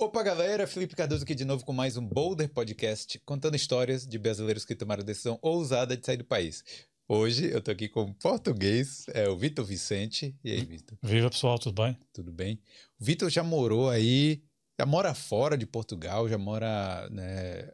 Opa, 0.00 0.22
galera! 0.22 0.66
Felipe 0.66 0.96
Cardoso 0.96 1.24
aqui 1.24 1.34
de 1.34 1.44
novo 1.44 1.62
com 1.62 1.74
mais 1.74 1.98
um 1.98 2.02
Boulder 2.02 2.48
Podcast, 2.48 3.18
contando 3.18 3.54
histórias 3.54 4.06
de 4.06 4.18
brasileiros 4.18 4.64
que 4.64 4.74
tomaram 4.74 5.02
a 5.02 5.04
decisão 5.04 5.38
ousada 5.42 5.94
de 5.94 6.06
sair 6.06 6.16
do 6.16 6.24
país. 6.24 6.64
Hoje 7.06 7.50
eu 7.50 7.60
tô 7.60 7.70
aqui 7.70 7.86
com 7.86 8.04
o 8.04 8.14
português, 8.14 9.04
é 9.12 9.28
o 9.28 9.36
Vitor 9.36 9.62
Vicente. 9.62 10.34
E 10.42 10.52
aí, 10.52 10.64
Vitor? 10.64 10.96
Viva, 11.02 11.28
pessoal, 11.28 11.58
tudo 11.58 11.82
bem? 11.82 11.98
Tudo 12.14 12.32
bem. 12.32 12.58
O 12.98 13.04
Vitor 13.04 13.28
já 13.28 13.42
morou 13.42 13.90
aí, 13.90 14.42
já 14.80 14.86
mora 14.86 15.12
fora 15.12 15.54
de 15.54 15.66
Portugal, 15.66 16.26
já 16.30 16.38
mora 16.38 17.06
né, 17.10 17.70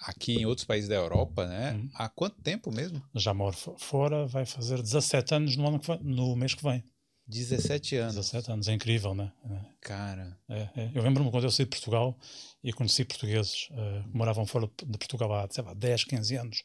aqui 0.00 0.34
em 0.34 0.44
outros 0.44 0.66
países 0.66 0.86
da 0.86 0.96
Europa, 0.96 1.46
né? 1.46 1.72
Uhum. 1.72 1.88
Há 1.94 2.10
quanto 2.10 2.42
tempo 2.42 2.70
mesmo? 2.70 3.02
Já 3.14 3.32
moro 3.32 3.56
fora, 3.78 4.26
vai 4.26 4.44
fazer 4.44 4.82
17 4.82 5.34
anos 5.34 5.56
no, 5.56 5.66
ano 5.66 5.80
que 5.80 5.86
vem, 5.86 6.00
no 6.02 6.36
mês 6.36 6.52
que 6.52 6.62
vem. 6.62 6.84
17 7.30 7.96
anos. 7.96 8.14
17 8.16 8.52
anos, 8.52 8.68
é 8.68 8.72
incrível, 8.72 9.14
né? 9.14 9.32
Cara. 9.80 10.36
É, 10.48 10.68
é. 10.76 10.90
Eu 10.94 11.02
lembro-me 11.02 11.30
quando 11.30 11.44
eu 11.44 11.50
saí 11.50 11.64
de 11.64 11.70
Portugal 11.70 12.18
e 12.62 12.72
conheci 12.72 13.04
portugueses 13.04 13.68
uh, 13.70 14.08
que 14.10 14.16
moravam 14.16 14.44
fora 14.44 14.68
de 14.84 14.98
Portugal 14.98 15.32
há, 15.34 15.48
sei 15.50 15.64
lá, 15.64 15.72
10, 15.72 16.04
15 16.04 16.36
anos. 16.36 16.64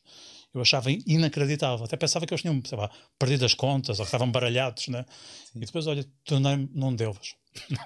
Eu 0.54 0.62
achava 0.62 0.90
inacreditável. 0.92 1.86
Até 1.86 1.96
pensava 1.96 2.26
que 2.26 2.34
eles 2.34 2.42
tinham, 2.42 2.62
sei 2.66 2.78
lá, 2.78 2.90
perdido 3.20 3.46
as 3.46 3.54
contas 3.54 4.00
ou 4.00 4.06
que 4.06 4.10
estavam 4.10 4.32
baralhados, 4.32 4.88
né? 4.88 5.06
Sim. 5.46 5.60
E 5.60 5.66
depois, 5.66 5.86
olha, 5.86 6.06
tornei-me 6.24 6.70
num 6.74 6.96
deles. 6.96 7.36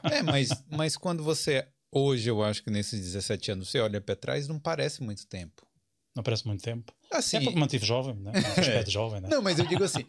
É, 0.04 0.22
mas, 0.24 0.50
mas 0.70 0.96
quando 0.96 1.24
você. 1.24 1.68
Hoje, 1.92 2.30
eu 2.30 2.44
acho 2.44 2.64
que 2.64 2.70
nesses 2.70 3.00
17 3.00 3.52
anos, 3.52 3.70
você 3.70 3.80
olha 3.80 4.00
para 4.00 4.16
trás, 4.16 4.48
não 4.48 4.60
parece 4.60 5.02
muito 5.04 5.26
tempo. 5.28 5.68
Não 6.16 6.24
parece 6.24 6.46
muito 6.46 6.64
tempo. 6.64 6.94
Assim, 7.12 7.38
é 7.38 7.42
porque 7.42 7.58
mantive 7.58 7.86
jovem, 7.86 8.16
né? 8.16 8.32
Um 8.32 8.86
jovem, 8.90 9.22
né? 9.22 9.30
Não, 9.30 9.42
mas 9.42 9.58
eu 9.58 9.66
digo 9.66 9.84
assim, 9.84 10.06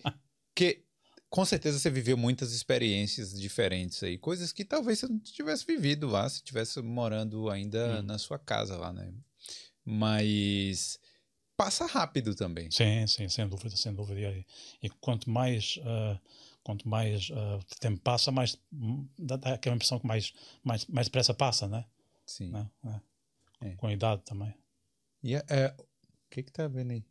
que 0.54 0.84
com 1.30 1.44
certeza 1.44 1.78
você 1.78 1.88
viveu 1.88 2.16
muitas 2.16 2.52
experiências 2.52 3.32
diferentes 3.38 4.02
aí, 4.02 4.18
coisas 4.18 4.52
que 4.52 4.64
talvez 4.64 4.98
você 4.98 5.06
não 5.06 5.18
tivesse 5.20 5.64
vivido 5.64 6.08
lá, 6.08 6.28
se 6.28 6.42
tivesse 6.42 6.82
morando 6.82 7.48
ainda 7.48 8.00
hum. 8.00 8.02
na 8.02 8.18
sua 8.18 8.38
casa 8.38 8.76
lá, 8.76 8.92
né? 8.92 9.14
Mas 9.84 10.98
passa 11.56 11.86
rápido 11.86 12.34
também. 12.34 12.70
Sim, 12.70 13.06
sim, 13.06 13.28
sem 13.28 13.48
dúvida, 13.48 13.76
sem 13.76 13.94
dúvida. 13.94 14.20
E, 14.20 14.44
e 14.82 14.90
quanto 15.00 15.30
mais 15.30 15.78
uh, 15.78 16.20
quanto 16.64 16.88
mais 16.88 17.30
uh, 17.30 17.64
tempo 17.78 18.00
passa, 18.00 18.30
mais 18.32 18.58
dá, 19.18 19.36
dá 19.36 19.54
aquela 19.54 19.76
impressão 19.76 20.00
que 20.00 20.06
mais 20.06 20.32
mais 20.64 20.84
mais 20.86 21.06
depressa 21.06 21.32
passa, 21.32 21.68
né? 21.68 21.84
Sim. 22.26 22.50
Né? 22.50 22.68
É. 22.84 23.68
É. 23.68 23.76
Com 23.76 23.86
a 23.86 23.92
idade 23.92 24.22
também. 24.24 24.54
E 25.22 25.34
é, 25.34 25.74
o 25.78 26.30
que 26.30 26.42
que 26.42 26.52
tá 26.52 26.66
vendo 26.66 26.92
aí? 26.92 27.04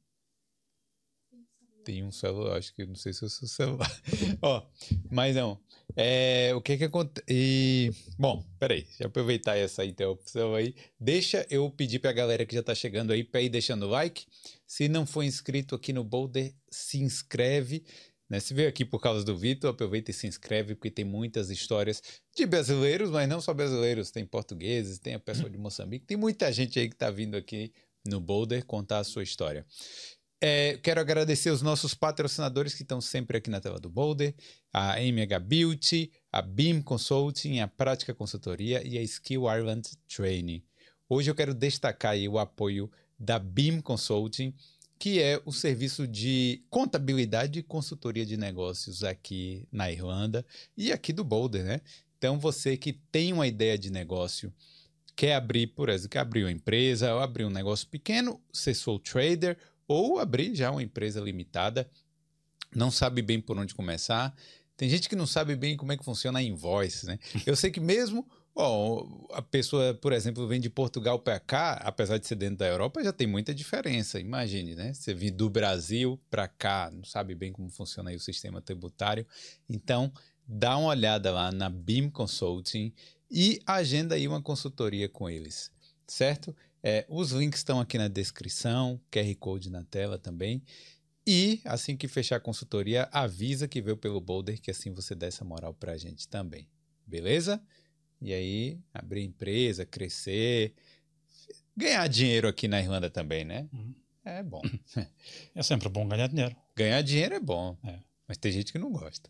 Tem 1.83 2.03
um 2.03 2.11
celular, 2.11 2.57
acho 2.57 2.73
que 2.73 2.85
não 2.85 2.95
sei 2.95 3.13
se 3.13 3.23
é 3.23 3.27
o 3.27 3.29
seu 3.29 3.47
celular. 3.47 4.01
Ó, 4.41 4.65
mas 5.09 5.35
não. 5.35 5.59
É, 5.95 6.51
o 6.55 6.61
que 6.61 6.77
que 6.77 6.83
acontece? 6.83 7.91
Bom, 8.17 8.45
peraí, 8.59 8.83
deixa 8.83 9.03
eu 9.03 9.07
aproveitar 9.07 9.57
essa 9.57 9.83
interrupção 9.83 10.55
aí. 10.55 10.75
Deixa 10.99 11.45
eu 11.49 11.69
pedir 11.69 11.99
pra 11.99 12.11
galera 12.11 12.45
que 12.45 12.55
já 12.55 12.63
tá 12.63 12.75
chegando 12.75 13.11
aí 13.11 13.23
pra 13.23 13.41
ir 13.41 13.49
deixando 13.49 13.83
o 13.83 13.89
like. 13.89 14.25
Se 14.67 14.87
não 14.87 15.05
for 15.05 15.23
inscrito 15.23 15.75
aqui 15.75 15.91
no 15.91 16.03
Boulder, 16.03 16.53
se 16.69 16.99
inscreve. 17.01 17.83
Né? 18.29 18.39
Se 18.39 18.53
veio 18.53 18.69
aqui 18.69 18.85
por 18.85 18.99
causa 19.01 19.25
do 19.25 19.35
Vitor, 19.35 19.71
aproveita 19.71 20.11
e 20.11 20.13
se 20.13 20.27
inscreve, 20.27 20.75
porque 20.75 20.91
tem 20.91 21.03
muitas 21.03 21.49
histórias 21.49 22.03
de 22.35 22.45
brasileiros, 22.45 23.09
mas 23.09 23.27
não 23.27 23.41
só 23.41 23.53
brasileiros, 23.53 24.11
tem 24.11 24.23
portugueses, 24.25 24.99
tem 24.99 25.15
a 25.15 25.19
pessoa 25.19 25.49
de 25.49 25.57
Moçambique, 25.57 26.05
tem 26.05 26.15
muita 26.15 26.53
gente 26.53 26.79
aí 26.79 26.87
que 26.87 26.95
tá 26.95 27.09
vindo 27.09 27.35
aqui 27.35 27.73
no 28.05 28.19
Boulder 28.19 28.63
contar 28.65 28.99
a 28.99 29.03
sua 29.03 29.23
história. 29.23 29.65
É, 30.41 30.77
quero 30.77 31.01
agradecer 31.01 31.49
os 31.49 31.61
nossos 31.61 31.93
patrocinadores 31.93 32.73
que 32.73 32.83
estão 32.83 33.01
sempre 33.01 33.37
aqui 33.37 33.49
na 33.49 33.59
tela 33.59 33.77
do 33.77 33.89
Boulder, 33.89 34.33
a 34.71 35.01
MH 35.01 35.37
Beauty, 35.39 36.11
a 36.31 36.41
Beam 36.41 36.81
Consulting, 36.81 37.59
a 37.59 37.67
Prática 37.67 38.13
Consultoria 38.13 38.81
e 38.87 38.97
a 38.97 39.01
Skill 39.01 39.43
Ireland 39.53 39.89
Training. 40.07 40.63
Hoje 41.09 41.29
eu 41.29 41.35
quero 41.35 41.53
destacar 41.53 42.15
o 42.29 42.39
apoio 42.39 42.89
da 43.19 43.37
Beam 43.37 43.81
Consulting, 43.81 44.53
que 44.97 45.21
é 45.21 45.41
o 45.45 45.51
serviço 45.51 46.07
de 46.07 46.63
contabilidade 46.69 47.59
e 47.59 47.63
consultoria 47.63 48.25
de 48.25 48.37
negócios 48.37 49.03
aqui 49.03 49.67
na 49.69 49.91
Irlanda 49.91 50.45
e 50.77 50.89
aqui 50.93 51.11
do 51.11 51.25
Boulder, 51.25 51.65
né? 51.65 51.81
Então 52.17 52.39
você 52.39 52.77
que 52.77 52.93
tem 52.93 53.33
uma 53.33 53.47
ideia 53.47 53.77
de 53.77 53.89
negócio, 53.89 54.53
quer 55.17 55.35
abrir, 55.35 55.67
por 55.67 55.89
exemplo, 55.89 56.11
quer 56.11 56.19
abrir 56.19 56.45
uma 56.45 56.51
empresa 56.51 57.13
ou 57.13 57.19
abrir 57.19 57.43
um 57.43 57.49
negócio 57.49 57.87
pequeno, 57.89 58.41
ser 58.53 58.73
sole 58.73 58.99
trader 58.99 59.57
ou 59.89 60.19
abrir 60.19 60.55
já 60.55 60.71
uma 60.71 60.81
empresa 60.81 61.19
limitada, 61.19 61.89
não 62.73 62.89
sabe 62.89 63.21
bem 63.21 63.41
por 63.41 63.57
onde 63.57 63.75
começar. 63.75 64.33
Tem 64.77 64.87
gente 64.87 65.09
que 65.09 65.15
não 65.15 65.27
sabe 65.27 65.55
bem 65.55 65.75
como 65.75 65.91
é 65.91 65.97
que 65.97 66.05
funciona 66.05 66.39
a 66.39 66.43
invoice, 66.43 67.05
né? 67.05 67.19
Eu 67.45 67.55
sei 67.55 67.71
que 67.71 67.81
mesmo 67.81 68.25
ó, 68.55 69.05
a 69.31 69.41
pessoa, 69.41 69.93
por 69.93 70.11
exemplo, 70.13 70.47
vem 70.47 70.59
de 70.59 70.69
Portugal 70.69 71.19
para 71.19 71.39
cá, 71.39 71.73
apesar 71.83 72.17
de 72.17 72.27
ser 72.27 72.35
dentro 72.35 72.57
da 72.57 72.67
Europa, 72.67 73.03
já 73.03 73.13
tem 73.13 73.25
muita 73.25 73.53
diferença. 73.53 74.19
Imagine, 74.19 74.75
né? 74.75 74.93
Você 74.93 75.13
vir 75.13 75.31
do 75.31 75.49
Brasil 75.49 76.19
para 76.29 76.47
cá, 76.47 76.91
não 76.93 77.03
sabe 77.03 77.33
bem 77.35 77.51
como 77.51 77.69
funciona 77.69 78.09
aí 78.09 78.15
o 78.15 78.19
sistema 78.19 78.61
tributário. 78.61 79.25
Então, 79.67 80.11
dá 80.45 80.77
uma 80.77 80.89
olhada 80.89 81.31
lá 81.31 81.51
na 81.51 81.69
BIM 81.69 82.09
Consulting 82.09 82.93
e 83.31 83.61
agenda 83.65 84.15
aí 84.15 84.27
uma 84.27 84.41
consultoria 84.41 85.07
com 85.07 85.29
eles, 85.29 85.71
certo? 86.07 86.55
É, 86.81 87.05
os 87.09 87.31
links 87.31 87.59
estão 87.59 87.79
aqui 87.79 87.97
na 87.97 88.07
descrição, 88.07 88.99
QR 89.11 89.35
Code 89.35 89.69
na 89.69 89.83
tela 89.83 90.17
também. 90.17 90.63
E 91.27 91.61
assim 91.65 91.95
que 91.95 92.07
fechar 92.07 92.37
a 92.37 92.39
consultoria, 92.39 93.07
avisa 93.11 93.67
que 93.67 93.81
veio 93.81 93.97
pelo 93.97 94.19
Boulder, 94.19 94.59
que 94.59 94.71
assim 94.71 94.91
você 94.91 95.13
dá 95.13 95.27
essa 95.27 95.45
moral 95.45 95.73
pra 95.73 95.97
gente 95.97 96.27
também. 96.27 96.67
Beleza? 97.05 97.61
E 98.21 98.33
aí, 98.33 98.79
abrir 98.93 99.23
empresa, 99.23 99.85
crescer, 99.85 100.73
ganhar 101.75 102.07
dinheiro 102.07 102.47
aqui 102.47 102.67
na 102.67 102.81
Irlanda 102.81 103.09
também, 103.09 103.45
né? 103.45 103.67
Uhum. 103.71 103.93
É 104.25 104.43
bom. 104.43 104.61
É 105.55 105.63
sempre 105.63 105.89
bom 105.89 106.07
ganhar 106.07 106.27
dinheiro. 106.27 106.55
Ganhar 106.75 107.01
dinheiro 107.01 107.35
é 107.35 107.39
bom, 107.39 107.77
é. 107.83 107.99
mas 108.27 108.37
tem 108.37 108.51
gente 108.51 108.71
que 108.71 108.79
não 108.79 108.91
gosta. 108.91 109.29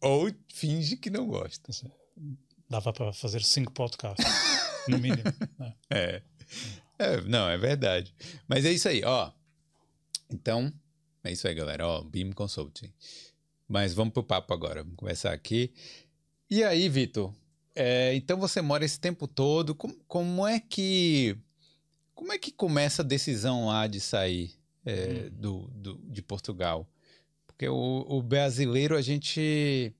Ou 0.00 0.30
finge 0.52 0.96
que 0.96 1.10
não 1.10 1.26
gosta. 1.26 1.70
Dava 2.68 2.92
para 2.92 3.12
fazer 3.12 3.42
cinco 3.42 3.72
podcasts, 3.72 4.24
no 4.88 4.98
mínimo. 4.98 5.22
Né? 5.58 5.74
É. 5.90 6.22
É, 6.98 7.20
não, 7.22 7.48
é 7.48 7.58
verdade. 7.58 8.14
Mas 8.46 8.64
é 8.64 8.72
isso 8.72 8.88
aí, 8.88 9.02
ó. 9.04 9.30
Então, 10.30 10.72
é 11.24 11.32
isso 11.32 11.46
aí, 11.48 11.54
galera. 11.54 11.86
Ó, 11.86 12.02
Beam 12.02 12.32
Consulting. 12.32 12.92
Mas 13.68 13.94
vamos 13.94 14.12
pro 14.12 14.22
papo 14.22 14.52
agora. 14.52 14.82
Vamos 14.82 14.96
começar 14.96 15.32
aqui. 15.32 15.72
E 16.50 16.62
aí, 16.62 16.88
Vitor? 16.88 17.34
É, 17.74 18.14
então 18.14 18.38
você 18.38 18.60
mora 18.60 18.84
esse 18.84 19.00
tempo 19.00 19.26
todo. 19.26 19.74
Como, 19.74 19.94
como, 20.06 20.46
é 20.46 20.60
que 20.60 21.36
como 22.14 22.32
é 22.32 22.38
que 22.38 22.52
começa 22.52 23.02
a 23.02 23.04
decisão 23.04 23.66
lá 23.66 23.86
de 23.86 24.00
sair 24.00 24.52
é, 24.84 25.30
hum. 25.30 25.30
do, 25.32 25.58
do, 25.74 25.98
de 26.04 26.22
Portugal? 26.22 26.88
Porque 27.46 27.68
o, 27.68 28.04
o 28.08 28.22
brasileiro, 28.22 28.96
a 28.96 29.02
gente 29.02 29.94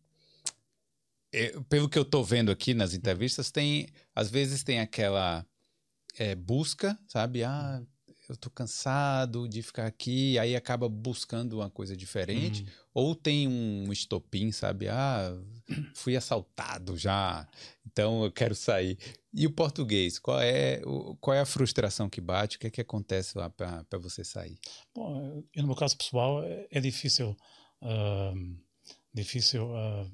é, 1.33 1.59
pelo 1.69 1.89
que 1.89 1.99
eu 1.99 2.05
tô 2.05 2.23
vendo 2.23 2.51
aqui 2.51 2.75
nas 2.75 2.93
entrevistas, 2.95 3.51
tem 3.51 3.89
às 4.15 4.31
vezes 4.31 4.63
tem 4.63 4.81
aquela 4.81 5.47
é, 6.19 6.35
busca, 6.35 6.99
sabe? 7.07 7.45
Ah, 7.45 7.83
eu 8.29 8.37
tô 8.37 8.49
cansado 8.49 9.49
de 9.49 9.63
ficar 9.63 9.87
aqui, 9.87 10.39
aí 10.39 10.57
acaba 10.57 10.89
buscando 10.89 11.55
uma 11.55 11.69
coisa 11.69 11.97
diferente, 11.97 12.63
uhum. 12.63 12.69
ou 12.95 13.15
tem 13.15 13.49
um 13.49 13.93
estopim, 13.93 14.51
sabe? 14.53 14.89
Ah, 14.89 15.37
fui 15.95 16.17
assaltado 16.17 16.97
já, 16.97 17.47
então 17.87 18.25
eu 18.25 18.33
quero 18.33 18.55
sair. 18.55 18.99
E 19.35 19.47
o 19.47 19.51
português, 19.51 20.19
qual 20.19 20.41
é, 20.41 20.81
qual 21.21 21.35
é 21.35 21.41
a 21.41 21.47
frustração 21.47 22.09
que 22.09 22.21
bate? 22.21 22.57
O 22.57 22.61
que 22.61 22.67
é 22.67 22.71
que 22.71 22.81
acontece 22.81 23.37
lá 23.37 23.49
para 23.51 23.99
você 23.99 24.25
sair? 24.25 24.59
Bom, 24.95 25.43
no 25.57 25.67
meu 25.67 25.77
caso 25.77 25.97
pessoal 25.97 26.43
é, 26.45 26.67
é 26.71 26.81
difícil, 26.81 27.37
uh, 27.83 28.59
difícil 29.13 29.71
uh, 29.71 30.11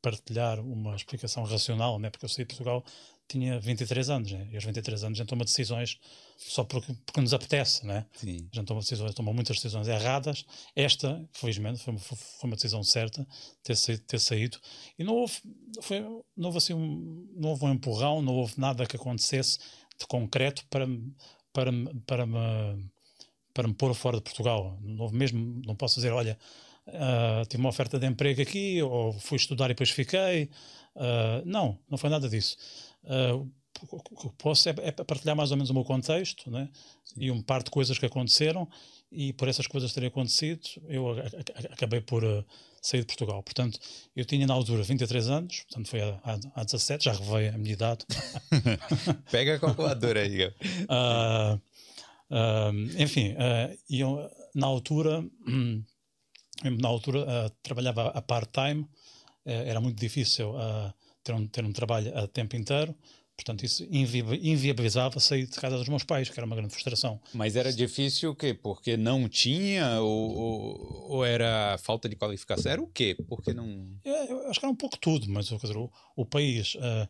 partilhar 0.00 0.60
uma 0.60 0.94
explicação 0.94 1.44
racional, 1.44 1.98
né? 1.98 2.10
Porque 2.10 2.24
eu 2.24 2.28
saí 2.28 2.44
de 2.44 2.54
Portugal 2.54 2.84
tinha 3.28 3.58
23 3.58 4.10
anos, 4.10 4.32
né? 4.32 4.48
E 4.50 4.54
aos 4.54 4.64
23 4.64 5.04
anos 5.04 5.18
a 5.18 5.22
gente 5.22 5.28
toma 5.28 5.44
decisões 5.44 5.98
só 6.36 6.64
porque, 6.64 6.92
porque 7.06 7.20
nos 7.20 7.32
apetece, 7.32 7.86
né? 7.86 8.06
Sim. 8.14 8.48
A 8.52 8.56
gente 8.56 8.66
toma, 8.66 8.80
decisões, 8.80 9.14
toma 9.14 9.32
muitas 9.32 9.56
decisões 9.56 9.88
erradas. 9.88 10.44
Esta, 10.76 11.26
felizmente, 11.32 11.80
foi, 11.80 11.96
foi 11.96 12.18
uma 12.44 12.56
decisão 12.56 12.82
certa, 12.82 13.26
ter 13.62 13.76
saído, 13.76 14.02
ter 14.02 14.20
saído. 14.20 14.58
E 14.98 15.04
não 15.04 15.14
houve, 15.14 15.34
foi, 15.82 16.00
não 16.00 16.46
houve 16.46 16.58
assim 16.58 16.74
um, 16.74 17.26
não 17.36 17.50
houve 17.50 17.64
um 17.64 17.72
empurrão, 17.72 18.20
não 18.20 18.34
houve 18.34 18.54
nada 18.58 18.86
que 18.86 18.96
acontecesse 18.96 19.58
de 19.98 20.06
concreto 20.06 20.64
para, 20.68 20.86
para, 21.52 21.72
para, 22.06 22.26
me, 22.26 22.90
para 23.52 23.68
me 23.68 23.74
pôr 23.74 23.94
fora 23.94 24.16
de 24.16 24.22
Portugal. 24.22 24.78
Não 24.82 25.04
houve 25.04 25.16
mesmo, 25.16 25.62
não 25.64 25.74
posso 25.74 25.96
dizer, 25.96 26.12
olha, 26.12 26.38
uh, 26.88 27.46
tive 27.48 27.60
uma 27.60 27.70
oferta 27.70 27.98
de 27.98 28.06
emprego 28.06 28.42
aqui, 28.42 28.82
ou 28.82 29.12
fui 29.12 29.36
estudar 29.36 29.66
e 29.66 29.68
depois 29.68 29.90
fiquei. 29.90 30.50
Uh, 30.94 31.42
não, 31.44 31.78
não 31.88 31.98
foi 31.98 32.10
nada 32.10 32.28
disso. 32.28 32.56
Uh, 33.04 33.50
o 33.90 34.30
que 34.30 34.36
posso 34.38 34.68
é, 34.68 34.74
é, 34.78 34.92
partilhar 34.92 35.36
mais 35.36 35.50
ou 35.50 35.56
menos 35.56 35.70
o 35.70 35.74
meu 35.74 35.84
contexto 35.84 36.50
né? 36.50 36.68
e 37.16 37.30
um 37.30 37.42
par 37.42 37.62
de 37.62 37.70
coisas 37.70 37.98
que 37.98 38.06
aconteceram 38.06 38.68
e 39.10 39.32
por 39.32 39.48
essas 39.48 39.66
coisas 39.66 39.92
terem 39.92 40.08
acontecido, 40.08 40.62
eu 40.88 41.06
acabei 41.70 42.00
por 42.00 42.24
uh, 42.24 42.44
sair 42.82 43.00
de 43.00 43.06
Portugal. 43.06 43.42
Portanto, 43.42 43.78
eu 44.14 44.24
tinha 44.24 44.44
na 44.46 44.54
altura 44.54 44.82
23 44.82 45.28
anos, 45.28 45.60
portanto 45.60 45.88
foi 45.88 46.00
há, 46.02 46.20
há 46.54 46.64
17, 46.64 47.04
já 47.04 47.12
revelei 47.12 47.48
a 47.48 47.58
minha 47.58 47.72
idade. 47.72 48.04
Pega 49.30 49.54
a 49.54 49.58
calculadora 49.60 50.20
aí. 50.22 50.46
uh, 50.46 51.60
uh, 52.30 53.00
enfim, 53.02 53.36
eu, 53.88 54.28
na 54.52 54.66
altura, 54.66 55.24
na 56.64 56.88
altura 56.88 57.52
trabalhava 57.62 58.08
a 58.08 58.20
part-time, 58.20 58.88
era 59.44 59.80
muito 59.80 60.00
difícil 60.00 60.54
ter 61.24 61.32
um, 61.32 61.46
ter 61.46 61.64
um 61.64 61.72
trabalho 61.72 62.16
a 62.16 62.28
tempo 62.28 62.54
inteiro, 62.54 62.94
Portanto, 63.36 63.64
isso 63.64 63.84
invi 63.90 64.22
inviabilizava 64.42 65.18
sair 65.18 65.46
de 65.46 65.58
casa 65.58 65.76
dos 65.76 65.88
meus 65.88 66.04
pais, 66.04 66.30
que 66.30 66.38
era 66.38 66.46
uma 66.46 66.54
grande 66.54 66.72
frustração. 66.72 67.20
Mas 67.32 67.56
era 67.56 67.72
difícil 67.72 68.30
o 68.30 68.34
quê? 68.34 68.54
Porque 68.54 68.96
não 68.96 69.28
tinha? 69.28 70.00
Ou, 70.00 70.36
ou, 70.36 71.06
ou 71.10 71.24
era 71.24 71.76
falta 71.78 72.08
de 72.08 72.14
qualificação? 72.14 72.70
Era 72.70 72.80
o 72.80 72.86
quê? 72.86 73.16
Porque 73.28 73.52
não. 73.52 73.98
É, 74.04 74.30
eu 74.30 74.48
acho 74.48 74.60
que 74.60 74.66
era 74.66 74.72
um 74.72 74.76
pouco 74.76 74.96
tudo, 74.96 75.28
mas 75.28 75.46
dizer, 75.46 75.76
o, 75.76 75.90
o 76.14 76.24
país 76.24 76.76
uh, 76.76 77.08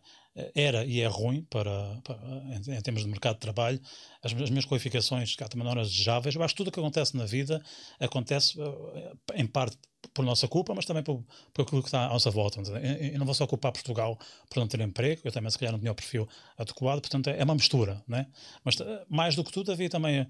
era 0.54 0.84
e 0.84 1.00
é 1.00 1.06
ruim 1.06 1.42
para, 1.48 2.00
para 2.02 2.16
em, 2.16 2.76
em, 2.76 2.80
termos 2.80 3.02
de 3.02 3.08
mercado 3.08 3.34
de 3.34 3.40
trabalho. 3.40 3.80
As, 4.22 4.32
as 4.32 4.50
minhas 4.50 4.66
qualificações, 4.66 5.36
cá 5.36 5.48
também 5.48 5.64
não 5.64 5.72
eram 5.72 5.82
desejáveis. 5.82 6.34
Eu 6.34 6.42
acho 6.42 6.54
que 6.54 6.58
tudo 6.58 6.68
o 6.68 6.72
que 6.72 6.80
acontece 6.80 7.16
na 7.16 7.24
vida 7.24 7.62
acontece 8.00 8.60
uh, 8.60 9.14
em 9.34 9.46
parte 9.46 9.78
por 10.12 10.24
nossa 10.24 10.46
culpa, 10.48 10.74
mas 10.74 10.84
também 10.84 11.02
por, 11.02 11.24
por 11.52 11.62
aquilo 11.62 11.82
que 11.82 11.88
está 11.88 12.06
à 12.06 12.08
nossa 12.08 12.30
volta. 12.30 12.60
Eu, 12.60 13.18
não 13.18 13.24
vou 13.24 13.34
só 13.34 13.46
culpar 13.46 13.72
Portugal 13.72 14.18
por 14.50 14.60
não 14.60 14.68
ter 14.68 14.80
emprego, 14.80 15.22
eu 15.24 15.32
também 15.32 15.50
se 15.50 15.58
calhar 15.58 15.72
não 15.72 15.78
tinha 15.78 15.92
o 15.92 15.94
perfil 15.94 16.28
adequado, 16.58 17.00
portanto 17.00 17.28
é 17.28 17.42
uma 17.42 17.54
mistura, 17.54 18.02
né? 18.06 18.26
Mas 18.62 18.78
eh, 18.80 19.04
mais 19.08 19.34
do 19.34 19.42
que 19.44 19.52
tudo 19.52 19.72
havia 19.72 19.88
também 19.88 20.20
a, 20.20 20.26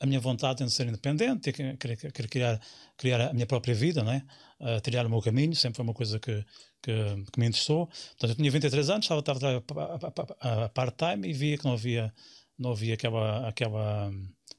a 0.00 0.06
minha 0.06 0.20
vontade 0.20 0.64
de 0.64 0.70
ser 0.70 0.86
independente, 0.86 1.52
querer 1.52 2.28
criar, 2.28 2.60
criar 2.96 3.30
a 3.30 3.32
minha 3.32 3.46
própria 3.46 3.74
vida, 3.74 4.02
né? 4.02 4.24
Uh, 4.60 4.80
trilhar 4.80 5.06
o 5.06 5.10
meu 5.10 5.20
caminho, 5.20 5.54
sempre 5.54 5.76
foi 5.76 5.84
uma 5.84 5.94
coisa 5.94 6.18
que, 6.18 6.44
que, 6.82 6.92
que, 7.32 7.40
me 7.40 7.46
interessou. 7.46 7.86
Portanto, 7.86 8.30
eu 8.30 8.34
tinha 8.36 8.50
23 8.50 8.90
anos, 8.90 9.04
estava, 9.04 9.38
estava 9.38 10.36
a, 10.40 10.68
part-time 10.68 11.28
e 11.28 11.32
via 11.32 11.58
que 11.58 11.64
não 11.64 11.72
havia, 11.72 12.12
não 12.58 12.70
havia 12.72 12.94
aquela, 12.94 13.48
aquela 13.48 14.10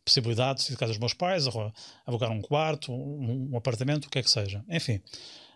possibilidade 0.04 0.68
de 0.68 0.76
casa 0.76 0.92
dos 0.92 1.00
meus 1.00 1.14
pais, 1.14 1.46
alugar 2.06 2.32
um 2.32 2.42
quarto, 2.42 2.92
um, 2.92 3.52
um, 3.52 3.58
apartamento, 3.58 4.06
o 4.06 4.10
que 4.10 4.20
é 4.20 4.24
que 4.24 4.30
seja. 4.30 4.64
Enfim, 4.70 5.02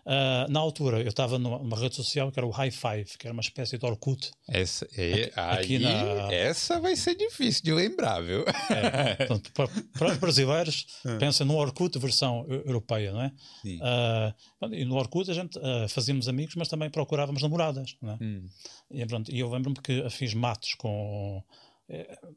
uh, 0.06 0.50
na 0.50 0.60
altura 0.60 1.00
eu 1.00 1.08
estava 1.08 1.38
numa, 1.38 1.76
rede 1.76 1.96
social 1.96 2.30
que 2.30 2.38
era 2.38 2.46
o 2.46 2.50
High 2.50 2.70
Five, 2.70 3.18
que 3.18 3.26
era 3.26 3.32
uma 3.32 3.40
espécie 3.40 3.78
de 3.78 3.84
Orkut. 3.84 4.30
Essa, 4.48 4.86
é, 4.96 5.32
aqui, 5.34 5.76
aí, 5.76 5.78
na... 5.78 6.32
essa 6.32 6.80
vai 6.80 6.96
ser 6.96 7.14
difícil 7.14 7.62
de 7.64 7.72
lembrar, 7.72 8.20
viu? 8.20 8.44
É, 8.70 9.14
portanto, 9.16 9.52
para, 9.52 9.68
para, 9.98 10.12
os 10.12 10.18
brasileiros, 10.18 10.86
hum. 11.04 11.18
pensa 11.20 11.44
no 11.44 11.56
Orkut 11.56 11.98
versão 11.98 12.46
europeia, 12.48 13.12
não 13.12 13.22
é? 13.22 13.32
Sim. 13.62 13.78
Uh, 13.78 14.74
e 14.74 14.84
no 14.84 14.96
Orkut 14.96 15.30
a 15.30 15.34
gente 15.34 15.58
uh, 15.58 15.88
fazíamos 15.88 16.28
amigos, 16.28 16.54
mas 16.56 16.68
também 16.68 16.90
procurávamos 16.90 17.42
namoradas, 17.42 17.96
não 18.00 18.12
é? 18.12 18.18
Hum. 18.20 18.46
E, 18.90 19.04
pronto, 19.06 19.34
eu 19.34 19.50
lembro-me 19.50 19.76
que 19.76 20.08
fiz 20.10 20.34
matos 20.34 20.74
com 20.74 21.42
é, 21.44 21.44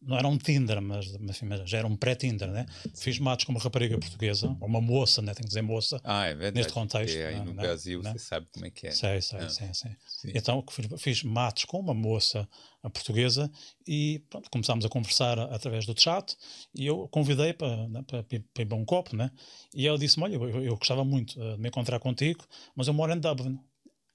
não 0.02 0.18
era 0.18 0.28
um 0.28 0.38
Tinder, 0.38 0.82
mas, 0.82 1.10
mas 1.18 1.70
já 1.70 1.78
era 1.78 1.88
um 1.88 1.96
pré-Tinder, 1.96 2.50
né? 2.52 2.66
Fiz 2.96 3.18
matos 3.18 3.46
com 3.46 3.54
uma 3.54 3.62
rapariga 3.62 3.98
portuguesa, 3.98 4.48
ou 4.60 4.68
uma 4.68 4.82
moça, 4.82 5.22
né? 5.22 5.34
Tem 5.34 5.44
que 5.44 5.48
dizer 5.48 5.62
moça, 5.62 6.02
ah, 6.04 6.26
é 6.26 6.36
verdade, 6.36 6.56
neste 6.56 6.74
contexto. 6.74 7.16
aí 7.16 7.36
né? 7.36 7.44
no 7.46 7.54
né? 7.54 7.62
Brasil 7.62 8.02
né? 8.02 8.12
você 8.12 8.20
sabe 8.20 8.48
como 8.52 8.66
é 8.66 8.70
que 8.70 8.88
é. 8.88 8.92
Sei, 8.92 9.22
sei, 9.22 9.40
ah. 9.40 9.50
sei, 9.50 9.74
sei. 9.74 9.92
Então 10.36 10.64
fiz, 10.70 10.88
fiz 11.02 11.24
matos 11.24 11.64
com 11.64 11.80
uma 11.80 11.94
moça 11.94 12.48
portuguesa 12.90 13.52
e 13.88 14.20
pronto, 14.30 14.50
começámos 14.50 14.86
a 14.86 14.90
conversar 14.90 15.40
através 15.40 15.86
do 15.86 16.00
chat 16.00 16.38
e 16.74 16.86
eu 16.86 17.08
convidei 17.08 17.54
para, 17.54 17.88
né, 17.88 18.04
para, 18.06 18.24
para, 18.24 18.64
ir 18.64 18.74
um 18.74 18.86
copo, 18.86 19.16
né? 19.16 19.32
E 19.74 19.88
ela 19.88 19.98
disse-me, 19.98 20.26
olha, 20.26 20.36
eu, 20.36 20.64
eu, 20.64 20.78
gostava 20.78 21.04
muito 21.04 21.42
eh, 21.42 21.56
de 21.56 21.62
me 21.62 21.70
encontrar 21.70 22.00
contigo, 22.00 22.46
mas 22.76 22.88
eu 22.88 22.94
moro 22.94 23.14
em 23.14 23.20
Dublin. 23.20 23.60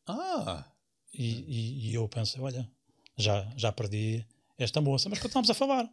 Ah! 0.07 0.65
E, 1.13 1.25
e, 1.25 1.91
e 1.91 1.95
eu 1.95 2.09
pensei, 2.09 2.41
olha, 2.41 2.69
já, 3.17 3.51
já 3.57 3.73
perdi 3.73 4.27
esta 4.63 4.81
moça, 4.81 5.09
mas 5.09 5.19
continuamos 5.19 5.51
a 5.51 5.55
falar. 5.55 5.89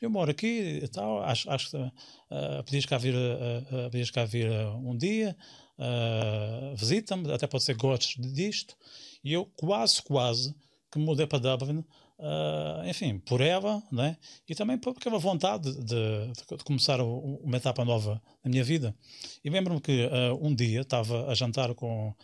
Eu 0.00 0.10
moro 0.10 0.30
aqui 0.30 0.80
e 0.82 0.88
tal, 0.88 1.22
acho, 1.22 1.50
acho 1.50 1.70
que 1.70 1.76
uh, 1.76 2.64
podias 2.64 2.84
cá 2.84 2.98
vir, 2.98 3.14
uh, 3.14 3.86
uh, 3.86 3.90
podias 3.90 4.10
cá 4.10 4.24
vir 4.24 4.50
uh, 4.50 4.76
um 4.76 4.96
dia, 4.96 5.36
uh, 5.78 6.76
visita-me, 6.76 7.32
até 7.32 7.46
pode 7.46 7.64
ser 7.64 7.74
gostes 7.74 8.16
disto. 8.34 8.76
E 9.22 9.32
eu 9.32 9.46
quase, 9.56 10.02
quase 10.02 10.54
que 10.90 10.98
me 10.98 11.04
mudei 11.04 11.26
para 11.26 11.38
Dublin, 11.38 11.78
uh, 12.18 12.86
enfim, 12.86 13.18
por 13.18 13.40
ela, 13.40 13.82
né? 13.90 14.18
e 14.48 14.54
também 14.54 14.76
por 14.76 14.90
aquela 14.90 15.18
vontade 15.18 15.72
de, 15.72 15.84
de, 15.84 16.56
de 16.56 16.64
começar 16.64 17.00
uma 17.00 17.56
etapa 17.56 17.84
nova 17.84 18.20
na 18.44 18.50
minha 18.50 18.64
vida. 18.64 18.94
E 19.42 19.48
lembro-me 19.48 19.80
que 19.80 20.08
um 20.40 20.54
dia 20.54 20.82
estava 20.82 21.30
a 21.30 21.34
jantar 21.34 21.74
com, 21.74 22.14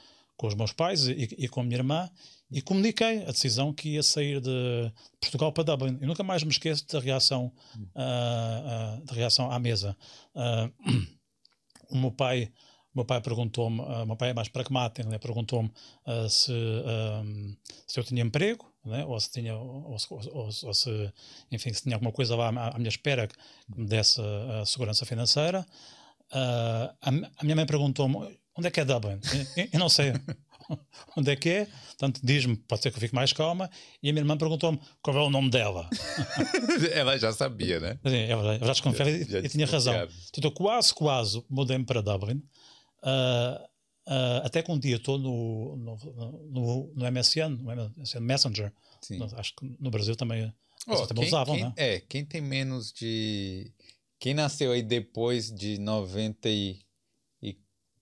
com 0.40 0.46
os 0.46 0.54
meus 0.54 0.72
pais 0.72 1.06
e, 1.06 1.28
e 1.36 1.48
com 1.48 1.60
a 1.60 1.62
minha 1.62 1.76
irmã 1.76 2.10
e 2.50 2.62
comuniquei 2.62 3.24
a 3.24 3.30
decisão 3.30 3.74
que 3.74 3.90
ia 3.90 4.02
sair 4.02 4.40
de 4.40 4.90
Portugal 5.20 5.52
para 5.52 5.64
Dublin. 5.64 5.98
Eu 6.00 6.08
nunca 6.08 6.22
mais 6.22 6.42
me 6.42 6.48
esqueço 6.48 6.86
da 6.88 6.98
reação, 6.98 7.52
uh, 7.76 9.00
uh, 9.00 9.04
da 9.04 9.12
reação 9.12 9.52
à 9.52 9.58
mesa. 9.58 9.94
Uh, 10.34 10.72
o 11.92 11.98
meu 11.98 12.10
pai, 12.10 12.50
meu 12.94 13.04
pai 13.04 13.20
perguntou-me, 13.20 13.82
o 13.82 14.06
meu 14.06 14.16
pai 14.16 14.30
é 14.30 14.32
mais 14.32 14.48
pragmático, 14.48 15.06
né? 15.10 15.18
perguntou-me 15.18 15.70
se, 16.30 16.52
se 17.86 18.00
eu 18.00 18.04
tinha 18.04 18.22
emprego, 18.22 18.64
né? 18.82 19.04
ou 19.04 19.20
se 19.20 19.30
tinha, 19.30 19.54
ou, 19.54 19.94
ou, 20.08 20.50
ou, 20.62 20.74
se, 20.74 21.12
enfim, 21.52 21.70
se 21.70 21.82
tinha 21.82 21.96
alguma 21.96 22.12
coisa 22.12 22.34
lá 22.34 22.48
à, 22.48 22.76
à 22.76 22.78
minha 22.78 22.88
espera 22.88 23.28
que 23.28 23.34
me 23.76 23.86
desse 23.86 24.22
segurança 24.64 25.04
financeira. 25.04 25.66
A, 26.32 26.94
a, 27.02 27.44
minha 27.44 27.56
mãe 27.56 27.66
perguntou-me 27.66 28.40
onde 28.60 28.68
é 28.68 28.70
que 28.70 28.80
é 28.80 28.84
Dublin? 28.84 29.18
eu, 29.56 29.68
eu 29.72 29.78
não 29.78 29.88
sei. 29.88 30.12
onde 31.16 31.30
é 31.30 31.36
que 31.36 31.48
é? 31.48 31.66
Portanto, 31.66 32.20
diz-me, 32.22 32.56
pode 32.56 32.82
ser 32.82 32.90
que 32.90 32.96
eu 32.96 33.00
fique 33.00 33.14
mais 33.14 33.32
calma. 33.32 33.70
E 34.02 34.08
a 34.08 34.12
minha 34.12 34.22
irmã 34.22 34.36
perguntou-me 34.36 34.80
qual 35.02 35.16
é 35.16 35.20
o 35.20 35.30
nome 35.30 35.50
dela. 35.50 35.88
ela 36.92 37.18
já 37.18 37.32
sabia, 37.32 37.80
né? 37.80 37.98
Ela, 38.04 38.54
ela 38.54 38.66
já 38.66 38.72
desconfiava 38.72 39.10
e, 39.10 39.22
e 39.22 39.48
tinha 39.48 39.66
razão. 39.66 39.94
Portanto, 39.94 40.44
eu 40.44 40.52
quase, 40.52 40.94
quase 40.94 41.42
mudei-me 41.48 41.84
para 41.84 42.00
Dublin. 42.00 42.42
Uh, 43.02 43.62
uh, 44.06 44.44
até 44.44 44.62
que 44.62 44.70
um 44.70 44.78
dia 44.78 44.96
estou 44.96 45.18
no, 45.18 45.76
no, 45.76 45.96
no, 46.50 46.92
no, 46.94 47.12
MSN, 47.12 47.48
no 47.60 47.92
MSN 47.96 48.20
Messenger. 48.20 48.72
No, 49.10 49.28
acho 49.36 49.54
que 49.56 49.76
no 49.80 49.90
Brasil 49.90 50.14
também, 50.14 50.52
oh, 50.86 51.06
também 51.06 51.24
quem, 51.24 51.28
usavam, 51.28 51.54
quem, 51.54 51.64
né? 51.64 51.72
É, 51.76 52.00
quem 52.00 52.24
tem 52.24 52.40
menos 52.40 52.92
de. 52.92 53.72
Quem 54.18 54.34
nasceu 54.34 54.72
aí 54.72 54.82
depois 54.82 55.50
de 55.50 55.78
90 55.78 56.48
e 56.50 56.80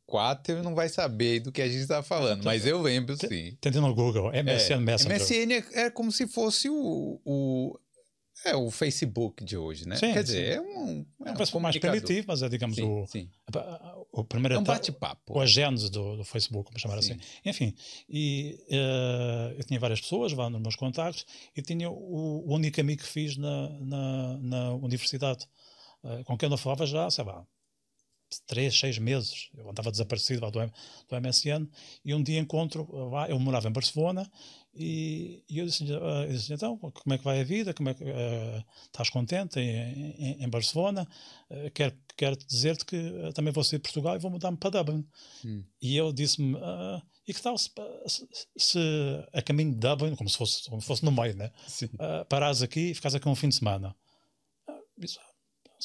4 0.09 0.63
não 0.63 0.75
vai 0.75 0.89
saber 0.89 1.41
do 1.41 1.53
que 1.53 1.61
a 1.61 1.69
gente 1.69 1.83
está 1.83 2.03
falando, 2.03 2.43
mas 2.43 2.67
eu 2.67 2.81
lembro 2.81 3.15
sim. 3.15 3.57
Tentando 3.61 3.87
no 3.87 3.95
Google, 3.95 4.31
MSN 4.33 4.73
é, 4.73 4.77
Messenger. 4.79 5.21
MSN 5.21 5.53
é, 5.53 5.83
é, 5.83 5.91
como 5.91 6.11
se 6.11 6.27
fosse 6.27 6.71
o, 6.71 7.21
o, 7.27 7.79
é, 8.43 8.57
o 8.57 8.71
Facebook 8.71 9.45
de 9.45 9.55
hoje, 9.59 9.87
né? 9.87 9.97
Sim, 9.97 10.15
Quer 10.15 10.23
dizer, 10.23 10.55
sim. 10.55 10.59
é 10.59 10.61
um. 10.63 11.07
É, 11.27 11.29
é 11.29 11.57
um 11.57 11.61
mais 11.61 11.77
primitivo, 11.77 12.27
mas 12.27 12.43
é, 12.43 12.49
digamos, 12.49 12.77
sim, 12.77 12.83
o, 12.83 13.07
sim. 13.07 13.29
o 14.11 14.25
primeiro. 14.25 14.55
É 14.55 14.59
um 14.59 14.65
bate-papo. 14.65 15.37
O 15.37 15.41
agente 15.41 15.91
do, 15.91 16.17
do 16.17 16.25
Facebook, 16.25 16.71
vamos 16.71 16.81
chamar 16.81 16.97
assim. 16.97 17.19
Enfim, 17.45 17.75
e 18.09 18.59
uh, 18.71 19.55
eu 19.59 19.65
tinha 19.65 19.79
várias 19.79 20.01
pessoas 20.01 20.33
lá 20.33 20.49
nos 20.49 20.63
meus 20.63 20.75
contactos 20.75 21.27
e 21.55 21.61
tinha 21.61 21.91
o, 21.91 22.49
o 22.49 22.55
único 22.55 22.81
amigo 22.81 23.03
que 23.03 23.09
fiz 23.09 23.37
na, 23.37 23.69
na, 23.81 24.39
na 24.39 24.73
universidade, 24.73 25.47
uh, 26.03 26.25
com 26.25 26.35
quem 26.39 26.47
eu 26.47 26.51
não 26.51 26.57
falava 26.57 26.87
já, 26.87 27.11
sei 27.11 27.25
lá, 27.25 27.45
três, 28.47 28.79
seis 28.79 28.99
meses. 28.99 29.49
Eu 29.57 29.69
andava 29.71 29.91
desaparecido 29.91 30.43
lá 30.43 30.51
do, 30.51 30.61
do 30.61 31.21
MSN 31.21 31.69
e 32.05 32.15
um 32.15 32.23
dia 32.23 32.39
encontro 32.39 32.89
lá, 33.11 33.29
eu 33.29 33.39
morava 33.39 33.69
em 33.69 33.73
Barcelona 33.73 34.31
e, 34.75 35.43
e 35.49 35.59
eu 35.59 35.67
disse, 35.67 35.83
uh, 35.85 36.25
eu 36.25 36.33
disse 36.33 36.53
então, 36.53 36.79
como 36.79 37.15
é 37.15 37.19
que 37.19 37.25
vai 37.25 37.41
a 37.41 37.45
vida? 37.45 37.75
Como 37.75 37.89
é 37.89 37.95
que 37.95 38.05
uh, 38.05 38.65
estás 38.87 39.11
contente 39.11 39.59
em, 39.59 40.13
em, 40.13 40.45
em 40.45 40.49
Barcelona? 40.49 41.07
Uh, 41.51 41.71
quero, 41.73 41.97
quero 42.17 42.37
dizer-te 42.37 42.85
que 42.85 43.33
também 43.35 43.53
vou 43.53 43.65
sair 43.65 43.79
de 43.79 43.83
Portugal 43.83 44.17
e 44.17 44.21
vou 44.21 44.31
mudar-me 44.31 44.57
para 44.57 44.71
Dublin. 44.71 45.05
Hum. 45.45 45.65
E 45.83 45.99
ele 45.99 46.13
disse-me, 46.13 46.57
e 47.27 47.35
que 47.35 47.43
tal 47.43 47.59
se, 47.59 47.71
se, 48.57 48.79
a 49.33 49.43
caminho 49.43 49.73
de 49.73 49.79
Dublin, 49.79 50.15
como 50.15 50.31
se 50.31 50.39
fosse, 50.39 50.65
como 50.69 50.81
se 50.81 50.87
fosse 50.87 51.05
no 51.05 51.13
meio, 51.13 51.37
né? 51.37 51.51
Uh, 51.95 52.25
parares 52.27 52.63
aqui 52.63 52.91
e 52.91 52.95
ficares 52.95 53.15
aqui 53.15 53.29
um 53.29 53.35
fim 53.35 53.49
de 53.49 53.57
semana? 53.57 53.95
Disse, 54.97 55.19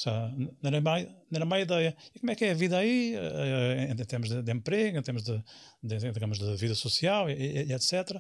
não 0.05 0.51
era, 0.63 0.81
má, 0.81 0.99
não 0.99 1.35
era 1.35 1.45
má 1.45 1.59
ideia. 1.59 1.95
E 2.15 2.19
como 2.19 2.31
é 2.31 2.35
que 2.35 2.45
é 2.45 2.51
a 2.51 2.53
vida 2.53 2.77
aí, 2.77 3.15
eh, 3.15 3.91
em 3.91 3.95
termos 3.95 4.29
de, 4.29 4.41
de 4.41 4.51
emprego, 4.51 4.97
em 4.97 5.01
termos 5.01 5.23
de, 5.23 5.43
de, 5.83 6.11
digamos, 6.11 6.39
de 6.39 6.55
vida 6.55 6.73
social, 6.73 7.29
e, 7.29 7.33
e, 7.33 7.73
etc. 7.73 8.19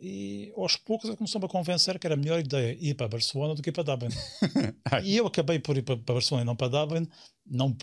E 0.00 0.52
aos 0.56 0.76
poucos 0.76 1.14
começou-me 1.14 1.44
a 1.44 1.48
convencer 1.48 1.98
que 1.98 2.06
era 2.06 2.14
a 2.14 2.16
melhor 2.16 2.40
ideia 2.40 2.76
ir 2.80 2.94
para 2.94 3.06
Barcelona 3.06 3.54
do 3.54 3.62
que 3.62 3.68
ir 3.68 3.72
para 3.72 3.82
Dublin. 3.82 4.08
e 5.04 5.16
eu 5.16 5.26
acabei 5.26 5.58
por 5.58 5.76
ir 5.76 5.82
para, 5.82 5.96
para 5.98 6.14
Barcelona 6.14 6.42
e 6.42 6.46
não 6.46 6.56
para 6.56 6.68
Dublin, 6.68 7.06
não, 7.46 7.76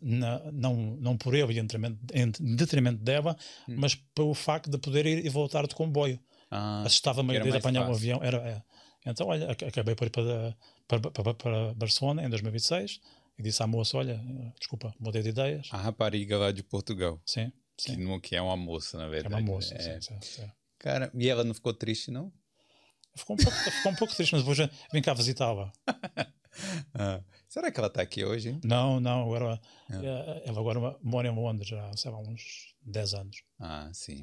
não, 0.00 0.52
não, 0.52 0.76
não 1.00 1.16
por 1.16 1.34
eu, 1.34 1.50
em 1.50 1.66
detrimento 2.56 3.02
dela, 3.02 3.36
hum. 3.68 3.76
mas 3.78 3.94
pelo 4.14 4.34
facto 4.34 4.68
de 4.70 4.76
poder 4.76 5.06
ir 5.06 5.24
e 5.24 5.28
voltar 5.30 5.66
de 5.66 5.74
comboio. 5.74 6.20
Ah, 6.50 6.82
Assustava-me 6.84 7.32
a 7.32 7.40
ideia 7.40 7.52
de 7.52 7.58
apanhar 7.58 7.86
fácil. 7.86 7.92
um 7.92 7.96
avião. 7.96 8.20
Era, 8.22 8.38
é. 8.38 8.62
Então, 9.06 9.28
olha, 9.28 9.50
acabei 9.50 9.94
por 9.94 10.06
ir 10.06 10.10
para 10.10 10.56
para, 10.88 11.10
para, 11.10 11.34
para 11.34 11.74
Barcelona 11.74 12.24
em 12.24 12.28
2006 12.28 13.00
e 13.38 13.42
disse 13.42 13.62
à 13.62 13.66
moça: 13.66 13.96
Olha, 13.96 14.20
desculpa, 14.58 14.94
mudei 14.98 15.22
de 15.22 15.28
ideias. 15.30 15.68
A 15.72 15.76
rapariga 15.78 16.36
lá 16.38 16.50
de 16.52 16.62
Portugal. 16.62 17.20
Sim, 17.24 17.52
Que, 17.76 17.92
sim. 17.92 17.96
não, 17.96 18.18
que 18.20 18.34
é 18.36 18.42
uma 18.42 18.56
moça, 18.56 18.98
na 18.98 19.04
É 19.06 19.08
verdade. 19.08 19.34
uma 19.34 19.40
moça. 19.40 19.74
É. 19.74 20.00
Sim, 20.00 20.18
sim. 20.20 20.50
Cara, 20.78 21.10
e 21.14 21.28
ela 21.28 21.44
não 21.44 21.54
ficou 21.54 21.72
triste, 21.72 22.10
não? 22.10 22.32
Ficou 23.16 23.34
um 23.34 23.38
pouco, 23.42 23.58
ficou 23.58 23.92
um 23.92 23.94
pouco 23.94 24.14
triste, 24.14 24.32
mas 24.34 24.42
depois 24.44 24.70
vim 24.92 25.00
cá 25.02 25.14
visitá-la. 25.14 25.72
Ah, 26.94 27.20
será 27.50 27.70
que 27.70 27.78
ela 27.78 27.90
tá 27.90 28.00
aqui 28.00 28.24
hoje, 28.24 28.48
hein? 28.48 28.60
Não, 28.64 28.98
não, 28.98 29.24
agora 29.24 29.60
É. 29.90 29.94
eh, 29.96 30.42
ela 30.46 30.58
agora 30.58 30.96
mora 31.02 31.28
em 31.28 31.34
Londres 31.34 31.68
já, 31.68 31.94
sei 31.94 32.10
lá, 32.10 32.18
uns 32.18 32.74
10 32.80 33.12
anos. 33.12 33.42
Ah, 33.60 33.90
sim. 33.92 34.22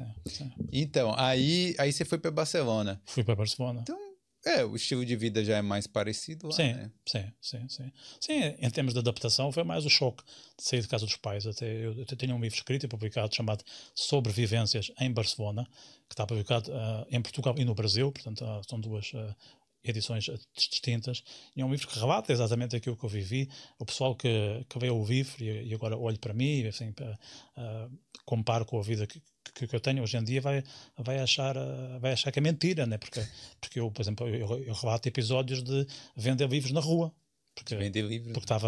Então, 0.72 1.13
aí, 1.16 1.75
aí 1.78 1.92
você 1.94 2.04
foi 2.04 2.18
para 2.18 2.32
Barcelona. 2.32 3.00
Fui 3.06 3.24
para 3.24 3.36
Barcelona. 3.36 3.82
Então, 3.82 4.12
é, 4.45 4.65
o 4.65 4.75
estilo 4.75 5.05
de 5.05 5.15
vida 5.15 5.43
já 5.43 5.57
é 5.57 5.62
mais 5.62 5.88
parecido 5.88 6.47
lá, 6.47 6.53
sim, 6.53 6.73
né? 6.73 6.91
sim, 7.05 7.31
sim, 7.41 7.69
sim. 7.69 7.91
Sim, 8.19 8.55
em 8.59 8.69
termos 8.69 8.93
de 8.93 9.00
adaptação, 9.00 9.51
foi 9.51 9.63
mais 9.63 9.85
o 9.85 9.89
choque 9.89 10.21
de 10.57 10.63
sair 10.63 10.81
de 10.81 10.88
casa 10.88 11.05
dos 11.05 11.15
pais. 11.15 11.47
Até 11.47 11.65
eu, 11.65 11.97
eu 11.97 12.05
tenho 12.05 12.35
um 12.35 12.41
livro 12.41 12.57
escrito 12.57 12.85
e 12.85 12.89
publicado 12.89 13.33
chamado 13.33 13.63
Sobrevivências 13.95 14.91
em 15.00 15.12
Barcelona, 15.12 15.65
que 16.09 16.13
está 16.13 16.27
publicado 16.27 16.71
ah, 16.73 17.07
em 17.09 17.21
Portugal 17.21 17.55
e 17.57 17.63
no 17.63 17.73
Brasil, 17.73 18.12
portanto, 18.12 18.43
ah, 18.43 18.62
são 18.67 18.79
duas 18.79 19.12
ah, 19.15 19.35
edições 19.84 20.30
distintas. 20.56 21.24
E 21.56 21.62
é 21.62 21.66
um 21.66 21.72
livro 21.72 21.88
que 21.88 22.00
relata 22.00 22.32
exatamente 22.32 22.75
aquilo 22.75 22.96
que 22.96 23.04
eu 23.04 23.10
vivi. 23.10 23.50
O 23.78 23.86
pessoal 23.86 24.16
que, 24.16 24.66
que 24.70 24.80
veio 24.80 24.94
ao 24.94 25.06
livro 25.06 25.44
e, 25.44 25.70
e 25.70 25.74
agora 25.74 25.98
olha 25.98 26.18
para 26.18 26.34
mim, 26.34 26.66
assim, 26.66 26.92
para, 26.92 27.18
ah, 27.58 27.90
comparo 28.25 28.66
com 28.66 28.80
a 28.80 28.84
vida 28.84 29.06
que, 29.06 29.22
que, 29.54 29.68
que 29.68 29.75
eu 29.75 29.80
tenho 29.80 30.02
hoje 30.02 30.18
em 30.18 30.24
dia, 30.24 30.42
vai, 30.42 30.63
vai, 30.98 31.20
achar, 31.20 31.58
ah, 31.58 31.98
vai 32.00 32.13
achar 32.13 32.32
que 32.32 32.40
é 32.40 32.42
mentira, 32.42 32.86
né? 32.86 32.98
porque, 32.98 33.25
porque 33.60 33.80
eu, 33.80 33.92
por 33.92 34.02
exemplo, 34.02 34.28
eu, 34.28 34.60
eu 34.60 34.74
relato 34.74 35.08
episódios 35.08 35.63
de 35.63 35.86
vender 36.16 36.50
livros 36.50 36.72
na 36.72 36.80
rua. 36.80 37.13
Porque, 37.56 37.75
Vender 37.75 38.02
livros. 38.02 38.34
porque 38.34 38.46
estava 38.46 38.68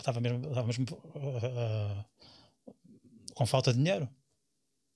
estava 0.00 0.20
mesmo, 0.20 0.48
estava 0.48 0.66
mesmo 0.66 0.86
ah, 1.14 2.04
ah, 2.66 2.74
com 3.34 3.46
falta 3.46 3.72
de 3.72 3.78
dinheiro. 3.78 4.08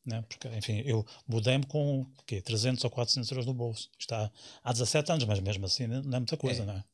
Né? 0.04 0.23
Porque, 0.28 0.49
enfim, 0.49 0.82
eu 0.84 1.04
mudei-me 1.26 1.64
com 1.66 2.02
o 2.02 2.06
quê? 2.26 2.40
300 2.42 2.84
ou 2.84 2.90
400 2.90 3.30
euros 3.30 3.46
no 3.46 3.54
bolso. 3.54 3.90
Está 3.99 4.30
há 4.62 4.73
17 4.73 5.12
anos, 5.12 5.25
mas 5.25 5.40
mesmo 5.40 5.64
assim 5.64 5.87
não 5.87 5.99
é 6.16 6.20
muita 6.20 6.37
coisa, 6.37 6.62
É. 6.62 6.66
não 6.66 6.75
é? 6.75 6.84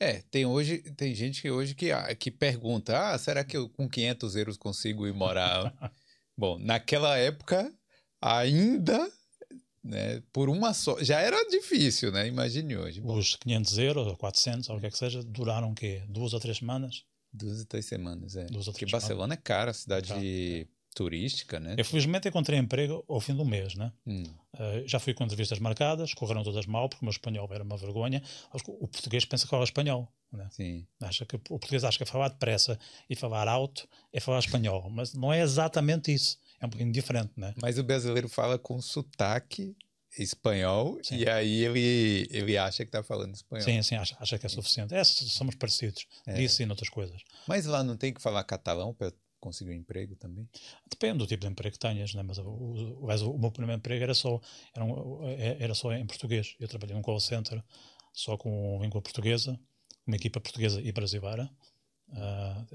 É, 0.00 0.22
tem 0.30 0.44
hoje, 0.44 0.78
tem 0.96 1.14
gente 1.14 1.40
que 1.40 1.50
hoje 1.50 1.74
que, 1.76 1.92
ah, 1.92 2.12
que 2.14 2.28
pergunta, 2.30 3.12
ah, 3.12 3.16
será 3.16 3.44
que 3.44 3.56
eu 3.56 3.68
com 3.68 3.88
500 3.88 4.34
euros 4.36 4.56
consigo 4.56 5.06
ir 5.06 5.14
morar? 5.14 5.72
Bom, 6.36 6.58
naquela 6.58 7.16
época 7.16 7.72
ainda, 8.20 9.10
né, 9.82 10.20
por 10.32 10.48
uma 10.48 10.74
só, 10.74 11.02
já 11.02 11.20
era 11.20 11.36
difícil, 11.48 12.10
né? 12.12 12.26
Imagine 12.26 12.76
hoje. 12.76 13.00
Bom, 13.00 13.16
Os 13.16 13.36
500 13.36 13.78
euros 13.78 14.06
ou 14.08 14.16
400, 14.16 14.68
ou 14.70 14.76
o 14.76 14.80
que 14.80 14.86
é 14.86 14.90
que 14.90 14.98
seja, 14.98 15.22
duraram 15.22 15.70
o 15.70 15.74
quê? 15.74 16.02
Duas 16.08 16.32
ou 16.34 16.40
três 16.40 16.58
semanas? 16.58 17.04
duas 17.34 17.62
e 17.62 17.64
três 17.64 17.86
semanas, 17.86 18.36
é. 18.36 18.44
Duas 18.46 18.66
ou 18.66 18.74
Porque 18.74 18.84
três 18.84 18.92
Barcelona 18.92 19.32
é 19.34 19.36
cara, 19.38 19.72
cidade 19.72 20.08
Caro, 20.08 20.20
turística, 20.94 21.58
né? 21.58 21.74
Eu 21.78 21.84
felizmente 21.84 22.28
encontrei 22.28 22.58
emprego 22.58 23.04
ao 23.08 23.20
fim 23.20 23.34
do 23.34 23.44
mês, 23.44 23.74
né? 23.74 23.92
Hum, 24.06 24.24
Uh, 24.54 24.86
já 24.86 25.00
fui 25.00 25.14
com 25.14 25.24
entrevistas 25.24 25.58
marcadas, 25.58 26.12
correram 26.12 26.42
todas 26.44 26.66
mal, 26.66 26.86
porque 26.86 27.02
o 27.02 27.06
meu 27.06 27.10
espanhol 27.10 27.48
era 27.50 27.64
uma 27.64 27.78
vergonha. 27.78 28.22
O 28.66 28.86
português 28.86 29.24
pensa 29.24 29.44
que 29.44 29.50
fala 29.50 29.64
espanhol. 29.64 30.12
Né? 30.30 30.46
sim. 30.50 30.86
Acha 31.00 31.24
que, 31.24 31.36
o 31.36 31.38
português 31.38 31.84
acha 31.84 31.96
que 31.96 32.04
falar 32.04 32.28
depressa 32.28 32.78
e 33.08 33.16
falar 33.16 33.48
alto 33.48 33.88
é 34.12 34.20
falar 34.20 34.40
espanhol, 34.40 34.90
mas 34.90 35.14
não 35.14 35.32
é 35.32 35.40
exatamente 35.40 36.12
isso. 36.12 36.38
É 36.60 36.66
um 36.66 36.68
pouquinho 36.68 36.92
diferente, 36.92 37.32
né? 37.34 37.54
Mas 37.62 37.78
o 37.78 37.82
brasileiro 37.82 38.28
fala 38.28 38.58
com 38.58 38.78
sotaque 38.82 39.74
espanhol 40.18 40.98
Sim. 41.02 41.16
e 41.16 41.28
aí 41.28 41.64
ele, 41.64 42.28
ele 42.30 42.58
acha 42.58 42.84
que 42.84 42.90
tá 42.90 43.02
falando 43.02 43.34
espanhol. 43.34 43.64
Sim, 43.64 43.82
sim, 43.82 43.94
acha, 43.94 44.16
acha 44.20 44.38
que 44.38 44.44
é 44.46 44.48
suficiente. 44.48 44.94
É, 44.94 45.02
somos 45.04 45.54
parecidos 45.54 46.06
É. 46.26 46.34
nisso 46.34 46.62
e 46.62 46.66
noutras 46.66 46.90
coisas. 46.90 47.22
Mas 47.48 47.64
lá 47.66 47.82
não 47.82 47.96
tem 47.96 48.12
que 48.12 48.20
falar 48.20 48.44
catalão 48.44 48.92
para 48.92 49.12
conseguir 49.42 49.70
um 49.72 49.74
emprego 49.74 50.16
também? 50.16 50.48
Depende 50.88 51.18
do 51.18 51.26
tipo 51.26 51.40
de 51.42 51.48
emprego 51.52 51.74
que 51.74 51.78
tenhas, 51.78 52.14
né? 52.14 52.22
mas 52.22 52.38
o, 52.38 52.44
o, 52.48 53.06
mas 53.06 53.20
o 53.22 53.36
meu 53.36 53.50
primeiro 53.50 53.78
emprego 53.78 54.02
era 54.02 54.14
só, 54.14 54.40
era, 54.74 54.84
um- 54.84 55.22
era 55.26 55.74
só 55.74 55.92
em 55.92 56.06
português. 56.06 56.54
Eu 56.58 56.68
trabalhei 56.68 56.94
num 56.96 57.02
call 57.02 57.20
center 57.20 57.62
só 58.12 58.36
com 58.36 58.78
língua 58.80 59.02
portuguesa, 59.02 59.58
uma 60.06 60.16
equipa 60.16 60.40
portuguesa 60.40 60.80
e 60.80 60.90
brasileira. 60.92 61.50
Ah, 62.14 62.66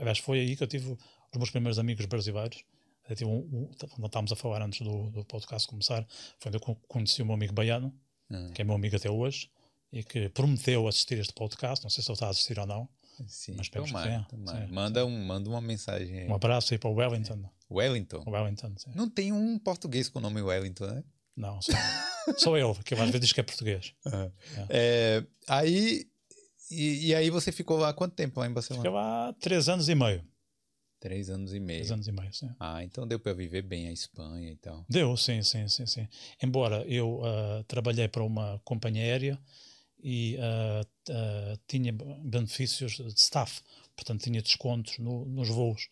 aliás, 0.00 0.18
foi 0.18 0.40
aí 0.40 0.56
que 0.56 0.62
eu 0.62 0.66
tive 0.68 0.92
os 0.92 1.36
meus 1.36 1.50
primeiros 1.50 1.78
amigos 1.78 2.04
brasileiros. 2.06 2.62
Eu 3.08 3.16
tive 3.16 3.30
um, 3.30 3.38
um, 3.38 3.70
estávamos 4.04 4.32
a 4.32 4.36
falar 4.36 4.62
antes 4.62 4.80
do, 4.80 5.10
do 5.10 5.24
podcast 5.24 5.66
começar, 5.68 6.06
foi 6.38 6.50
onde 6.50 6.56
eu 6.56 6.60
con- 6.60 6.74
conheci 6.86 7.22
o 7.22 7.24
meu 7.26 7.34
amigo 7.34 7.52
baiano, 7.54 7.94
Ah, 8.30 8.50
que 8.54 8.60
é 8.62 8.64
meu 8.64 8.74
amigo 8.74 8.96
até 8.96 9.10
hoje, 9.10 9.50
e 9.92 10.04
que 10.04 10.28
prometeu 10.30 10.86
assistir 10.86 11.18
este 11.18 11.32
podcast. 11.32 11.82
Não 11.84 11.90
sei 11.90 12.02
se 12.04 12.10
ele 12.10 12.14
está 12.14 12.26
a 12.26 12.30
assistir 12.30 12.58
ou 12.58 12.66
não. 12.66 12.88
Sim, 13.26 13.52
Mas 13.56 13.66
esperemos 13.66 13.90
que 13.90 14.30
tomara, 14.30 14.66
sim. 14.66 14.72
Manda, 14.72 15.04
um, 15.04 15.24
manda 15.24 15.50
uma 15.50 15.60
mensagem 15.60 16.20
aí. 16.20 16.28
Um 16.28 16.34
abraço 16.34 16.72
aí 16.74 16.78
para 16.78 16.90
o 16.90 16.94
Wellington. 16.94 17.50
Wellington. 17.70 18.24
Wellington. 18.26 18.74
Não 18.94 19.08
tem 19.08 19.32
um 19.32 19.58
português 19.58 20.08
com 20.08 20.18
o 20.18 20.22
nome 20.22 20.40
Wellington, 20.40 20.86
né? 20.86 21.04
Não, 21.36 21.60
sou, 21.62 21.74
sou 22.36 22.58
eu, 22.58 22.74
que 22.84 22.94
às 22.94 23.00
vezes 23.00 23.20
diz 23.20 23.32
que 23.32 23.40
é 23.40 23.44
português. 23.44 23.94
É, 24.68 25.24
aí, 25.46 26.06
e, 26.70 27.08
e 27.08 27.14
aí 27.14 27.30
você 27.30 27.52
ficou 27.52 27.78
lá 27.78 27.92
quanto 27.92 28.14
tempo 28.14 28.40
lá 28.40 28.46
em 28.46 28.52
Barcelona? 28.52 28.82
Fiquei 28.82 28.94
lá 28.94 29.32
três 29.40 29.68
anos 29.68 29.88
e 29.88 29.94
meio. 29.94 30.24
Três 31.00 31.30
anos 31.30 31.54
e 31.54 31.60
meio. 31.60 31.78
Três 31.78 31.92
anos 31.92 32.08
e 32.08 32.12
meio, 32.12 32.34
sim. 32.34 32.50
Ah, 32.58 32.82
então 32.82 33.06
deu 33.06 33.20
para 33.20 33.32
viver 33.32 33.62
bem 33.62 33.86
a 33.86 33.92
Espanha 33.92 34.50
e 34.50 34.56
tal. 34.56 34.84
Deu, 34.88 35.16
sim, 35.16 35.42
sim, 35.42 35.68
sim, 35.68 35.86
sim. 35.86 36.08
Embora 36.42 36.84
eu 36.88 37.20
ah, 37.24 37.64
trabalhei 37.68 38.08
para 38.08 38.24
uma 38.24 38.60
companhia 38.64 39.04
aérea 39.04 39.38
e 40.02 40.36
ah, 40.40 40.84
ah, 41.10 41.58
tinha 41.66 41.92
benefícios 41.92 42.92
de 42.96 43.20
staff, 43.20 43.62
portanto 43.96 44.22
tinha 44.22 44.42
descontos 44.42 44.98
no- 44.98 45.24
nos 45.26 45.48
voos. 45.48 45.88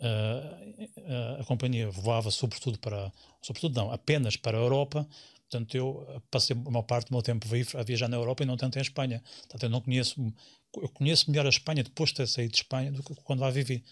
Ah, 0.00 1.40
a 1.40 1.44
companhia 1.44 1.90
voava 1.90 2.30
sobretudo 2.30 2.78
para, 2.78 3.12
sobretudo 3.42 3.74
não, 3.76 3.90
apenas 3.92 4.36
para 4.36 4.56
a 4.58 4.60
Europa, 4.60 5.08
portanto 5.48 5.74
eu 5.76 6.22
passei 6.30 6.54
uma 6.56 6.82
parte 6.82 7.08
do 7.08 7.14
meu 7.14 7.22
tempo 7.22 7.46
a 7.78 7.82
viajar 7.82 8.08
na 8.08 8.16
Europa 8.16 8.42
e 8.42 8.46
não 8.46 8.56
tanto 8.56 8.78
em 8.78 8.82
Espanha. 8.82 9.22
Portanto 9.40 9.62
eu 9.64 9.70
não 9.70 9.80
conheço, 9.80 10.20
eu 10.76 10.88
conheço 10.90 11.30
melhor 11.30 11.46
a 11.46 11.48
Espanha 11.48 11.82
depois 11.82 12.10
de 12.10 12.16
ter 12.16 12.26
saído 12.28 12.52
de 12.52 12.58
Espanha 12.58 12.92
do 12.92 13.02
que 13.02 13.14
quando 13.22 13.40
lá 13.40 13.50
vivi. 13.50 13.82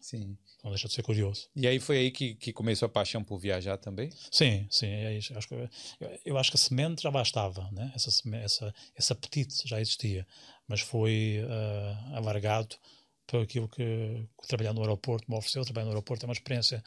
sim. 0.00 0.36
Não 0.62 0.70
deixa 0.70 0.88
de 0.88 0.94
ser 0.94 1.02
curioso. 1.02 1.48
E 1.54 1.66
aí 1.68 1.78
foi 1.78 1.98
aí 1.98 2.10
que, 2.10 2.34
que 2.34 2.52
começou 2.52 2.86
a 2.86 2.88
paixão 2.88 3.22
por 3.22 3.38
viajar 3.38 3.76
também? 3.78 4.10
Sim, 4.30 4.66
sim, 4.70 4.86
é 4.88 5.16
acho 5.16 5.46
que, 5.48 5.54
eu, 5.54 5.68
eu 6.24 6.36
acho 6.38 6.50
que 6.50 6.56
a 6.56 6.60
semente 6.60 7.02
já 7.02 7.10
lá 7.10 7.22
estava, 7.22 7.70
né? 7.70 7.92
essa, 7.94 8.10
essa, 8.38 8.74
esse 8.98 9.12
apetite 9.12 9.68
já 9.68 9.80
existia, 9.80 10.26
mas 10.66 10.80
foi 10.80 11.40
ah, 11.48 12.16
alargado 12.16 12.74
por 13.26 13.42
aquilo 13.42 13.68
que, 13.68 14.26
que 14.40 14.48
trabalhar 14.48 14.72
no 14.72 14.80
aeroporto 14.80 15.30
me 15.30 15.36
ofereceu. 15.36 15.62
Trabalhar 15.64 15.84
no 15.84 15.90
aeroporto 15.92 16.24
é 16.24 16.26
uma 16.28 16.32
experiência, 16.32 16.82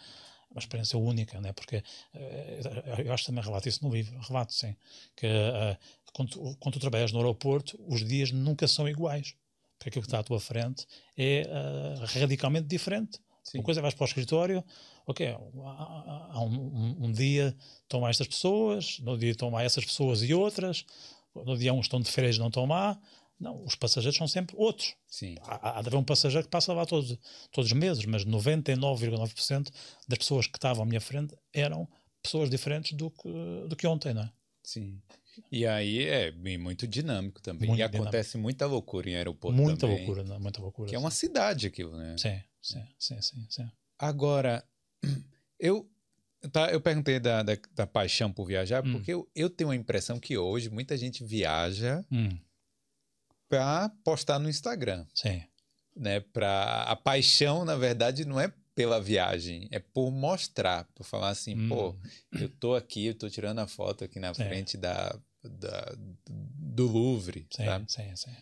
uma 0.50 0.60
experiência 0.60 0.98
única, 1.00 1.40
né? 1.40 1.54
porque 1.54 1.82
eh, 2.14 2.60
eu 3.06 3.14
acho 3.14 3.24
que 3.24 3.28
também 3.30 3.44
relato 3.44 3.70
isso 3.70 3.86
no 3.88 3.94
livro, 3.94 4.20
relato 4.20 4.54
sim, 4.54 4.76
que 5.16 5.28
ah, 5.28 5.78
quando, 6.14 6.30
tu- 6.32 6.58
quando 6.60 6.74
tu 6.74 6.80
trabalhas 6.80 7.12
no 7.14 7.20
aeroporto, 7.20 7.80
os 7.88 8.04
dias 8.06 8.32
nunca 8.32 8.68
são 8.68 8.90
iguais, 8.90 9.34
porque 9.78 9.90
aquilo 9.90 10.02
que 10.02 10.08
está 10.08 10.20
à 10.20 10.24
tua 10.24 10.40
frente 10.42 10.86
é 11.16 11.44
ah, 11.50 12.06
radicalmente 12.06 12.68
diferente. 12.68 13.18
Sim. 13.44 13.58
Uma 13.60 13.64
coisa 13.64 13.80
é 13.80 13.82
vais 13.82 13.94
para 13.94 14.04
o 14.04 14.08
escritório, 14.08 14.64
ok, 15.08 15.28
há, 15.30 16.42
um, 16.44 16.54
um- 16.56 17.06
um 17.06 17.12
dia 17.12 17.56
estão 17.84 18.00
lá 18.02 18.10
estas 18.10 18.28
pessoas, 18.28 19.00
no 19.00 19.18
dia 19.18 19.32
estão 19.32 19.50
lá 19.50 19.64
essas 19.64 19.84
pessoas 19.84 20.22
e 20.24 20.34
outras, 20.34 20.86
no 21.36 21.58
dia 21.58 21.74
uns 21.74 21.86
estão 21.86 22.00
de 22.00 22.10
férias 22.12 22.36
e 22.36 22.40
não 22.40 22.48
estão 22.48 22.66
lá. 22.66 23.00
Não, 23.40 23.66
os 23.66 23.74
passageiros 23.74 24.16
são 24.16 24.28
sempre 24.28 24.56
outros. 24.56 24.94
Sim. 25.08 25.36
Há, 25.42 25.80
há 25.80 25.82
de 25.82 25.88
haver 25.88 25.98
um 25.98 26.04
passageiro 26.04 26.46
que 26.46 26.52
passa 26.52 26.72
lá 26.74 26.86
todos, 26.86 27.18
todos 27.52 27.72
os 27.72 27.76
meses, 27.78 28.06
mas 28.06 28.24
99,9% 28.24 29.72
das 30.08 30.18
pessoas 30.20 30.46
que 30.46 30.58
estavam 30.58 30.84
à 30.84 30.86
minha 30.86 31.02
frente 31.02 31.36
eram 31.54 31.88
pessoas 32.22 32.50
diferentes 32.52 32.94
do 32.94 33.10
que, 33.10 33.30
do 33.68 33.76
que 33.76 33.88
ontem, 33.88 34.14
não 34.14 34.22
é? 34.24 34.32
Sim. 34.64 35.02
E 35.52 35.66
aí 35.66 36.04
é 36.04 36.30
bem 36.30 36.58
muito 36.58 36.88
dinâmico 36.88 37.42
também. 37.42 37.68
Muito 37.68 37.80
e 37.80 37.84
acontece 37.84 38.38
muita 38.38 38.68
loucura 38.68 39.10
em 39.10 39.16
aeroporto 39.16 39.58
muita 39.60 39.82
também. 39.88 39.98
loucura, 39.98 40.24
não 40.24 40.36
é? 40.36 40.40
Muita 40.40 40.62
loucura. 40.62 40.90
Que 40.90 40.96
é 40.96 41.00
uma 41.00 41.10
cidade 41.10 41.66
aquilo, 41.66 41.98
né? 41.98 42.16
Sim, 42.20 42.40
sim, 42.62 42.86
sim, 43.00 43.22
sim, 43.22 43.48
sim. 43.50 43.72
Agora, 43.98 44.64
eu, 45.60 45.90
tá, 46.52 46.72
eu 46.72 46.82
perguntei 46.82 47.20
da, 47.20 47.44
da, 47.44 47.54
da 47.74 47.88
paixão 47.88 48.32
por 48.32 48.46
viajar, 48.46 48.84
Hum. 48.84 48.94
porque 48.94 49.14
eu, 49.14 49.30
eu 49.36 49.50
tenho 49.50 49.70
a 49.70 49.76
impressão 49.76 50.20
que 50.20 50.38
hoje 50.38 50.70
muita 50.70 50.98
gente 50.98 51.24
viaja 51.24 52.04
Hum, 52.12 52.38
para 53.50 53.90
postar 54.04 54.40
no 54.40 54.50
Instagram, 54.50 55.06
sim, 55.14 55.44
né? 55.96 56.20
Pra, 56.22 56.84
a 56.84 56.96
paixão, 56.96 57.66
na 57.66 57.76
verdade, 57.76 58.26
não 58.26 58.40
é 58.40 58.52
pela 58.74 59.02
viagem, 59.02 59.68
é 59.72 59.80
por 59.80 60.10
mostrar, 60.12 60.86
por 60.96 61.04
falar 61.04 61.30
assim, 61.30 61.58
Hum. 61.58 61.68
pô, 61.70 61.96
eu 62.32 62.48
tô 62.50 62.74
aqui, 62.74 63.08
eu 63.08 63.16
tô 63.16 63.30
tirando 63.30 63.60
a 63.60 63.68
foto 63.68 64.04
aqui 64.06 64.20
na 64.20 64.34
Sim. 64.34 64.46
frente 64.46 64.78
da, 64.78 65.20
da, 65.44 65.94
do 66.26 66.88
Louvre, 66.88 67.46
sim, 67.52 67.66
sabe? 67.66 67.86
sim, 67.92 68.16
sim. 68.16 68.36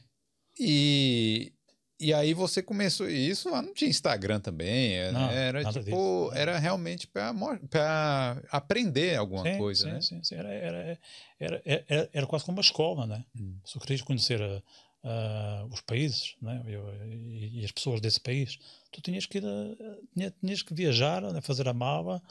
E, 0.60 1.52
e 2.00 2.14
aí 2.14 2.34
você 2.34 2.64
começou 2.64 3.10
isso 3.10 3.50
lá 3.50 3.62
não 3.62 3.74
tinha 3.74 3.90
Instagram 3.90 4.40
também, 4.40 4.94
é, 4.94 5.12
Não, 5.12 5.30
era 5.30 5.64
tipo, 5.72 6.32
era 6.34 6.58
realmente 6.58 7.08
para 7.08 8.42
aprender 8.52 9.18
alguma 9.18 9.44
sim, 9.44 9.58
coisa, 9.58 9.84
sim, 9.84 9.92
né? 9.92 10.02
Sim, 10.02 10.24
sim. 10.24 10.36
Era, 10.36 10.50
era, 10.50 11.00
era, 11.40 11.62
era, 11.66 12.10
era 12.14 12.28
quase 12.28 12.46
como 12.46 12.58
uma 12.58 12.62
escola, 12.62 13.06
né? 13.06 13.26
Hum. 13.36 13.58
Se 13.66 13.76
eu 13.76 13.82
querias 13.82 14.02
conhecer 14.02 14.42
a, 14.42 14.62
uh, 15.04 15.66
os 15.72 15.82
países 15.82 16.36
né? 16.42 16.62
e, 16.68 17.62
e, 17.62 17.66
as 17.66 17.72
pessoas 17.72 18.02
desse 18.02 18.20
país. 18.20 18.58
Tu 18.92 19.02
tinhas 19.02 19.26
que 19.26 19.38
ir 19.38 19.46
a, 19.46 20.32
tinhas 20.40 20.62
que 20.62 20.74
viajar, 20.74 21.22
né? 21.22 21.42
fazer 21.42 21.68
a 21.68 21.74
mala 21.74 22.22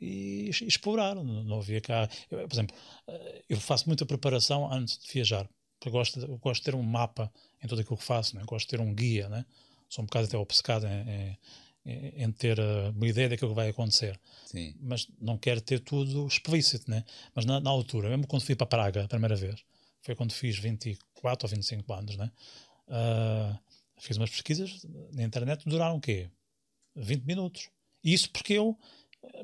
e, 0.00 0.50
e 0.62 0.66
explorar. 0.66 1.14
Não, 1.14 1.24
não 1.24 1.58
havia 1.58 1.80
cá. 1.80 2.08
Eu, 2.30 2.46
por 2.48 2.54
exemplo, 2.54 2.76
eu 3.48 3.58
faço 3.60 3.88
muita 3.88 4.06
preparação 4.06 4.70
antes 4.72 4.98
de 4.98 5.12
viajar. 5.12 5.48
Eu 5.84 5.92
gosto, 5.92 6.20
eu 6.20 6.38
gosto 6.38 6.60
de 6.62 6.64
ter 6.64 6.74
um 6.74 6.82
mapa 6.82 7.32
em 7.62 7.68
tudo 7.68 7.80
aquilo 7.80 7.96
que 7.96 8.04
faço, 8.04 8.34
né? 8.34 8.42
gosto 8.44 8.66
de 8.66 8.76
ter 8.76 8.80
um 8.80 8.94
guia. 8.94 9.28
Né? 9.28 9.44
Sou 9.88 10.02
um 10.02 10.06
bocado 10.06 10.26
até 10.26 10.36
obcecado 10.36 10.86
em, 10.86 11.10
em 11.10 11.38
em 11.86 12.32
ter 12.32 12.58
uma 12.94 13.06
ideia 13.06 13.28
daquilo 13.28 13.50
que 13.50 13.56
vai 13.56 13.68
acontecer. 13.68 14.18
Sim. 14.46 14.74
Mas 14.80 15.06
não 15.20 15.38
quero 15.38 15.60
ter 15.60 15.78
tudo 15.78 16.26
explícito, 16.26 16.90
né? 16.90 17.04
Mas 17.34 17.44
na, 17.44 17.60
na, 17.60 17.70
altura, 17.70 18.08
mesmo 18.08 18.26
quando 18.26 18.42
fui 18.44 18.56
para 18.56 18.66
Praga 18.66 19.04
a 19.04 19.08
primeira 19.08 19.36
vez, 19.36 19.64
foi 20.02 20.14
quando 20.16 20.32
fiz 20.32 20.58
24 20.58 21.46
ou 21.46 21.50
25 21.50 21.92
anos, 21.92 22.16
né? 22.16 22.30
Uh, 22.88 23.58
fiz 23.98 24.16
umas 24.16 24.30
pesquisas 24.30 24.84
na 25.12 25.22
internet, 25.22 25.68
duraram 25.68 25.96
o 25.96 26.00
quê? 26.00 26.28
20 26.96 27.22
minutos. 27.22 27.70
Isso 28.02 28.30
porque 28.30 28.54
eu 28.54 28.76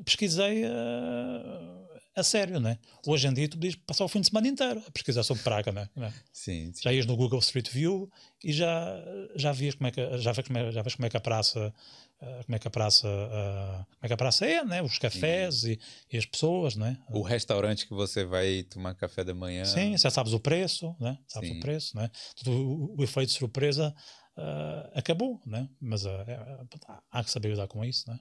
pesquisei 0.01 0.63
uh, 0.65 1.83
a 2.15 2.23
sério, 2.23 2.59
né? 2.59 2.77
Hoje 3.05 3.27
em 3.27 3.33
dia 3.33 3.49
tu 3.49 3.57
podias 3.57 3.75
passar 3.75 4.05
o 4.05 4.07
fim 4.07 4.21
de 4.21 4.27
semana 4.27 4.47
inteiro 4.47 4.81
a 4.85 4.91
pesquisar 4.91 5.23
sobre 5.23 5.43
Praga, 5.43 5.71
né? 5.71 5.89
Sim, 6.31 6.71
sim, 6.73 6.81
Já 6.83 6.93
ias 6.93 7.05
no 7.05 7.15
Google 7.15 7.39
Street 7.39 7.69
View 7.69 8.09
e 8.43 8.53
já, 8.53 9.03
já 9.35 9.51
vias 9.51 9.75
como 9.75 9.87
é 9.87 9.91
que, 9.91 10.17
já 10.19 10.31
vês 10.31 10.47
como 10.47 10.59
é, 10.59 10.71
já 10.71 10.81
vês 10.81 10.95
como 10.95 11.05
é 11.05 11.09
que 11.09 11.17
a 11.17 11.19
praça 11.19 11.73
uh, 12.21 12.45
como 12.45 12.55
é 12.55 12.59
que 12.59 12.67
a 12.67 12.71
praça 12.71 13.07
uh, 13.07 13.85
como 13.85 14.03
é 14.03 14.07
que 14.07 14.13
a 14.13 14.17
praça 14.17 14.45
é, 14.45 14.63
né? 14.63 14.81
Os 14.83 14.99
cafés 14.99 15.63
e, 15.63 15.79
e, 16.11 16.17
as 16.17 16.25
pessoas, 16.25 16.75
né? 16.75 16.97
O 17.09 17.21
restaurante 17.21 17.87
que 17.87 17.93
você 17.93 18.23
vai 18.23 18.63
tomar 18.63 18.93
café 18.93 19.23
da 19.23 19.33
manhã. 19.33 19.65
Sim, 19.65 19.97
já 19.97 20.11
sabes 20.11 20.33
o 20.33 20.39
preço, 20.39 20.95
né? 20.99 21.17
Sabes 21.27 21.49
sim. 21.49 21.57
o 21.57 21.61
preço, 21.61 21.97
né? 21.97 22.09
O, 22.45 22.95
o 22.99 23.03
efeito 23.03 23.29
de 23.29 23.37
surpresa 23.37 23.93
uh, 24.37 24.91
acabou, 24.93 25.41
né? 25.47 25.67
Mas 25.81 26.05
há 26.05 27.23
que 27.23 27.31
saber 27.31 27.49
lidar 27.49 27.67
com 27.67 27.83
isso, 27.83 28.07
né? 28.07 28.19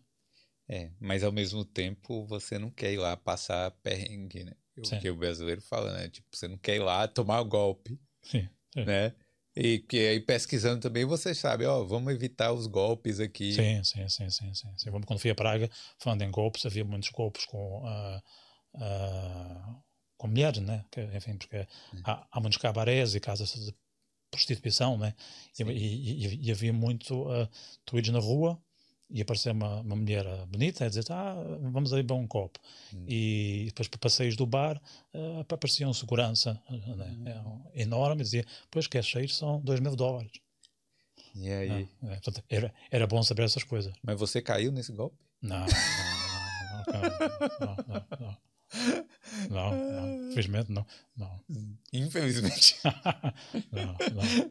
É, 0.73 0.91
mas 0.99 1.23
ao 1.23 1.31
mesmo 1.31 1.67
tempo 1.67 2.25
você 2.25 2.59
não 2.59 2.71
quer 2.71 2.95
ir 2.95 2.97
lá 2.97 3.15
passar 3.15 3.71
perrengue, 3.83 4.43
né? 4.43 4.53
O 4.75 5.01
que 5.01 5.11
o 5.11 5.17
brasileiro 5.17 5.61
fala, 5.61 5.93
né? 5.93 6.09
Tipo, 6.09 6.27
você 6.33 6.49
não 6.49 6.57
quer 6.57 6.77
ir 6.77 6.79
lá 6.79 7.07
tomar 7.07 7.41
o 7.41 7.45
golpe, 7.45 8.01
sim, 8.23 8.49
sim. 8.73 8.85
né? 8.87 9.15
E 9.55 9.81
que 9.81 9.99
aí 9.99 10.19
pesquisando 10.19 10.81
também 10.81 11.05
você 11.05 11.35
sabe, 11.35 11.67
ó, 11.67 11.85
vamos 11.85 12.15
evitar 12.15 12.55
os 12.55 12.67
golpes 12.67 13.21
aqui. 13.21 13.53
Sim, 13.53 13.85
sim, 13.85 14.09
sim, 14.09 14.31
sim, 14.31 14.55
sim. 14.55 14.69
sim. 14.79 14.91
Quando 14.91 15.19
fui 15.19 15.31
a 15.31 15.35
Praga, 15.35 15.69
falando 15.99 16.23
em 16.23 16.31
golpes, 16.31 16.65
havia 16.65 16.87
muitos 16.87 17.11
golpes 17.11 17.45
com, 17.45 17.85
uh, 17.85 18.23
uh, 18.77 19.83
com 20.17 20.27
mulheres, 20.27 20.63
né? 20.63 20.87
Que, 20.91 21.03
enfim, 21.15 21.37
porque 21.37 21.69
há, 22.03 22.27
há 22.33 22.41
muitos 22.41 22.57
cabarés 22.57 23.15
e 23.15 23.21
casas 23.21 23.53
de 23.53 23.75
prostituição, 24.31 24.97
né? 24.97 25.15
E, 25.59 25.63
e, 25.65 26.47
e, 26.47 26.51
havia 26.51 26.73
muito 26.73 27.31
uh, 27.31 27.47
na 28.11 28.19
rua 28.19 28.59
e 29.13 29.21
aparecer 29.21 29.53
uma, 29.53 29.81
uma 29.81 29.95
mulher 29.95 30.25
bonita 30.47 30.85
a 30.87 30.89
dizer 30.89 31.05
ah, 31.11 31.35
vamos 31.61 31.93
aí 31.93 32.03
beber 32.03 32.15
um 32.15 32.27
copo 32.27 32.59
hum. 32.95 33.05
e 33.07 33.65
depois 33.67 33.87
para 33.87 33.99
passeios 33.99 34.37
do 34.37 34.47
bar 34.47 34.81
uh, 35.15 35.41
aparecia 35.41 35.87
um 35.87 35.93
segurança 35.93 36.61
né? 36.71 37.17
hum. 37.19 37.63
é, 37.75 37.83
enorme 37.83 38.23
e 38.23 38.25
dizia 38.25 38.45
pois 38.71 38.87
quer 38.87 39.05
sair 39.05 39.29
são 39.29 39.61
dois 39.61 39.81
mil 39.81 39.95
dólares 39.95 40.33
e 41.35 41.51
aí 41.51 41.89
é, 42.03 42.09
portanto, 42.17 42.43
era, 42.49 42.75
era 42.91 43.07
bom 43.07 43.23
saber 43.23 43.43
essas 43.45 43.65
coisas 43.65 43.93
mas 44.03 44.19
você 44.19 44.41
caiu 44.41 44.73
nesse 44.73 44.93
golpe? 44.93 45.17
não 45.43 45.61
não, 45.61 45.67
não, 45.67 45.77
não, 46.81 47.27
não, 47.61 47.77
não 47.77 47.87
não, 47.87 48.07
não, 48.19 49.02
infelizmente 50.31 50.71
não. 50.71 50.87
não. 51.17 51.41
Infelizmente. 51.93 52.77
não, 53.73 53.85
não. 53.85 53.97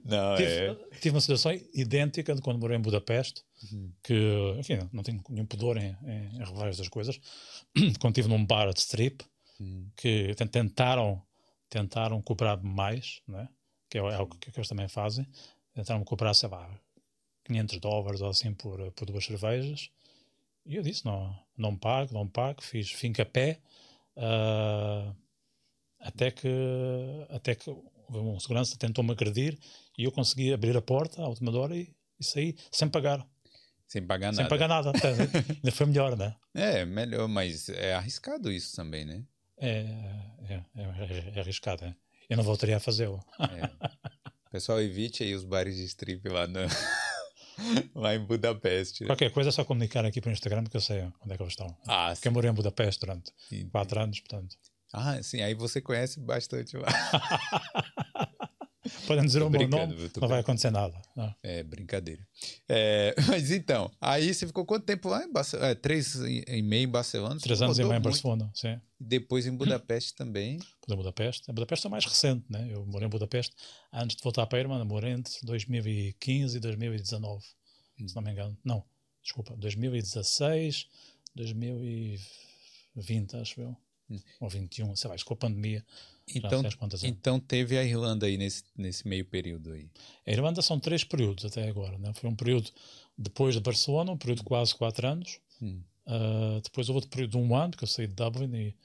não 0.06 0.36
tive, 0.36 0.52
é... 0.52 0.76
tive, 1.00 1.16
uma 1.16 1.22
situação 1.22 1.52
idêntica 1.74 2.36
de 2.36 2.42
quando 2.42 2.60
morei 2.60 2.78
em 2.78 2.82
Budapeste, 2.82 3.44
uhum. 3.72 3.92
que, 4.04 4.56
enfim, 4.58 4.80
não 4.92 5.04
tenho 5.04 5.24
nenhum 5.30 5.46
pudor 5.46 5.78
em, 5.78 5.96
em, 6.04 6.36
em 6.36 6.40
revelar 6.40 6.70
estas 6.70 6.88
coisas. 6.88 7.20
quando 8.00 8.18
estive 8.18 8.28
num 8.28 8.46
bar 8.46 8.74
de 8.74 8.80
strip, 8.80 9.24
uhum. 9.60 9.90
que 9.96 10.36
tentaram, 10.50 11.22
tentaram 11.70 12.22
cobrar 12.22 12.62
mais, 12.62 13.22
né? 13.28 13.48
que 13.90 13.98
é, 13.98 14.02
algo 14.02 14.38
que, 14.38 14.52
que 14.52 14.58
eles 14.58 14.70
também 14.70 14.88
fazem, 14.88 15.28
tentaram 15.74 16.04
cobrar, 16.04 16.34
sei 16.34 16.50
lá, 16.50 16.70
500 17.44 17.80
dólares 17.80 18.22
ou 18.22 18.30
assim 18.30 18.54
por, 18.54 18.92
por 18.94 19.06
duas 19.06 19.26
cervejas. 19.26 19.90
E 20.66 20.76
eu 20.76 20.84
disse: 20.84 21.06
não, 21.06 21.38
não 21.58 21.76
pago, 21.76 22.14
não 22.14 22.28
pago. 22.28 22.62
Fiz 22.62 22.92
finca 22.92 23.26
pé 23.26 23.60
Uh, 24.18 25.16
até 26.00 26.32
que 26.32 26.48
até 27.30 27.56
que 27.56 27.70
um 28.10 28.40
segurança 28.40 28.78
tentou-me 28.78 29.12
agredir 29.12 29.58
e 29.98 30.04
eu 30.04 30.12
consegui 30.12 30.54
abrir 30.54 30.76
a 30.76 30.82
porta 30.82 31.22
à 31.22 31.28
última 31.28 31.58
hora 31.58 31.76
e, 31.76 31.94
e 32.20 32.24
saí 32.24 32.56
sem 32.72 32.90
pagar. 32.90 33.26
Sem 33.88 34.06
pagar 34.06 34.32
nada. 34.32 34.38
Sem 34.38 34.48
pagar 34.48 34.68
nada. 34.68 34.92
Ainda 35.50 35.72
foi 35.72 35.86
melhor, 35.86 36.18
né? 36.18 36.36
É, 36.54 36.86
melhor, 36.86 37.28
mas 37.28 37.68
é 37.70 37.94
arriscado 37.94 38.52
isso 38.52 38.76
também, 38.76 39.06
né? 39.06 39.24
É, 39.58 39.82
é, 40.50 40.54
é, 40.76 41.34
é 41.36 41.40
arriscado, 41.40 41.86
é. 41.86 41.96
Eu 42.30 42.38
não 42.38 42.44
voltaria 42.44 42.78
a 42.78 42.80
fazê-lo. 42.80 43.20
É. 43.40 43.70
Pessoal, 44.52 44.82
evite 44.82 45.24
aí 45.24 45.36
os 45.36 45.44
bares 45.44 45.76
de 45.76 45.84
strip 45.86 46.28
lá, 46.28 46.48
no... 46.48 46.60
lá 47.96 48.16
em 48.16 48.20
Budapeste. 48.20 49.06
Qualquer 49.06 49.32
coisa 49.32 49.50
é 49.50 49.52
só 49.52 49.64
comunicar 49.64 50.06
aqui 50.06 50.22
para 50.22 50.30
o 50.30 50.34
Instagram 50.34 50.64
que 50.66 50.78
eu 50.78 50.82
sei 50.82 51.02
onde 51.22 51.34
é 51.34 51.38
que 51.38 51.44
eles 51.44 51.54
estão. 51.54 51.76
Ah, 51.88 52.12
Porque 52.14 52.28
eu 52.28 52.32
morei 52.32 52.50
em 52.50 52.54
Budapeste 52.54 53.02
durante 53.02 53.32
sim. 53.50 53.68
quatro 53.70 54.00
anos, 54.00 54.20
portanto. 54.20 54.56
Ah, 54.94 55.22
sim, 55.24 55.42
aí 55.42 55.54
você 55.54 55.80
conhece 55.80 56.20
bastante 56.20 56.76
lá. 56.76 56.88
Podem 59.08 59.26
dizer 59.26 59.42
o 59.42 59.50
meu 59.50 59.68
nome, 59.68 59.96
não 60.20 60.28
vai 60.28 60.40
acontecer 60.40 60.72
nada. 60.72 61.00
Não. 61.16 61.34
É, 61.42 61.64
brincadeira. 61.64 62.22
É, 62.68 63.16
mas 63.28 63.52
então, 63.52 63.92
aí 64.00 64.34
você 64.34 64.48
ficou 64.48 64.66
quanto 64.66 64.86
tempo 64.86 65.10
lá 65.10 65.24
em 65.24 65.32
Barcelona? 65.32 65.70
É, 65.70 65.76
três 65.76 66.16
e 66.16 66.62
meio 66.62 66.84
em 66.84 66.90
Barcelona? 66.90 67.40
Três 67.40 67.62
anos 67.62 67.80
e 67.80 67.84
meio 67.84 67.96
em 67.96 68.02
Barcelona, 68.02 68.52
sim. 68.54 68.80
Depois 69.00 69.48
em 69.48 69.56
Budapeste 69.56 70.14
também? 70.14 70.60
Em 70.88 70.96
Budapeste. 70.96 71.50
A 71.50 71.54
Budapeste 71.54 71.88
é 71.88 71.90
mais 71.90 72.06
recente, 72.06 72.46
né? 72.50 72.70
Eu 72.72 72.86
morei 72.86 73.08
em 73.08 73.10
Budapeste 73.10 73.56
antes 73.92 74.16
de 74.16 74.24
voltar 74.24 74.46
para 74.46 74.60
a 74.60 74.62
Irmã, 74.62 74.84
morei 74.86 75.12
entre 75.12 75.34
2015 75.44 76.58
e 76.58 76.60
2019, 76.60 77.44
hum. 78.00 78.08
se 78.08 78.16
não 78.16 78.22
me 78.22 78.32
engano. 78.32 78.56
Não, 78.64 78.84
desculpa, 79.24 79.56
2016, 79.58 80.88
2020, 81.36 83.38
acho 83.38 83.62
eu. 83.62 83.76
Hum. 84.10 84.20
Ou 84.40 84.50
21, 84.50 84.96
sei 84.96 85.10
lá, 85.10 85.16
com 85.24 85.34
a 85.34 85.38
pandemia. 85.38 85.86
Então, 86.38 86.64
então 87.04 87.40
teve 87.40 87.78
a 87.78 87.84
Irlanda 87.84 88.26
aí 88.26 88.38
nesse, 88.38 88.64
nesse 88.76 89.08
meio 89.08 89.26
período 89.26 89.72
aí. 89.72 89.90
A 90.26 90.32
Irlanda 90.32 90.62
são 90.62 90.80
três 90.80 91.04
períodos 91.04 91.46
até 91.46 91.68
agora. 91.68 91.98
Né? 91.98 92.14
Foi 92.14 92.30
um 92.30 92.36
período 92.36 92.70
depois 93.18 93.56
de 93.56 93.62
Barcelona, 93.62 94.12
um 94.12 94.18
período 94.18 94.40
de 94.40 94.44
quase 94.44 94.76
quatro 94.76 95.08
anos. 95.08 95.40
Hum. 95.62 95.82
Uh, 96.06 96.62
depois 96.62 96.90
houve 96.90 96.98
outro 96.98 97.10
período 97.10 97.32
de 97.32 97.38
um 97.38 97.56
ano, 97.56 97.78
que 97.78 97.84
eu 97.84 97.88
saí 97.88 98.08
de 98.08 98.14
Dublin 98.14 98.54
e, 98.56 98.76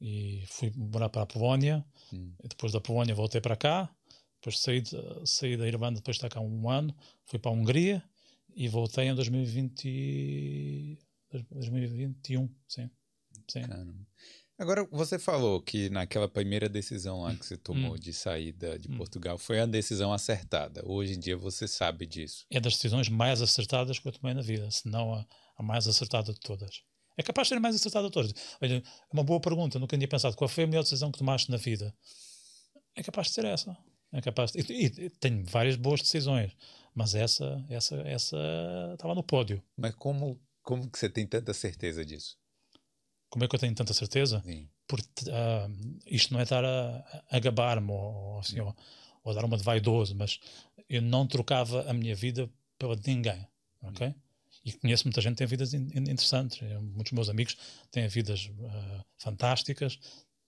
e 0.00 0.46
fui 0.46 0.72
morar 0.74 1.08
para 1.08 1.22
a 1.22 1.26
Polónia. 1.26 1.84
Hum. 2.12 2.32
depois 2.42 2.72
da 2.72 2.80
Polónia 2.80 3.14
voltei 3.14 3.40
para 3.40 3.56
cá. 3.56 3.90
Depois 4.40 4.58
saí, 4.58 4.80
de, 4.80 4.96
saí 5.24 5.56
da 5.56 5.66
Irlanda, 5.66 6.00
depois 6.00 6.16
de 6.16 6.24
estar 6.24 6.28
cá 6.28 6.40
um 6.40 6.68
ano. 6.68 6.94
Fui 7.24 7.38
para 7.38 7.50
a 7.50 7.54
Hungria 7.54 8.02
e 8.54 8.68
voltei 8.68 9.06
em 9.06 9.14
2020, 9.14 10.98
2021. 11.50 12.48
Sim. 12.68 12.90
sim. 13.48 13.62
Caramba. 13.62 14.06
Agora, 14.62 14.86
você 14.92 15.18
falou 15.18 15.60
que 15.60 15.90
naquela 15.90 16.28
primeira 16.28 16.68
decisão 16.68 17.22
lá 17.22 17.34
que 17.34 17.44
você 17.44 17.56
tomou 17.56 17.94
hum. 17.94 17.98
de 17.98 18.12
saída 18.12 18.78
de 18.78 18.88
hum. 18.88 18.96
Portugal 18.96 19.36
foi 19.36 19.58
a 19.58 19.66
decisão 19.66 20.12
acertada. 20.12 20.80
Hoje 20.86 21.14
em 21.14 21.18
dia 21.18 21.36
você 21.36 21.66
sabe 21.66 22.06
disso. 22.06 22.46
É 22.48 22.60
das 22.60 22.74
decisões 22.74 23.08
mais 23.08 23.42
acertadas 23.42 23.98
que 23.98 24.06
eu 24.06 24.12
tomei 24.12 24.32
na 24.32 24.40
vida, 24.40 24.70
se 24.70 24.86
não 24.86 25.14
a, 25.14 25.26
a 25.56 25.62
mais 25.64 25.88
acertada 25.88 26.32
de 26.32 26.38
todas. 26.38 26.80
É 27.16 27.24
capaz 27.24 27.46
de 27.46 27.48
ser 27.48 27.54
a 27.56 27.60
mais 27.60 27.74
acertada 27.74 28.06
de 28.06 28.12
todas. 28.12 28.32
Olha, 28.62 28.76
é 28.76 28.82
uma 29.12 29.24
boa 29.24 29.40
pergunta, 29.40 29.80
nunca 29.80 29.96
tinha 29.96 30.06
pensado 30.06 30.36
qual 30.36 30.48
foi 30.48 30.62
a 30.62 30.66
melhor 30.68 30.84
decisão 30.84 31.10
que 31.10 31.18
tomaste 31.18 31.50
na 31.50 31.56
vida. 31.56 31.92
É 32.94 33.02
capaz 33.02 33.26
de 33.26 33.32
ser 33.32 33.44
essa. 33.44 33.76
É 34.12 34.20
capaz 34.20 34.52
de... 34.52 34.60
e, 34.60 34.86
e, 34.86 35.10
tenho 35.10 35.44
várias 35.44 35.74
boas 35.74 36.00
decisões, 36.00 36.52
mas 36.94 37.16
essa, 37.16 37.66
essa, 37.68 37.96
essa 38.02 38.36
estava 38.92 39.12
no 39.12 39.24
pódio. 39.24 39.60
Mas 39.76 39.92
como, 39.96 40.40
como 40.62 40.88
que 40.88 40.96
você 40.96 41.08
tem 41.08 41.26
tanta 41.26 41.52
certeza 41.52 42.04
disso? 42.04 42.40
Como 43.32 43.46
é 43.46 43.48
que 43.48 43.54
eu 43.54 43.58
tenho 43.58 43.74
tanta 43.74 43.94
certeza? 43.94 44.42
Sim. 44.44 44.68
Porque 44.86 45.08
uh, 45.30 45.98
isto 46.06 46.34
não 46.34 46.40
é 46.40 46.42
estar 46.42 46.62
a, 46.62 47.24
a 47.30 47.38
gabar-me 47.38 47.90
ou, 47.90 48.40
assim, 48.40 48.60
ou, 48.60 48.76
ou, 49.24 49.32
dar 49.32 49.42
uma 49.42 49.56
de 49.56 49.64
vaidoso, 49.64 50.14
mas 50.14 50.38
eu 50.86 51.00
não 51.00 51.26
trocava 51.26 51.90
a 51.90 51.94
minha 51.94 52.14
vida 52.14 52.46
pela 52.78 52.94
de 52.94 53.08
ninguém, 53.08 53.48
ok? 53.80 54.14
E 54.62 54.72
conheço 54.74 55.04
muita 55.04 55.22
gente 55.22 55.32
que 55.32 55.38
tem 55.38 55.46
vidas 55.46 55.72
in, 55.72 55.88
in, 55.94 56.10
interessantes. 56.10 56.60
Muitos 56.82 57.12
meus 57.12 57.30
amigos 57.30 57.56
têm 57.90 58.06
vidas 58.06 58.50
uh, 58.58 59.04
fantásticas. 59.16 59.98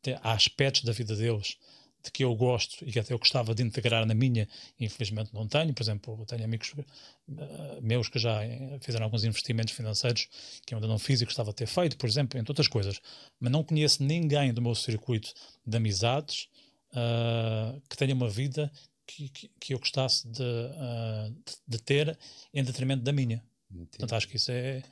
Tem, 0.02 0.18
há 0.22 0.32
aspectos 0.32 0.84
da 0.84 0.92
vida 0.92 1.16
deles 1.16 1.56
de 2.04 2.10
que 2.10 2.22
eu 2.22 2.34
gosto 2.34 2.84
e 2.86 2.92
que 2.92 2.98
até 2.98 3.14
eu 3.14 3.18
gostava 3.18 3.54
de 3.54 3.62
integrar 3.62 4.04
na 4.04 4.14
minha, 4.14 4.46
infelizmente 4.78 5.32
não 5.32 5.48
tenho. 5.48 5.72
Por 5.72 5.82
exemplo, 5.82 6.24
tenho 6.26 6.44
amigos 6.44 6.72
uh, 6.72 7.82
meus 7.82 8.08
que 8.08 8.18
já 8.18 8.44
eh, 8.44 8.78
fizeram 8.80 9.06
alguns 9.06 9.24
investimentos 9.24 9.72
financeiros 9.72 10.28
que 10.66 10.74
eu 10.74 10.78
ainda 10.78 10.86
não 10.86 10.98
fiz 10.98 11.22
e 11.22 11.24
gostava 11.24 11.50
de 11.50 11.56
ter 11.56 11.66
feito, 11.66 11.96
por 11.96 12.06
exemplo, 12.06 12.38
entre 12.38 12.50
outras 12.50 12.68
coisas. 12.68 13.00
Mas 13.40 13.50
não 13.50 13.64
conheço 13.64 14.02
ninguém 14.02 14.52
do 14.52 14.60
meu 14.60 14.74
circuito 14.74 15.32
de 15.66 15.76
amizades 15.76 16.48
uh, 16.92 17.80
que 17.88 17.96
tenha 17.96 18.14
uma 18.14 18.28
vida 18.28 18.70
que, 19.06 19.30
que, 19.30 19.50
que 19.58 19.74
eu 19.74 19.78
gostasse 19.78 20.28
de, 20.28 20.42
uh, 20.42 21.30
de, 21.30 21.56
de, 21.66 21.78
ter 21.82 22.18
em 22.52 22.62
detrimento 22.62 23.02
da 23.02 23.12
minha. 23.12 23.42
Entendi. 23.70 23.88
Portanto, 23.90 24.14
acho 24.14 24.28
que 24.28 24.36
isso 24.36 24.50
é 24.50 24.82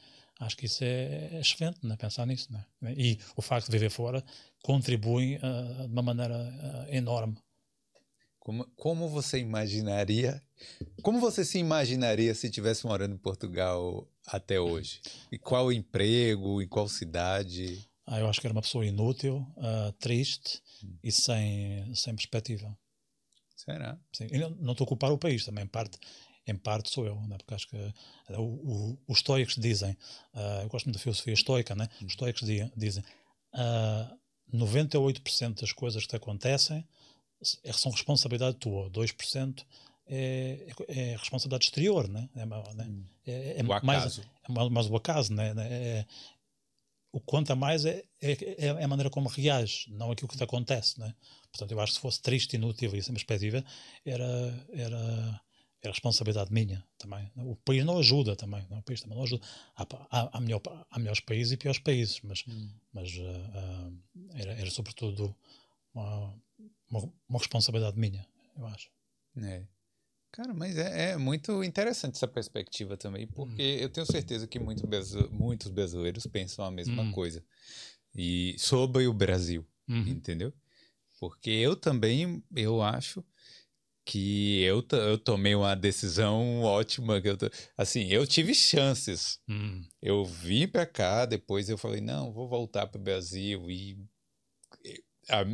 acho 0.42 0.56
que 0.56 0.66
isso 0.66 0.84
é 0.84 1.40
excelente, 1.40 1.78
né? 1.82 1.96
pensar 1.96 2.26
nisso. 2.26 2.52
Né? 2.52 2.94
E 2.96 3.18
o 3.36 3.42
facto 3.42 3.66
de 3.66 3.72
viver 3.72 3.90
fora 3.90 4.24
contribui 4.62 5.36
uh, 5.36 5.86
de 5.86 5.92
uma 5.92 6.02
maneira 6.02 6.36
uh, 6.36 6.94
enorme. 6.94 7.36
Como, 8.38 8.64
como 8.74 9.08
você 9.08 9.38
imaginaria? 9.38 10.42
Como 11.00 11.20
você 11.20 11.44
se 11.44 11.58
imaginaria 11.58 12.34
se 12.34 12.48
estivesse 12.48 12.84
morando 12.86 13.14
em 13.14 13.18
Portugal 13.18 14.08
até 14.26 14.60
hoje? 14.60 15.00
E 15.30 15.38
qual 15.38 15.72
emprego? 15.72 16.60
Em 16.60 16.66
qual 16.66 16.88
cidade? 16.88 17.88
Ah, 18.04 18.18
eu 18.18 18.28
acho 18.28 18.40
que 18.40 18.46
era 18.46 18.52
uma 18.52 18.62
pessoa 18.62 18.84
inútil, 18.84 19.46
uh, 19.56 19.92
triste 20.00 20.60
hum. 20.84 20.98
e 21.04 21.12
sem, 21.12 21.94
sem 21.94 22.14
perspectiva. 22.16 22.76
Será? 23.56 23.96
Sim. 24.12 24.26
Não 24.58 24.72
estou 24.72 24.84
a 24.84 24.88
culpar 24.88 25.12
o 25.12 25.18
país, 25.18 25.44
também 25.44 25.64
parte, 25.68 25.96
em 26.46 26.56
parte 26.56 26.90
sou 26.90 27.06
eu, 27.06 27.20
né? 27.22 27.36
porque 27.38 27.54
acho 27.54 27.68
que 27.68 27.76
uh, 27.76 28.40
o, 28.40 28.42
o, 28.42 28.98
os 29.08 29.18
estoicos 29.18 29.56
dizem, 29.56 29.92
uh, 30.34 30.62
eu 30.62 30.68
gosto 30.68 30.86
muito 30.86 30.96
da 30.96 31.02
filosofia 31.02 31.34
estoica, 31.34 31.74
né? 31.74 31.88
os 32.00 32.12
estoicos 32.12 32.42
dizem 32.76 33.04
uh, 33.54 34.18
98% 34.52 35.60
das 35.60 35.72
coisas 35.72 36.02
que 36.02 36.08
te 36.08 36.16
acontecem 36.16 36.86
é, 37.64 37.72
são 37.72 37.90
responsabilidade 37.90 38.56
tua, 38.56 38.90
2% 38.90 39.64
é, 40.06 40.66
é, 40.88 41.12
é 41.12 41.16
responsabilidade 41.16 41.64
exterior, 41.64 42.08
né? 42.08 42.28
É, 42.34 42.44
né? 42.46 42.90
É, 43.26 43.60
é 43.60 43.62
mais, 43.62 44.18
é 44.18 44.68
mais 44.70 44.90
o 44.90 44.96
acaso, 44.96 45.32
né? 45.32 45.54
É, 45.58 46.06
o 47.12 47.20
que 47.20 47.26
conta 47.26 47.54
mais 47.54 47.84
é, 47.84 48.02
é, 48.20 48.66
é, 48.66 48.68
a 48.70 48.88
maneira 48.88 49.10
como 49.10 49.28
reage, 49.28 49.86
não 49.90 50.10
aquilo 50.10 50.28
que 50.28 50.36
te 50.36 50.44
acontece, 50.44 50.98
né? 50.98 51.14
Portanto, 51.50 51.72
eu 51.72 51.80
acho 51.80 51.92
que 51.92 51.96
se 51.96 52.00
fosse 52.00 52.22
triste, 52.22 52.54
inútil 52.54 52.94
e 52.96 53.02
sem 53.02 53.12
perspectiva, 53.12 53.64
era, 54.04 54.66
era, 54.72 55.40
era 55.82 55.92
responsabilidade 55.92 56.52
minha 56.52 56.84
também. 56.96 57.30
O 57.36 57.56
país 57.56 57.84
não 57.84 57.98
ajuda 57.98 58.36
também, 58.36 58.64
não? 58.70 58.78
o 58.78 58.82
país 58.82 59.00
também 59.00 59.16
não 59.16 59.24
ajuda. 59.24 59.44
Há, 59.74 59.86
há, 60.10 60.38
há, 60.38 60.40
melhor, 60.40 60.60
há 60.90 60.98
melhores 60.98 61.20
países 61.20 61.52
e 61.52 61.56
piores 61.56 61.80
países, 61.80 62.20
mas, 62.22 62.44
hum. 62.46 62.70
mas 62.92 63.12
uh, 63.16 63.22
uh, 63.22 63.98
era, 64.34 64.52
era 64.52 64.70
sobretudo 64.70 65.34
uma, 65.92 66.34
uma, 66.88 67.12
uma, 67.28 67.38
responsabilidade 67.38 67.98
minha, 67.98 68.24
eu 68.56 68.66
acho. 68.66 68.90
É. 69.36 69.64
Cara, 70.30 70.54
mas 70.54 70.78
é, 70.78 71.10
é, 71.10 71.16
muito 71.16 71.62
interessante 71.64 72.14
essa 72.14 72.28
perspectiva 72.28 72.96
também, 72.96 73.26
porque 73.26 73.62
hum. 73.62 73.82
eu 73.82 73.88
tenho 73.88 74.06
certeza 74.06 74.46
que 74.46 74.60
muito, 74.60 74.88
muitos 75.30 75.68
brasileiros 75.68 76.26
pensam 76.26 76.64
a 76.64 76.70
mesma 76.70 77.02
hum. 77.02 77.12
coisa 77.12 77.44
e 78.14 78.54
sobre 78.58 79.06
o 79.06 79.12
Brasil, 79.12 79.66
uhum. 79.88 80.06
entendeu? 80.06 80.52
Porque 81.18 81.50
eu 81.50 81.74
também, 81.74 82.42
eu 82.54 82.82
acho 82.82 83.24
que 84.04 84.62
eu, 84.62 84.84
eu 84.92 85.18
tomei 85.18 85.54
uma 85.54 85.74
decisão 85.74 86.62
ótima. 86.62 87.20
Que 87.20 87.28
eu, 87.28 87.36
assim, 87.76 88.06
eu 88.08 88.26
tive 88.26 88.54
chances. 88.54 89.38
Hum. 89.48 89.82
Eu 90.00 90.24
vim 90.24 90.66
para 90.66 90.86
cá, 90.86 91.24
depois 91.24 91.68
eu 91.68 91.78
falei, 91.78 92.00
não, 92.00 92.32
vou 92.32 92.48
voltar 92.48 92.86
para 92.86 93.00
o 93.00 93.04
Brasil 93.04 93.70
e... 93.70 93.98
A, 95.28 95.44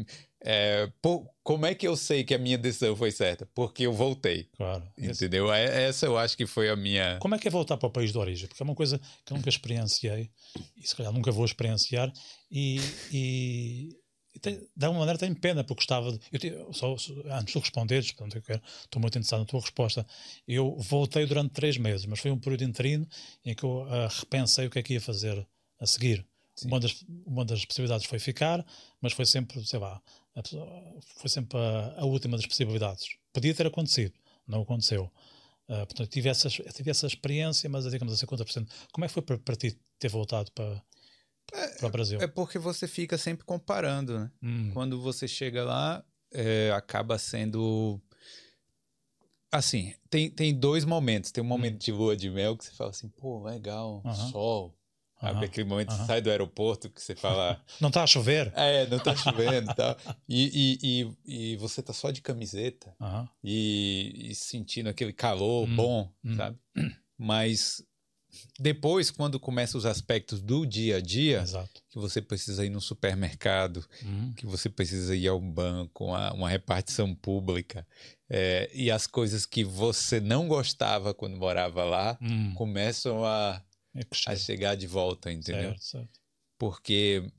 é, 0.41 0.91
por, 1.03 1.29
como 1.43 1.67
é 1.67 1.75
que 1.75 1.87
eu 1.87 1.97
sei 1.97 2.23
que 2.23 2.35
a 2.35 2.39
minha 2.39 2.57
decisão 2.57 2.95
foi 2.95 3.11
certa? 3.11 3.47
Porque 3.55 3.85
eu 3.85 3.93
voltei. 3.93 4.45
Claro. 4.57 4.89
Entendeu? 4.97 5.53
Esse... 5.53 5.73
É, 5.73 5.83
essa 5.85 6.07
eu 6.07 6.17
acho 6.17 6.37
que 6.37 6.47
foi 6.47 6.71
a 6.71 6.77
minha. 6.77 7.19
Como 7.21 7.35
é 7.35 7.39
que 7.39 7.49
é 7.49 7.51
voltar 7.51 7.77
para 7.77 7.89
o 7.89 7.93
país 7.93 8.13
de 8.13 8.19
origem? 8.19 8.49
Porque 8.49 8.63
é 8.63 8.65
uma 8.65 8.75
coisa 8.75 8.99
que 9.25 9.33
eu 9.33 9.37
nunca 9.37 9.49
experienciei 9.49 10.31
e 10.77 10.87
se 10.87 10.95
calhar 10.97 11.13
nunca 11.13 11.33
vou 11.33 11.45
experienciar 11.45 12.11
e, 12.51 12.81
e 13.13 13.89
de 14.43 14.85
alguma 14.85 15.01
maneira 15.01 15.19
tenho 15.19 15.35
pena, 15.35 15.65
porque 15.65 15.81
gostava 15.81 16.13
de. 16.13 16.21
Eu, 16.49 16.73
só, 16.73 16.95
antes 17.31 17.53
de 17.53 17.59
responderes, 17.59 18.13
portanto, 18.13 18.43
quero, 18.43 18.63
estou 18.81 19.01
muito 19.01 19.17
interessado 19.17 19.41
na 19.41 19.47
tua 19.47 19.61
resposta. 19.61 20.07
Eu 20.47 20.77
voltei 20.79 21.27
durante 21.27 21.53
três 21.53 21.77
meses, 21.77 22.07
mas 22.07 22.21
foi 22.21 22.31
um 22.31 22.39
período 22.39 22.65
interino 22.65 23.07
em 23.45 23.55
que 23.55 23.65
eu 23.65 23.83
uh, 23.83 24.09
repensei 24.21 24.67
o 24.67 24.71
que 24.71 24.79
é 24.79 24.83
que 24.83 24.95
ia 24.95 25.01
fazer 25.01 25.47
a 25.79 25.87
seguir. 25.87 26.27
Uma 26.65 26.81
das, 26.81 27.05
uma 27.25 27.45
das 27.45 27.65
possibilidades 27.65 28.07
foi 28.07 28.19
ficar, 28.19 28.65
mas 29.01 29.13
foi 29.13 29.25
sempre, 29.25 29.65
sei 29.65 29.79
lá, 29.79 30.03
a, 30.35 30.43
foi 31.17 31.31
sempre 31.31 31.57
a, 31.59 32.01
a, 32.01 32.05
última 32.05 32.37
das 32.37 32.47
possibilidades. 32.47 33.17
Podia 33.33 33.55
ter 33.55 33.67
acontecido, 33.67 34.13
não 34.47 34.63
aconteceu. 34.63 35.11
Uh, 35.69 35.87
portanto, 35.87 36.09
tive 36.09 36.29
essa, 36.29 36.49
tive 36.49 36.91
essa 36.91 37.07
experiência, 37.07 37.69
mas 37.69 37.89
digamos 37.89 38.21
a 38.21 38.27
50%. 38.27 38.69
Como 38.93 39.05
é 39.05 39.09
que 39.09 39.15
foi 39.15 39.23
para, 39.23 39.39
para 39.39 39.57
ti 39.57 39.79
ter 39.99 40.09
voltado 40.09 40.51
para, 40.53 40.83
é, 41.53 41.69
para 41.79 41.87
o 41.87 41.91
Brasil? 41.91 42.21
É 42.21 42.27
porque 42.27 42.59
você 42.59 42.87
fica 42.87 43.17
sempre 43.17 43.45
comparando, 43.45 44.19
né? 44.19 44.31
Hum. 44.43 44.71
Quando 44.73 45.01
você 45.01 45.27
chega 45.27 45.65
lá, 45.65 46.05
é, 46.33 46.71
acaba 46.75 47.19
sendo. 47.19 48.01
Assim, 49.51 49.95
tem, 50.11 50.31
tem 50.31 50.55
dois 50.55 50.85
momentos. 50.85 51.31
Tem 51.31 51.43
um 51.43 51.47
momento 51.47 51.77
hum. 51.77 51.79
de 51.79 51.93
lua 51.93 52.17
de 52.17 52.31
mel 52.31 52.57
que 52.57 52.65
você 52.65 52.73
fala 52.73 52.91
assim, 52.91 53.09
pô, 53.09 53.43
legal, 53.43 54.03
uh 54.05 54.09
-huh. 54.09 54.31
sol. 54.31 54.75
Sabe? 55.21 55.47
Aquele 55.47 55.69
momento 55.69 55.89
que 55.89 55.95
você 55.95 56.07
sai 56.07 56.21
do 56.21 56.31
aeroporto 56.31 56.89
que 56.89 57.03
você 57.03 57.17
fala. 57.17 57.61
não 57.81 57.91
tá 57.91 58.05
a 58.05 58.07
chover? 58.07 58.53
É, 58.55 58.87
não 58.87 59.01
tá 59.01 59.17
chovendo 59.17 59.73
e 59.73 59.75
tal. 59.75 59.97
E, 60.29 60.79
e, 60.81 61.53
e, 61.53 61.57
você 61.57 61.83
tá 61.83 61.93
só 61.93 62.13
de 62.13 62.23
camiseta 62.23 62.95
e, 63.43 64.31
e, 64.31 64.35
sentindo 64.37 64.89
aquele 64.89 65.13
calor 65.13 65.69
hum. 65.69 65.75
bom, 65.75 66.13
hum. 66.25 66.37
sabe? 66.37 66.57
Mas 67.19 67.83
depois, 68.59 69.11
quando 69.11 69.39
começam 69.41 69.79
os 69.79 69.87
aspectos 69.87 70.41
do 70.41 70.67
dia 70.67 70.97
a 70.97 71.01
dia, 71.01 71.41
Exato. 71.41 71.83
que 71.89 71.99
você 71.99 72.21
precisa 72.21 72.65
ir 72.65 72.71
no 72.71 72.81
supermercado, 72.81 73.85
uhum. 74.03 74.33
que 74.35 74.47
você 74.47 74.69
precisa 74.69 75.15
ir 75.15 75.29
ao 75.29 75.41
banco, 75.41 76.07
uma, 76.07 76.33
uma 76.33 76.49
repartição 76.49 77.15
pública, 77.15 77.87
é, 78.29 78.71
e 78.75 78.91
as 78.91 79.07
coisas 79.07 79.47
que 79.47 79.65
você 79.65 80.21
não 80.21 80.47
gostava 80.47 81.15
quando 81.15 81.37
morava 81.37 81.85
lá 81.85 82.19
uhum. 82.21 82.53
começam 82.55 83.25
a, 83.25 83.63
é 83.95 84.03
a 84.27 84.37
chegar 84.37 84.75
de 84.75 84.87
volta, 84.87 85.33
entendeu? 85.33 85.71
Certo, 85.71 85.85
certo. 85.85 86.21
Porque 86.59 87.31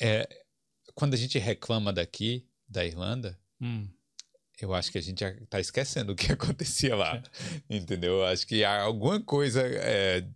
é, 0.00 0.28
quando 0.94 1.14
a 1.14 1.16
gente 1.16 1.38
reclama 1.38 1.92
daqui, 1.92 2.46
da 2.68 2.84
Irlanda, 2.84 3.38
uhum 3.60 3.88
eu 4.64 4.74
acho 4.74 4.90
que 4.90 4.98
a 4.98 5.02
gente 5.02 5.22
está 5.22 5.60
esquecendo 5.60 6.12
o 6.12 6.16
que 6.16 6.30
acontecia 6.32 6.96
lá, 6.96 7.22
entendeu? 7.68 8.14
Eu 8.14 8.26
acho 8.26 8.46
que 8.46 8.64
alguma 8.64 9.20
coisa 9.20 9.62
é, 9.62 10.26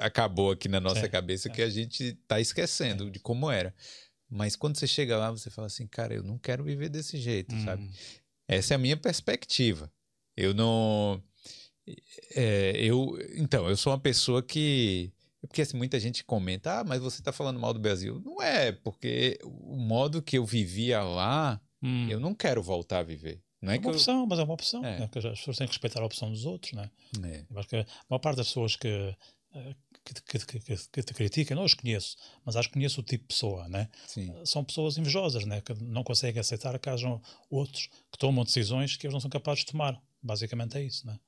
acabou 0.00 0.52
aqui 0.52 0.68
na 0.68 0.80
nossa 0.80 1.08
cabeça 1.08 1.50
que 1.50 1.62
a 1.62 1.68
gente 1.68 2.04
está 2.04 2.40
esquecendo 2.40 3.10
de 3.10 3.18
como 3.18 3.50
era. 3.50 3.74
Mas 4.28 4.56
quando 4.56 4.76
você 4.76 4.86
chega 4.86 5.16
lá, 5.16 5.30
você 5.30 5.50
fala 5.50 5.66
assim, 5.66 5.86
cara, 5.86 6.14
eu 6.14 6.22
não 6.22 6.38
quero 6.38 6.64
viver 6.64 6.88
desse 6.88 7.16
jeito, 7.18 7.54
hum. 7.54 7.64
sabe? 7.64 7.90
Essa 8.48 8.74
é 8.74 8.76
a 8.76 8.78
minha 8.78 8.96
perspectiva. 8.96 9.90
Eu 10.36 10.52
não. 10.52 11.22
É, 12.34 12.72
eu, 12.76 13.16
então, 13.36 13.68
eu 13.68 13.76
sou 13.76 13.92
uma 13.92 13.98
pessoa 13.98 14.42
que. 14.42 15.12
Porque 15.40 15.62
assim, 15.62 15.76
muita 15.76 16.00
gente 16.00 16.24
comenta, 16.24 16.80
ah, 16.80 16.84
mas 16.84 17.00
você 17.00 17.20
está 17.20 17.30
falando 17.30 17.60
mal 17.60 17.72
do 17.72 17.78
Brasil. 17.78 18.20
Não 18.24 18.42
é, 18.42 18.72
porque 18.72 19.38
o 19.44 19.76
modo 19.76 20.20
que 20.20 20.38
eu 20.38 20.44
vivia 20.44 21.02
lá, 21.02 21.60
hum. 21.80 22.08
eu 22.08 22.18
não 22.18 22.34
quero 22.34 22.62
voltar 22.62 22.98
a 22.98 23.04
viver. 23.04 23.40
Não 23.60 23.72
é, 23.72 23.76
é 23.76 23.78
uma 23.78 23.88
eu... 23.88 23.94
opção, 23.94 24.26
mas 24.26 24.38
é 24.38 24.42
uma 24.42 24.54
opção. 24.54 24.84
É. 24.84 25.00
Né? 25.00 25.10
As 25.14 25.38
pessoas 25.38 25.56
têm 25.56 25.66
que 25.66 25.72
respeitar 25.72 26.00
a 26.02 26.06
opção 26.06 26.30
dos 26.30 26.44
outros. 26.44 26.72
Né? 26.72 26.90
É. 27.22 27.44
Eu 27.50 27.58
acho 27.58 27.68
que 27.68 27.76
a 27.76 27.86
maior 28.08 28.20
parte 28.20 28.36
das 28.36 28.48
pessoas 28.48 28.76
que, 28.76 28.88
eh, 29.54 29.74
que, 30.04 30.38
que, 30.38 30.60
que, 30.60 30.76
que 30.76 31.02
te 31.02 31.14
criticam, 31.14 31.56
não 31.56 31.64
os 31.64 31.74
conheço, 31.74 32.16
mas 32.44 32.56
acho 32.56 32.68
que 32.68 32.74
conheço 32.74 33.00
o 33.00 33.04
tipo 33.04 33.24
de 33.24 33.28
pessoa. 33.28 33.68
Né? 33.68 33.88
Sim. 34.06 34.32
São 34.44 34.62
pessoas 34.62 34.98
invejosas, 34.98 35.44
né? 35.44 35.60
que 35.60 35.74
não 35.74 36.04
conseguem 36.04 36.40
aceitar 36.40 36.78
que 36.78 36.88
hajam 36.88 37.20
outros 37.50 37.88
que 38.12 38.18
tomam 38.18 38.44
decisões 38.44 38.96
que 38.96 39.06
eles 39.06 39.14
não 39.14 39.20
são 39.20 39.30
capazes 39.30 39.64
de 39.64 39.72
tomar. 39.72 40.00
Basicamente 40.22 40.76
é 40.76 40.82
isso. 40.82 41.06
Né? 41.06 41.18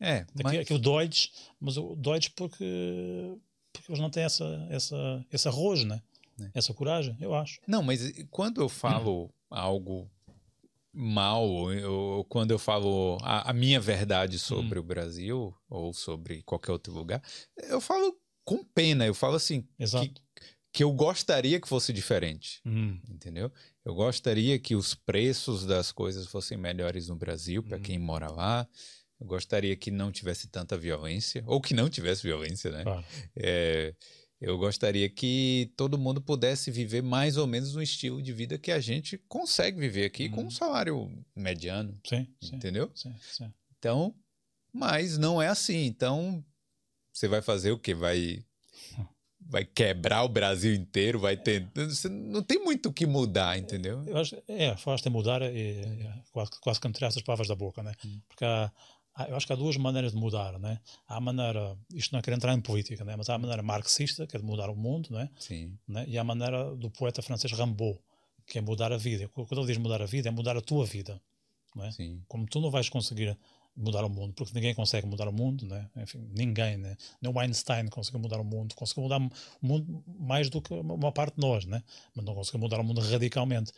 É, 0.00 0.26
mas... 0.42 0.58
Aquilo 0.58 0.78
dói-lhes, 0.78 1.32
mas 1.60 1.74
dói-lhes 1.74 2.28
porque, 2.28 3.38
porque 3.72 3.90
eles 3.90 4.00
não 4.00 4.10
têm 4.10 4.22
essa, 4.22 4.66
essa, 4.70 5.26
esse 5.32 5.48
arrojo, 5.48 5.86
né? 5.86 6.00
É. 6.38 6.50
essa 6.54 6.74
coragem, 6.74 7.16
eu 7.18 7.34
acho. 7.34 7.60
Não, 7.66 7.82
mas 7.82 8.12
quando 8.30 8.60
eu 8.60 8.68
falo 8.68 9.24
hum. 9.24 9.30
algo 9.48 10.10
mal, 10.96 11.70
eu, 11.72 12.24
quando 12.28 12.52
eu 12.52 12.58
falo 12.58 13.18
a, 13.20 13.50
a 13.50 13.52
minha 13.52 13.78
verdade 13.78 14.38
sobre 14.38 14.78
hum. 14.78 14.82
o 14.82 14.84
Brasil 14.84 15.54
ou 15.68 15.92
sobre 15.92 16.42
qualquer 16.42 16.72
outro 16.72 16.92
lugar, 16.92 17.22
eu 17.68 17.80
falo 17.80 18.18
com 18.44 18.64
pena, 18.64 19.04
eu 19.04 19.14
falo 19.14 19.36
assim, 19.36 19.66
Exato. 19.78 20.06
Que, 20.08 20.22
que 20.72 20.84
eu 20.84 20.92
gostaria 20.92 21.60
que 21.60 21.68
fosse 21.68 21.92
diferente, 21.92 22.60
hum. 22.64 22.98
entendeu? 23.08 23.52
Eu 23.84 23.94
gostaria 23.94 24.58
que 24.58 24.74
os 24.74 24.94
preços 24.94 25.66
das 25.66 25.92
coisas 25.92 26.26
fossem 26.26 26.56
melhores 26.56 27.08
no 27.08 27.16
Brasil 27.16 27.62
para 27.62 27.76
hum. 27.76 27.82
quem 27.82 27.98
mora 27.98 28.30
lá. 28.30 28.66
Eu 29.20 29.26
gostaria 29.26 29.74
que 29.76 29.90
não 29.90 30.12
tivesse 30.12 30.48
tanta 30.48 30.76
violência, 30.76 31.42
ou 31.46 31.60
que 31.60 31.72
não 31.72 31.88
tivesse 31.88 32.22
violência, 32.22 32.70
né? 32.70 32.82
Claro. 32.82 33.04
É, 33.34 33.94
eu 34.40 34.58
gostaria 34.58 35.08
que 35.08 35.72
todo 35.76 35.98
mundo 35.98 36.20
pudesse 36.20 36.70
viver 36.70 37.02
mais 37.02 37.36
ou 37.36 37.46
menos 37.46 37.74
no 37.74 37.82
estilo 37.82 38.22
de 38.22 38.32
vida 38.32 38.58
que 38.58 38.70
a 38.70 38.80
gente 38.80 39.16
consegue 39.28 39.78
viver 39.78 40.04
aqui 40.04 40.28
com 40.28 40.42
um 40.42 40.44
uhum. 40.44 40.50
salário 40.50 41.10
mediano. 41.34 41.98
Sim, 42.06 42.26
entendeu? 42.52 42.90
Sim, 42.94 43.14
sim. 43.20 43.52
Então, 43.78 44.14
mas 44.72 45.16
não 45.16 45.40
é 45.40 45.48
assim. 45.48 45.86
Então, 45.86 46.44
você 47.12 47.28
vai 47.28 47.40
fazer 47.40 47.70
o 47.70 47.78
quê? 47.78 47.94
Vai 47.94 48.44
vai 49.48 49.64
quebrar 49.64 50.24
o 50.24 50.28
Brasil 50.28 50.74
inteiro, 50.74 51.18
vai 51.18 51.36
ter. 51.36 51.70
Não 52.10 52.42
tem 52.42 52.62
muito 52.62 52.88
o 52.88 52.92
que 52.92 53.06
mudar, 53.06 53.58
entendeu? 53.58 54.02
Eu 54.06 54.16
acho, 54.18 54.36
é, 54.48 54.76
falaste 54.76 55.06
em 55.06 55.10
mudar 55.10 55.42
e 55.42 55.80
é, 55.80 56.12
quase, 56.32 56.50
quase 56.60 56.80
que 56.80 56.88
me 56.88 56.94
tiraste 56.94 57.18
as 57.20 57.24
palavras 57.24 57.48
da 57.48 57.54
boca, 57.54 57.82
né? 57.82 57.92
Hum. 58.04 58.20
Porque 58.28 58.44
há, 58.44 58.70
eu 59.28 59.36
acho 59.36 59.46
que 59.46 59.52
há 59.52 59.56
duas 59.56 59.76
maneiras 59.76 60.12
de 60.12 60.18
mudar, 60.18 60.58
né? 60.58 60.78
Há 61.08 61.16
a 61.16 61.20
maneira, 61.20 61.76
isto 61.94 62.12
não 62.12 62.18
é 62.18 62.22
querer 62.22 62.36
entrar 62.36 62.52
em 62.52 62.60
política, 62.60 63.04
né? 63.04 63.16
Mas 63.16 63.28
há 63.30 63.34
a 63.34 63.38
maneira 63.38 63.62
marxista, 63.62 64.26
que 64.26 64.36
é 64.36 64.40
de 64.40 64.44
mudar 64.44 64.68
o 64.68 64.76
mundo, 64.76 65.08
né? 65.10 65.30
Sim. 65.38 65.78
né? 65.88 66.04
E 66.06 66.18
há 66.18 66.20
a 66.20 66.24
maneira 66.24 66.74
do 66.76 66.90
poeta 66.90 67.22
francês 67.22 67.52
Rimbaud, 67.52 67.98
que 68.46 68.58
é 68.58 68.60
mudar 68.60 68.92
a 68.92 68.96
vida. 68.96 69.28
Quando 69.28 69.58
ele 69.58 69.66
diz 69.66 69.78
mudar 69.78 70.02
a 70.02 70.06
vida, 70.06 70.28
é 70.28 70.30
mudar 70.30 70.56
a 70.56 70.60
tua 70.60 70.84
vida, 70.84 71.20
não 71.74 71.84
é? 71.84 71.92
Sim. 71.92 72.22
Como 72.28 72.46
tu 72.46 72.60
não 72.60 72.70
vais 72.70 72.88
conseguir 72.88 73.36
mudar 73.76 74.04
o 74.04 74.08
mundo, 74.08 74.32
porque 74.32 74.54
ninguém 74.54 74.74
consegue 74.74 75.06
mudar 75.06 75.28
o 75.28 75.32
mundo, 75.32 75.66
né? 75.66 75.90
Enfim, 75.96 76.26
ninguém, 76.32 76.78
né? 76.78 76.96
Nem 77.20 77.32
Einstein 77.38 77.88
conseguiu 77.88 78.20
mudar 78.20 78.40
o 78.40 78.44
mundo, 78.44 78.74
conseguiu 78.74 79.02
mudar 79.04 79.20
o 79.20 79.30
mundo 79.60 80.02
mais 80.18 80.48
do 80.48 80.62
que 80.62 80.72
uma 80.72 81.12
parte 81.12 81.34
de 81.34 81.40
nós, 81.40 81.66
né? 81.66 81.82
Mas 82.14 82.24
não 82.24 82.34
conseguiu 82.34 82.60
mudar 82.60 82.80
o 82.80 82.84
mundo 82.84 83.00
radicalmente. 83.00 83.72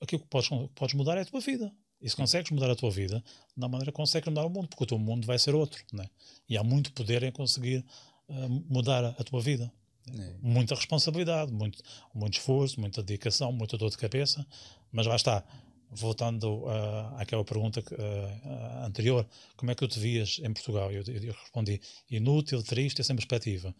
Aquilo 0.00 0.22
que 0.22 0.28
podes, 0.28 0.48
podes 0.74 0.94
mudar 0.94 1.18
é 1.18 1.22
a 1.22 1.24
tua 1.24 1.40
vida. 1.40 1.72
E 2.00 2.08
se 2.10 2.16
consegues 2.16 2.50
mudar 2.50 2.70
a 2.70 2.76
tua 2.76 2.90
vida, 2.90 3.22
da 3.56 3.68
maneira 3.68 3.90
consegues 3.90 4.28
mudar 4.28 4.44
o 4.44 4.50
mundo, 4.50 4.68
porque 4.68 4.84
o 4.84 4.86
teu 4.86 4.98
mundo 4.98 5.26
vai 5.26 5.38
ser 5.38 5.54
outro, 5.54 5.82
né? 5.92 6.08
E 6.48 6.56
há 6.56 6.62
muito 6.62 6.92
poder 6.92 7.22
em 7.22 7.32
conseguir 7.32 7.84
uh, 8.28 8.48
mudar 8.68 9.04
a, 9.04 9.08
a 9.10 9.24
tua 9.24 9.40
vida. 9.40 9.72
É. 10.08 10.34
Muita 10.40 10.74
responsabilidade, 10.74 11.52
muito, 11.52 11.82
muito 12.14 12.34
esforço, 12.34 12.80
muita 12.80 13.02
dedicação, 13.02 13.50
muita 13.50 13.76
dor 13.76 13.90
de 13.90 13.98
cabeça, 13.98 14.46
mas 14.92 15.06
lá 15.06 15.16
está 15.16 15.44
voltando 15.90 16.64
uh, 16.64 17.16
àquela 17.16 17.44
pergunta 17.44 17.80
uh, 17.80 18.84
anterior, 18.84 19.26
como 19.56 19.70
é 19.70 19.74
que 19.74 19.82
eu 19.82 19.88
te 19.88 19.98
vias 19.98 20.40
em 20.42 20.52
Portugal? 20.52 20.92
Eu, 20.92 21.02
eu, 21.06 21.24
eu 21.24 21.32
respondi 21.32 21.80
inútil, 22.10 22.62
triste 22.62 23.00
e 23.00 23.04
sem 23.04 23.16
perspectiva. 23.16 23.74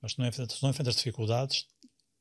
Mas 0.00 0.12
se 0.12 0.18
não, 0.18 0.26
enfrentas, 0.26 0.56
se 0.56 0.62
não 0.62 0.70
enfrentas 0.70 0.96
dificuldades, 0.96 1.66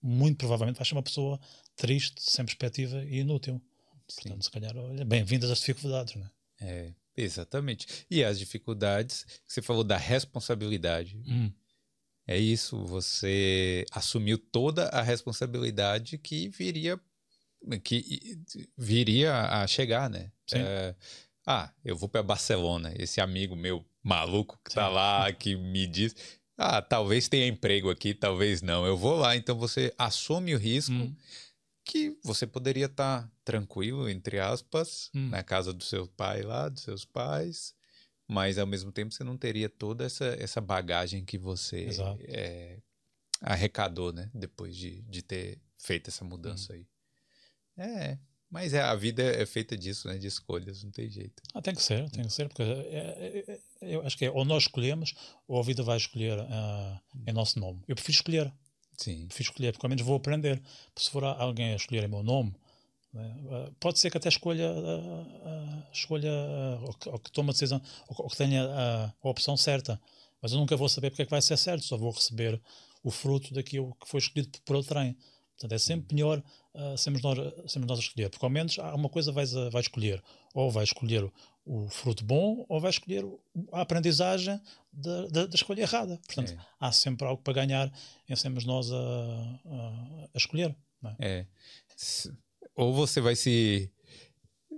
muito 0.01 0.37
provavelmente 0.37 0.77
vais 0.77 0.87
ser 0.87 0.95
uma 0.95 1.03
pessoa 1.03 1.39
triste, 1.75 2.21
sem 2.21 2.45
perspectiva 2.45 3.03
e 3.03 3.19
inútil. 3.19 3.61
Sim. 4.07 4.21
Portanto, 4.21 4.43
se 4.43 4.51
calhar, 4.51 4.77
olha, 4.77 5.03
bem-vindas 5.03 5.49
às 5.49 5.59
dificuldades, 5.59 6.15
né? 6.15 6.29
É, 6.61 6.93
exatamente. 7.17 8.05
E 8.09 8.23
as 8.23 8.37
dificuldades, 8.37 9.25
você 9.45 9.61
falou 9.61 9.83
da 9.83 9.97
responsabilidade. 9.97 11.17
Hum. 11.27 11.51
É 12.27 12.37
isso, 12.37 12.83
você 12.85 13.85
assumiu 13.91 14.37
toda 14.37 14.87
a 14.89 15.01
responsabilidade 15.01 16.17
que 16.17 16.49
viria 16.49 16.99
que 17.83 18.37
viria 18.77 19.33
a 19.33 19.65
chegar, 19.65 20.09
né? 20.09 20.31
É, 20.53 20.95
ah, 21.45 21.71
eu 21.83 21.95
vou 21.95 22.07
para 22.07 22.21
Barcelona. 22.21 22.93
Esse 22.95 23.19
amigo 23.19 23.55
meu 23.55 23.83
maluco 24.03 24.59
que 24.63 24.69
está 24.69 24.87
lá, 24.87 25.31
que 25.31 25.55
me 25.55 25.87
diz, 25.87 26.15
ah, 26.57 26.81
talvez 26.81 27.27
tenha 27.27 27.47
emprego 27.47 27.89
aqui, 27.89 28.13
talvez 28.13 28.61
não. 28.61 28.85
Eu 28.85 28.97
vou 28.97 29.15
lá, 29.15 29.35
então 29.35 29.57
você 29.57 29.93
assume 29.97 30.53
o 30.53 30.59
risco 30.59 30.93
hum. 30.93 31.15
Que 31.85 32.17
você 32.23 32.47
poderia 32.47 32.87
estar 32.87 33.21
tá 33.21 33.31
tranquilo, 33.45 34.09
entre 34.09 34.39
aspas, 34.39 35.11
hum. 35.13 35.29
na 35.29 35.43
casa 35.43 35.71
do 35.71 35.83
seu 35.83 36.07
pai 36.07 36.41
lá, 36.41 36.67
dos 36.67 36.81
seus 36.81 37.05
pais, 37.05 37.75
mas 38.27 38.57
ao 38.57 38.65
mesmo 38.65 38.91
tempo 38.91 39.13
você 39.13 39.23
não 39.23 39.37
teria 39.37 39.69
toda 39.69 40.03
essa, 40.03 40.25
essa 40.39 40.59
bagagem 40.59 41.23
que 41.23 41.37
você 41.37 41.89
é, 42.27 42.79
arrecadou, 43.39 44.11
né? 44.11 44.29
Depois 44.33 44.75
de, 44.75 45.03
de 45.03 45.21
ter 45.21 45.61
feito 45.77 46.09
essa 46.09 46.25
mudança 46.25 46.73
hum. 46.73 46.75
aí. 46.75 46.87
É, 47.77 48.17
mas 48.49 48.73
é, 48.73 48.81
a 48.81 48.95
vida 48.95 49.21
é 49.21 49.45
feita 49.45 49.77
disso, 49.77 50.07
né? 50.07 50.17
De 50.17 50.27
escolhas, 50.27 50.83
não 50.83 50.89
tem 50.89 51.09
jeito. 51.09 51.43
Ah, 51.53 51.61
tem 51.61 51.75
que 51.75 51.83
ser, 51.83 52.09
tem 52.09 52.23
que 52.23 52.33
ser, 52.33 52.47
porque 52.47 52.63
é, 52.63 53.43
é, 53.47 53.59
é, 53.81 53.95
eu 53.95 54.01
acho 54.05 54.17
que 54.17 54.25
é 54.25 54.31
ou 54.31 54.43
nós 54.43 54.63
escolhemos 54.63 55.13
ou 55.47 55.59
a 55.59 55.63
vida 55.63 55.83
vai 55.83 55.97
escolher 55.97 56.39
uh, 56.39 56.99
em 57.27 57.33
nosso 57.33 57.59
nome. 57.59 57.83
Eu 57.87 57.95
prefiro 57.95 58.15
escolher. 58.15 58.53
Sim. 58.97 59.27
Prefiro 59.27 59.49
escolher, 59.49 59.71
porque 59.73 59.85
ao 59.85 59.89
menos 59.89 60.05
vou 60.05 60.15
aprender. 60.15 60.61
Se 60.95 61.09
for 61.09 61.23
alguém 61.23 61.73
a 61.73 61.75
escolher 61.75 62.03
em 62.03 62.07
meu 62.07 62.23
nome, 62.23 62.53
né, 63.13 63.35
uh, 63.45 63.71
pode 63.79 63.99
ser 63.99 64.09
que 64.09 64.17
até 64.17 64.29
escolha, 64.29 64.71
uh, 64.71 65.83
escolha 65.91 66.31
ou 66.81 66.93
que, 66.93 67.09
ou, 67.09 67.19
que, 67.19 67.31
tome 67.31 67.49
a 67.49 67.53
decisão, 67.53 67.81
ou, 68.07 68.25
ou 68.25 68.29
que 68.29 68.37
tenha 68.37 68.63
a 68.63 69.29
opção 69.29 69.55
certa. 69.55 69.99
Mas 70.41 70.51
eu 70.51 70.59
nunca 70.59 70.75
vou 70.77 70.89
saber 70.89 71.09
porque 71.09 71.23
é 71.23 71.25
que 71.25 71.31
vai 71.31 71.41
ser 71.41 71.57
certo, 71.57 71.85
só 71.85 71.97
vou 71.97 72.11
receber 72.11 72.61
o 73.03 73.11
fruto 73.11 73.53
daquilo 73.53 73.95
que 74.01 74.07
foi 74.07 74.19
escolhido 74.19 74.49
por 74.65 74.75
outro 74.75 74.93
trem. 74.93 75.15
Portanto, 75.51 75.71
é 75.71 75.77
sempre 75.77 76.13
melhor 76.13 76.43
uh, 76.73 76.97
sermos, 76.97 77.21
nós, 77.21 77.37
sermos 77.67 77.87
nós 77.87 77.99
a 77.99 78.01
escolher, 78.01 78.29
porque 78.29 78.45
ao 78.45 78.49
menos 78.49 78.77
há 78.77 78.93
uma 78.93 79.07
coisa 79.07 79.31
vais, 79.31 79.55
a, 79.55 79.69
vais 79.69 79.85
escolher, 79.85 80.21
ou 80.53 80.69
vais 80.69 80.89
escolher 80.89 81.31
o 81.65 81.89
fruto 81.89 82.23
bom, 82.23 82.65
ou 82.69 82.79
vais 82.79 82.95
escolher 82.95 83.25
a 83.71 83.81
aprendizagem 83.81 84.59
da, 84.93 85.27
da, 85.27 85.45
da 85.47 85.55
escolha 85.55 85.81
errada. 85.81 86.19
Portanto, 86.25 86.53
é. 86.53 86.57
há 86.79 86.91
sempre 86.91 87.25
algo 87.27 87.41
para 87.41 87.53
ganhar 87.53 87.91
em 88.29 88.35
sermos 88.35 88.65
nós 88.65 88.91
a, 88.91 88.95
a, 88.95 90.29
a 90.33 90.37
escolher. 90.37 90.75
É? 91.19 91.27
é. 91.27 91.45
Ou 92.75 92.93
você 92.93 93.19
vai 93.19 93.35
se 93.35 93.91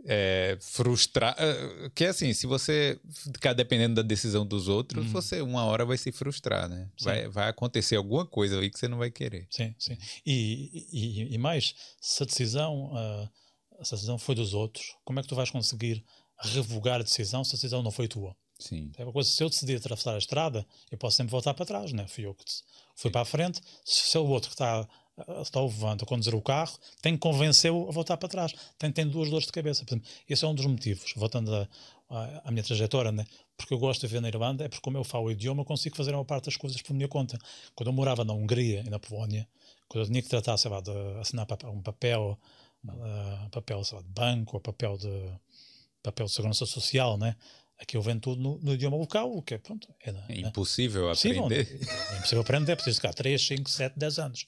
é, 0.06 0.58
frustrar. 0.62 1.36
É, 1.38 1.90
que 1.94 2.06
é 2.06 2.08
assim, 2.08 2.34
se 2.34 2.48
você 2.48 3.00
ficar 3.34 3.52
dependendo 3.54 3.96
da 3.96 4.02
decisão 4.02 4.46
dos 4.46 4.70
outros, 4.70 5.06
hum. 5.06 5.12
você 5.12 5.42
uma 5.42 5.66
hora 5.66 5.86
vai 5.86 5.98
se 5.98 6.12
frustrar, 6.12 6.70
né? 6.70 6.90
Vai, 7.02 7.28
vai 7.28 7.50
acontecer 7.50 7.98
alguma 7.98 8.26
coisa 8.26 8.60
aí 8.60 8.70
que 8.70 8.80
você 8.80 8.88
não 8.88 8.98
vai 8.98 9.12
querer. 9.12 9.48
Sim, 9.50 9.76
sim. 9.78 9.98
E, 10.26 10.88
e, 10.92 11.34
e 11.36 11.38
mais, 11.38 11.76
se 12.00 12.24
a 12.24 12.26
decisão, 12.26 12.94
uh, 12.94 13.86
se 13.86 13.94
a 13.94 13.98
decisão 13.98 14.18
foi 14.18 14.36
dos 14.36 14.54
outros, 14.54 14.96
como 15.04 15.20
é 15.20 15.22
que 15.22 15.28
tu 15.28 15.36
vais 15.36 15.50
conseguir 15.50 16.04
revogar 16.40 17.00
a 17.00 17.04
decisão 17.04 17.44
se 17.44 17.52
a 17.52 17.58
decisão 17.58 17.82
não 17.82 17.92
foi 17.92 18.08
tua? 18.08 18.36
Sim. 18.60 18.92
É 18.98 19.04
uma 19.04 19.14
coisa, 19.14 19.30
se 19.30 19.44
eu 19.44 19.50
decidir 19.50 19.78
atravessar 19.78 20.16
a 20.16 20.18
estrada, 20.18 20.66
eu 20.92 20.98
posso 20.98 21.18
sempre 21.18 21.32
voltar 21.32 21.54
para 21.54 21.66
trás, 21.66 21.92
né? 21.94 22.08
Fui 22.08 22.26
eu 22.26 22.34
que 22.34 22.44
fui 22.96 23.12
para 23.12 23.22
a 23.22 23.26
frente. 23.26 23.62
Se 23.86 24.18
é 24.18 24.20
o 24.20 24.26
outro 24.28 24.50
que 24.50 24.56
está 24.56 24.88
está 25.42 25.60
ao 25.60 25.68
volante 25.68 26.04
a 26.04 26.08
conduzir 26.08 26.36
o 26.36 26.42
carro, 26.42 26.78
tem 27.02 27.14
que 27.14 27.20
convencê-lo 27.20 27.90
a 27.90 27.92
voltar 27.92 28.18
para 28.18 28.30
trás. 28.30 28.54
Tem, 28.78 28.92
tem 28.92 29.08
duas 29.08 29.32
dores 29.32 29.48
de 29.48 29.52
cabeça. 29.52 29.84
Portanto, 29.84 30.08
esse 30.30 30.46
é 30.46 30.48
um 30.48 30.54
dos 30.54 30.68
motivos, 30.68 31.12
voltando 31.16 31.68
à 32.08 32.52
minha 32.52 32.64
trajetória, 32.64 33.12
né? 33.12 33.26
porque 33.58 33.74
eu 33.74 33.80
gosto 33.80 34.02
de 34.02 34.08
ver 34.08 34.22
na 34.22 34.28
Irlanda, 34.28 34.64
é 34.64 34.70
porque 34.70 34.82
como 34.82 34.98
eu 34.98 35.04
falo 35.04 35.26
o 35.26 35.32
idioma, 35.32 35.62
eu 35.62 35.66
consigo 35.66 35.96
fazer 35.96 36.14
uma 36.14 36.24
parte 36.24 36.46
das 36.46 36.56
coisas 36.56 36.80
por 36.82 36.94
minha 36.94 37.08
conta. 37.08 37.38
Quando 37.76 37.88
eu 37.88 37.94
morava 37.94 38.24
na 38.24 38.34
Hungria 38.34 38.84
e 38.86 38.90
na 38.90 39.00
Polónia, 39.00 39.48
quando 39.90 40.04
eu 40.04 40.08
tinha 40.08 40.22
que 40.22 40.30
tratar, 40.30 40.56
sei 40.58 40.70
lá, 40.70 40.80
de 40.80 40.92
assinar 41.20 41.48
um 41.66 41.82
papel, 41.82 42.38
uh, 42.86 43.50
papel 43.50 43.84
sei 43.84 43.98
lá, 43.98 44.04
de 44.04 44.10
banco, 44.10 44.58
ou 44.58 44.62
papel 44.62 44.96
de, 44.98 45.10
papel 46.08 46.26
de 46.26 46.32
segurança 46.32 46.66
social, 46.66 47.18
né? 47.18 47.36
Aquilo 47.80 48.02
vem 48.02 48.20
tudo 48.20 48.42
no, 48.42 48.60
no, 48.60 48.74
idioma 48.74 48.98
local, 48.98 49.32
o 49.32 49.42
que 49.42 49.54
é, 49.54 49.58
pronto, 49.60 49.88
é, 50.04 50.10
é 50.30 50.40
impossível 50.40 51.12
aprender. 51.12 51.68
É, 51.70 52.14
é, 52.14 52.18
impossível 52.18 52.42
aprender, 52.42 52.76
preciso 52.76 52.96
ficar 52.96 53.14
3, 53.14 53.40
5, 53.40 53.70
7, 53.70 54.00
10 54.00 54.20
anos. 54.20 54.48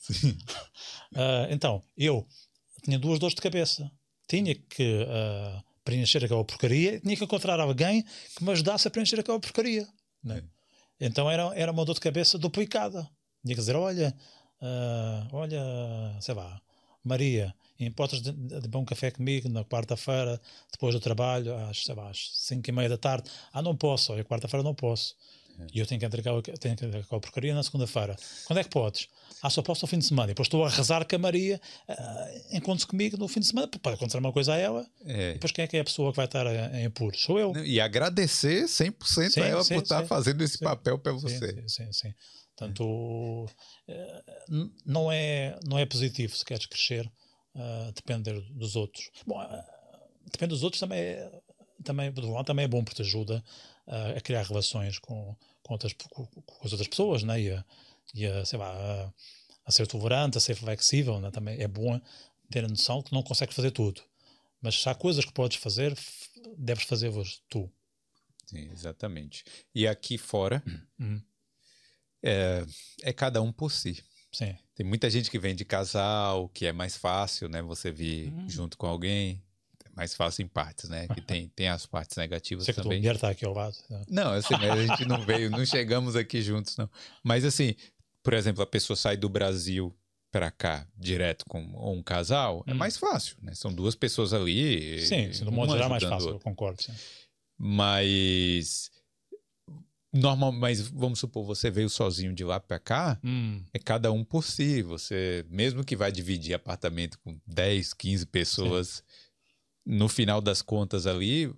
Uh, 1.13 1.45
então, 1.51 1.83
eu 1.95 2.25
tinha 2.83 2.97
duas 2.97 3.19
dores 3.19 3.35
de 3.35 3.41
cabeça. 3.41 3.91
Tinha 4.27 4.55
que 4.55 5.03
uh, 5.03 5.63
preencher 5.83 6.25
aquela 6.25 6.43
porcaria 6.43 6.95
e 6.95 6.99
tinha 6.99 7.15
que 7.15 7.23
encontrar 7.23 7.59
alguém 7.59 8.03
que 8.35 8.43
me 8.43 8.51
ajudasse 8.51 8.87
a 8.87 8.91
preencher 8.91 9.19
aquela 9.19 9.39
porcaria. 9.39 9.87
Né? 10.23 10.43
Então 10.99 11.29
era, 11.29 11.51
era 11.55 11.71
uma 11.71 11.85
dor 11.85 11.93
de 11.93 12.01
cabeça 12.01 12.37
duplicada. 12.37 13.03
Tinha 13.43 13.55
que 13.55 13.61
dizer: 13.61 13.75
olha, 13.75 14.15
uh, 14.61 15.35
olha, 15.35 15.61
sei 16.19 16.33
lá, 16.33 16.59
Maria, 17.03 17.53
importas 17.79 18.21
de, 18.21 18.31
de, 18.31 18.77
um 18.77 18.85
café 18.85 19.11
comigo 19.11 19.47
na 19.47 19.63
quarta-feira, 19.63 20.39
depois 20.71 20.93
do 20.93 20.99
trabalho, 20.99 21.55
às, 21.55 21.83
sei 21.83 21.95
lá, 21.95 22.09
às 22.09 22.31
cinco 22.33 22.69
e 22.69 22.73
meia 22.73 22.89
da 22.89 22.97
tarde. 22.97 23.29
Ah, 23.53 23.61
não 23.61 23.75
posso, 23.75 24.11
olha, 24.11 24.23
quarta-feira 24.23 24.63
não 24.63 24.75
posso. 24.75 25.15
É. 25.59 25.67
E 25.73 25.79
eu 25.79 25.85
tenho 25.85 25.99
que 25.99 26.05
entregar, 26.05 26.41
tenho 26.41 26.75
que 26.75 26.85
entregar 26.85 26.99
a 26.99 27.19
porcaria 27.19 27.53
na 27.53 27.63
segunda-feira. 27.63 28.15
Quando 28.45 28.59
é 28.59 28.63
que 28.63 28.69
podes? 28.69 29.07
Ah, 29.41 29.49
só 29.49 29.61
posso 29.61 29.85
ao 29.85 29.89
fim 29.89 29.99
de 29.99 30.05
semana. 30.05 30.27
E 30.27 30.33
depois 30.33 30.47
estou 30.47 30.65
a 30.65 30.69
rezar 30.69 31.05
com 31.05 31.15
a 31.15 31.19
Maria, 31.19 31.61
uh, 31.87 32.55
encontro-se 32.57 32.87
comigo 32.87 33.17
no 33.17 33.27
fim 33.27 33.39
de 33.39 33.47
semana, 33.47 33.67
pode 33.67 33.95
acontecer 33.95 34.17
uma 34.17 34.31
coisa 34.31 34.53
a 34.53 34.57
ela. 34.57 34.85
É. 35.05 35.31
E 35.31 35.33
depois 35.33 35.51
quem 35.51 35.63
é 35.63 35.67
que 35.67 35.77
é 35.77 35.79
a 35.81 35.83
pessoa 35.83 36.11
que 36.11 36.17
vai 36.17 36.25
estar 36.25 36.45
em 36.73 36.85
apuros? 36.85 37.21
Sou 37.21 37.39
eu. 37.39 37.55
E 37.65 37.79
agradecer 37.79 38.65
100% 38.65 39.29
sim, 39.29 39.41
a 39.41 39.45
ela 39.45 39.63
sim, 39.63 39.75
por 39.75 39.83
estar 39.83 40.05
fazendo 40.05 40.41
esse 40.43 40.57
sim, 40.57 40.65
papel 40.65 40.97
para 40.97 41.13
você. 41.13 41.53
Sim, 41.53 41.67
sim, 41.67 41.93
sim. 41.93 42.13
Portanto, 42.55 43.47
é. 43.87 44.23
não, 44.85 45.09
é, 45.09 45.57
não 45.65 45.79
é 45.79 45.85
positivo 45.85 46.35
se 46.35 46.43
queres 46.43 46.65
crescer 46.65 47.09
uh, 47.59 47.91
depender 47.91 48.39
dos 48.51 48.75
outros. 48.75 49.11
Bom, 49.27 49.41
uh, 49.43 49.63
depender 50.31 50.49
dos 50.53 50.63
outros 50.63 50.79
também 50.79 50.99
é, 50.99 51.41
também, 51.83 52.13
também 52.45 52.65
é 52.65 52.67
bom 52.67 52.83
porque 52.83 53.03
te 53.03 53.07
ajuda 53.07 53.43
uh, 53.87 54.17
a 54.17 54.21
criar 54.21 54.43
relações 54.43 54.99
com, 54.99 55.35
com, 55.63 55.73
outras, 55.73 55.93
com, 55.93 56.25
com 56.25 56.65
as 56.65 56.71
outras 56.71 56.87
pessoas, 56.87 57.23
né? 57.23 57.41
E 57.41 57.51
a, 57.51 57.65
e 58.13 58.25
a 58.25 58.45
sei 58.45 58.59
lá, 58.59 58.71
a, 58.71 59.13
a, 59.65 59.71
ser 59.71 59.87
tolerante, 59.87 60.37
a 60.37 60.41
ser 60.41 60.55
flexível, 60.55 61.19
né? 61.19 61.31
também 61.31 61.59
é 61.61 61.67
bom 61.67 61.99
ter 62.49 62.65
a 62.65 62.67
noção 62.67 63.01
que 63.01 63.13
não 63.13 63.23
consegues 63.23 63.55
fazer 63.55 63.71
tudo. 63.71 64.01
Mas 64.61 64.81
se 64.81 64.89
há 64.89 64.95
coisas 64.95 65.23
que 65.23 65.31
podes 65.31 65.57
fazer, 65.57 65.97
deves 66.57 66.83
fazê-las 66.83 67.41
tu. 67.49 67.71
Sim, 68.45 68.69
exatamente. 68.71 69.43
E 69.73 69.87
aqui 69.87 70.17
fora, 70.17 70.61
uhum. 70.99 71.21
é, 72.21 72.65
é 73.03 73.13
cada 73.13 73.41
um 73.41 73.51
por 73.51 73.71
si. 73.71 74.03
Sim. 74.31 74.55
Tem 74.75 74.85
muita 74.85 75.09
gente 75.09 75.29
que 75.29 75.39
vem 75.39 75.55
de 75.55 75.65
casal, 75.65 76.49
que 76.49 76.65
é 76.65 76.71
mais 76.71 76.95
fácil, 76.95 77.49
né? 77.49 77.61
Você 77.61 77.91
vir 77.91 78.31
uhum. 78.31 78.49
junto 78.49 78.77
com 78.77 78.87
alguém. 78.87 79.41
É 79.85 79.89
mais 79.95 80.13
fácil 80.13 80.43
em 80.43 80.47
partes, 80.47 80.89
né? 80.89 81.07
Que 81.07 81.21
tem, 81.21 81.47
tem 81.49 81.67
as 81.67 81.85
partes 81.85 82.15
negativas 82.15 82.65
Você 82.65 82.73
também. 82.73 83.01
Você 83.01 83.13
que 83.13 83.19
tá 83.19 83.29
aqui 83.29 83.45
ao 83.45 83.53
lado. 83.53 83.75
Né? 83.89 84.03
Não, 84.07 84.31
assim, 84.33 84.53
a 84.53 84.87
gente 84.87 85.05
não 85.05 85.25
veio, 85.25 85.49
não 85.49 85.65
chegamos 85.65 86.15
aqui 86.15 86.41
juntos, 86.41 86.77
não. 86.77 86.89
Mas 87.23 87.43
assim, 87.43 87.75
por 88.23 88.33
exemplo, 88.33 88.61
a 88.61 88.67
pessoa 88.67 88.95
sai 88.95 89.17
do 89.17 89.27
Brasil 89.27 89.95
para 90.31 90.51
cá 90.51 90.87
direto 90.95 91.43
com 91.45 91.59
um 91.59 92.03
casal, 92.03 92.63
é 92.67 92.71
Hum. 92.71 92.77
mais 92.77 92.97
fácil, 92.97 93.35
né? 93.41 93.55
São 93.55 93.73
duas 93.73 93.95
pessoas 93.95 94.31
ali. 94.31 94.99
Sim, 94.99 95.33
sim, 95.33 95.43
do 95.43 95.51
modo 95.51 95.71
geral 95.71 95.87
é 95.87 95.89
mais 95.89 96.03
fácil, 96.03 96.29
eu 96.29 96.39
concordo. 96.39 96.83
Sim. 96.83 96.93
Mas 97.57 98.91
normal, 100.11 100.51
mas 100.51 100.81
vamos 100.87 101.19
supor 101.19 101.45
você 101.45 101.69
veio 101.69 101.89
sozinho 101.89 102.33
de 102.33 102.43
lá 102.43 102.59
para 102.59 102.79
cá, 102.79 103.19
Hum, 103.23 103.63
é 103.73 103.79
cada 103.79 104.11
um 104.11 104.23
por 104.23 104.43
si. 104.43 104.81
Você, 104.81 105.45
mesmo 105.49 105.83
que 105.83 105.95
vai 105.95 106.11
dividir 106.11 106.53
apartamento 106.53 107.19
com 107.19 107.39
10, 107.45 107.93
15 107.93 108.25
pessoas, 108.25 109.03
no 109.85 110.07
final 110.09 110.41
das 110.41 110.61
contas 110.61 111.05
ali, 111.07 111.53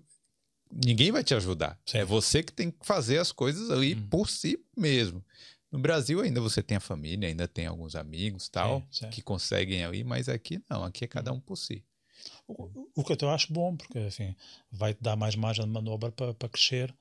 ninguém 0.85 1.11
vai 1.11 1.23
te 1.23 1.33
ajudar. 1.33 1.79
Sim. 1.85 1.99
É 1.99 2.05
você 2.05 2.43
que 2.43 2.51
tem 2.53 2.71
que 2.71 2.85
fazer 2.85 3.17
as 3.17 3.31
coisas 3.31 3.69
ali 3.71 3.95
Hum. 3.95 4.07
por 4.09 4.29
si 4.29 4.59
mesmo. 4.77 5.23
No 5.71 5.79
Brasil 5.79 6.19
ainda 6.19 6.41
você 6.41 6.61
tem 6.61 6.75
a 6.77 6.81
família, 6.81 7.29
ainda 7.29 7.47
tem 7.47 7.65
alguns 7.65 7.95
amigos 7.95 8.49
tal, 8.49 8.81
Sim, 8.91 9.05
sim. 9.05 9.09
que 9.09 9.21
conseguem 9.21 9.85
ali, 9.85 10.03
mas 10.03 10.27
aqui 10.27 10.61
não, 10.69 10.83
aqui 10.83 11.05
é 11.05 11.07
cada 11.07 11.31
um 11.31 11.39
por 11.39 11.55
si. 11.55 11.83
O, 12.47 12.69
o 12.95 13.03
que 13.05 13.23
eu 13.23 13.29
acho 13.29 13.51
bom, 13.53 13.75
porque 13.77 13.97
assim, 13.99 14.35
vai 14.69 14.93
te 14.93 15.01
dar 15.01 15.15
mais 15.15 15.35
margem 15.35 15.63
de 15.65 15.71
manobra 15.71 16.11
para, 16.11 16.33
para 16.33 16.49
crescer 16.49 16.93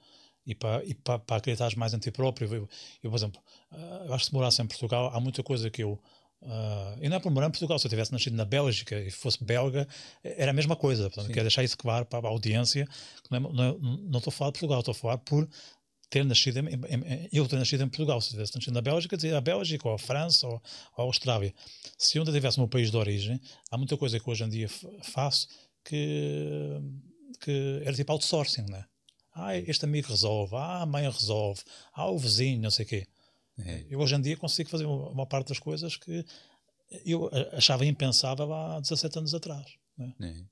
e 0.51 0.55
para, 0.55 0.85
e 0.85 0.95
para, 0.95 1.19
para 1.19 1.37
acreditar 1.37 1.75
mais 1.77 1.95
em 1.95 1.99
ti 1.99 2.11
próprio. 2.11 2.53
Eu, 2.55 2.69
eu, 3.03 3.11
por 3.11 3.17
exemplo, 3.17 3.41
ah, 3.71 4.05
eu 4.07 4.15
acho 4.15 4.25
que 4.25 4.31
se 4.31 4.35
morasse 4.35 4.61
em 4.63 4.67
Portugal, 4.67 5.11
há 5.15 5.21
muita 5.21 5.43
coisa 5.43 5.71
que 5.71 5.83
eu. 5.83 6.01
ah, 6.43 6.97
e 7.01 7.09
não 7.09 7.17
é 7.17 7.21
por 7.21 7.31
morar 7.31 7.47
em 7.49 7.51
Portugal, 7.51 7.79
se 7.79 7.87
eu 7.87 7.91
tivesse 7.91 8.13
nascido 8.13 8.35
na 8.37 8.45
Bélgica 8.45 8.99
e 9.01 9.11
fosse 9.11 9.43
belga, 9.45 9.87
era 10.23 10.51
a 10.51 10.55
mesma 10.55 10.77
coisa. 10.77 11.05
Portanto, 11.05 11.27
Sim. 11.27 11.33
quero 11.33 11.45
deixar 11.45 11.63
isso 11.65 11.77
claro 11.79 12.05
para 12.07 12.27
a 12.27 12.31
audiência. 12.31 12.87
Não, 13.31 13.37
é- 13.39 13.41
não, 13.53 13.65
é- 13.65 13.77
não 14.11 14.19
estou 14.19 14.31
a 14.31 14.33
falar 14.33 14.51
de 14.51 14.59
Portugal, 14.59 14.81
estou 14.81 14.93
a 14.93 14.95
falar 14.95 15.19
por 15.19 15.49
ter 16.09 16.25
nascido 16.25 16.59
em, 16.59 16.67
em- 16.75 17.29
eu 17.33 17.47
ter 17.47 17.57
nascido 17.57 17.85
em 17.85 17.89
Portugal. 17.89 18.21
Se 18.21 18.31
tivesse 18.31 18.55
nascido 18.57 18.75
na 18.75 18.81
Bélgica, 18.81 19.17
dizia 19.17 19.39
a 19.39 19.41
Bélgica, 19.41 19.87
ou 19.89 19.95
a 19.95 19.99
França, 19.99 20.45
ou, 20.47 20.55
ou 20.55 20.61
a 20.97 21.03
Austrália. 21.03 21.55
Se 21.97 22.19
eu 22.19 22.23
ainda 22.23 22.33
tivesse 22.33 22.57
o 22.57 22.61
meu 22.63 22.69
país 22.69 22.91
de 22.91 22.97
origem, 22.97 23.41
há 23.71 23.79
muita 23.79 23.97
coisa 23.97 24.19
que 24.19 24.29
hoje 24.29 24.43
em 24.43 24.49
dia 24.49 24.69
faço 25.03 25.47
que, 25.85 26.81
que 27.41 27.81
era 27.85 27.95
tipo 27.95 28.13
outsourcing, 28.13 28.67
né? 28.69 28.85
Ah, 29.40 29.57
este 29.57 29.85
amigo 29.85 30.09
resolve, 30.09 30.55
ah, 30.55 30.83
a 30.83 30.87
mãe 30.87 31.09
resolve, 31.11 31.61
ah, 31.92 32.11
o 32.11 32.18
vizinho, 32.18 32.61
não 32.61 32.70
sei 32.70 32.85
o 32.85 32.88
quê. 32.88 33.07
É. 33.59 33.85
Eu 33.90 33.98
hoje 34.00 34.14
em 34.14 34.20
dia 34.20 34.37
consigo 34.37 34.68
fazer 34.70 34.87
uma, 34.87 35.09
uma 35.09 35.26
parte 35.26 35.48
das 35.48 35.59
coisas 35.59 35.96
que 35.96 36.24
eu 37.05 37.31
achava 37.53 37.85
impensável 37.87 38.53
há 38.53 38.81
17 38.81 39.18
anos 39.18 39.35
atrás. 39.35 39.66
Né? 39.96 40.14
né? 40.18 40.44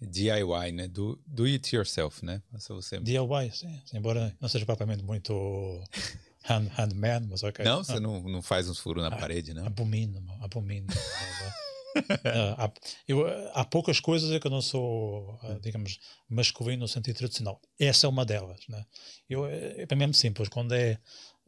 DIY, 0.00 0.72
né? 0.72 0.88
Do, 0.88 1.20
do 1.26 1.44
it 1.44 1.74
yourself, 1.74 2.24
né? 2.24 2.42
Faça 2.50 2.74
você. 2.74 3.00
DIY, 3.00 3.50
sim, 3.52 3.80
embora 3.92 4.36
não 4.40 4.48
seja 4.48 4.66
propriamente 4.66 5.02
muito 5.02 5.32
hand, 6.48 6.68
handman, 6.76 7.26
mas 7.28 7.42
ok. 7.42 7.64
Não, 7.64 7.82
você 7.82 7.98
não, 7.98 8.22
não 8.22 8.42
faz 8.42 8.68
uns 8.68 8.78
furos 8.78 9.02
na 9.02 9.08
Ah, 9.08 9.18
parede, 9.18 9.54
não? 9.54 9.66
Abomino, 9.66 10.22
abomino. 10.40 10.86
Ah, 12.24 12.66
há, 12.66 12.72
eu, 13.06 13.24
há 13.54 13.64
poucas 13.64 14.00
coisas 14.00 14.30
em 14.30 14.40
que 14.40 14.46
eu 14.46 14.50
não 14.50 14.60
sou, 14.60 15.38
ah, 15.42 15.58
digamos, 15.60 15.98
masculino 16.28 16.80
no 16.80 16.88
sentido 16.88 17.16
tradicional. 17.16 17.60
Essa 17.78 18.06
é 18.06 18.10
uma 18.10 18.24
delas. 18.24 18.60
Né? 18.68 18.84
Eu, 19.28 19.46
é, 19.46 19.86
para 19.86 19.96
mim 19.96 20.04
é 20.04 20.06
muito 20.06 20.18
simples. 20.18 20.48
Quando 20.48 20.74
é 20.74 20.98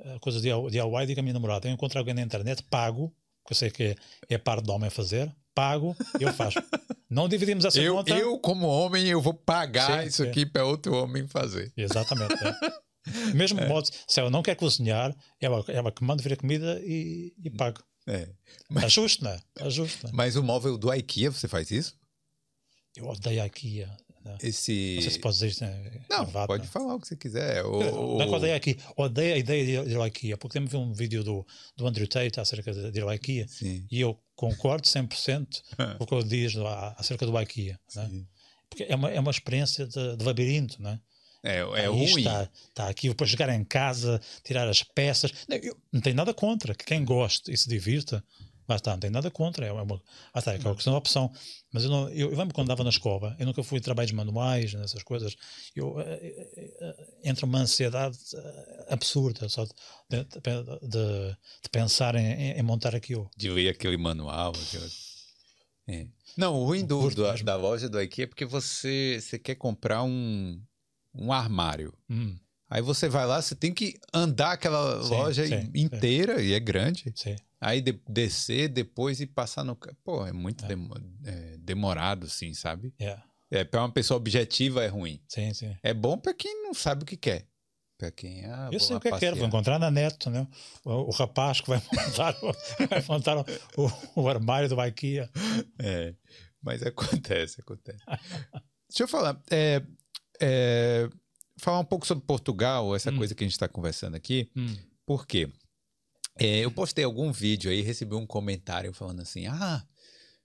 ah, 0.00 0.18
coisa 0.20 0.40
de 0.40 0.48
DIY, 0.48 1.06
digo 1.06 1.20
à 1.20 1.22
minha 1.22 1.34
namorada: 1.34 1.68
eu 1.68 1.72
encontro 1.72 1.98
alguém 1.98 2.14
na 2.14 2.22
internet, 2.22 2.62
pago, 2.64 3.12
que 3.46 3.52
eu 3.52 3.56
sei 3.56 3.70
que 3.70 3.82
é, 3.82 3.96
é 4.28 4.38
parte 4.38 4.64
do 4.64 4.72
homem 4.72 4.90
fazer, 4.90 5.34
pago, 5.54 5.96
eu 6.20 6.32
faço. 6.32 6.58
Não 7.08 7.28
dividimos 7.28 7.64
essa 7.64 7.80
Eu, 7.80 7.96
conta. 7.96 8.12
eu, 8.18 8.38
como 8.38 8.66
homem, 8.66 9.06
eu 9.06 9.20
vou 9.20 9.32
pagar 9.32 10.02
Sim, 10.02 10.08
isso 10.08 10.22
aqui 10.24 10.44
para 10.44 10.64
outro 10.64 10.94
homem 10.96 11.26
fazer. 11.28 11.72
Exatamente. 11.76 12.34
é. 12.44 13.32
Mesmo 13.32 13.64
modo, 13.66 13.88
se 14.08 14.20
ela 14.20 14.28
não 14.28 14.42
quer 14.42 14.56
cozinhar, 14.56 15.14
ela, 15.40 15.64
ela 15.68 15.92
que 15.92 16.02
manda 16.02 16.22
vir 16.22 16.32
a 16.32 16.36
comida 16.36 16.80
e, 16.84 17.32
e 17.42 17.48
paga. 17.48 17.80
É. 18.06 18.28
Justo, 18.88 19.24
não 19.24 19.30
é? 19.32 19.40
Não 19.58 19.66
é? 19.66 20.12
Mas 20.12 20.36
o 20.36 20.42
móvel 20.42 20.78
do 20.78 20.92
IKEA, 20.92 21.30
você 21.30 21.48
faz 21.48 21.70
isso? 21.70 21.96
Eu 22.96 23.06
odeio 23.08 23.42
a 23.42 23.46
IKEA. 23.46 23.94
Né? 24.24 24.38
Esse. 24.42 24.94
Não 24.96 25.02
sei 25.02 25.10
se 25.12 25.18
pode 25.20 25.34
dizer 25.34 25.48
isto. 25.48 25.60
Né? 25.64 26.00
Não, 26.10 26.24
Privado, 26.24 26.46
pode 26.48 26.62
né? 26.64 26.68
falar 26.68 26.94
o 26.94 27.00
que 27.00 27.06
você 27.08 27.16
quiser. 27.16 27.64
O, 27.64 27.80
Não 28.18 28.22
é 28.22 28.26
que 28.26 28.34
odeio 28.34 28.54
a 28.54 28.56
IKEA. 28.56 28.76
Odeio 28.96 29.34
a 29.34 29.38
ideia 29.38 29.84
de 29.84 29.90
ir- 29.92 30.00
à 30.00 30.06
IKEA. 30.08 30.36
Porque 30.36 30.54
temos 30.58 30.72
um 30.74 30.92
vídeo 30.92 31.22
do, 31.22 31.46
do 31.76 31.86
Andrew 31.86 32.08
Tate 32.08 32.40
acerca 32.40 32.72
de, 32.72 32.90
de 32.90 32.98
ir 32.98 33.06
à 33.06 33.14
IKEA. 33.14 33.46
Sim. 33.48 33.86
E 33.90 34.00
eu 34.00 34.18
concordo 34.34 34.86
100% 34.86 35.62
com 35.98 36.04
o 36.04 36.06
que 36.06 36.14
ele 36.14 36.24
diz 36.24 36.54
acerca 36.96 37.24
do 37.26 37.40
IKEA. 37.40 37.78
Né? 37.94 38.24
Porque 38.68 38.84
é 38.84 38.96
uma, 38.96 39.10
é 39.10 39.20
uma 39.20 39.30
experiência 39.30 39.86
de, 39.86 40.16
de 40.16 40.24
labirinto, 40.24 40.82
né? 40.82 41.00
É, 41.46 41.58
é 41.84 41.86
ruim. 41.86 42.18
Está, 42.18 42.50
está 42.68 42.88
aqui 42.88 43.14
para 43.14 43.26
chegar 43.26 43.48
em 43.48 43.64
casa, 43.64 44.20
tirar 44.44 44.68
as 44.68 44.82
peças. 44.82 45.32
Não, 45.48 45.56
eu 45.56 45.76
não 45.92 46.00
tenho 46.00 46.16
nada 46.16 46.32
contra. 46.34 46.74
Que 46.74 46.84
quem 46.84 47.04
goste 47.04 47.52
e 47.52 47.56
se 47.56 47.68
divirta, 47.68 48.22
está, 48.68 48.92
não 48.92 48.98
tenho 49.00 49.12
nada 49.12 49.30
contra. 49.30 49.64
É 49.66 49.72
uma, 49.72 50.00
está, 50.36 50.52
é 50.52 50.56
aquela 50.56 50.74
questão 50.74 50.92
da 50.92 50.98
opção. 50.98 51.30
Mas 51.72 51.84
eu, 51.84 51.90
não, 51.90 52.08
eu, 52.08 52.30
eu 52.30 52.38
lembro 52.38 52.54
quando 52.54 52.66
andava 52.66 52.82
na 52.84 52.90
escola, 52.90 53.36
eu 53.38 53.44
nunca 53.46 53.62
fui 53.62 53.80
trabalhos 53.80 54.12
manuais, 54.12 54.72
nessas 54.74 55.02
coisas. 55.02 55.36
Eu, 55.74 56.00
eh, 56.00 56.18
eh, 56.56 56.76
eh, 56.80 57.06
entra 57.24 57.44
uma 57.46 57.58
ansiedade 57.58 58.16
absurda 58.88 59.48
só 59.48 59.64
de, 59.64 59.72
de, 60.24 60.24
de- 60.88 61.36
de 61.62 61.68
pensar 61.70 62.14
em, 62.14 62.26
em- 62.26 62.58
em 62.58 62.62
montar 62.62 62.94
aquilo. 62.94 63.30
De 63.36 63.50
ler 63.50 63.68
aquele 63.68 63.96
manual. 63.96 64.52
aquela- 64.66 64.88
É. 65.88 66.06
Não, 66.36 66.54
o 66.54 66.64
ruim 66.64 66.84
do, 66.84 67.00
do- 67.14 67.44
da 67.44 67.56
loja 67.56 67.88
do 67.88 68.00
IKEA 68.00 68.24
é 68.24 68.26
porque 68.26 68.44
você, 68.44 69.18
você 69.20 69.38
quer 69.38 69.54
comprar 69.54 70.02
um, 70.02 70.60
um 71.18 71.32
armário. 71.32 71.92
Hum, 72.08 72.36
Aí 72.68 72.82
você 72.82 73.08
vai 73.08 73.24
lá, 73.26 73.40
você 73.40 73.54
tem 73.54 73.72
que 73.72 73.96
andar 74.12 74.50
aquela 74.52 75.00
Sim, 75.02 75.10
loja 75.10 75.46
sim, 75.46 75.70
inteira, 75.74 76.42
e 76.42 76.52
é 76.52 76.58
grande. 76.58 77.12
sim. 77.14 77.36
Aí 77.60 77.80
de- 77.80 78.00
descer 78.08 78.68
depois 78.68 79.20
e 79.20 79.26
passar 79.26 79.62
no. 79.64 79.76
Pô, 80.04 80.26
é 80.26 80.32
muito 80.32 80.66
demo- 80.66 80.94
é, 81.24 81.56
demorado, 81.58 82.26
assim, 82.26 82.52
sabe? 82.52 82.92
Yeah. 83.00 83.22
É, 83.50 83.62
pra 83.62 83.80
uma 83.82 83.92
pessoa 83.92 84.16
objetiva 84.18 84.82
é 84.82 84.88
ruim. 84.88 85.20
Sim, 85.28 85.54
sim. 85.54 85.76
É 85.82 85.94
bom 85.94 86.18
pra 86.18 86.34
quem 86.34 86.64
não 86.64 86.74
sabe 86.74 87.04
o 87.04 87.06
que 87.06 87.16
quer. 87.16 87.46
Pra 87.96 88.10
quem. 88.10 88.44
Ah, 88.44 88.68
Eu 88.72 88.80
sei 88.80 88.96
o 88.96 89.00
que 89.00 89.08
é 89.08 89.12
que 89.12 89.18
quero, 89.20 89.36
vou 89.36 89.46
encontrar 89.46 89.78
na 89.78 89.90
net, 89.90 90.28
né? 90.28 90.46
o, 90.84 90.90
o 90.92 91.10
rapaz 91.10 91.60
que 91.60 91.68
vai 91.68 91.80
montar, 91.80 92.36
o, 92.42 92.52
vai 92.90 93.04
montar 93.08 93.38
o, 93.38 93.44
o 94.22 94.28
armário 94.28 94.68
do 94.68 94.84
IKEA. 94.84 95.30
É, 95.78 96.14
mas 96.60 96.82
acontece, 96.82 97.60
acontece. 97.60 98.02
Deixa 98.88 99.04
eu 99.04 99.08
falar. 99.08 99.40
é, 99.50 99.82
é, 100.40 101.08
falar 101.58 101.78
um 101.80 101.84
pouco 101.84 102.06
sobre 102.06 102.24
Portugal, 102.24 102.94
essa 102.94 103.10
Hum. 103.10 103.16
coisa 103.16 103.34
que 103.34 103.44
a 103.44 103.46
gente 103.46 103.54
está 103.54 103.68
conversando 103.68 104.14
aqui. 104.16 104.50
Hum, 104.56 104.74
Por 105.04 105.26
quê? 105.26 105.48
É, 106.38 106.58
eu 106.58 106.70
postei 106.70 107.04
algum 107.04 107.32
vídeo 107.32 107.70
aí, 107.70 107.80
recebi 107.80 108.14
um 108.14 108.26
comentário 108.26 108.92
falando 108.92 109.20
assim: 109.22 109.46
Ah, 109.46 109.84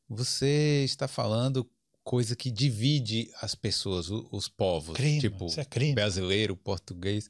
você 0.07 0.83
está 0.85 1.07
falando 1.07 1.69
coisa 2.03 2.35
que 2.35 2.49
divide 2.51 3.29
as 3.41 3.55
pessoas, 3.55 4.09
o- 4.09 4.27
os 4.31 4.47
povos. 4.47 4.95
crime, 4.95 5.19
tipo, 5.19 5.45
isso 5.47 5.59
é 5.59 5.65
crime. 5.65 5.93
brasileiro, 5.95 6.55
português. 6.55 7.29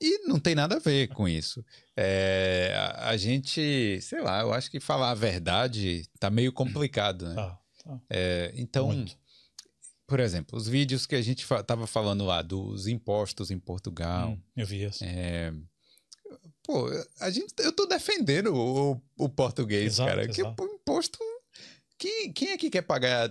E 0.00 0.26
não 0.26 0.38
tem 0.38 0.54
nada 0.54 0.76
a 0.76 0.78
ver 0.80 1.08
com 1.08 1.28
isso. 1.28 1.64
É, 1.96 2.72
a, 2.76 3.10
a 3.10 3.16
gente, 3.16 4.00
sei 4.02 4.20
lá, 4.20 4.40
eu 4.42 4.52
acho 4.52 4.70
que 4.70 4.80
falar 4.80 5.10
a 5.10 5.14
verdade 5.14 6.04
tá 6.18 6.28
meio 6.30 6.52
complicado, 6.52 7.26
né? 7.26 7.34
Tá, 7.34 7.58
tá. 7.84 8.00
É, 8.10 8.52
então, 8.56 8.88
Muito. 8.88 9.16
Por 10.14 10.20
exemplo, 10.20 10.56
os 10.56 10.68
vídeos 10.68 11.06
que 11.06 11.16
a 11.16 11.20
gente 11.20 11.44
tava 11.66 11.88
falando 11.88 12.24
lá 12.24 12.40
dos 12.40 12.86
impostos 12.86 13.50
em 13.50 13.58
Portugal. 13.58 14.30
Hum, 14.30 14.38
eu 14.56 14.64
vi 14.64 14.84
isso. 14.84 15.02
É, 15.02 15.52
pô, 16.62 16.86
a 17.18 17.30
gente, 17.30 17.52
eu 17.58 17.72
tô 17.72 17.84
defendendo 17.84 18.54
o, 18.54 19.02
o 19.18 19.28
português, 19.28 19.94
Exato, 19.94 20.08
cara. 20.08 20.28
Que 20.28 20.40
exato. 20.40 20.62
o 20.62 20.66
imposto. 20.66 21.18
Quem, 21.98 22.32
quem 22.32 22.50
é 22.50 22.56
que 22.56 22.70
quer 22.70 22.82
pagar 22.82 23.28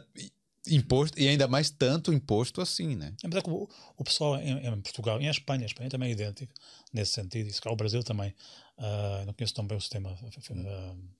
imposto? 0.67 1.17
E 1.17 1.25
ainda 1.25 1.47
mais 1.47 1.69
tanto 1.69 2.11
imposto 2.11 2.59
assim, 2.59 2.97
né? 2.97 3.13
É 3.23 3.29
verdade 3.29 3.45
que 3.45 3.51
o, 3.51 3.69
o 3.95 4.03
pessoal 4.03 4.35
em, 4.41 4.67
em 4.67 4.81
Portugal 4.81 5.21
e 5.21 5.25
em 5.25 5.29
Espanha, 5.29 5.63
a 5.63 5.67
Espanha 5.67 5.89
também 5.89 6.09
é 6.09 6.11
idêntico 6.11 6.53
nesse 6.93 7.11
sentido, 7.13 7.47
e 7.49 7.53
se 7.53 7.59
cá 7.61 7.71
o 7.71 7.75
Brasil 7.75 8.03
também. 8.03 8.33
ah, 8.77 9.23
não 9.25 9.33
conheço 9.33 9.53
tão 9.53 9.65
bem 9.67 9.77
o 9.77 9.81
sistema 9.81 10.11
ah, 10.11 10.25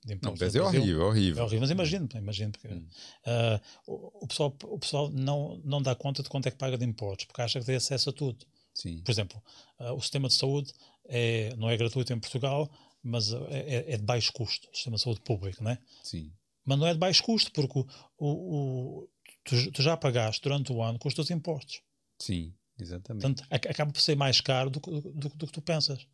de 0.06 0.10
Não, 0.10 0.16
impostos. 0.16 0.36
o 0.36 0.40
Brasil 0.40 0.64
é 0.64 0.66
horrível, 0.68 1.02
É 1.02 1.06
horrível. 1.06 1.44
horrível, 1.44 1.60
mas 1.62 1.70
imagino, 1.72 2.10
imagino 2.16 2.52
porque 2.52 2.68
Hum. 2.68 2.88
ah, 3.26 3.62
o, 3.88 4.24
o 4.24 4.28
pessoal, 4.28 4.56
o 4.64 4.80
pessoal 4.80 5.10
não, 5.12 5.58
não 5.64 5.82
dá 5.82 5.94
conta 5.96 6.22
de 6.24 6.30
quanto 6.30 6.48
é 6.48 6.52
que 6.52 6.58
paga 6.58 6.78
de 6.78 6.86
impostos, 6.86 7.26
porque 7.26 7.42
acha 7.42 7.60
que 7.60 7.66
tem 7.66 7.76
acesso 7.76 8.10
a 8.10 8.14
tudo. 8.14 8.46
Sim. 8.74 9.02
Por 9.04 9.12
exemplo, 9.12 9.42
ah, 9.80 9.94
o 9.94 10.02
sistema 10.02 10.28
de 10.28 10.34
saúde 10.36 10.72
é, 11.06 11.56
não 11.58 11.70
é 11.70 11.76
gratuito 11.78 12.12
em 12.14 12.20
Portugal, 12.20 12.70
mas 13.04 13.34
ah, 13.34 13.46
é, 13.50 13.94
é 13.94 13.98
de 13.98 14.04
baixo 14.04 14.32
custo, 14.34 14.68
o 14.72 14.76
sistema 14.76 14.96
de 14.98 15.02
saúde 15.04 15.22
público, 15.22 15.64
não 15.64 15.72
é? 15.72 15.78
Sim. 16.04 16.32
Mas 16.66 16.80
não 16.80 16.88
é 16.88 16.94
de 16.94 17.00
baixo 17.00 17.22
custo, 17.24 17.52
porque 17.52 17.80
o, 17.80 17.86
o, 18.18 19.00
o- 19.04 19.10
tu, 19.44 19.72
tu 19.74 19.82
já 19.82 19.98
pagaste 19.98 20.42
durante 20.42 20.72
o 20.72 20.82
ano 20.82 20.98
com 20.98 21.08
os 21.10 21.14
teus 21.14 21.30
impostos. 21.30 21.82
Sim, 22.20 22.54
exatamente. 22.84 23.22
Portanto, 23.24 23.48
ac- 23.50 23.68
acaba 23.70 23.92
por 23.92 24.00
ser 24.02 24.16
mais 24.16 24.40
caro 24.42 24.70
do, 24.70 24.80
que- 24.80 24.92
do, 24.92 25.02
do, 25.02 25.30
do 25.30 25.48
que 25.48 25.54
tu 25.54 25.62
pensas. 25.62 26.06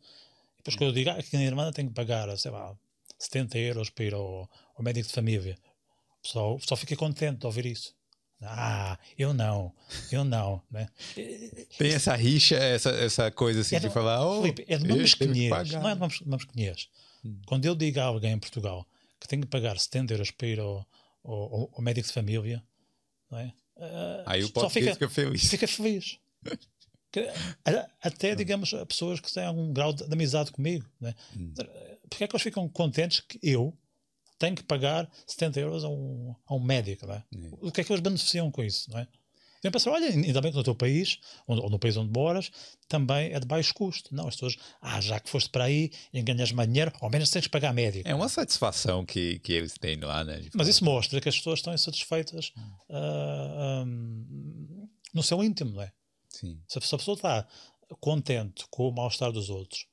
Depois, 0.58 0.76
quando 0.76 0.88
eu 0.90 0.92
digo 0.94 1.10
ah, 1.10 1.22
que 1.22 1.36
na 1.36 1.42
Irlanda 1.44 1.72
tem 1.72 1.86
que 1.88 1.94
pagar, 1.94 2.34
sei 2.38 2.50
lá, 2.50 2.74
70 3.18 3.58
euros 3.58 3.90
para 3.90 4.04
ir 4.04 4.14
ao, 4.14 4.48
ao 4.74 4.82
médico 4.84 5.06
de 5.08 5.12
família, 5.14 5.58
o 6.18 6.22
pessoal, 6.22 6.54
o 6.54 6.58
pessoal 6.58 6.76
fica 6.78 6.96
contente 6.96 7.38
de 7.38 7.46
ouvir 7.46 7.66
isso. 7.66 7.94
Ah, 8.42 8.98
eu 9.18 9.34
não, 9.34 9.72
eu 10.10 10.24
não. 10.24 10.62
Né? 10.70 10.88
Tem 11.76 11.92
essa 11.92 12.14
rixa, 12.16 12.56
essa, 12.56 12.90
essa 12.90 13.30
coisa 13.30 13.60
assim 13.60 13.76
É 13.76 13.80
de 13.80 13.88
do- 13.88 13.92
falar. 13.92 14.24
Oh, 14.26 14.40
Filipe, 14.42 14.64
é 14.66 14.78
de 14.78 14.84
uma 14.86 14.96
mesquinhez, 14.96 15.70
não 15.72 15.88
é 15.88 15.94
de 15.94 16.00
uma, 16.00 16.08
de 16.08 16.26
mesquinhez. 16.28 16.88
Hum. 17.24 17.38
Quando 17.46 17.66
eu 17.66 17.74
digo 17.74 18.00
a 18.00 18.04
alguém 18.04 18.32
em 18.32 18.38
Portugal 18.38 18.86
que 19.20 19.28
tem 19.28 19.40
que 19.40 19.46
pagar 19.46 19.78
70 19.78 20.14
euros 20.14 20.30
para 20.30 20.46
ir 20.46 20.58
ao, 20.60 20.86
ao, 21.22 21.70
ao 21.74 21.82
médico 21.82 22.06
de 22.08 22.14
família, 22.14 22.62
não 23.30 23.38
é? 23.38 23.52
Uh, 23.76 24.22
Aí 24.26 24.44
o 24.44 24.50
português 24.50 24.94
fica, 24.94 24.94
fica 24.94 25.08
feliz. 25.10 25.44
Fica 25.50 25.68
feliz. 25.68 26.18
Até, 28.00 28.34
digamos, 28.34 28.72
pessoas 28.88 29.20
que 29.20 29.32
têm 29.32 29.44
algum 29.44 29.72
grau 29.72 29.92
de, 29.92 30.06
de 30.06 30.12
amizade 30.12 30.52
comigo. 30.52 30.86
Né? 31.00 31.14
Hum. 31.36 31.52
Porque 32.08 32.24
é 32.24 32.26
que 32.26 32.34
eles 32.34 32.42
ficam 32.42 32.68
contentes 32.68 33.20
que 33.20 33.38
eu 33.42 33.76
tenho 34.38 34.56
que 34.56 34.62
pagar 34.62 35.08
70 35.26 35.60
euros 35.60 35.84
a 35.84 35.88
um, 35.88 36.34
a 36.46 36.54
um 36.54 36.60
médico? 36.60 37.06
Né? 37.06 37.22
O 37.60 37.70
que 37.70 37.80
é 37.80 37.84
que 37.84 37.92
eles 37.92 38.02
beneficiam 38.02 38.50
com 38.50 38.62
isso? 38.62 38.90
Não 38.90 38.98
é? 38.98 39.06
Vem 39.62 39.70
pensar, 39.70 39.90
olha, 39.90 40.08
ainda 40.08 40.40
bem 40.40 40.50
que 40.50 40.56
no 40.56 40.64
teu 40.64 40.74
país, 40.74 41.18
ou 41.46 41.68
no 41.68 41.78
país 41.78 41.94
onde 41.94 42.10
moras, 42.10 42.50
também 42.88 43.30
é 43.30 43.38
de 43.38 43.46
baixo 43.46 43.74
custo. 43.74 44.14
Não, 44.14 44.26
as 44.26 44.34
pessoas, 44.34 44.56
ah, 44.80 45.00
já 45.02 45.20
que 45.20 45.28
foste 45.28 45.50
para 45.50 45.64
aí 45.64 45.90
e 46.14 46.22
ganhas 46.22 46.50
mais 46.50 46.66
dinheiro, 46.66 46.90
ao 46.98 47.10
menos 47.10 47.28
tens 47.28 47.42
que 47.42 47.50
pagar 47.50 47.74
médico. 47.74 48.08
É 48.08 48.14
uma 48.14 48.30
satisfação 48.30 49.04
que, 49.04 49.38
que 49.40 49.52
eles 49.52 49.74
têm 49.74 50.00
lá, 50.00 50.24
né? 50.24 50.42
Mas 50.54 50.66
isso 50.66 50.82
mostra 50.82 51.20
que 51.20 51.28
as 51.28 51.36
pessoas 51.36 51.58
estão 51.58 51.74
insatisfeitas 51.74 52.52
uh, 52.88 52.94
ah, 52.94 53.84
um, 53.86 54.88
no 55.12 55.22
seu 55.22 55.44
íntimo, 55.44 55.72
não 55.72 55.82
é? 55.82 55.92
Sim. 56.40 56.62
Se 56.68 56.78
a 56.78 56.80
pessoa 56.80 57.14
está 57.14 57.46
contente 58.00 58.64
com 58.70 58.88
o 58.88 58.92
mal-estar 58.92 59.30
dos 59.32 59.50
outros, 59.50 59.86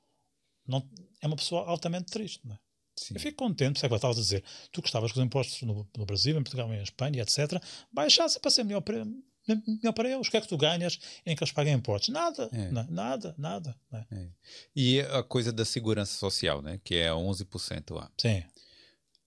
não, 0.65 0.87
é 1.21 1.27
uma 1.27 1.35
pessoa 1.35 1.67
altamente 1.67 2.11
triste, 2.11 2.45
não 2.45 2.55
é? 2.55 2.59
Sim. 2.97 3.13
Eu 3.13 3.19
fico 3.19 3.37
contente, 3.37 3.73
por 3.73 3.77
isso 3.77 3.85
é 3.85 3.89
que 3.89 3.93
eu 3.93 3.97
estava 3.97 4.13
a 4.13 4.17
dizer, 4.17 4.43
tu 4.71 4.81
gostavas 4.81 5.11
que 5.11 5.19
os 5.19 5.25
impostos 5.25 5.61
no, 5.61 5.87
no 5.95 6.05
Brasil, 6.05 6.37
em 6.37 6.43
Portugal, 6.43 6.73
em 6.73 6.81
Espanha, 6.81 7.21
etc., 7.21 7.61
baixassem 7.91 8.41
para 8.41 8.49
ser 8.49 8.63
melhor 8.63 8.81
para, 8.81 9.05
melhor 9.05 9.93
para 9.93 10.09
eles. 10.09 10.27
O 10.27 10.31
que 10.31 10.37
é 10.37 10.41
que 10.41 10.47
tu 10.47 10.57
ganhas 10.57 10.99
em 11.23 11.35
que 11.35 11.43
eles 11.43 11.53
paguem 11.53 11.73
impostos? 11.73 12.09
Nada, 12.09 12.49
é. 12.51 12.71
não, 12.71 12.87
nada, 12.89 13.35
nada. 13.37 13.79
É. 13.91 14.05
É. 14.11 14.29
E 14.75 15.01
a 15.01 15.21
coisa 15.21 15.51
da 15.51 15.63
segurança 15.63 16.17
social, 16.17 16.61
né? 16.61 16.79
Que 16.83 16.95
é 16.95 17.09
11% 17.09 17.93
lá. 17.93 18.11
Sim. 18.17 18.43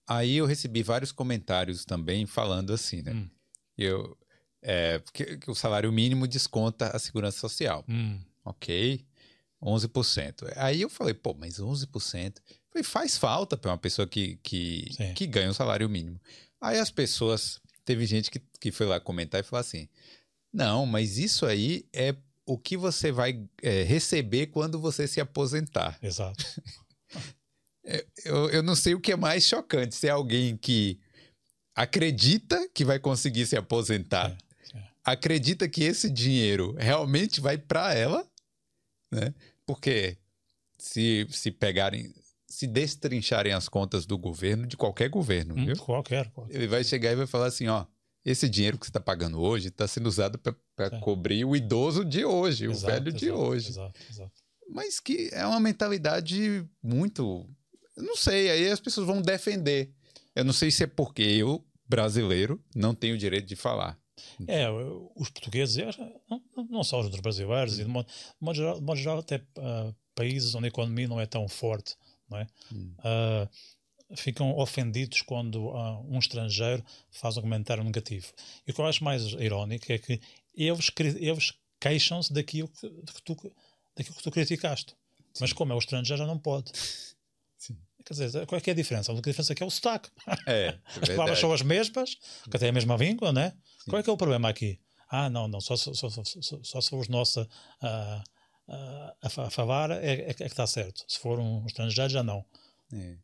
Aí 0.07 0.35
eu 0.35 0.45
recebi 0.45 0.83
vários 0.83 1.13
comentários 1.13 1.85
também 1.85 2.25
falando 2.25 2.73
assim, 2.73 3.01
né? 3.01 3.13
Hum. 3.13 3.29
Eu, 3.77 4.17
é, 4.61 4.99
porque 4.99 5.39
o 5.47 5.55
salário 5.55 5.91
mínimo 5.91 6.27
desconta 6.27 6.95
a 6.95 6.99
segurança 6.99 7.39
social. 7.39 7.83
Hum. 7.89 8.19
Ok, 8.45 9.05
11%. 9.61 10.51
Aí 10.55 10.81
eu 10.81 10.89
falei, 10.89 11.13
pô, 11.13 11.33
mas 11.33 11.59
11%? 11.59 12.37
Falei, 12.69 12.83
faz 12.83 13.17
falta 13.17 13.57
para 13.57 13.71
uma 13.71 13.77
pessoa 13.77 14.07
que, 14.07 14.37
que, 14.43 14.89
que 15.15 15.27
ganha 15.27 15.47
o 15.47 15.51
um 15.51 15.53
salário 15.53 15.89
mínimo. 15.89 16.19
Aí 16.59 16.77
as 16.77 16.91
pessoas, 16.91 17.59
teve 17.83 18.05
gente 18.05 18.29
que, 18.31 18.41
que 18.59 18.71
foi 18.71 18.85
lá 18.85 18.99
comentar 18.99 19.39
e 19.39 19.43
falou 19.43 19.61
assim, 19.61 19.87
não, 20.53 20.85
mas 20.85 21.17
isso 21.17 21.45
aí 21.45 21.85
é 21.93 22.15
o 22.45 22.57
que 22.57 22.75
você 22.75 23.11
vai 23.11 23.43
é, 23.61 23.83
receber 23.83 24.47
quando 24.47 24.79
você 24.79 25.07
se 25.07 25.19
aposentar. 25.19 25.97
Exato. 26.01 26.45
É, 27.83 28.05
eu, 28.23 28.47
eu 28.51 28.61
não 28.61 28.75
sei 28.75 28.93
o 28.93 28.99
que 28.99 29.11
é 29.11 29.15
mais 29.15 29.43
chocante, 29.43 29.95
se 29.95 30.05
é 30.05 30.11
alguém 30.11 30.55
que 30.55 30.99
acredita 31.73 32.69
que 32.75 32.85
vai 32.85 32.99
conseguir 32.99 33.47
se 33.47 33.57
aposentar 33.57 34.29
é 34.29 34.50
acredita 35.03 35.67
que 35.67 35.83
esse 35.83 36.09
dinheiro 36.09 36.75
realmente 36.77 37.41
vai 37.41 37.57
para 37.57 37.93
ela, 37.93 38.27
né? 39.11 39.33
Porque 39.65 40.17
se, 40.77 41.27
se 41.29 41.51
pegarem, 41.51 42.13
se 42.47 42.67
destrincharem 42.67 43.53
as 43.53 43.67
contas 43.67 44.05
do 44.05 44.17
governo, 44.17 44.65
de 44.67 44.77
qualquer 44.77 45.09
governo, 45.09 45.55
hum, 45.55 45.65
viu? 45.65 45.77
Qualquer, 45.77 46.29
qualquer, 46.31 46.55
Ele 46.55 46.67
vai 46.67 46.83
chegar 46.83 47.11
e 47.11 47.15
vai 47.15 47.27
falar 47.27 47.47
assim, 47.47 47.67
ó, 47.67 47.85
esse 48.23 48.47
dinheiro 48.47 48.77
que 48.77 48.85
você 48.85 48.89
está 48.89 48.99
pagando 48.99 49.39
hoje 49.41 49.69
está 49.69 49.87
sendo 49.87 50.07
usado 50.07 50.37
para 50.37 50.55
é. 50.79 50.99
cobrir 50.99 51.45
o 51.45 51.55
idoso 51.55 52.05
de 52.05 52.23
hoje, 52.23 52.65
exato, 52.65 52.83
o 52.83 52.87
velho 52.87 53.07
exato, 53.09 53.17
de 53.17 53.31
hoje. 53.31 53.69
Exato, 53.69 53.99
exato. 54.09 54.41
Mas 54.69 54.99
que 54.99 55.29
é 55.33 55.45
uma 55.45 55.59
mentalidade 55.59 56.65
muito. 56.81 57.49
Não 57.97 58.15
sei, 58.15 58.49
aí 58.49 58.69
as 58.69 58.79
pessoas 58.79 59.05
vão 59.05 59.21
defender. 59.21 59.91
Eu 60.33 60.45
não 60.45 60.53
sei 60.53 60.71
se 60.71 60.83
é 60.83 60.87
porque 60.87 61.21
eu, 61.21 61.65
brasileiro, 61.85 62.63
não 62.73 62.95
tenho 62.95 63.15
o 63.15 63.17
direito 63.17 63.47
de 63.47 63.55
falar. 63.55 64.00
É, 64.47 64.67
os 65.15 65.29
portugues, 65.29 65.75
não, 66.29 66.41
não 66.69 66.83
só 66.83 66.99
os 66.99 67.09
brasileiros, 67.19 67.79
e 67.79 67.83
de 67.83 67.89
modo, 67.89 68.07
de 68.07 68.13
modo, 68.39 68.55
geral, 68.55 68.75
de 68.79 68.85
modo 68.85 68.97
geral, 68.97 69.19
até 69.19 69.37
uh, 69.37 69.95
países 70.15 70.53
onde 70.55 70.65
a 70.65 70.67
economia 70.69 71.07
não 71.07 71.19
é 71.19 71.25
tão 71.25 71.47
forte, 71.47 71.95
não 72.29 72.37
é? 72.37 72.47
Hum. 72.71 72.93
Uh, 72.99 73.49
ficam 74.15 74.57
ofendidos 74.57 75.21
quando 75.21 75.67
uh, 75.67 76.05
um 76.09 76.19
estrangeiro 76.19 76.83
faz 77.09 77.37
um 77.37 77.41
comentário 77.41 77.83
negativo. 77.83 78.27
E 78.67 78.71
o 78.71 78.73
que 78.73 78.81
eu 78.81 78.85
acho 78.85 79.03
mais 79.03 79.23
irónico 79.33 79.91
é 79.91 79.97
que 79.97 80.19
eles, 80.53 80.91
eles 81.19 81.53
queixam-se 81.79 82.33
daquilo 82.33 82.67
que, 82.67 82.89
que 82.89 83.21
tu, 83.23 83.35
daquilo 83.95 84.15
que 84.15 84.23
tu 84.23 84.31
criticaste. 84.31 84.93
Sim. 85.33 85.39
Mas 85.41 85.53
como 85.53 85.71
é 85.71 85.75
o 85.75 85.79
estrangeiro, 85.79 86.19
já 86.19 86.27
não 86.27 86.37
pode. 86.37 86.71
Sim. 87.61 87.77
Quer 88.03 88.13
dizer, 88.15 88.45
qual 88.47 88.57
é, 88.57 88.61
que 88.61 88.71
é 88.71 88.73
a 88.73 88.75
diferença? 88.75 89.11
A 89.11 89.13
única 89.13 89.29
diferença 89.29 89.53
é 89.53 89.55
que 89.55 89.61
é 89.61 89.65
o 89.65 89.69
sotaque. 89.69 90.09
É, 90.47 90.79
as 90.99 91.09
palavras 91.09 91.37
são 91.37 91.53
as 91.53 91.61
mesmas, 91.61 92.15
que 92.49 92.57
até 92.57 92.65
é 92.65 92.69
a 92.69 92.73
mesma 92.73 92.97
língua, 92.97 93.31
né? 93.31 93.53
Qual 93.87 93.99
é 93.99 94.03
que 94.03 94.09
é 94.09 94.13
o 94.13 94.17
problema 94.17 94.49
aqui? 94.49 94.79
Ah, 95.07 95.29
não, 95.29 95.47
não, 95.47 95.61
só, 95.61 95.75
só, 95.75 95.93
só, 95.93 96.09
só 96.09 96.81
se 96.81 96.89
for 96.89 96.99
os 96.99 97.07
nossos 97.07 97.47
a, 97.79 98.23
a, 98.67 99.15
a 99.21 99.49
falar 99.51 99.91
é, 99.91 100.11
é, 100.11 100.29
é, 100.31 100.33
que 100.33 100.43
está 100.43 100.65
certo. 100.65 101.05
Se 101.07 101.19
for 101.19 101.39
um 101.39 101.63
estrangeiro, 101.67 102.09
já 102.09 102.23
não. 102.23 102.43
É. 102.91 103.17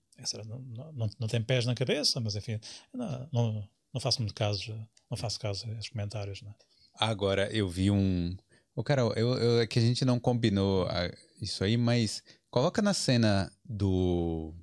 Não, 0.46 0.92
não, 0.94 1.10
não, 1.20 1.28
tem 1.28 1.42
pés 1.42 1.66
na 1.66 1.74
cabeça, 1.74 2.20
mas 2.20 2.36
enfim, 2.36 2.60
não, 2.94 3.30
não, 3.32 3.70
não 3.94 4.02
faço 4.02 4.20
muito 4.22 4.36
caso, 4.36 4.74
não 5.10 5.18
faço 5.18 5.40
caso 5.40 5.68
a 5.68 5.74
esses 5.74 5.90
comentários. 5.90 6.44
Né? 6.44 6.54
Agora, 6.94 7.52
eu 7.52 7.68
vi 7.68 7.90
um. 7.90 8.36
O 8.76 8.82
oh, 8.82 8.84
Carol, 8.84 9.14
eu, 9.14 9.34
eu, 9.36 9.62
é 9.62 9.66
que 9.66 9.80
a 9.80 9.82
gente 9.82 10.06
não 10.06 10.20
combinou 10.20 10.88
isso 11.42 11.64
aí, 11.64 11.76
mas 11.76 12.24
coloca 12.58 12.82
na 12.82 12.94
cena 12.94 13.52
do. 13.64 14.54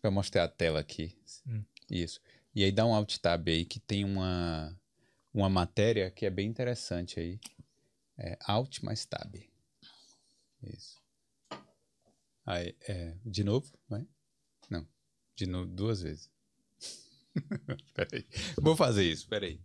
Pra 0.00 0.10
mostrar 0.10 0.44
a 0.44 0.48
tela 0.48 0.80
aqui. 0.80 1.16
Hum. 1.46 1.64
Isso. 1.90 2.20
E 2.54 2.62
aí 2.62 2.70
dá 2.70 2.86
um 2.86 2.94
alt 2.94 3.18
tab 3.18 3.48
aí 3.48 3.64
que 3.64 3.80
tem 3.80 4.04
uma 4.04 4.78
uma 5.32 5.48
matéria 5.48 6.10
que 6.10 6.24
é 6.24 6.30
bem 6.30 6.48
interessante 6.48 7.18
aí. 7.18 7.40
É 8.16 8.38
Alt 8.46 8.80
mais 8.84 9.04
Tab. 9.04 9.34
Isso. 10.62 11.02
Aí, 12.46 12.76
é, 12.86 13.16
de 13.26 13.42
novo, 13.42 13.76
vai? 13.88 14.06
Não. 14.70 14.86
De 15.34 15.46
novo, 15.46 15.66
duas 15.66 16.02
vezes. 16.02 16.30
peraí. 17.92 18.24
Vou 18.56 18.76
fazer 18.76 19.02
isso, 19.04 19.26
peraí. 19.28 19.60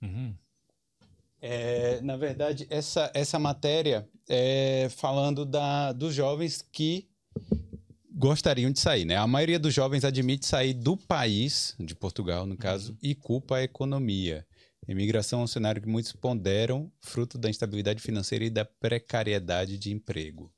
Uhum. 0.00 0.36
É, 1.44 2.00
na 2.02 2.16
verdade, 2.16 2.68
essa, 2.70 3.10
essa 3.12 3.36
matéria 3.36 4.08
é 4.28 4.88
falando 4.96 5.44
da, 5.44 5.92
dos 5.92 6.14
jovens 6.14 6.62
que 6.62 7.08
gostariam 8.12 8.70
de 8.70 8.78
sair, 8.78 9.04
né? 9.04 9.16
A 9.16 9.26
maioria 9.26 9.58
dos 9.58 9.74
jovens 9.74 10.04
admite 10.04 10.46
sair 10.46 10.72
do 10.72 10.96
país, 10.96 11.74
de 11.80 11.96
Portugal, 11.96 12.46
no 12.46 12.56
caso, 12.56 12.92
uhum. 12.92 12.98
e 13.02 13.14
culpa 13.16 13.56
a 13.56 13.62
economia. 13.64 14.46
Imigração 14.86 15.40
é 15.40 15.44
um 15.44 15.48
cenário 15.48 15.82
que 15.82 15.88
muitos 15.88 16.12
ponderam, 16.12 16.90
fruto 17.00 17.36
da 17.36 17.50
instabilidade 17.50 18.00
financeira 18.00 18.44
e 18.44 18.50
da 18.50 18.64
precariedade 18.64 19.76
de 19.78 19.92
emprego. 19.92 20.52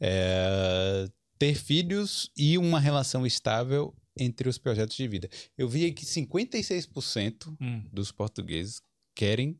É, 0.00 1.08
ter 1.38 1.54
filhos 1.54 2.32
e 2.36 2.58
uma 2.58 2.80
relação 2.80 3.24
estável 3.24 3.94
entre 4.18 4.48
os 4.48 4.58
projetos 4.58 4.96
de 4.96 5.06
vida. 5.06 5.28
Eu 5.56 5.68
vi 5.68 5.92
que 5.92 6.04
56% 6.04 7.56
hum. 7.60 7.84
dos 7.92 8.10
portugueses 8.10 8.82
querem 9.14 9.56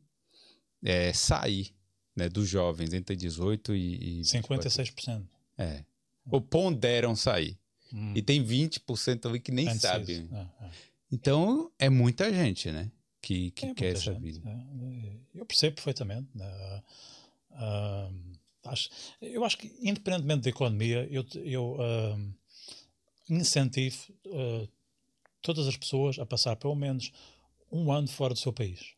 é, 0.83 1.13
sair 1.13 1.73
né, 2.15 2.29
dos 2.29 2.47
jovens 2.47 2.93
entre 2.93 3.15
18 3.15 3.75
e. 3.75 4.19
e 4.19 4.21
56%. 4.21 5.23
É 5.57 5.83
ou 6.29 6.41
ponderam 6.41 7.15
sair. 7.15 7.57
Hum. 7.93 8.13
E 8.15 8.21
tem 8.21 8.43
20% 8.43 9.25
ali 9.27 9.39
que 9.39 9.51
nem 9.51 9.67
Antes 9.67 9.81
sabe. 9.81 10.29
É, 10.31 10.65
é. 10.65 10.71
Então, 11.11 11.71
é 11.77 11.89
muita 11.89 12.31
gente, 12.33 12.71
né? 12.71 12.91
Que, 13.21 13.51
que 13.51 13.67
é 13.67 13.73
quer 13.73 13.93
essa 13.93 14.13
gente, 14.13 14.21
vida. 14.21 14.49
É. 14.49 15.39
Eu 15.39 15.45
percebo 15.45 15.75
perfeitamente. 15.75 16.27
Né? 16.33 16.83
Uh, 17.51 18.13
acho, 18.65 18.89
eu 19.21 19.43
acho 19.43 19.57
que, 19.57 19.67
independentemente 19.81 20.43
da 20.43 20.49
economia, 20.49 21.07
eu, 21.11 21.25
eu 21.43 21.73
uh, 21.73 22.33
incentivo 23.29 24.13
uh, 24.27 24.67
todas 25.41 25.67
as 25.67 25.77
pessoas 25.77 26.17
a 26.17 26.25
passar 26.25 26.55
pelo 26.55 26.75
menos 26.75 27.11
um 27.71 27.91
ano 27.91 28.07
fora 28.07 28.33
do 28.33 28.39
seu 28.39 28.53
país. 28.53 28.93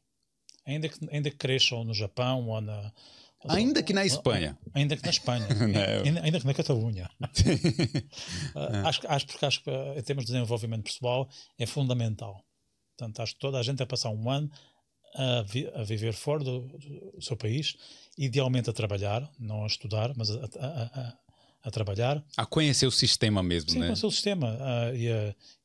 Ainda 0.66 0.90
que, 0.90 1.10
ainda 1.12 1.30
que 1.30 1.38
cresçam 1.38 1.84
no 1.84 1.94
Japão 1.94 2.48
ou 2.48 2.62
na, 2.62 2.92
Ainda 3.50 3.84
que 3.84 3.94
na 3.94 4.06
Espanha. 4.06 4.58
Ainda 4.74 4.96
que 4.96 5.04
na 5.04 5.10
Espanha. 5.10 5.48
ainda, 6.04 6.22
ainda, 6.22 6.40
que 6.40 6.46
na 6.46 6.54
Catalunha. 6.54 7.10
uh, 7.22 8.88
acho, 8.88 9.02
acho 9.08 9.28
porque 9.28 9.46
acho 9.46 9.64
que 9.64 9.70
em 9.70 10.02
termos 10.02 10.26
de 10.26 10.32
desenvolvimento 10.32 10.84
pessoal 10.84 11.30
é 11.60 11.66
fundamental. 11.66 12.44
Portanto, 12.98 13.22
acho 13.22 13.34
que 13.34 13.40
toda 13.40 13.60
a 13.60 13.64
gente 13.64 13.84
a 13.84 13.86
passar 13.86 14.10
um 14.10 14.30
ano 14.30 14.50
a, 15.16 15.42
vi, 15.44 15.70
a 15.74 15.84
viver 15.84 16.14
fora 16.14 16.44
do, 16.44 16.62
do, 16.62 17.22
seu 17.22 17.36
país, 17.36 17.76
idealmente 18.18 18.70
a 18.70 18.74
trabalhar, 18.74 19.30
não 19.40 19.64
a 19.64 19.68
estudar, 19.68 20.14
mas 20.16 20.30
a, 20.32 20.46
a, 20.60 21.02
a 21.02 21.18
trabalhar. 21.72 22.24
A 22.38 22.46
conhecer 22.46 22.86
o 22.86 22.92
sistema 22.92 23.42
mesmo, 23.44 23.70
Sim, 23.72 23.80
né? 23.80 23.86
conhecer 23.88 24.06
o 24.06 24.12
sistema 24.12 24.58
uh, 24.58 24.96
e, 24.96 25.08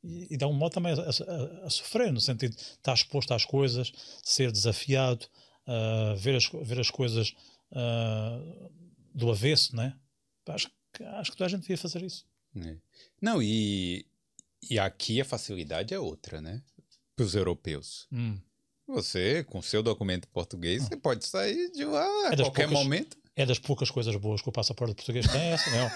e, 0.04 0.34
e 0.34 0.36
dar 0.36 0.46
um 0.48 0.52
modo 0.52 0.72
também 0.72 0.92
a, 0.92 1.66
a, 1.66 1.70
sofrer, 1.70 2.12
no 2.12 2.20
sentido 2.20 2.54
de 2.56 2.62
estar 2.62 2.94
exposto 2.94 3.32
às 3.34 3.44
coisas, 3.44 3.92
ser 4.22 4.52
desafiado, 4.52 5.26
uh, 5.66 6.16
ver, 6.16 6.36
as, 6.36 6.48
ver 6.64 6.78
as 6.80 6.90
coisas 6.90 7.34
uh, 7.72 8.70
do 9.14 9.30
avesso, 9.30 9.74
né? 9.74 9.94
Acho, 10.48 10.70
acho 11.18 11.30
que 11.32 11.36
toda 11.36 11.46
a 11.46 11.50
gente 11.50 11.62
devia 11.62 11.76
fazer 11.78 12.02
isso. 12.02 12.24
É. 12.56 12.76
Não, 13.20 13.42
e, 13.42 14.06
e 14.70 14.78
aqui 14.78 15.20
a 15.20 15.24
facilidade 15.24 15.92
é 15.92 15.98
outra, 15.98 16.40
né? 16.40 16.62
Para 17.14 17.24
os 17.24 17.34
europeus. 17.34 18.06
Hum. 18.12 18.38
Você, 18.86 19.44
com 19.44 19.60
seu 19.60 19.82
documento 19.82 20.26
português, 20.28 20.84
você 20.84 20.96
pode 20.96 21.26
sair 21.26 21.70
de 21.72 21.84
lá 21.84 22.06
a 22.28 22.32
É 22.32 22.36
das 22.36 22.46
qualquer 22.46 22.66
poucas- 22.68 22.82
momento. 22.84 23.18
É 23.40 23.46
das 23.46 23.58
poucas 23.58 23.88
coisas 23.90 24.14
boas 24.16 24.42
que 24.42 24.48
o 24.48 24.52
passaporte 24.52 24.94
português 24.96 25.26
tem, 25.30 25.40
é 25.40 25.50
essa, 25.52 25.70
né? 25.70 25.90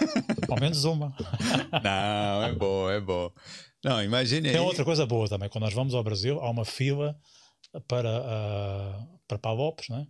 Ao 0.48 0.60
menos 0.60 0.84
uma. 0.84 1.12
Não, 1.82 2.42
é 2.44 2.52
bom, 2.54 2.88
é 2.90 3.00
bom. 3.00 3.32
Não, 3.84 4.02
imagine 4.02 4.48
aí. 4.48 4.54
Tem 4.54 4.62
outra 4.62 4.84
coisa 4.84 5.04
boa 5.06 5.28
também. 5.28 5.48
Quando 5.48 5.64
nós 5.64 5.74
vamos 5.74 5.92
ao 5.94 6.04
Brasil, 6.04 6.38
há 6.40 6.48
uma 6.48 6.64
fila 6.64 7.18
para, 7.88 8.08
ah, 8.24 9.06
para 9.26 9.38
Palopes, 9.38 9.88
né? 9.88 10.06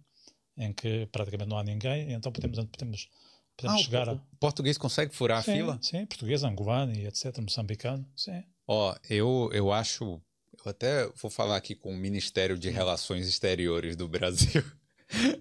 em 0.59 0.73
que 0.75 1.07
praticamente 1.11 1.49
não 1.49 1.57
há 1.57 1.65
ninguém, 1.65 2.13
então 2.13 2.31
podemos, 2.31 2.59
podemos, 2.67 3.09
podemos 3.57 3.79
Ah, 3.79 3.81
o- 3.81 3.85
chegar 3.85 4.09
a. 4.11 4.13
o 4.13 4.21
português 4.39 4.77
consegue 4.77 5.15
furar 5.15 5.39
a 5.39 5.43
sim, 5.43 5.55
fila? 5.55 5.79
Sim, 5.81 6.05
português, 6.05 6.45
angolano 6.45 6.93
e 6.95 7.07
etc., 7.07 7.39
moçambicano. 7.39 8.07
Sim. 8.15 8.43
Ó, 8.69 8.95
eu, 9.09 9.49
eu 9.55 9.73
acho. 9.73 10.21
Eu 10.65 10.71
até 10.71 11.09
vou 11.21 11.31
falar 11.31 11.57
aqui 11.57 11.75
com 11.75 11.91
o 11.95 11.97
Ministério 11.97 12.59
de 12.59 12.69
Relações 12.69 13.27
Exteriores 13.27 13.97
do 13.97 14.07
Brasil. 14.07 14.63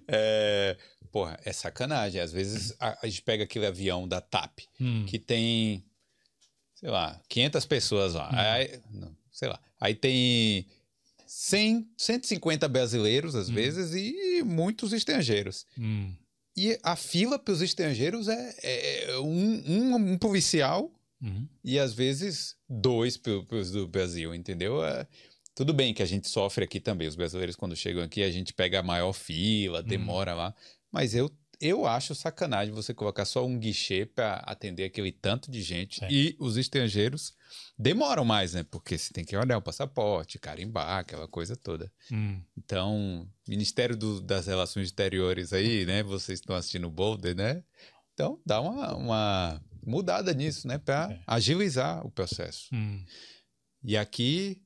É, 0.08 0.76
porra, 1.10 1.38
é 1.44 1.52
sacanagem. 1.52 2.20
Às 2.20 2.32
vezes 2.32 2.74
a, 2.78 2.98
a 3.02 3.06
gente 3.06 3.22
pega 3.22 3.44
aquele 3.44 3.66
avião 3.66 4.06
da 4.08 4.20
TAP, 4.20 4.60
Hum. 4.80 5.04
que 5.06 5.18
tem, 5.18 5.84
sei 6.74 6.90
lá, 6.90 7.20
500 7.28 7.64
pessoas 7.66 8.14
lá. 8.14 8.28
Aí, 8.54 8.80
não, 8.90 9.14
sei 9.30 9.48
lá. 9.48 9.60
Aí 9.80 9.94
tem 9.94 10.66
100, 11.26 11.88
150 11.96 12.68
brasileiros, 12.68 13.34
às 13.34 13.48
vezes, 13.48 13.94
e 13.94 14.42
muitos 14.42 14.92
estrangeiros. 14.92 15.66
Hum. 15.78 16.14
E 16.56 16.78
a 16.82 16.96
fila 16.96 17.38
para 17.38 17.52
os 17.54 17.62
estrangeiros 17.62 18.28
é, 18.28 18.54
é 19.10 19.18
um, 19.18 19.62
um, 19.66 19.94
um 20.12 20.18
policial 20.18 20.90
Uhum. 21.24 21.46
e 21.62 21.78
às 21.78 21.94
vezes 21.94 22.56
dois 22.68 23.16
para 23.16 23.32
os 23.52 23.70
do 23.70 23.86
Brasil, 23.86 24.34
entendeu? 24.34 24.84
É, 24.84 25.06
tudo 25.54 25.72
bem 25.74 25.92
que 25.94 26.02
a 26.02 26.06
gente 26.06 26.28
sofre 26.28 26.64
aqui 26.64 26.80
também. 26.80 27.06
Os 27.08 27.16
brasileiros, 27.16 27.56
quando 27.56 27.76
chegam 27.76 28.02
aqui, 28.02 28.22
a 28.22 28.30
gente 28.30 28.52
pega 28.52 28.80
a 28.80 28.82
maior 28.82 29.12
fila, 29.12 29.82
demora 29.82 30.34
lá. 30.34 30.54
Mas 30.90 31.14
eu, 31.14 31.30
eu 31.60 31.86
acho 31.86 32.14
sacanagem 32.14 32.74
você 32.74 32.92
colocar 32.94 33.24
só 33.24 33.44
um 33.46 33.58
guichê 33.58 34.04
para 34.06 34.36
atender 34.46 34.84
aquele 34.84 35.12
tanto 35.12 35.50
de 35.50 35.62
gente. 35.62 36.00
Sim. 36.00 36.06
E 36.10 36.36
os 36.38 36.56
estrangeiros 36.56 37.34
demoram 37.78 38.24
mais, 38.24 38.54
né? 38.54 38.62
Porque 38.64 38.96
você 38.98 39.12
tem 39.12 39.24
que 39.24 39.36
olhar 39.36 39.58
o 39.58 39.62
passaporte, 39.62 40.38
carimbar, 40.38 40.98
aquela 40.98 41.28
coisa 41.28 41.54
toda. 41.56 41.92
Hum. 42.10 42.40
Então, 42.56 43.28
Ministério 43.46 43.96
do- 43.96 44.20
das 44.20 44.46
Relações 44.46 44.86
Exteriores 44.88 45.52
aí, 45.52 45.84
né? 45.86 46.02
Vocês 46.02 46.38
estão 46.40 46.56
assistindo 46.56 46.86
o 46.86 46.90
Boulder, 46.90 47.34
né? 47.36 47.62
Então, 48.14 48.40
dá 48.44 48.60
uma, 48.60 48.94
uma 48.94 49.64
mudada 49.84 50.32
nisso, 50.34 50.66
né? 50.68 50.78
Para 50.78 51.12
É. 51.12 51.20
agilizar 51.26 52.06
o 52.06 52.10
processo. 52.10 52.68
Hum. 52.74 53.04
E 53.84 53.96
aqui, 53.96 54.60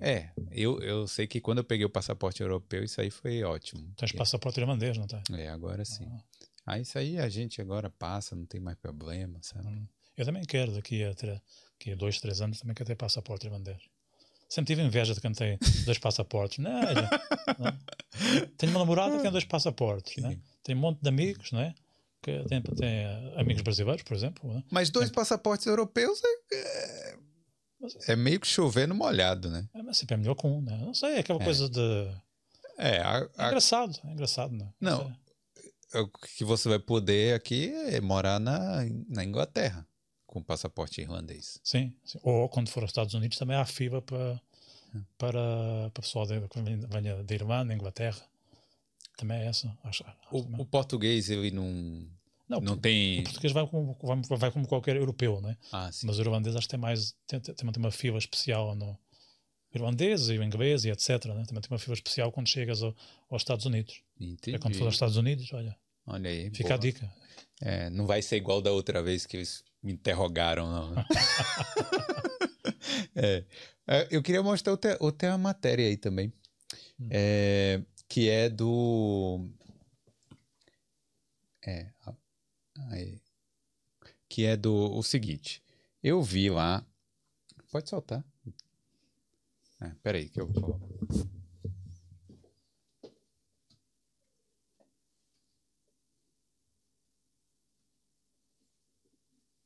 é, 0.00 0.30
eu, 0.50 0.80
eu 0.80 1.06
sei 1.06 1.26
que 1.26 1.40
quando 1.40 1.58
eu 1.58 1.64
peguei 1.64 1.84
o 1.84 1.90
passaporte 1.90 2.42
europeu, 2.42 2.82
isso 2.84 3.00
aí 3.00 3.10
foi 3.10 3.42
ótimo. 3.42 3.92
Tens 3.96 4.12
passaporte 4.12 4.60
irlandês, 4.60 4.96
não 4.96 5.06
tens? 5.06 5.22
É, 5.32 5.48
agora 5.48 5.84
sim. 5.84 6.08
Ah, 6.64 6.78
isso 6.78 6.98
aí 6.98 7.18
a 7.18 7.28
gente 7.28 7.60
agora 7.60 7.88
passa, 7.90 8.34
não 8.34 8.44
tem 8.46 8.60
mais 8.60 8.76
problema, 8.78 9.38
sabe? 9.42 9.68
Hum. 9.68 9.86
Eu 10.16 10.24
também 10.24 10.42
quero, 10.44 10.72
daqui 10.72 11.04
a, 11.04 11.10
daqui 11.12 11.92
a 11.92 11.94
dois, 11.94 12.18
três 12.20 12.40
anos, 12.40 12.58
também 12.60 12.74
quero 12.74 12.86
ter 12.88 12.96
passaporte 12.96 13.46
irlandês. 13.46 13.78
Sempre 14.48 14.74
tive 14.74 14.82
inveja 14.86 15.12
de 15.12 15.20
quem 15.20 15.32
tem 15.32 15.58
dois 15.84 15.98
passaportes. 15.98 16.58
Não, 16.58 16.78
é, 16.78 16.94
já- 16.94 17.10
não. 17.58 18.48
Tenho 18.56 18.72
uma 18.72 18.78
namorada 18.80 19.16
que 19.16 19.22
tem 19.22 19.30
dois 19.30 19.44
passaportes. 19.44 20.22
Né? 20.22 20.38
Tem 20.62 20.74
um 20.74 20.78
monte 20.78 21.00
de 21.02 21.08
amigos, 21.08 21.52
né? 21.52 21.74
que 22.22 22.42
tem, 22.44 22.62
tem 22.62 23.04
amigos 23.36 23.62
brasileiros, 23.62 24.02
por 24.02 24.16
exemplo. 24.16 24.52
Né? 24.52 24.64
Mas 24.70 24.88
dois 24.90 25.10
passaportes 25.10 25.66
europeus 25.66 26.20
é, 26.52 27.16
é, 28.08 28.12
é 28.12 28.16
meio 28.16 28.40
que 28.40 28.46
chover 28.46 28.86
no 28.88 28.94
molhado, 28.94 29.50
né? 29.50 29.68
É, 29.74 29.82
Mas 29.82 29.96
sempre 29.98 30.14
é 30.14 30.18
melhor 30.18 30.34
que 30.34 30.46
um. 30.46 30.60
Né? 30.62 30.76
Não 30.84 30.94
sei, 30.94 31.14
é 31.14 31.18
aquela 31.20 31.42
coisa 31.42 31.68
de. 31.68 31.80
É, 32.78 33.00
a- 33.00 33.28
É 33.38 33.42
a- 33.42 33.46
engraçado, 33.48 33.98
é 34.04 34.10
engraçado. 34.12 34.52
Né? 34.54 34.68
Não. 34.80 35.04
sei. 35.92 36.00
o 36.02 36.08
que 36.36 36.44
você 36.44 36.68
vai 36.68 36.78
poder 36.78 37.34
aqui 37.34 37.70
é 37.88 38.00
morar 38.00 38.38
na, 38.38 38.82
na 39.08 39.24
Inglaterra 39.24 39.86
com 40.26 40.42
passaporte 40.42 41.00
irlandês. 41.00 41.58
Sim, 41.64 41.94
sim. 42.04 42.18
Ou 42.22 42.48
quando 42.48 42.68
for 42.68 42.82
aos 42.82 42.90
Estados 42.90 43.14
Unidos 43.14 43.38
também 43.38 43.56
há 43.56 43.64
para, 44.02 44.40
Hum. 44.94 45.02
para, 45.18 45.90
para 45.94 46.02
pessoal 46.02 46.26
de, 46.26 46.40
que 46.48 46.60
venha 46.60 47.22
da 47.22 47.34
Irlanda, 47.34 47.72
Inglaterra. 47.74 48.20
Também 49.16 49.38
é 49.38 49.46
essa. 49.46 49.66
Acho, 49.84 50.04
acho 50.04 50.16
O, 50.30 50.42
também. 50.42 50.60
o 50.60 50.64
português, 50.66 51.30
ele 51.30 51.50
não, 51.50 52.06
não, 52.48 52.60
não 52.60 52.72
o 52.74 52.76
tem... 52.76 53.22
português 53.24 53.52
vai 53.52 53.66
como, 53.66 53.96
vai, 54.02 54.38
vai 54.38 54.50
como 54.50 54.66
qualquer 54.68 54.96
europeu, 54.96 55.40
né? 55.40 55.56
Ah, 55.72 55.90
mas 56.04 56.18
o 56.18 56.20
irlandês 56.22 56.54
acho 56.56 56.66
que 56.66 56.70
tem 56.72 56.80
mais. 56.80 57.14
Tem, 57.26 57.40
tem, 57.40 57.54
tem 57.54 57.72
uma 57.76 57.90
fila 57.90 58.18
especial 58.18 58.74
no 58.74 58.90
o 58.92 58.98
irlandês 59.76 60.28
e 60.28 60.38
o 60.38 60.42
inglês 60.44 60.84
e 60.84 60.90
etc. 60.90 61.08
Né? 61.26 61.44
Também 61.46 61.60
tem 61.60 61.70
uma 61.70 61.78
fila 61.78 61.94
especial 61.94 62.30
quando 62.32 62.48
chegas 62.48 62.82
ao- 62.82 62.94
aos 63.30 63.42
Estados 63.42 63.66
Unidos. 63.66 64.00
Entendi. 64.18 64.56
É 64.56 64.58
quando 64.58 64.74
for 64.76 64.84
aos 64.84 64.94
Estados 64.94 65.16
Unidos, 65.16 65.52
olha, 65.52 65.76
Olha 66.06 66.30
aí. 66.30 66.50
fica 66.50 66.68
boa. 66.70 66.74
a 66.76 66.78
dica. 66.78 67.12
É, 67.60 67.90
não 67.90 68.06
vai 68.06 68.22
ser 68.22 68.36
igual 68.36 68.62
da 68.62 68.70
outra 68.70 69.02
vez 69.02 69.26
que 69.26 69.36
eles 69.36 69.62
me 69.82 69.92
interrogaram, 69.92 70.70
não. 70.70 70.94
É. 73.14 73.44
É, 73.86 74.08
Eu 74.10 74.22
queria 74.22 74.42
mostrar 74.42 74.72
outra, 74.72 74.96
outra 75.00 75.36
matéria 75.38 75.86
aí 75.86 75.96
também, 75.96 76.32
Hum. 76.98 77.08
É, 77.10 77.82
que 78.08 78.28
é 78.30 78.48
do. 78.48 79.48
É. 81.66 81.90
aí. 82.90 83.20
que 84.28 84.44
é 84.44 84.56
do 84.56 84.74
o 84.74 85.02
seguinte. 85.02 85.62
Eu 86.02 86.22
vi 86.22 86.50
lá. 86.50 86.84
Pode 87.70 87.88
soltar. 87.88 88.24
É, 89.80 89.90
peraí, 90.02 90.28
que 90.28 90.40
eu 90.40 90.46
vou. 90.46 90.80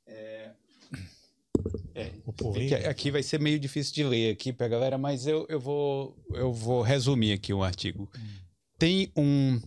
É 0.06 0.52
que 2.66 2.74
aqui 2.74 3.10
vai 3.10 3.22
ser 3.22 3.40
meio 3.40 3.58
difícil 3.58 3.94
de 3.94 4.04
ler 4.04 4.32
aqui 4.32 4.52
pra 4.52 4.68
galera, 4.68 4.96
mas 4.96 5.26
eu, 5.26 5.46
eu, 5.48 5.60
vou, 5.60 6.16
eu 6.32 6.52
vou 6.52 6.82
resumir 6.82 7.32
aqui 7.32 7.52
o 7.52 7.62
artigo. 7.62 8.10
Tem 8.78 9.10
um. 9.16 9.60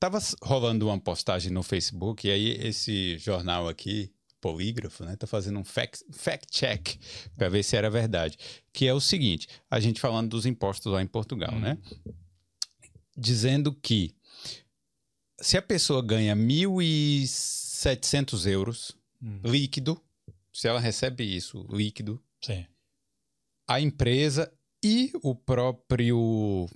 Tava 0.00 0.18
rolando 0.42 0.86
uma 0.86 0.98
postagem 0.98 1.52
no 1.52 1.62
Facebook, 1.62 2.26
e 2.26 2.30
aí 2.30 2.50
esse 2.66 3.18
jornal 3.18 3.68
aqui, 3.68 4.10
Polígrafo, 4.40 5.04
né, 5.04 5.14
tá 5.16 5.26
fazendo 5.26 5.58
um 5.58 5.64
fact, 5.64 6.02
fact 6.10 6.46
check 6.50 6.96
para 7.36 7.50
ver 7.50 7.62
se 7.62 7.76
era 7.76 7.90
verdade. 7.90 8.38
Que 8.72 8.86
é 8.86 8.94
o 8.94 9.00
seguinte: 9.00 9.46
a 9.70 9.78
gente 9.78 10.00
falando 10.00 10.30
dos 10.30 10.46
impostos 10.46 10.90
lá 10.90 11.02
em 11.02 11.06
Portugal, 11.06 11.52
né? 11.60 11.76
Dizendo 13.14 13.74
que 13.74 14.14
se 15.38 15.58
a 15.58 15.62
pessoa 15.62 16.00
ganha 16.02 16.34
1.700 16.34 18.46
euros 18.46 18.98
Hum. 19.22 19.38
líquido, 19.44 20.00
se 20.50 20.66
ela 20.66 20.80
recebe 20.80 21.22
isso 21.24 21.66
líquido, 21.70 22.18
Sim. 22.40 22.64
a 23.68 23.78
empresa 23.78 24.50
e 24.82 25.12
o 25.22 25.34
próprio 25.34 26.66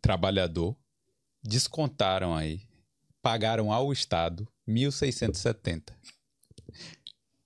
trabalhador 0.00 0.76
descontaram 1.44 2.34
aí, 2.34 2.62
pagaram 3.22 3.72
ao 3.72 3.92
Estado 3.92 4.48
1.670. 4.68 5.92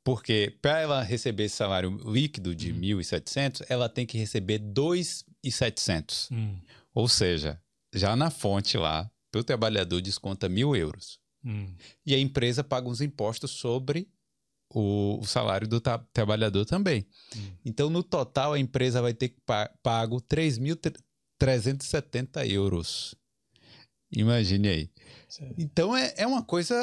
Porque 0.05 0.57
para 0.63 0.81
ela 0.81 1.03
receber 1.03 1.45
esse 1.45 1.57
salário 1.57 1.91
líquido 2.11 2.55
de 2.55 2.73
1.700, 2.73 3.67
ela 3.69 3.89
tem 3.89 4.07
que 4.07 4.17
receber 4.17 4.59
2.700. 4.59 6.29
Hum. 6.33 6.59
Ou 6.95 7.07
seja, 7.09 7.61
já 7.95 8.17
na 8.17 8.31
fonte 8.31 8.79
lá, 8.79 9.11
o 9.35 9.45
trabalhador 9.45 10.01
desconta 10.01 10.49
mil 10.49 10.75
euros. 10.75 11.21
Hum. 11.45 11.75
E 12.07 12.15
a 12.15 12.19
empresa 12.19 12.65
paga 12.65 12.89
uns 12.89 13.03
impostos 13.03 13.51
sobre 13.51 14.09
o, 14.73 15.19
o 15.21 15.27
salário 15.27 15.69
do 15.69 15.79
tra- 15.81 15.99
trabalhador 16.13 16.65
também. 16.65 17.07
Hum. 17.37 17.51
Então, 17.65 17.91
no 17.91 18.03
total, 18.03 18.55
a 18.55 18.59
empresa 18.59 19.03
vai 19.03 19.13
ter 19.13 19.29
que 19.29 19.41
pa 19.45 19.69
pago 19.83 20.23
3.370 20.23 22.51
euros. 22.51 23.15
Imagine 24.11 24.69
aí. 24.69 24.91
É- 25.41 25.53
Então, 25.59 25.97
é, 25.97 26.15
é 26.17 26.27
uma 26.27 26.43
coisa. 26.43 26.75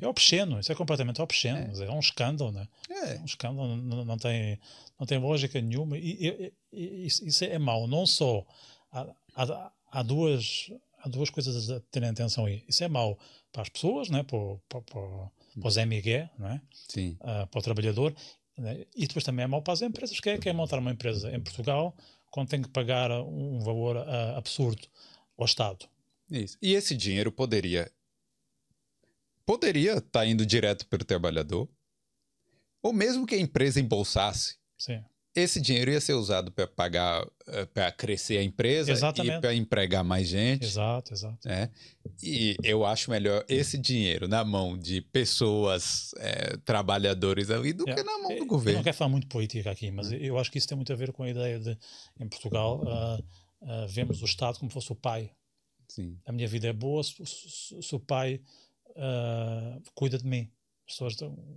É 0.00 0.06
obsceno, 0.06 0.58
isso 0.58 0.72
é 0.72 0.74
completamente 0.74 1.22
obsceno. 1.22 1.58
É, 1.82 1.90
um 1.90 2.00
escândalo, 2.00 2.50
né? 2.52 2.66
É, 2.90 3.14
É 3.16 3.20
um 3.20 3.24
escândalo, 3.24 3.76
não, 3.76 4.04
não 4.04 4.16
tem, 4.18 4.58
não 4.98 5.06
tem 5.06 5.18
lógica 5.18 5.60
nenhuma. 5.60 5.96
E, 5.96 6.26
e- 6.28 6.52
e- 6.72 7.06
isso, 7.06 7.24
isso 7.26 7.44
é 7.44 7.58
mau. 7.58 7.86
Não 7.86 8.04
só 8.06 8.44
há, 8.90 9.06
há, 9.36 9.72
há 9.92 10.02
duas, 10.02 10.70
há 10.98 11.08
duas 11.08 11.30
coisas 11.30 11.70
a 11.70 11.80
terem 11.92 12.08
atenção 12.08 12.46
aí. 12.46 12.64
Isso 12.68 12.82
é 12.82 12.88
mau 12.88 13.16
para 13.52 13.62
as 13.62 13.68
pessoas, 13.68 14.08
né? 14.10 14.22
para, 14.24 14.36
o- 14.36 14.60
para, 14.68 14.80
para, 14.82 15.00
para 15.60 15.68
os 15.68 15.76
MG, 15.76 16.28
né? 16.38 16.60
sim. 16.88 17.16
Ah, 17.20 17.46
para 17.46 17.60
o 17.60 17.62
trabalhador. 17.62 18.12
né? 18.58 18.84
E 18.96 19.06
depois 19.06 19.24
também 19.24 19.44
é 19.44 19.46
mau 19.46 19.62
para 19.62 19.74
as 19.74 19.82
empresas. 19.82 20.18
Quem 20.18 20.32
é 20.32 20.38
que 20.38 20.48
é 20.48 20.52
montar 20.52 20.78
uma 20.78 20.90
empresa 20.90 21.30
em 21.34 21.40
Portugal 21.40 21.94
quando 22.30 22.48
tem 22.48 22.60
que 22.62 22.68
pagar 22.68 23.10
um 23.22 23.60
valor 23.60 23.96
ah, 23.98 24.36
absurdo 24.36 24.82
ao 25.38 25.44
Estado? 25.44 25.86
Isso. 26.32 26.56
E 26.62 26.74
esse 26.74 26.96
dinheiro 26.96 27.30
poderia 27.30 27.90
poderia 29.44 29.94
estar 29.94 30.10
tá 30.20 30.26
indo 30.26 30.46
direto 30.46 30.86
para 30.86 31.02
o 31.02 31.04
trabalhador, 31.04 31.68
ou 32.82 32.92
mesmo 32.92 33.26
que 33.26 33.34
a 33.34 33.40
empresa 33.40 33.80
embolsasse. 33.80 34.56
Sim. 34.78 35.02
Esse 35.34 35.62
dinheiro 35.62 35.90
ia 35.90 36.00
ser 36.00 36.12
usado 36.12 36.52
para 36.52 36.66
pagar, 36.66 37.26
eh, 37.46 37.64
para 37.64 37.90
crescer 37.90 38.36
a 38.36 38.42
empresa 38.42 38.92
Exatamente. 38.92 39.38
e 39.38 39.40
para 39.40 39.54
empregar 39.54 40.04
mais 40.04 40.28
gente. 40.28 40.64
Exato, 40.66 41.14
exato. 41.14 41.48
né? 41.48 41.70
E 42.22 42.54
eu 42.62 42.84
acho 42.84 43.10
melhor 43.10 43.42
esse 43.48 43.78
dinheiro 43.78 44.28
na 44.28 44.44
mão 44.44 44.76
de 44.76 45.00
pessoas, 45.00 46.10
é, 46.18 46.58
trabalhadores 46.58 47.48
ali, 47.48 47.72
do 47.72 47.88
É, 47.88 47.94
que 47.94 48.02
na 48.02 48.18
mão 48.18 48.30
Eu 48.30 48.36
do 48.36 48.40
não 48.40 48.46
governo. 48.46 48.82
quero 48.82 48.94
falar 48.96 49.08
muito 49.08 49.26
política 49.26 49.70
aqui, 49.70 49.90
mas 49.90 50.12
eu 50.12 50.38
acho 50.38 50.50
que 50.50 50.58
isso 50.58 50.68
tem 50.68 50.76
muito 50.76 50.92
a 50.92 50.96
ver 50.96 51.12
com 51.12 51.22
a 51.22 51.30
ideia 51.30 51.58
de, 51.58 51.78
em 52.20 52.28
Portugal, 52.28 52.82
ah, 52.86 53.18
ah, 53.62 53.86
vemos 53.88 54.20
o 54.20 54.26
Estado 54.26 54.58
como 54.58 54.70
fosse 54.70 54.92
o 54.92 54.96
pai. 54.96 55.30
Sim. 55.94 56.18
A 56.24 56.32
minha 56.32 56.48
vida 56.48 56.68
é 56.68 56.72
boa 56.72 57.02
se, 57.04 57.14
se- 57.26 57.82
se 57.82 57.94
o 57.94 58.00
pai 58.00 58.40
ah, 58.96 59.78
cuida 59.94 60.16
de 60.18 60.26
mim. 60.26 60.50
As 60.86 60.94
pessoas 60.94 61.16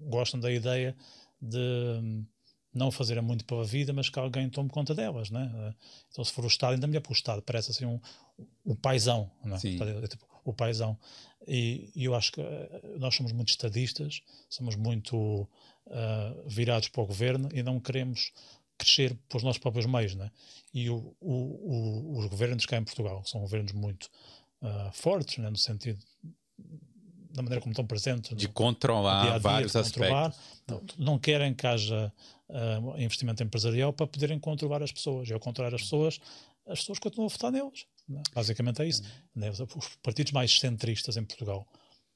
gostam 0.09 0.39
da 0.39 0.51
ideia 0.51 0.95
de 1.41 1.57
hum, 2.01 2.25
não 2.73 2.91
fazerem 2.91 3.23
muito 3.23 3.45
pela 3.45 3.63
vida, 3.63 3.93
mas 3.93 4.09
que 4.09 4.19
alguém 4.19 4.49
tome 4.49 4.69
conta 4.69 4.93
delas, 4.93 5.29
né? 5.29 5.73
Então, 6.11 6.23
se 6.23 6.31
for 6.33 6.43
o 6.43 6.47
Estado, 6.47 6.73
ainda 6.73 6.85
melhor, 6.87 7.01
porque 7.01 7.13
o 7.13 7.17
Estado 7.17 7.41
parece 7.41 7.71
assim 7.71 7.85
um, 7.85 7.99
o 8.65 8.75
paizão, 8.75 9.31
não 9.43 9.55
é? 9.55 9.59
É 10.03 10.07
tipo, 10.07 10.25
o 10.43 10.53
paizão. 10.53 10.97
E, 11.47 11.91
e 11.95 12.03
eu 12.03 12.13
acho 12.13 12.31
que 12.33 12.41
ah, 12.41 12.81
nós 12.99 13.15
somos 13.15 13.31
muito 13.31 13.49
estadistas, 13.49 14.21
somos 14.49 14.75
muito 14.75 15.47
ah, 15.87 16.35
virados 16.45 16.89
para 16.89 17.01
o 17.01 17.05
governo 17.07 17.47
e 17.53 17.63
não 17.63 17.79
queremos 17.79 18.33
crescer 18.77 19.15
pelos 19.29 19.43
nossos 19.43 19.59
próprios 19.59 19.85
meios, 19.85 20.15
né? 20.15 20.29
E 20.73 20.89
o, 20.89 21.15
o, 21.21 21.33
o, 21.33 22.19
os 22.19 22.27
governos 22.27 22.65
cá 22.65 22.77
em 22.77 22.83
Portugal 22.83 23.23
são 23.25 23.39
governos 23.41 23.71
muito 23.71 24.09
ah, 24.61 24.91
fortes, 24.93 25.37
né? 25.37 25.49
no 25.49 25.57
sentido 25.57 25.99
da 27.31 27.41
maneira 27.41 27.61
como 27.61 27.71
estão 27.73 27.85
presentes 27.85 28.35
De 28.35 28.47
no 28.47 28.53
controlar 28.53 29.21
dia 29.23 29.31
dia, 29.31 29.39
vários 29.39 29.71
de 29.73 29.81
controlar. 29.83 30.27
aspectos. 30.29 30.97
Não, 30.97 31.05
não 31.13 31.19
querem 31.19 31.53
que 31.53 31.67
haja 31.67 32.11
ah, 32.49 32.79
investimento 32.97 33.43
empresarial 33.43 33.91
para 33.93 34.07
poderem 34.07 34.39
controlar 34.39 34.81
as 34.83 34.91
pessoas. 34.91 35.29
E 35.29 35.33
ao 35.33 35.39
controlar 35.39 35.73
as 35.75 35.81
pessoas, 35.81 36.19
as 36.67 36.79
pessoas 36.79 36.99
continuam 36.99 37.27
a 37.27 37.31
votar 37.31 37.51
neles. 37.51 37.85
né? 38.07 38.21
Basicamente 38.33 38.81
é 38.81 38.87
isso. 38.87 39.03
Né? 39.35 39.49
Os- 39.49 39.59
Os 39.59 39.95
partidos 40.01 40.31
mais 40.31 40.57
centristas 40.59 41.17
em 41.17 41.23
Portugal 41.25 41.67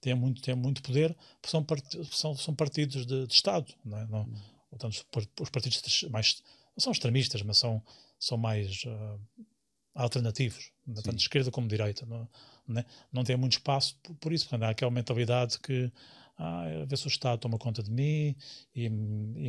têm 0.02 0.16
muito, 0.16 0.42
têm 0.42 0.56
muito 0.56 0.82
poder, 0.82 1.14
porque 1.42 1.50
são, 1.52 1.64
part- 1.64 2.06
são, 2.12 2.36
são 2.36 2.56
partidos 2.56 3.06
de, 3.06 3.28
de 3.28 3.34
Estado. 3.34 3.74
Não, 3.84 3.98
é? 3.98 4.06
não, 4.08 4.30
portanto, 4.70 4.94
os 4.94 5.04
par- 5.04 5.28
os 5.42 5.50
partidos 5.50 6.04
mais 6.10 6.42
não 6.76 6.82
são 6.84 6.92
extremistas, 6.92 7.42
mas 7.42 7.58
são, 7.58 7.84
são 8.20 8.38
mais 8.38 8.84
ah, 8.88 9.18
alternativos, 9.96 10.72
tanto 10.96 11.14
de 11.16 11.22
esquerda 11.22 11.52
como 11.52 11.68
de 11.68 11.76
direita. 11.76 12.06
Não, 12.06 12.28
né? 12.68 12.86
não 13.12 13.24
tem 13.24 13.36
muito 13.36 13.54
espaço 13.54 13.98
por, 14.04 14.16
por 14.16 14.34
isso, 14.34 14.48
porque 14.48 14.64
há 14.64 14.70
aquela 14.70 14.92
mentalidade 14.92 15.60
que 15.60 15.92
ah, 16.38 16.64
a 16.84 16.86
ver 16.86 16.98
se 16.98 17.06
o 17.06 17.10
Estado 17.10 17.40
toma 17.40 17.58
conta 17.58 17.84
de 17.84 17.92
mim 17.92 18.36
e, 18.74 18.86
e 18.86 18.90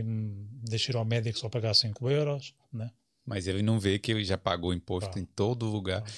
me 0.03 0.49
deixa 0.69 0.91
ir 0.91 0.97
ao 0.97 1.05
médico 1.05 1.39
só 1.39 1.49
pagar 1.49 1.75
5 1.75 2.11
euros. 2.11 2.55
Né? 2.73 2.91
Mas 3.25 3.47
ele 3.47 3.63
não 3.63 3.79
vê 3.79 3.99
que 3.99 4.11
ele 4.11 4.25
já 4.25 4.37
pagou 4.39 4.75
imposto 4.75 5.11
Claro. 5.11 5.21
em 5.21 5.25
todo 5.25 5.67
lugar. 5.67 6.01
Claro. 6.03 6.17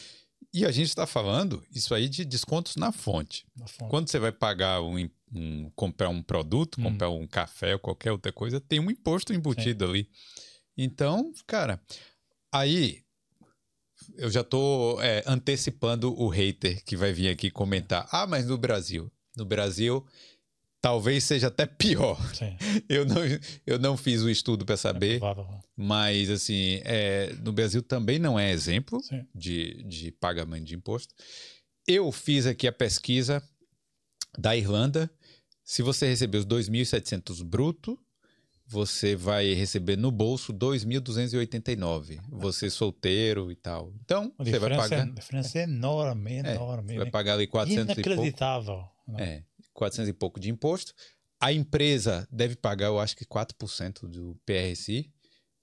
E 0.54 0.64
a 0.66 0.70
gente 0.70 0.88
está 0.88 1.06
falando 1.06 1.64
isso 1.74 1.94
aí 1.94 2.08
de 2.08 2.24
descontos 2.24 2.76
na 2.76 2.92
fonte. 2.92 3.44
Na 3.56 3.66
fonte. 3.66 3.90
Quando 3.90 4.08
você 4.10 4.18
vai 4.18 4.32
pagar 4.32 4.82
um, 4.82 4.98
im- 4.98 5.10
um- 5.34 5.70
comprar 5.74 6.08
um 6.08 6.22
produto, 6.22 6.78
Hum. 6.80 6.84
comprar 6.84 7.10
um 7.10 7.26
café 7.26 7.74
ou 7.74 7.78
qualquer 7.78 8.12
outra 8.12 8.32
coisa, 8.32 8.60
tem 8.60 8.80
um 8.80 8.90
imposto 8.90 9.32
embutido 9.32 9.84
ali. 9.84 10.08
Então, 10.76 11.32
cara, 11.46 11.80
aí 12.52 13.02
eu 14.16 14.30
já 14.30 14.42
tô 14.42 15.00
é, 15.00 15.22
antecipando 15.26 16.12
o 16.20 16.28
hater 16.28 16.82
que 16.84 16.96
vai 16.96 17.12
vir 17.12 17.28
aqui 17.28 17.50
comentar. 17.50 18.08
Ah, 18.10 18.26
mas 18.26 18.46
no 18.46 18.58
Brasil, 18.58 19.10
no 19.36 19.44
Brasil 19.44 20.04
talvez 20.80 21.22
seja 21.24 21.46
até 21.46 21.64
pior. 21.64 22.18
Sim, 22.34 22.56
Eu 22.88 23.04
não, 23.06 23.18
eu 23.64 23.78
não 23.78 23.96
fiz 23.96 24.20
o 24.22 24.28
estudo 24.28 24.64
para 24.66 24.74
é 24.74 24.76
saber, 24.76 25.18
provável. 25.20 25.60
mas 25.76 26.28
assim, 26.28 26.80
é, 26.84 27.32
no 27.34 27.52
Brasil 27.52 27.82
também 27.82 28.18
não 28.18 28.38
é 28.38 28.50
exemplo 28.50 29.00
Sim. 29.00 29.24
de, 29.34 29.82
de 29.84 30.10
pagamento 30.10 30.64
de 30.64 30.74
imposto. 30.74 31.14
Eu 31.86 32.10
fiz 32.10 32.46
aqui 32.46 32.66
a 32.66 32.72
pesquisa 32.72 33.40
da 34.38 34.56
Irlanda. 34.56 35.08
Se 35.64 35.82
você 35.82 36.06
receber 36.06 36.38
os 36.38 36.46
2.700 36.46 37.42
bruto, 37.42 37.98
você 38.66 39.14
vai 39.14 39.52
receber 39.52 39.96
no 39.96 40.10
bolso 40.10 40.52
2.289. 40.52 42.20
Você 42.30 42.70
solteiro 42.70 43.50
e 43.50 43.56
tal. 43.56 43.92
Então, 44.04 44.32
A 44.38 44.44
você 44.44 44.58
vai 44.58 44.72
é, 44.72 44.76
pagar, 44.76 45.02
a 45.02 45.10
diferença 45.10 45.58
é 45.58 45.62
enorme, 45.62 46.32
É, 46.44 46.54
enorme. 46.54 46.96
vai 46.96 47.10
pagar 47.10 47.34
ali 47.34 47.46
400 47.46 47.82
e 47.82 47.86
pouco. 47.86 48.00
Inacreditável. 48.10 48.84
né? 49.08 49.24
É, 49.24 49.44
400 49.72 50.08
e 50.08 50.12
pouco 50.12 50.40
de 50.40 50.50
imposto. 50.50 50.94
A 51.40 51.52
empresa 51.52 52.26
deve 52.30 52.54
pagar, 52.56 52.86
eu 52.86 52.98
acho 53.00 53.16
que 53.16 53.24
4% 53.24 54.06
do 54.08 54.36
PRSI. 54.46 55.10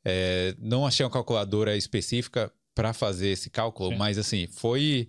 É, 0.03 0.55
não 0.59 0.85
achei 0.85 1.05
uma 1.05 1.11
calculadora 1.11 1.75
específica 1.75 2.51
para 2.75 2.93
fazer 2.93 3.29
esse 3.29 3.49
cálculo, 3.49 3.89
Sim. 3.91 3.97
mas 3.97 4.17
assim, 4.17 4.47
foi. 4.47 5.07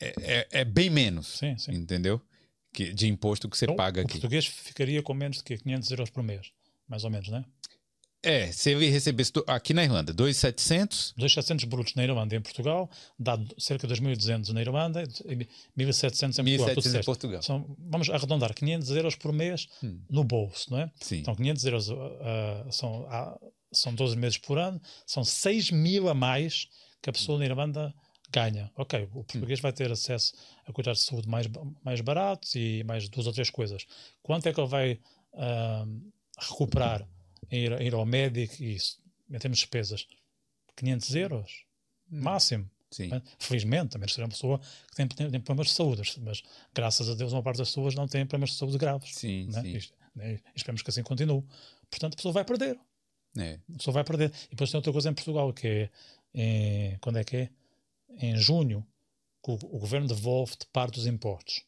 É, 0.00 0.14
é- 0.18 0.48
é 0.60 0.64
bem 0.64 0.90
menos, 0.90 1.38
Sim, 1.38 1.56
sim. 1.56 1.72
entendeu? 1.72 2.20
Que, 2.76 2.92
de 2.92 3.08
imposto 3.08 3.48
que 3.48 3.56
você 3.56 3.64
Então, 3.64 3.74
paga 3.74 4.02
o 4.02 4.04
aqui. 4.04 4.12
português 4.12 4.44
ficaria 4.44 5.02
com 5.02 5.14
menos 5.14 5.38
de 5.38 5.44
quê? 5.44 5.56
500 5.56 5.90
euros 5.92 6.10
por 6.10 6.22
mês, 6.22 6.52
mais 6.86 7.04
ou 7.04 7.10
menos, 7.10 7.28
né? 7.28 7.42
É, 8.22 8.50
se 8.52 8.70
ele 8.72 8.88
recebesse. 8.90 9.30
Aqui 9.46 9.72
na 9.72 9.84
Irlanda, 9.84 10.12
2.700. 10.12 11.14
2.700 11.16 11.64
brutos 11.66 11.94
na 11.94 12.02
Irlanda 12.04 12.34
e 12.34 12.38
em 12.38 12.40
Portugal, 12.42 12.90
dá 13.18 13.38
cerca 13.56 13.86
de 13.86 13.94
2.200 13.94 14.48
na 14.50 14.60
Irlanda 14.60 15.04
e 15.24 15.46
1.700 15.78 16.38
em 16.40 16.56
Portugal. 16.58 16.74
tu 16.74 16.80
1.700 16.80 17.00
em. 17.00 17.04
Portugal. 17.04 17.42
São, 17.42 17.76
vamos 17.78 18.10
arredondar, 18.10 18.52
500 18.52 18.90
euros 18.90 19.14
por 19.16 19.32
mês 19.32 19.68
Hum. 19.82 20.00
no 20.10 20.22
bolso, 20.24 20.70
não 20.70 20.78
é? 20.80 20.90
Sim. 21.00 21.18
Então, 21.18 21.34
500 21.34 21.64
euros 21.64 21.90
ah, 21.90 22.66
são, 22.70 23.06
ah, 23.08 23.38
são 23.72 23.94
12 23.94 24.16
meses 24.16 24.38
por 24.38 24.58
ano, 24.58 24.80
são 25.06 25.24
6 25.24 25.70
mil 25.70 26.08
a 26.08 26.14
mais 26.14 26.66
que 27.00 27.08
a 27.08 27.12
pessoa 27.12 27.38
na 27.38 27.44
Irlanda 27.46 27.94
ganha. 28.32 28.70
Ok, 28.76 29.04
o 29.12 29.24
português 29.24 29.60
vai 29.60 29.72
ter 29.72 29.90
acesso 29.90 30.32
a 30.66 30.72
cuidados 30.72 31.00
de 31.02 31.06
saúde 31.06 31.28
mais, 31.28 31.46
mais 31.84 32.00
baratos 32.00 32.54
e 32.54 32.82
mais 32.84 33.08
duas 33.08 33.26
ou 33.26 33.32
três 33.32 33.50
coisas. 33.50 33.86
Quanto 34.22 34.48
é 34.48 34.52
que 34.52 34.60
ele 34.60 34.68
vai 34.68 35.00
ah, 35.34 35.86
recuperar 36.38 37.06
em 37.50 37.64
ir, 37.64 37.80
ir 37.82 37.94
ao 37.94 38.04
médico 38.06 38.62
e 38.62 38.74
isso, 38.74 38.98
em 39.30 39.38
termos 39.38 39.58
de 39.58 39.64
despesas? 39.64 40.06
500 40.76 41.14
euros, 41.16 41.64
máximo. 42.10 42.70
Sim. 42.90 43.08
né? 43.08 43.20
Felizmente, 43.38 43.96
a 43.96 43.98
menos 43.98 44.12
que 44.12 44.14
seja 44.14 44.24
uma 44.24 44.30
pessoa 44.30 44.58
que 44.88 44.94
tem, 44.94 45.08
tem, 45.08 45.30
tem 45.30 45.40
problemas 45.40 45.68
de 45.68 45.74
saúde, 45.74 46.02
mas 46.22 46.42
graças 46.72 47.08
a 47.10 47.14
Deus 47.14 47.32
uma 47.32 47.42
parte 47.42 47.58
das 47.58 47.68
pessoas 47.68 47.94
não 47.94 48.06
tem 48.06 48.24
problemas 48.24 48.50
de 48.50 48.56
saúde 48.56 48.78
graves. 48.78 49.14
Sim, 49.14 49.48
né? 49.50 49.62
sim. 49.62 49.90
Né? 50.14 50.34
E 50.34 50.40
Esperemos 50.54 50.82
que 50.82 50.90
assim 50.90 51.02
continue. 51.02 51.42
Portanto, 51.90 52.14
a 52.14 52.16
pessoa 52.16 52.32
vai 52.32 52.44
perder. 52.44 52.78
É. 53.36 53.58
A 53.74 53.76
pessoa 53.76 53.92
vai 53.94 54.04
perder. 54.04 54.32
E 54.46 54.50
depois 54.50 54.70
tem 54.70 54.78
outra 54.78 54.92
coisa 54.92 55.10
em 55.10 55.14
Portugal, 55.14 55.52
que 55.52 55.66
é, 55.68 55.90
em- 56.34 56.98
quando 56.98 57.18
é 57.18 57.24
que 57.24 57.36
é? 57.36 57.50
Em 58.20 58.36
junho, 58.36 58.86
que 59.44 59.50
o, 59.50 59.54
o 59.54 59.78
governo 59.78 60.08
devolve-te 60.08 60.66
parte 60.72 60.94
dos 60.94 61.06
impostos. 61.06 61.62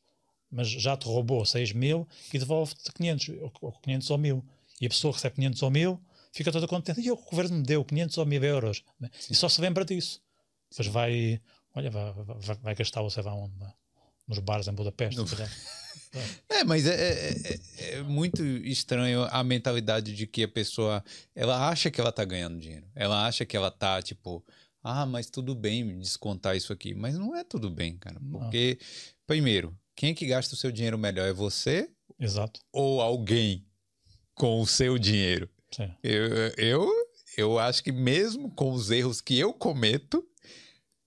Mas 0.51 0.69
já 0.69 0.97
te 0.97 1.07
roubou 1.07 1.45
6 1.45 1.73
mil 1.73 2.09
e 2.33 2.39
devolve-te 2.39 2.91
500, 2.93 3.29
ou, 3.41 3.53
ou 3.61 3.73
500 3.81 4.11
ou 4.11 4.19
1000. 4.19 4.45
E 4.81 4.87
a 4.87 4.89
pessoa 4.89 5.13
recebe 5.13 5.35
500 5.37 5.63
ou 5.63 5.71
1000, 5.71 6.01
fica 6.33 6.51
toda 6.53 6.67
contente. 6.67 7.01
E 7.01 7.11
o 7.11 7.17
governo 7.17 7.57
me 7.59 7.63
deu 7.63 7.85
500 7.85 8.19
ou 8.19 8.27
1000 8.27 8.45
euros. 8.45 8.83
né? 8.99 9.11
E 9.31 9.35
só 9.35 9.49
se 9.49 9.61
lembra 9.61 9.85
disso. 9.85 10.21
Depois 10.71 10.89
vai, 10.89 11.41
olha, 11.75 11.91
vai, 11.91 12.13
vai, 12.13 12.57
vai 12.63 12.75
gastar 12.75 13.03
você 13.03 13.21
vai 13.21 13.35
onde? 13.35 13.57
né? 13.59 13.73
Nos 14.27 14.39
bares 14.39 14.69
em 14.69 14.73
Budapeste. 14.73 15.17
É, 16.49 16.65
mas 16.65 16.87
é, 16.87 16.95
é- 16.95 17.31
é- 17.31 17.95
é 17.99 18.03
muito 18.03 18.43
estranho 18.43 19.25
a 19.31 19.45
mentalidade 19.45 20.15
de 20.15 20.27
que 20.27 20.43
a 20.45 20.49
pessoa 20.49 21.05
ela 21.35 21.69
acha 21.69 21.91
que 21.91 22.01
ela 22.01 22.11
tá 22.11 22.25
ganhando 22.25 22.59
dinheiro. 22.59 22.87
Ela 22.95 23.27
acha 23.27 23.45
que 23.45 23.55
ela 23.57 23.71
tá, 23.71 24.01
tipo, 24.01 24.43
ah, 24.89 25.07
mas 25.07 25.29
tudo 25.29 25.55
bem 25.55 25.99
descontar 25.99 26.57
isso 26.57 26.73
aqui. 26.73 26.95
Mas 26.95 27.17
não 27.19 27.35
é 27.37 27.45
tudo 27.45 27.69
bem, 27.71 27.97
cara. 27.99 28.19
Não. 28.21 28.41
Porque, 28.41 28.79
primeiro, 29.27 29.77
quem 29.95 30.11
é 30.11 30.15
que 30.15 30.27
gasta 30.27 30.55
o 30.55 30.57
seu 30.57 30.73
dinheiro 30.73 30.97
melhor? 30.99 31.29
É 31.29 31.33
você 31.33 31.91
Exato. 32.19 32.61
ou 32.73 33.01
alguém 33.01 33.67
com 34.35 34.61
o 34.61 34.67
seu 34.67 34.99
dinheiro? 34.99 35.49
Sim. 35.71 35.93
Eu, 36.03 36.29
eu, 36.57 36.91
eu 37.37 37.59
acho 37.59 37.83
que 37.85 37.93
mesmo 37.93 38.51
com 38.53 38.73
os 38.73 38.91
erros 38.91 39.21
que 39.21 39.39
eu 39.39 39.53
cometo, 39.53 40.27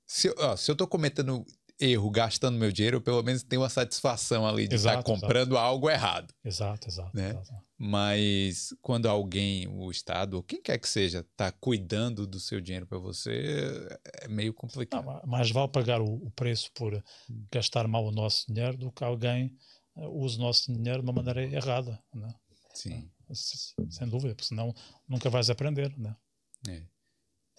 se, 0.06 0.28
eu- 0.28 0.36
ó, 0.38 0.56
se 0.56 0.70
eu 0.70 0.76
tô 0.76 0.86
cometendo 0.88 1.46
erro 1.82 2.10
gastando 2.12 2.58
meu 2.58 2.72
dinheiro, 2.72 2.98
eu 2.98 3.02
pelo 3.02 3.24
menos 3.24 3.44
tenho 3.44 3.62
uma 3.62 3.70
satisfação 3.70 4.48
ali 4.48 4.68
de 4.68 4.76
estar 4.76 4.94
Exato, 4.94 5.12
comprando 5.12 5.58
algo 5.58 5.90
errado. 5.90 6.34
Exato, 6.46 6.88
exato. 6.88 7.16
Né? 7.16 7.32
exato. 7.32 7.56
Mas 7.78 8.76
quando 8.80 9.10
alguém, 9.10 9.68
o 9.68 9.90
Estado, 9.90 10.36
ou 10.36 10.44
quem 10.44 10.62
quer 10.62 10.78
que 10.78 10.88
seja, 10.88 11.22
está 11.22 11.52
cuidando 11.52 12.28
do 12.28 12.40
seu 12.40 12.62
dinheiro 12.62 12.86
para 12.86 13.00
você, 13.00 13.88
é 14.22 14.28
meio 14.28 14.54
complicado. 14.54 15.04
Não, 15.04 15.22
mais 15.26 15.50
vale 15.50 15.68
pagar 15.68 16.00
o, 16.00 16.14
o 16.14 16.30
preço 16.32 16.70
por 16.76 17.04
gastar 17.52 17.88
mal 17.88 18.06
o 18.06 18.12
nosso 18.12 18.46
dinheiro 18.54 18.78
do 18.78 18.92
que 18.92 19.04
alguém 19.04 19.58
eh, 19.98 20.08
use 20.08 20.38
o 20.38 20.42
nosso 20.42 20.72
dinheiro 20.72 21.00
de 21.02 21.10
uma 21.10 21.14
maneira 21.14 21.44
errada, 21.44 22.00
né? 22.14 22.32
Sim. 22.76 23.10
Sem 23.34 24.08
dúvida, 24.08 24.36
porque 24.36 24.50
senão 24.50 24.74
nunca 25.08 25.30
vais 25.30 25.50
aprender, 25.50 25.92
né? 25.98 26.16
é. 26.70 26.84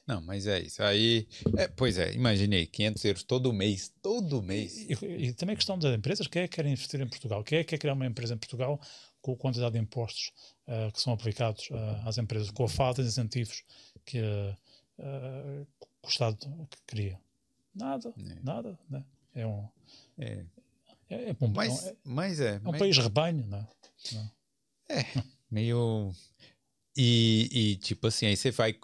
Não, 0.06 0.20
mas 0.20 0.46
é 0.46 0.60
isso. 0.60 0.82
Aí, 0.82 1.28
é, 1.56 1.68
pois 1.68 1.96
é, 1.96 2.12
imaginei, 2.12 2.66
500 2.66 3.04
euros 3.04 3.22
todo 3.22 3.52
mês, 3.52 3.92
todo 4.02 4.42
mês. 4.42 4.76
E, 4.88 5.04
e, 5.04 5.26
e 5.26 5.32
também 5.32 5.54
a 5.54 5.56
questão 5.56 5.78
das 5.78 5.96
empresas, 5.96 6.26
quem 6.26 6.42
é 6.42 6.48
que 6.48 6.56
quer 6.56 6.66
investir 6.66 7.00
em 7.00 7.08
Portugal? 7.08 7.44
Quem 7.44 7.58
é 7.58 7.64
que 7.64 7.70
quer 7.70 7.78
criar 7.78 7.92
uma 7.92 8.06
empresa 8.06 8.34
em 8.34 8.38
Portugal 8.38 8.80
com 9.20 9.32
a 9.32 9.36
quantidade 9.36 9.74
de 9.74 9.78
impostos 9.78 10.32
uh, 10.66 10.90
que 10.92 11.00
são 11.00 11.12
aplicados 11.12 11.70
uh, 11.70 12.08
às 12.08 12.18
empresas, 12.18 12.50
com 12.50 12.64
a 12.64 12.68
falta 12.68 13.02
de 13.02 13.08
incentivos 13.08 13.62
que, 14.04 14.20
uh, 14.20 15.66
o 16.02 16.08
Estado 16.08 16.36
cria? 16.84 17.18
Nada, 17.72 18.12
é. 18.18 18.40
nada. 18.42 18.78
Né? 18.90 19.04
É 19.34 19.46
um... 19.46 19.68
É. 20.18 20.44
É, 21.08 21.30
é, 21.30 21.36
um, 21.40 21.48
mas, 21.48 21.86
é, 21.86 21.96
mas 22.02 22.40
é. 22.40 22.60
É 22.64 22.68
um 22.68 22.72
país 22.72 22.98
rebanho, 22.98 23.46
né? 23.46 23.66
É, 24.88 25.04
meio... 25.50 26.12
E, 26.96 27.48
e, 27.52 27.76
tipo 27.76 28.08
assim, 28.08 28.26
aí 28.26 28.36
você 28.36 28.50
vai 28.50 28.76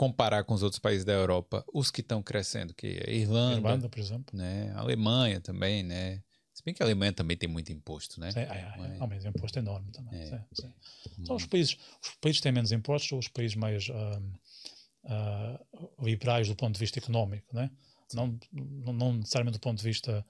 comparar 0.00 0.44
com 0.44 0.54
os 0.54 0.62
outros 0.62 0.78
países 0.78 1.04
da 1.04 1.12
Europa, 1.12 1.62
os 1.74 1.90
que 1.90 2.00
estão 2.00 2.22
crescendo, 2.22 2.72
que 2.72 2.86
é 3.06 3.12
Irlanda, 3.12 3.58
Irlanda, 3.58 3.88
por 3.90 3.98
exemplo, 3.98 4.34
né? 4.34 4.72
A 4.74 4.80
Alemanha 4.80 5.42
também, 5.42 5.82
né? 5.82 6.22
Se 6.54 6.64
bem 6.64 6.72
que 6.72 6.82
a 6.82 6.86
Alemanha 6.86 7.12
também 7.12 7.36
tem 7.36 7.46
muito 7.46 7.70
imposto, 7.70 8.18
né? 8.18 8.30
Sim, 8.30 8.40
é, 8.40 8.44
é, 8.44 8.74
mas... 8.78 8.98
mas 8.98 9.24
o 9.26 9.28
imposto 9.28 9.58
é 9.58 9.60
enorme 9.60 9.92
também. 9.92 10.18
É. 10.18 10.24
Sim, 10.24 10.44
sim. 10.54 11.24
São 11.26 11.36
os 11.36 11.44
países, 11.44 11.76
os 12.02 12.14
países 12.18 12.40
que 12.40 12.42
têm 12.44 12.52
menos 12.52 12.72
impostos, 12.72 13.10
são 13.10 13.18
os 13.18 13.28
países 13.28 13.54
mais 13.54 13.90
uh, 13.90 14.22
uh, 15.04 16.02
liberais 16.02 16.48
do 16.48 16.56
ponto 16.56 16.72
de 16.72 16.80
vista 16.80 16.98
económico, 16.98 17.54
né? 17.54 17.70
Não, 18.14 18.38
não, 18.52 19.14
necessariamente 19.14 19.58
do 19.58 19.60
ponto 19.60 19.78
de 19.78 19.84
vista 19.84 20.24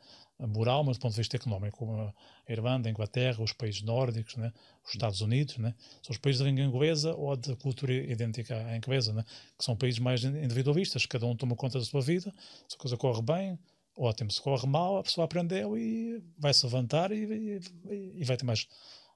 moral, 0.47 0.85
mas 0.85 0.97
do 0.97 1.01
ponto 1.01 1.13
de 1.13 1.19
vista 1.19 1.37
económico, 1.37 1.79
como 1.79 2.01
a 2.01 2.15
Irlanda, 2.49 2.89
a 2.89 2.91
Inglaterra, 2.91 3.43
os 3.43 3.53
países 3.53 3.83
nórdicos, 3.83 4.37
né? 4.37 4.53
os 4.85 4.93
Estados 4.93 5.21
Unidos, 5.21 5.59
né? 5.59 5.75
são 6.03 6.13
os 6.13 6.19
países 6.19 6.43
de 6.43 6.51
língua 6.51 6.65
inglesa 6.65 7.15
ou 7.15 7.37
de 7.37 7.55
cultura 7.57 7.93
idêntica 7.93 8.57
à 8.57 8.77
inglesa, 8.77 9.13
né? 9.13 9.25
que 9.59 9.65
são 9.65 9.77
países 9.77 9.99
mais 9.99 10.25
individualistas, 10.25 11.07
cada 11.07 11.27
um 11.27 11.37
toma 11.37 11.55
conta 11.57 11.79
da 11.79 11.85
sua 11.85 12.01
vida, 12.01 12.33
se 12.69 12.77
a 12.77 12.79
coisa 12.79 12.97
corre 12.97 13.23
bem, 13.23 13.59
ótimo, 13.97 14.31
se 14.31 14.41
corre 14.41 14.67
mal, 14.67 14.97
a 14.99 15.03
pessoa 15.03 15.25
aprendeu 15.25 15.77
e 15.77 16.23
vai 16.39 16.55
se 16.55 16.65
levantar 16.65 17.13
e, 17.13 17.25
e, 17.25 18.21
e 18.21 18.25
vai, 18.25 18.37
ter 18.37 18.45
mais, 18.45 18.67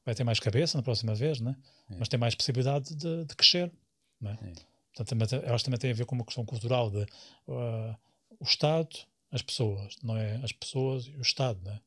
vai 0.05 0.15
ter 0.15 0.25
mais 0.25 0.39
cabeça 0.39 0.77
na 0.77 0.83
próxima 0.83 1.15
vez, 1.15 1.41
né? 1.41 1.57
É. 1.91 1.97
mas 1.99 2.09
tem 2.09 2.19
mais 2.19 2.35
possibilidade 2.35 2.95
de, 2.95 3.25
de 3.25 3.37
crescer. 3.37 3.73
Né? 4.21 4.37
É. 4.43 4.53
Portanto, 4.95 5.09
também, 5.09 5.29
elas 5.45 5.63
também 5.63 5.79
têm 5.79 5.91
a 5.91 5.95
ver 5.95 6.07
com 6.07 6.15
uma 6.15 6.25
questão 6.25 6.45
cultural 6.45 6.91
de 6.91 7.03
uh, 7.49 7.97
o 8.45 8.47
Estado 8.47 8.97
as 9.33 9.43
pessoas, 9.43 9.97
não 10.01 10.17
é 10.17 10.37
as 10.45 10.53
pessoas 10.53 11.07
e 11.07 11.17
o 11.17 11.21
Estado, 11.21 11.61
né? 11.65 11.81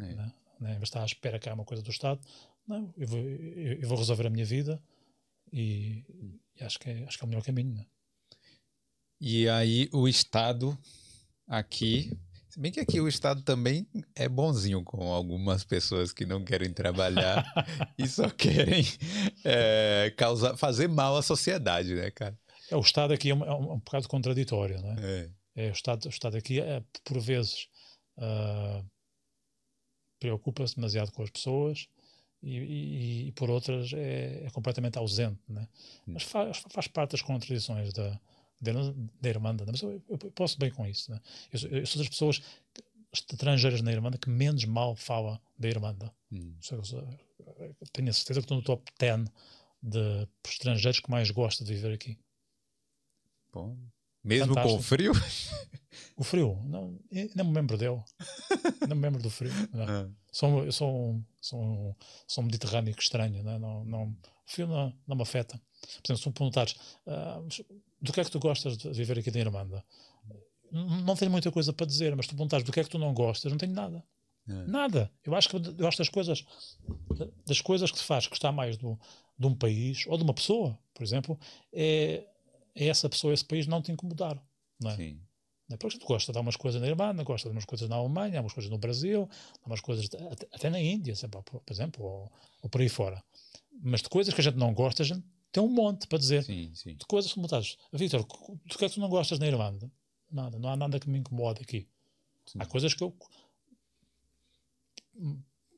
É. 0.00 0.14
Né? 0.14 0.32
Não 0.58 0.68
é? 0.68 0.74
De 0.74 0.82
estar 0.82 1.02
à 1.02 1.06
espera 1.06 1.38
que 1.38 1.48
há 1.48 1.54
uma 1.54 1.64
coisa 1.64 1.82
do 1.82 1.90
Estado, 1.90 2.20
não, 2.66 2.92
eu 2.96 3.06
vou, 3.06 3.20
eu, 3.20 3.80
eu 3.80 3.88
vou 3.88 3.96
resolver 3.96 4.26
a 4.26 4.30
minha 4.30 4.44
vida 4.44 4.82
e, 5.52 6.04
e, 6.56 6.64
acho, 6.64 6.78
que 6.80 6.90
é, 6.90 7.04
acho 7.04 7.16
que 7.16 7.24
é 7.24 7.26
o 7.26 7.28
melhor 7.28 7.44
caminho, 7.44 7.72
né? 7.72 7.86
E 9.20 9.48
aí 9.48 9.88
o 9.92 10.08
Estado 10.08 10.76
aqui, 11.46 12.12
se 12.48 12.58
bem 12.58 12.72
que 12.72 12.80
aqui 12.80 13.00
o 13.00 13.06
Estado 13.06 13.42
também 13.42 13.86
é 14.16 14.28
bonzinho 14.28 14.82
com 14.82 15.12
algumas 15.12 15.62
pessoas 15.62 16.12
que 16.12 16.26
não 16.26 16.44
querem 16.44 16.72
trabalhar 16.72 17.44
e 17.96 18.08
só 18.08 18.28
querem 18.28 18.84
é, 19.44 20.12
causar, 20.16 20.56
fazer 20.56 20.88
mal 20.88 21.16
à 21.16 21.22
sociedade, 21.22 21.94
né, 21.94 22.10
cara? 22.10 22.36
É, 22.70 22.76
o 22.76 22.80
Estado 22.80 23.12
aqui 23.12 23.30
é 23.30 23.34
um, 23.34 23.44
é 23.44 23.54
um, 23.54 23.74
um 23.74 23.78
bocado 23.78 24.08
contraditório, 24.08 24.80
né? 24.82 24.96
É. 24.98 25.37
É, 25.58 25.70
o, 25.70 25.72
Estado, 25.72 26.06
o 26.06 26.08
Estado 26.08 26.36
aqui, 26.36 26.60
é, 26.60 26.84
por 27.02 27.18
vezes, 27.18 27.68
uh, 28.16 28.88
preocupa-se 30.20 30.76
demasiado 30.76 31.10
com 31.10 31.20
as 31.24 31.30
pessoas 31.30 31.88
e, 32.40 32.58
e, 32.58 33.26
e 33.26 33.32
por 33.32 33.50
outras, 33.50 33.92
é, 33.92 34.44
é, 34.44 34.50
completamente 34.50 34.98
ausente. 34.98 35.40
Né? 35.48 35.68
Hum. 36.06 36.12
Mas 36.14 36.22
faz, 36.22 36.58
faz 36.70 36.86
parte 36.86 37.10
das 37.10 37.22
contradições 37.22 37.92
da, 37.92 38.20
da. 38.60 38.72
Né? 38.72 39.64
Mas 39.66 39.82
eu, 39.82 40.00
eu, 40.08 40.18
posso 40.30 40.56
bem 40.60 40.70
com 40.70 40.86
isso. 40.86 41.10
Né? 41.10 41.20
Eu, 41.52 41.78
eu, 41.80 41.86
sou 41.86 41.98
das 42.02 42.08
pessoas 42.08 42.40
estrangeiras 43.12 43.82
na 43.82 43.90
Irmanda 43.90 44.16
que 44.16 44.30
menos 44.30 44.64
mal 44.64 44.94
fala 44.94 45.40
da 45.58 45.68
Irmanda. 45.68 46.14
Hum. 46.30 46.54
Tenho 47.92 48.10
a 48.10 48.12
certeza 48.12 48.38
que 48.38 48.44
estou 48.44 48.58
no 48.58 48.62
top 48.62 48.92
10 48.96 49.24
de 49.82 50.28
estrangeiros 50.46 51.00
que 51.00 51.10
mais 51.10 51.32
gosta 51.32 51.64
de 51.64 51.74
viver 51.74 51.94
aqui. 51.94 52.16
Bom, 53.52 53.76
mesmo 54.24 54.54
Fantástico. 54.54 54.74
com 54.74 54.80
o 54.80 54.82
frio? 54.82 55.12
O 56.18 56.24
frio? 56.24 56.60
Não, 56.64 56.98
nem 57.12 57.46
me 57.46 57.52
lembro 57.52 57.78
dele. 57.78 58.02
não 58.88 58.96
me 58.96 59.02
lembro 59.02 59.22
do 59.22 59.30
frio. 59.30 59.52
Ah. 59.74 60.08
Sou, 60.32 60.64
eu 60.64 60.72
sou 60.72 60.92
um, 60.92 61.24
sou, 61.40 61.96
sou 62.26 62.42
um 62.42 62.46
mediterrâneo 62.46 62.94
estranho. 62.98 63.42
Não, 63.44 63.58
não, 63.58 63.84
não, 63.84 64.02
o 64.04 64.16
frio 64.50 64.66
não, 64.66 64.92
não 65.06 65.16
me 65.16 65.22
afeta. 65.22 65.60
Por 66.02 66.12
exemplo, 66.12 66.22
se 66.22 66.28
me 66.28 66.34
perguntares 66.34 66.72
uh, 67.06 67.46
do 68.02 68.12
que 68.12 68.20
é 68.20 68.24
que 68.24 68.30
tu 68.32 68.40
gostas 68.40 68.76
de 68.76 68.92
viver 68.92 69.20
aqui 69.20 69.30
na 69.30 69.38
Irlanda, 69.38 69.84
não 70.72 71.14
tenho 71.14 71.30
muita 71.30 71.52
coisa 71.52 71.72
para 71.72 71.86
dizer, 71.86 72.16
mas 72.16 72.26
se 72.26 72.30
tu 72.30 72.36
perguntares 72.36 72.66
do 72.66 72.72
que 72.72 72.80
é 72.80 72.84
que 72.84 72.90
tu 72.90 72.98
não 72.98 73.14
gostas, 73.14 73.52
não 73.52 73.58
tenho 73.58 73.72
nada. 73.72 74.04
É. 74.48 74.66
Nada. 74.66 75.12
Eu 75.24 75.36
acho 75.36 75.48
que 75.48 75.54
eu 75.54 75.60
gosto 75.60 75.98
das 75.98 76.08
coisas, 76.08 76.44
das 77.46 77.60
coisas 77.60 77.92
que 77.92 77.98
te 77.98 78.04
faz 78.04 78.26
gostar 78.26 78.50
mais 78.50 78.76
do, 78.76 78.98
de 79.38 79.46
um 79.46 79.54
país 79.54 80.04
ou 80.08 80.16
de 80.16 80.24
uma 80.24 80.34
pessoa, 80.34 80.76
por 80.92 81.04
exemplo, 81.04 81.38
é 81.72 82.26
é 82.26 82.26
essa 82.86 83.08
pessoa, 83.08 83.32
esse 83.34 83.44
país 83.44 83.66
não 83.66 83.82
te 83.82 83.90
incomodar. 83.90 84.40
Não 84.80 84.90
é? 84.90 84.96
Sim. 84.96 85.20
Não 85.68 85.74
é? 85.74 85.76
Porque 85.78 85.98
tu 85.98 86.06
gosta 86.06 86.32
de 86.32 86.38
algumas 86.38 86.56
coisas 86.56 86.80
na 86.80 86.88
Irlanda, 86.88 87.22
gosta 87.24 87.48
de 87.48 87.54
umas 87.54 87.64
coisas 87.64 87.88
na 87.88 87.96
Alemanha, 87.96 88.38
algumas 88.38 88.52
coisas 88.52 88.70
no 88.70 88.78
Brasil, 88.78 89.28
algumas 89.60 89.80
coisas 89.80 90.06
até, 90.06 90.46
até 90.52 90.70
na 90.70 90.80
Índia, 90.80 91.14
por 91.30 91.62
exemplo, 91.70 92.04
ou, 92.04 92.32
ou, 92.62 92.70
por 92.70 92.80
aí 92.80 92.88
fora. 92.88 93.22
Mas 93.82 94.02
de 94.02 94.08
coisas 94.08 94.32
que 94.32 94.40
a 94.40 94.44
gente 94.44 94.56
não 94.56 94.72
gosta, 94.72 95.02
a 95.02 95.06
gente 95.06 95.24
tem 95.52 95.62
um 95.62 95.68
monte 95.68 96.06
para 96.06 96.18
dizer. 96.18 96.44
Sim, 96.44 96.72
sim. 96.74 96.94
De 96.94 97.06
coisas 97.06 97.32
que 97.32 97.38
mudadas. 97.38 97.76
Vitor, 97.92 98.24
do 98.24 98.78
que 98.78 98.84
é 98.84 98.88
que 98.88 98.94
tu 98.94 99.00
não 99.00 99.08
gostas 99.08 99.38
na 99.38 99.46
Irlanda? 99.46 99.90
Nada, 100.30 100.58
não 100.58 100.68
há 100.68 100.76
nada 100.76 101.00
que 101.00 101.08
me 101.08 101.18
incomode 101.18 101.62
aqui. 101.62 101.88
Sim. 102.46 102.58
Há 102.60 102.66
coisas 102.66 102.94
que 102.94 103.02
eu 103.02 103.16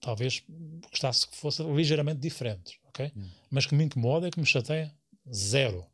talvez 0.00 0.42
gostasse 0.88 1.28
que 1.28 1.36
fossem 1.36 1.74
ligeiramente 1.74 2.20
diferentes, 2.20 2.78
ok? 2.84 3.12
Hum. 3.16 3.28
Mas 3.50 3.66
que 3.66 3.74
me 3.74 3.84
incomoda 3.84 4.30
que 4.30 4.40
me 4.40 4.46
chateia, 4.46 4.94
zero. 5.32 5.86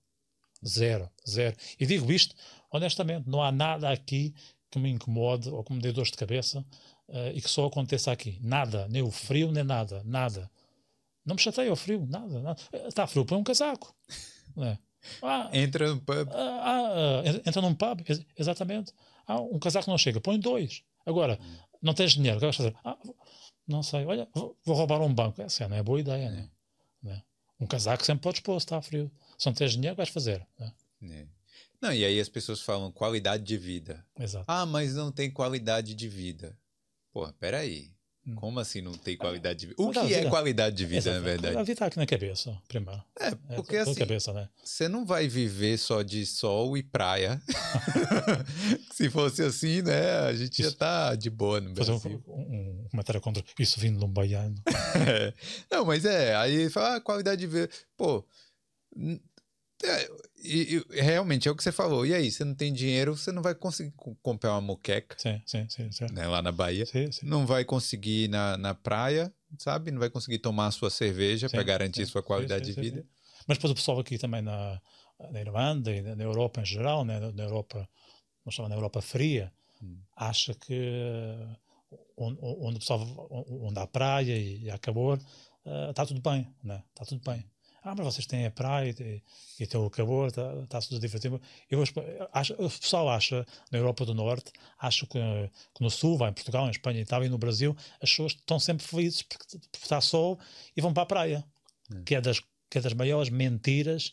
Zero, 0.66 1.10
zero. 1.26 1.56
E 1.78 1.86
digo 1.86 2.10
isto 2.12 2.34
honestamente, 2.70 3.28
não 3.28 3.42
há 3.42 3.50
nada 3.50 3.90
aqui 3.90 4.34
que 4.70 4.78
me 4.78 4.90
incomode 4.90 5.48
ou 5.48 5.62
que 5.64 5.72
me 5.72 5.80
dê 5.80 5.92
dor 5.92 6.04
de 6.04 6.12
cabeça 6.12 6.64
uh, 7.08 7.30
e 7.34 7.40
que 7.40 7.48
só 7.48 7.66
aconteça 7.66 8.12
aqui. 8.12 8.38
Nada, 8.42 8.86
nem 8.88 9.02
o 9.02 9.10
frio, 9.10 9.52
nem 9.52 9.64
nada, 9.64 10.02
nada. 10.04 10.50
Não 11.24 11.34
me 11.34 11.40
chateia 11.40 11.72
o 11.72 11.76
frio, 11.76 12.06
nada. 12.08 12.40
nada. 12.40 12.60
Está 12.86 13.06
frio, 13.06 13.24
põe 13.24 13.38
um 13.38 13.44
casaco. 13.44 13.94
É? 14.58 14.78
Ah, 15.22 15.50
entra 15.52 15.88
no 15.88 16.00
pub. 16.00 16.28
Ah, 16.32 17.22
ah, 17.22 17.22
entra 17.44 17.62
num 17.62 17.74
pub, 17.74 18.00
exatamente. 18.36 18.92
Ah, 19.26 19.40
um 19.40 19.58
casaco 19.58 19.90
não 19.90 19.98
chega, 19.98 20.20
põe 20.20 20.38
dois. 20.38 20.82
Agora, 21.04 21.38
não 21.82 21.94
tens 21.94 22.12
dinheiro, 22.12 22.36
o 22.36 22.40
que 22.40 22.46
vais 22.46 22.56
fazer? 22.56 22.74
Ah, 22.84 22.96
não 23.68 23.82
sei, 23.82 24.04
olha, 24.04 24.28
vou, 24.34 24.56
vou, 24.64 24.76
roubar 24.76 25.00
um 25.02 25.12
banco. 25.12 25.42
Essa 25.42 25.68
não 25.68 25.76
é 25.76 25.82
boa 25.82 26.00
ideia, 26.00 26.30
né? 26.30 26.48
né? 27.02 27.22
Um 27.60 27.66
casaco 27.66 28.04
sempre 28.04 28.22
podes 28.22 28.40
pôr, 28.40 28.56
está 28.56 28.80
frio. 28.80 29.10
Se 29.38 29.46
não 29.46 29.54
tens 29.54 29.72
dinheiro, 29.72 29.96
vais 29.96 30.08
fazer. 30.08 30.46
Né? 30.58 30.72
É. 31.02 31.26
Não, 31.80 31.92
e 31.92 32.04
aí 32.04 32.18
as 32.18 32.28
pessoas 32.28 32.62
falam 32.62 32.90
qualidade 32.90 33.44
de 33.44 33.56
vida. 33.56 34.04
Exato. 34.18 34.44
Ah, 34.48 34.66
mas 34.66 34.94
não 34.94 35.12
tem 35.12 35.30
qualidade 35.30 35.94
de 35.94 36.08
vida. 36.08 36.56
Pô, 37.12 37.30
peraí. 37.34 37.96
Hum. 38.26 38.34
Como 38.34 38.58
assim 38.58 38.80
não 38.80 38.92
tem 38.92 39.16
qualidade 39.16 39.60
de 39.60 39.66
vida? 39.68 39.80
O 39.80 39.92
que 39.92 40.14
é 40.14 40.28
qualidade 40.28 40.74
de 40.74 40.84
vida, 40.84 40.98
Exato. 40.98 41.16
na 41.16 41.22
verdade? 41.22 41.56
A 41.56 41.60
vida 41.60 41.72
está 41.72 41.86
aqui 41.86 41.96
na 41.96 42.06
cabeça, 42.06 42.60
primeiro. 42.66 43.00
É, 43.20 43.28
é 43.28 43.54
porque 43.54 43.76
é, 43.76 43.80
assim, 43.80 43.94
cabeça, 43.94 44.32
né? 44.32 44.48
você 44.64 44.88
não 44.88 45.06
vai 45.06 45.28
viver 45.28 45.78
só 45.78 46.02
de 46.02 46.26
sol 46.26 46.76
e 46.76 46.82
praia. 46.82 47.40
Se 48.92 49.08
fosse 49.10 49.42
assim, 49.42 49.80
né, 49.80 50.18
a 50.26 50.34
gente 50.34 50.60
isso, 50.60 50.70
já 50.70 50.76
tá 50.76 51.14
de 51.14 51.30
boa 51.30 51.60
no 51.60 51.72
Brasil. 51.72 52.00
Fazer 52.00 52.20
um, 52.26 52.32
um, 52.32 52.88
matéria 52.92 53.20
contra 53.20 53.44
isso 53.60 53.78
vindo 53.78 54.00
de 54.00 54.04
um 54.04 54.08
baiano. 54.08 54.56
é. 55.08 55.32
Não, 55.70 55.84
mas 55.84 56.04
é, 56.04 56.34
aí 56.34 56.68
fala, 56.68 56.96
ah, 56.96 57.00
qualidade 57.00 57.42
de 57.42 57.46
vida. 57.46 57.70
Pô, 57.96 58.26
é, 59.84 60.08
e, 60.42 60.82
e, 60.90 61.00
realmente 61.00 61.48
é 61.48 61.50
o 61.50 61.56
que 61.56 61.62
você 61.62 61.72
falou. 61.72 62.06
E 62.06 62.14
aí, 62.14 62.30
você 62.30 62.44
não 62.44 62.54
tem 62.54 62.72
dinheiro, 62.72 63.16
você 63.16 63.30
não 63.30 63.42
vai 63.42 63.54
conseguir 63.54 63.92
comprar 64.22 64.52
uma 64.52 64.60
moqueca. 64.60 65.16
Sim, 65.18 65.40
sim, 65.44 65.68
sim. 65.68 65.92
sim. 65.92 66.06
Né, 66.12 66.26
lá 66.26 66.40
na 66.40 66.52
Bahia. 66.52 66.86
Sim, 66.86 67.10
sim. 67.12 67.26
Não 67.26 67.46
vai 67.46 67.64
conseguir 67.64 68.24
ir 68.24 68.28
na, 68.28 68.56
na 68.56 68.74
praia, 68.74 69.32
sabe? 69.58 69.90
Não 69.90 69.98
vai 69.98 70.08
conseguir 70.08 70.38
tomar 70.38 70.68
a 70.68 70.70
sua 70.70 70.90
cerveja 70.90 71.48
para 71.50 71.62
garantir 71.62 72.06
sua 72.06 72.22
qualidade 72.22 72.72
de 72.72 72.80
vida. 72.80 73.04
Mas 73.46 73.58
depois 73.58 73.70
o 73.72 73.74
pessoal 73.74 74.00
aqui 74.00 74.18
também 74.18 74.42
na, 74.42 74.80
na 75.30 75.40
Irlanda 75.40 75.94
e 75.94 76.00
na 76.00 76.24
Europa 76.24 76.60
em 76.60 76.64
geral, 76.64 77.04
né? 77.04 77.20
na 77.32 77.44
Europa, 77.44 77.88
nós 78.44 78.54
chamamos 78.54 78.70
na 78.70 78.76
Europa 78.76 79.02
fria, 79.02 79.52
hum. 79.82 79.98
acha 80.16 80.54
que 80.54 81.36
onde, 82.16 82.38
onde, 82.40 82.76
o 82.76 82.80
pessoal, 82.80 83.28
onde 83.30 83.78
há 83.78 83.86
praia 83.86 84.36
e 84.36 84.68
há 84.70 84.78
calor, 84.78 85.20
está 85.90 86.02
uh, 86.02 86.06
tudo 86.06 86.20
bem, 86.20 86.48
né? 86.64 86.82
Está 86.92 87.04
tudo 87.04 87.20
bem 87.24 87.44
ah, 87.90 87.94
mas 87.96 88.06
vocês 88.06 88.26
têm 88.26 88.46
a 88.46 88.50
praia 88.50 88.94
e, 88.98 89.22
e 89.58 89.66
tem 89.66 89.80
o 89.80 89.90
calor, 89.90 90.28
está, 90.28 90.54
está 90.62 90.80
tudo 90.80 91.00
divertido. 91.00 91.40
Eu 91.70 91.82
acho, 92.32 92.54
o 92.54 92.70
pessoal 92.70 93.08
acha, 93.08 93.46
na 93.70 93.78
Europa 93.78 94.04
do 94.04 94.14
Norte, 94.14 94.52
acho 94.78 95.06
que, 95.06 95.18
que, 95.74 95.82
no 95.82 95.90
Sul, 95.90 96.18
vai 96.18 96.30
em 96.30 96.34
Portugal, 96.34 96.66
em 96.66 96.70
Espanha, 96.70 97.00
Itália 97.00 97.26
e 97.26 97.30
no 97.30 97.38
Brasil, 97.38 97.76
as 98.02 98.10
pessoas 98.10 98.32
estão 98.32 98.58
sempre 98.58 98.86
felizes 98.86 99.22
porque, 99.22 99.58
porque 99.58 99.84
está 99.84 100.00
sol 100.00 100.38
e 100.76 100.80
vão 100.80 100.92
para 100.92 101.04
a 101.04 101.06
praia, 101.06 101.44
é. 101.94 102.02
que 102.02 102.14
é 102.14 102.20
das 102.20 102.40
que 102.68 102.78
é 102.78 102.80
das 102.80 102.92
maiores 102.92 103.30
mentiras 103.30 104.12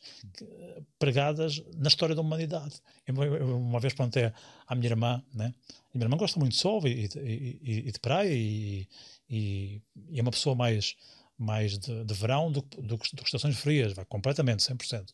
pregadas 0.99 1.61
na 1.75 1.87
história 1.87 2.15
da 2.15 2.21
humanidade. 2.21 2.75
Eu, 3.05 3.15
eu, 3.23 3.57
uma 3.57 3.79
vez 3.79 3.93
perguntei 3.93 4.31
à 4.67 4.75
minha 4.75 4.89
irmã, 4.89 5.23
né? 5.33 5.53
A 5.93 5.97
minha 5.97 6.05
irmã 6.05 6.17
gosta 6.17 6.39
muito 6.39 6.53
de 6.53 6.59
sol 6.59 6.85
e, 6.87 7.09
e, 7.15 7.59
e, 7.61 7.87
e 7.87 7.91
de 7.91 7.99
praia 7.99 8.31
e, 8.31 8.87
e, 9.29 9.81
é 10.13 10.21
uma 10.21 10.31
pessoa 10.31 10.55
mais, 10.55 10.95
mais 11.37 11.77
de, 11.77 12.03
de 12.03 12.13
verão 12.13 12.51
do, 12.51 12.61
do, 12.61 12.81
do, 12.81 12.97
que 12.97 13.23
estações 13.23 13.57
frias, 13.57 13.93
vai 13.93 14.05
completamente, 14.05 14.59
100%. 14.59 15.09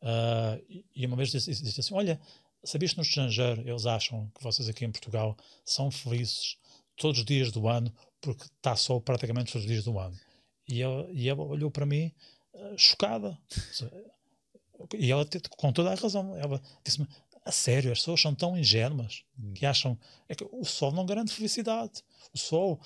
Uh, 0.00 0.84
e 0.94 1.06
uma 1.06 1.16
vez 1.16 1.30
disse, 1.30 1.50
disse 1.50 1.80
assim: 1.80 1.94
Olha, 1.94 2.20
sabias 2.64 2.92
que 2.92 2.98
no 2.98 3.02
estrangeiro 3.02 3.68
eles 3.68 3.86
acham 3.86 4.30
que 4.34 4.42
vocês 4.42 4.68
aqui 4.68 4.84
em 4.84 4.92
Portugal 4.92 5.36
são 5.64 5.90
felizes 5.90 6.56
todos 6.96 7.20
os 7.20 7.24
dias 7.24 7.50
do 7.50 7.68
ano 7.68 7.92
porque 8.20 8.44
está 8.44 8.76
sol 8.76 9.00
praticamente 9.00 9.52
todos 9.52 9.64
os 9.64 9.70
dias 9.70 9.84
do 9.84 9.98
ano. 9.98 10.16
E 10.68 10.82
ela, 10.82 11.08
e 11.12 11.28
ela 11.28 11.42
olhou 11.42 11.70
para 11.70 11.86
mim 11.86 12.12
uh, 12.54 12.76
chocada. 12.76 13.38
E 14.94 15.10
ela, 15.10 15.26
com 15.56 15.72
toda 15.72 15.90
a 15.90 15.94
razão, 15.94 16.36
ela 16.36 16.60
disse-me: 16.84 17.08
A 17.44 17.50
sério, 17.50 17.90
as 17.90 17.98
pessoas 17.98 18.20
são 18.20 18.34
tão 18.34 18.56
ingênuas 18.56 19.24
hum. 19.38 19.52
que 19.54 19.66
acham 19.66 19.98
é 20.28 20.34
que 20.34 20.46
o 20.50 20.64
sol 20.64 20.92
não 20.92 21.06
garante 21.06 21.32
felicidade. 21.32 22.04
O 22.32 22.38
sol, 22.38 22.80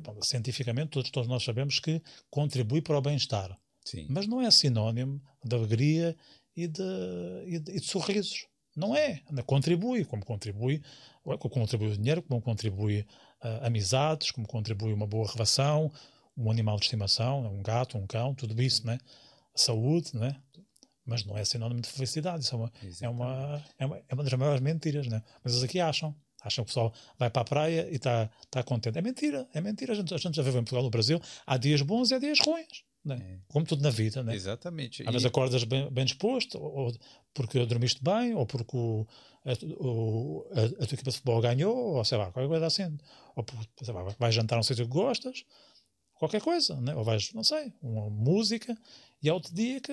bom, 0.00 0.20
cientificamente, 0.22 0.90
todos, 0.90 1.10
todos 1.10 1.28
nós 1.28 1.42
sabemos 1.42 1.78
que 1.78 2.02
contribui 2.30 2.80
para 2.80 2.98
o 2.98 3.00
bem-estar. 3.00 3.56
Mas 4.08 4.26
não 4.26 4.40
é 4.40 4.50
sinónimo 4.50 5.20
de 5.44 5.54
alegria 5.54 6.16
e 6.56 6.66
de, 6.66 6.82
e 7.46 7.58
de, 7.58 7.72
e 7.72 7.80
de 7.80 7.86
sorrisos. 7.86 8.46
Não 8.76 8.96
é. 8.96 9.20
Contribui, 9.46 10.04
como 10.04 10.24
contribui, 10.24 10.82
como 11.22 11.50
contribui 11.50 11.88
o 11.88 11.96
dinheiro, 11.96 12.22
como 12.22 12.40
contribui 12.40 13.00
uh, 13.00 13.66
amizades, 13.66 14.30
como 14.30 14.46
contribui 14.46 14.92
uma 14.92 15.06
boa 15.06 15.30
relação, 15.30 15.92
um 16.36 16.50
animal 16.50 16.76
de 16.76 16.84
estimação, 16.84 17.46
um 17.46 17.62
gato, 17.62 17.96
um 17.96 18.06
cão, 18.06 18.34
tudo 18.34 18.60
isso, 18.60 18.86
né? 18.86 18.98
Saúde, 19.54 20.16
né? 20.16 20.36
Mas 21.06 21.24
não 21.24 21.36
é 21.36 21.44
sinónimo 21.44 21.80
de 21.80 21.88
felicidade. 21.88 22.42
Isso 22.42 22.54
é 22.54 22.58
uma, 22.58 22.72
é 23.00 23.08
uma, 23.08 23.64
é 23.78 23.86
uma, 23.86 23.98
é 24.08 24.14
uma 24.14 24.24
das 24.24 24.32
maiores 24.32 24.60
mentiras, 24.60 25.06
né? 25.06 25.22
Mas 25.44 25.52
eles 25.52 25.64
aqui 25.64 25.78
acham. 25.78 26.14
Acham 26.44 26.64
que 26.64 26.70
o 26.70 26.74
pessoal 26.74 26.92
vai 27.18 27.30
para 27.30 27.42
a 27.42 27.44
praia 27.44 27.88
e 27.90 27.96
está 27.96 28.30
tá 28.50 28.62
contente. 28.62 28.98
É 28.98 29.02
mentira, 29.02 29.48
é 29.52 29.60
mentira. 29.60 29.92
A 29.92 29.96
gente, 29.96 30.12
a 30.14 30.16
gente 30.18 30.36
já 30.36 30.42
vive 30.42 30.58
em 30.58 30.62
Portugal, 30.62 30.84
no 30.84 30.90
Brasil, 30.90 31.20
há 31.46 31.56
dias 31.56 31.80
bons 31.82 32.10
e 32.10 32.14
há 32.14 32.18
dias 32.18 32.38
ruins. 32.40 32.84
Né? 33.04 33.16
É. 33.20 33.38
Como 33.48 33.66
tudo 33.66 33.82
na 33.82 33.90
vida, 33.90 34.22
né? 34.22 34.34
Exatamente. 34.34 35.02
Às 35.02 35.12
vezes 35.12 35.26
acordas 35.26 35.62
bem, 35.64 35.90
bem 35.90 36.04
disposto, 36.04 36.58
ou, 36.58 36.92
porque 37.34 37.64
dormiste 37.66 38.02
bem, 38.02 38.34
ou 38.34 38.46
porque 38.46 38.76
o, 38.76 39.06
a, 39.44 39.52
o, 39.82 40.46
a, 40.52 40.82
a, 40.82 40.86
tua 40.86 40.94
equipa 40.94 41.10
de 41.10 41.16
futebol 41.16 41.40
ganhou, 41.40 41.76
ou 41.96 42.04
sei 42.04 42.16
lá, 42.16 42.30
qualquer 42.30 42.48
coisa 42.48 42.66
assim. 42.66 42.96
Ou 43.36 43.44
sei 43.82 43.94
lá, 43.94 44.02
vais 44.18 44.34
jantar 44.34 44.56
a 44.56 44.60
um 44.60 44.62
sítio 44.62 44.86
que 44.86 44.90
gostas, 44.90 45.44
qualquer 46.14 46.40
coisa, 46.40 46.80
né? 46.80 46.94
ou 46.94 47.04
vais, 47.04 47.32
não 47.34 47.44
sei, 47.44 47.72
uma 47.82 48.08
música, 48.08 48.76
e 49.22 49.28
há 49.28 49.34
outro 49.34 49.54
dia 49.54 49.80
que 49.80 49.92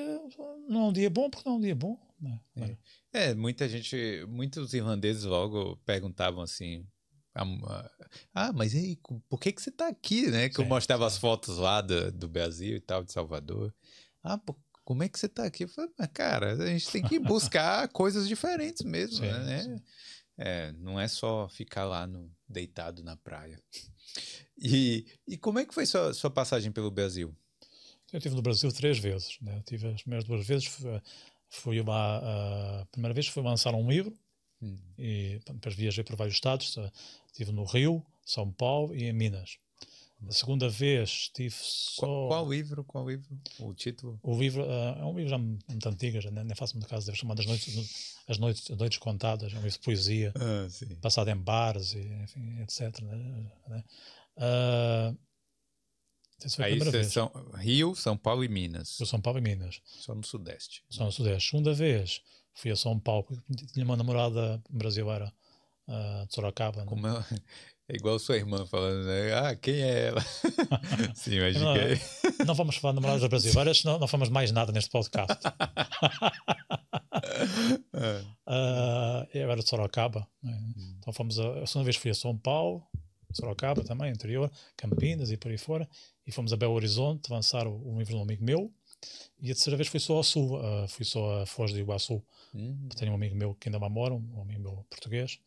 não 0.69 0.83
é 0.83 0.85
um 0.85 0.93
dia 0.93 1.09
bom 1.09 1.29
porque 1.29 1.47
não 1.47 1.55
é 1.55 1.59
um 1.59 1.61
dia 1.61 1.75
bom. 1.75 1.99
Né? 2.19 2.39
É. 2.57 2.77
é, 3.13 3.33
muita 3.33 3.67
gente, 3.67 4.25
muitos 4.27 4.73
irlandeses 4.73 5.23
logo 5.23 5.77
perguntavam 5.85 6.41
assim, 6.41 6.85
ah, 8.33 8.51
mas 8.53 8.73
e 8.73 8.77
aí, 8.77 8.99
por 9.29 9.39
que, 9.39 9.51
que 9.51 9.61
você 9.61 9.69
está 9.69 9.87
aqui, 9.87 10.29
né? 10.29 10.49
Que 10.49 10.55
sim, 10.55 10.61
eu 10.63 10.67
mostrava 10.67 11.09
sim. 11.09 11.15
as 11.15 11.17
fotos 11.17 11.57
lá 11.57 11.81
do, 11.81 12.11
do 12.11 12.27
Brasil 12.27 12.75
e 12.75 12.79
tal, 12.81 13.03
de 13.03 13.11
Salvador. 13.11 13.73
Ah, 14.21 14.37
por, 14.37 14.57
como 14.83 15.03
é 15.03 15.09
que 15.09 15.17
você 15.17 15.27
está 15.27 15.45
aqui? 15.45 15.63
Eu 15.63 15.69
falei, 15.69 15.91
mas, 15.97 16.09
cara, 16.13 16.53
a 16.53 16.67
gente 16.67 16.91
tem 16.91 17.01
que 17.01 17.19
buscar 17.19 17.87
coisas 17.93 18.27
diferentes 18.27 18.83
mesmo, 18.83 19.17
sim, 19.17 19.31
né? 19.31 19.81
É, 20.37 20.71
não 20.73 20.99
é 20.99 21.07
só 21.07 21.47
ficar 21.47 21.85
lá 21.85 22.05
no, 22.05 22.29
deitado 22.47 23.03
na 23.03 23.15
praia. 23.17 23.59
E, 24.63 25.07
e 25.27 25.37
como 25.37 25.57
é 25.57 25.65
que 25.65 25.73
foi 25.73 25.87
sua, 25.87 26.13
sua 26.13 26.29
passagem 26.29 26.71
pelo 26.71 26.91
Brasil? 26.91 27.35
Eu 28.11 28.17
estive 28.17 28.35
no 28.35 28.43
Brasil 28.43 28.71
três 28.71 28.99
vezes. 28.99 29.37
Né? 29.41 29.63
Tive 29.65 29.87
as 29.87 30.01
primeiras 30.01 30.27
duas 30.27 30.45
vezes. 30.45 30.69
Fui 31.53 31.81
uma, 31.81 32.81
a 32.81 32.85
primeira 32.85 33.13
vez 33.13 33.27
fui 33.27 33.43
lançar 33.43 33.75
um 33.75 33.89
livro 33.89 34.17
hum. 34.61 34.77
e 34.97 35.37
depois 35.45 35.75
viajei 35.75 36.01
por 36.01 36.15
vários 36.15 36.35
estados. 36.35 36.77
Estive 37.27 37.51
no 37.51 37.65
Rio, 37.65 38.03
São 38.25 38.49
Paulo 38.51 38.95
e 38.95 39.03
em 39.03 39.13
Minas. 39.13 39.57
A 40.27 40.31
segunda 40.31 40.69
vez 40.69 41.09
estive 41.09 41.53
só. 41.57 42.05
Qual, 42.05 42.27
qual, 42.27 42.49
livro? 42.49 42.83
Qual 42.85 43.09
livro? 43.09 43.37
O 43.59 43.73
título? 43.73 44.19
O 44.23 44.39
livro 44.39 44.63
uh, 44.63 44.99
é 44.99 45.05
um 45.05 45.15
livro 45.15 45.29
já 45.29 45.37
muito 45.37 45.89
antigo, 45.89 46.21
já 46.21 46.31
nem, 46.31 46.43
nem 46.43 46.55
faço 46.55 46.75
muito 46.75 46.87
caso, 46.87 47.07
deve 47.07 47.17
chamar 47.17 47.33
das 47.33 47.45
noites, 47.45 48.15
as 48.27 48.37
noites, 48.37 48.69
as 48.71 48.77
noites 48.77 48.99
Contadas, 48.99 49.51
é 49.51 49.55
um 49.55 49.63
livro 49.63 49.77
de 49.77 49.79
poesia, 49.79 50.31
ah, 50.35 50.67
passado 51.01 51.29
em 51.29 51.35
bares, 51.35 51.93
e, 51.93 51.99
enfim, 52.23 52.61
etc. 52.61 53.01
Né? 53.01 53.83
Uh, 54.37 55.17
Aí 56.59 57.03
são 57.05 57.31
Rio, 57.55 57.95
São 57.95 58.17
Paulo 58.17 58.43
e 58.43 58.49
Minas. 58.49 58.99
Eu 58.99 59.05
São 59.05 59.21
Paulo 59.21 59.39
e 59.39 59.41
Minas. 59.41 59.81
Só 59.85 60.15
no 60.15 60.25
Sudeste. 60.25 60.83
Só 60.89 61.05
no 61.05 61.11
Sudeste. 61.11 61.49
Segunda 61.51 61.73
vez 61.73 62.21
fui 62.53 62.71
a 62.71 62.75
São 62.75 62.99
Paulo, 62.99 63.27
tinha 63.73 63.85
uma 63.85 63.95
namorada 63.95 64.61
brasileira 64.69 65.31
uh, 65.87 66.25
de 66.27 66.33
Sorocaba. 66.33 66.85
Como 66.85 67.07
é, 67.07 67.25
é, 67.89 67.95
igual 67.95 68.19
sua 68.19 68.37
irmã 68.37 68.65
falando, 68.65 69.05
né? 69.05 69.33
Ah, 69.33 69.55
quem 69.55 69.81
é 69.81 70.07
ela? 70.07 70.21
Sim, 71.15 71.35
imagina. 71.35 71.65
Não, 71.65 71.75
é. 71.75 71.99
não 72.45 72.55
vamos 72.55 72.75
falar 72.75 72.93
de 72.93 73.01
namoradas 73.01 73.27
brasileiras, 73.27 73.79
senão 73.79 73.99
não 73.99 74.07
fomos 74.07 74.29
mais 74.29 74.51
nada 74.51 74.71
neste 74.71 74.89
podcast. 74.89 75.47
uh, 78.45 79.27
eu 79.33 79.51
era 79.51 79.61
de 79.61 79.67
Sorocaba. 79.67 80.27
Né? 80.41 80.51
Hum. 80.53 80.95
Então 80.99 81.13
fomos 81.13 81.39
a, 81.39 81.61
a 81.61 81.67
segunda 81.67 81.85
vez 81.85 81.95
fui 81.97 82.11
a 82.11 82.15
São 82.15 82.37
Paulo, 82.37 82.83
Sorocaba 83.33 83.83
também, 83.83 84.11
interior, 84.11 84.51
Campinas 84.75 85.31
e 85.31 85.37
por 85.37 85.51
aí 85.51 85.57
fora. 85.57 85.87
E 86.31 86.33
fomos 86.33 86.53
a 86.53 86.55
Belo 86.55 86.73
Horizonte 86.73 87.29
lançar 87.29 87.67
o, 87.67 87.73
o 87.73 87.99
livro 87.99 88.13
de 88.13 88.15
um 88.15 88.21
amigo 88.21 88.41
meu. 88.41 88.73
E 89.41 89.51
a 89.51 89.53
terceira 89.53 89.75
vez 89.75 89.89
fui 89.89 89.99
só 89.99 90.15
ao 90.15 90.23
sul, 90.23 90.57
uh, 90.57 90.87
fui 90.87 91.03
só 91.03 91.41
a 91.41 91.45
Foz 91.45 91.73
do 91.73 91.79
Iguaçu. 91.79 92.23
Uhum. 92.53 92.87
Tenho 92.95 93.11
um 93.11 93.15
amigo 93.15 93.35
meu 93.35 93.53
que 93.53 93.67
ainda 93.67 93.77
lá 93.77 93.89
mora, 93.89 94.13
um 94.13 94.41
amigo 94.41 94.61
meu 94.61 94.85
português. 94.89 95.41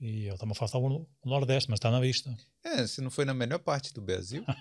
E 0.00 0.24
ele 0.24 0.34
está-me 0.34 0.50
a 0.50 0.54
falar 0.56 0.88
no 0.88 1.08
Nordeste, 1.24 1.70
mas 1.70 1.78
está 1.78 1.92
na 1.92 2.00
vista. 2.00 2.36
É, 2.64 2.84
se 2.88 3.00
não 3.00 3.10
foi 3.10 3.24
na 3.24 3.32
melhor 3.32 3.60
parte 3.60 3.94
do 3.94 4.00
Brasil. 4.00 4.44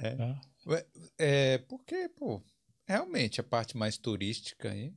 é. 0.00 0.36
É. 0.76 0.86
é. 1.18 1.58
Porque, 1.58 2.08
pô, 2.10 2.40
realmente 2.86 3.40
a 3.40 3.44
parte 3.44 3.76
mais 3.76 3.98
turística 3.98 4.70
aí, 4.70 4.94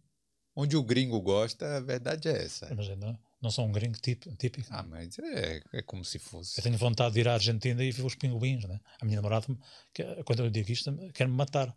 onde 0.56 0.78
o 0.78 0.84
gringo 0.84 1.20
gosta, 1.20 1.78
a 1.78 1.80
verdade 1.80 2.30
é 2.30 2.46
essa. 2.46 2.72
Imagina, 2.72 3.20
não 3.44 3.52
sou 3.52 3.68
um 3.68 3.72
gringo 3.74 4.00
típico. 4.00 4.66
Ah, 4.70 4.84
mas 4.84 5.20
é, 5.20 5.62
é 5.74 5.82
como 5.82 6.06
se 6.06 6.18
fosse. 6.18 6.58
Eu 6.60 6.64
tenho 6.64 6.78
vontade 6.78 7.14
de 7.14 7.20
ir 7.20 7.28
à 7.28 7.34
Argentina 7.34 7.84
e 7.84 7.92
ver 7.92 8.06
os 8.06 8.16
pinguins, 8.16 8.64
né? 8.64 8.80
A 9.02 9.06
minha 9.06 9.18
namorada, 9.18 9.46
quando 10.24 10.46
eu 10.46 10.50
digo 10.50 10.72
isto, 10.72 10.96
quer-me 11.14 11.36
matar. 11.36 11.76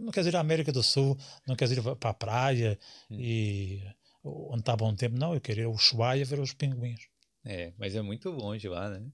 Não 0.00 0.10
queres 0.10 0.26
ir 0.26 0.34
à 0.34 0.40
América 0.40 0.72
do 0.72 0.82
Sul, 0.82 1.18
não 1.46 1.54
queres 1.54 1.76
ir 1.76 1.82
para 1.82 2.10
a 2.10 2.14
praia 2.14 2.78
hum. 3.10 3.16
e 3.20 3.82
onde 4.24 4.60
está 4.60 4.74
bom 4.74 4.94
tempo. 4.94 5.18
Não, 5.18 5.34
eu 5.34 5.40
quero 5.40 5.60
ir 5.60 5.64
ao 5.64 5.72
Ushuaia 5.72 6.24
ver 6.24 6.40
os 6.40 6.54
pinguins. 6.54 7.08
É, 7.44 7.74
mas 7.76 7.94
é 7.94 8.00
muito 8.00 8.30
longe 8.30 8.66
lá, 8.66 8.88
né? 8.88 9.06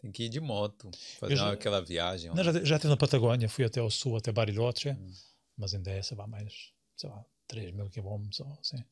Tem 0.00 0.10
que 0.10 0.24
ir 0.24 0.28
de 0.30 0.40
moto, 0.40 0.90
fazer 1.20 1.36
já, 1.36 1.52
aquela 1.52 1.82
viagem. 1.82 2.32
Não, 2.32 2.42
já, 2.42 2.52
já 2.64 2.76
estive 2.76 2.88
na 2.88 2.96
Patagônia, 2.96 3.48
fui 3.48 3.64
até 3.64 3.82
o 3.82 3.90
sul, 3.90 4.16
até 4.16 4.32
Bariloche, 4.32 4.90
hum. 4.90 5.12
mas 5.54 5.74
ainda 5.74 5.90
é, 5.90 6.00
sei 6.00 6.16
lá, 6.16 6.26
mais, 6.26 6.72
sei 6.96 7.10
lá, 7.10 7.22
3 7.46 7.72
mil 7.72 7.90
quilómetros, 7.90 8.40
assim. 8.58 8.82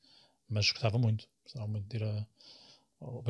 Mas 0.48 0.70
gostava 0.70 0.98
muito. 0.98 1.28
Gostava 1.44 1.66
muito 1.66 1.86
de 1.88 1.96
ir 1.96 2.04
a. 2.04 2.26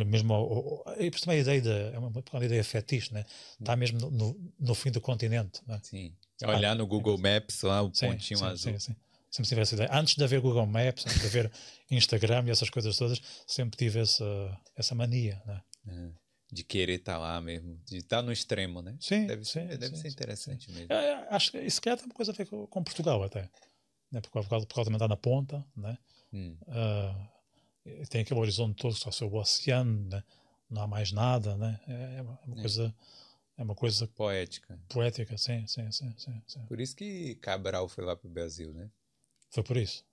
Mesmo 0.07 0.33
ao, 0.33 0.85
e 0.97 1.11
por 1.11 1.19
também 1.19 1.39
a 1.39 1.41
ideia 1.41 1.61
de, 1.61 1.71
é 1.71 1.99
uma, 1.99 2.09
uma 2.09 2.45
ideia 2.45 2.62
fetiche, 2.62 3.12
né? 3.12 3.25
Está 3.61 3.75
mesmo 3.75 3.99
no, 3.99 4.11
no, 4.12 4.53
no, 4.61 4.75
fim 4.77 4.93
do 4.93 5.01
continente. 5.01 5.61
Né? 5.67 5.81
Sim. 5.83 6.14
Olhar 6.45 6.77
no 6.77 6.87
Google 6.87 7.19
Maps 7.19 7.62
lá, 7.62 7.83
o 7.83 7.93
sim, 7.93 8.07
pontinho 8.07 8.39
sim, 8.39 8.45
azul. 8.45 8.73
Sim, 8.75 8.79
sim. 8.79 8.97
Sempre 9.29 9.49
tive 9.49 9.61
essa 9.62 9.75
ideia. 9.75 9.91
Antes 9.93 10.14
de 10.14 10.23
haver 10.23 10.41
Google 10.41 10.67
Maps, 10.67 11.05
antes 11.05 11.21
de 11.21 11.27
haver 11.27 11.53
Instagram 11.91 12.45
e 12.47 12.51
essas 12.51 12.71
coisas 12.71 12.97
todas, 12.97 13.21
sempre 13.47 13.77
tive 13.77 14.01
essa, 14.01 14.61
essa 14.77 14.95
mania, 14.95 15.43
né? 15.45 15.62
É, 15.89 16.11
de 16.53 16.62
querer 16.62 17.01
estar 17.01 17.14
tá 17.14 17.19
lá 17.19 17.41
mesmo, 17.41 17.79
de 17.85 17.99
estar 17.99 18.19
tá 18.19 18.23
no 18.23 18.33
extremo, 18.33 18.81
né? 18.81 18.97
Sim. 19.01 19.27
Deve, 19.27 19.45
sim, 19.45 19.67
deve 19.67 19.89
sim, 19.89 19.97
ser 19.97 20.09
interessante 20.09 20.71
mesmo. 20.71 20.93
É, 20.93 20.97
é, 20.97 21.27
acho 21.31 21.51
que 21.51 21.59
isso 21.59 21.83
quer 21.83 21.97
tem 21.97 22.07
uma 22.07 22.14
coisa 22.14 22.33
a 22.33 22.35
ver 22.35 22.47
com, 22.47 22.67
com 22.67 22.85
Portugal 22.85 23.23
até. 23.25 23.51
Né? 24.11 24.21
Por, 24.21 24.31
causa, 24.31 24.49
por 24.49 24.75
causa 24.75 24.85
também 24.85 24.97
estar 24.97 25.09
na 25.09 25.17
ponta, 25.17 25.64
né? 25.77 25.99
Hum. 26.33 26.57
Uh, 26.66 28.07
tem 28.09 28.22
aquele 28.22 28.41
horizonte 28.41 28.77
todo, 28.77 28.95
só 28.95 29.27
o 29.27 29.37
oceano, 29.37 30.09
né? 30.09 30.22
não 30.68 30.83
há 30.83 30.87
mais 30.87 31.12
nada, 31.12 31.57
né? 31.57 31.81
É, 31.87 32.16
é 32.18 32.22
uma, 32.22 32.39
é 32.43 32.47
uma 32.47 32.57
é. 32.57 32.61
coisa 32.61 32.95
é 33.59 33.62
uma 33.62 33.74
coisa 33.74 34.07
poética. 34.09 34.79
Poética, 34.89 35.39
sim, 35.39 35.66
sim, 35.66 35.91
sim, 35.91 36.14
sim, 36.18 36.43
sim. 36.47 36.66
Por 36.66 36.79
isso 36.79 36.95
que 36.95 37.37
Cabral 37.37 37.89
foi 37.89 38.05
lá 38.05 38.14
para 38.14 38.29
o 38.29 38.31
Brasil, 38.31 38.72
né? 38.72 38.91
Foi 39.51 39.62
por 39.62 39.77
isso. 39.77 40.05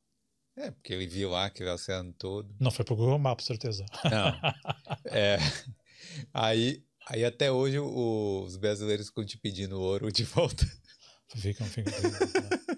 É, 0.55 0.71
porque 0.71 0.93
ele 0.93 1.07
viu 1.07 1.31
lá 1.31 1.45
aquele 1.45 1.69
oceano 1.69 2.13
todo. 2.13 2.55
Não 2.59 2.71
foi 2.71 2.85
para 2.85 2.93
o 2.93 2.97
Google 2.97 3.19
Maps, 3.19 3.45
certeza. 3.45 3.85
Não. 4.05 4.39
É, 5.05 5.37
aí, 6.33 6.83
aí 7.07 7.25
até 7.25 7.51
hoje 7.51 7.79
o, 7.79 8.43
os 8.45 8.57
brasileiros 8.57 9.07
ficam 9.07 9.25
te 9.25 9.37
pedindo 9.37 9.79
ouro 9.79 10.11
de 10.11 10.23
volta. 10.23 10.65
Ficam, 11.35 11.65
ficam. 11.67 11.91
ficam 11.93 12.77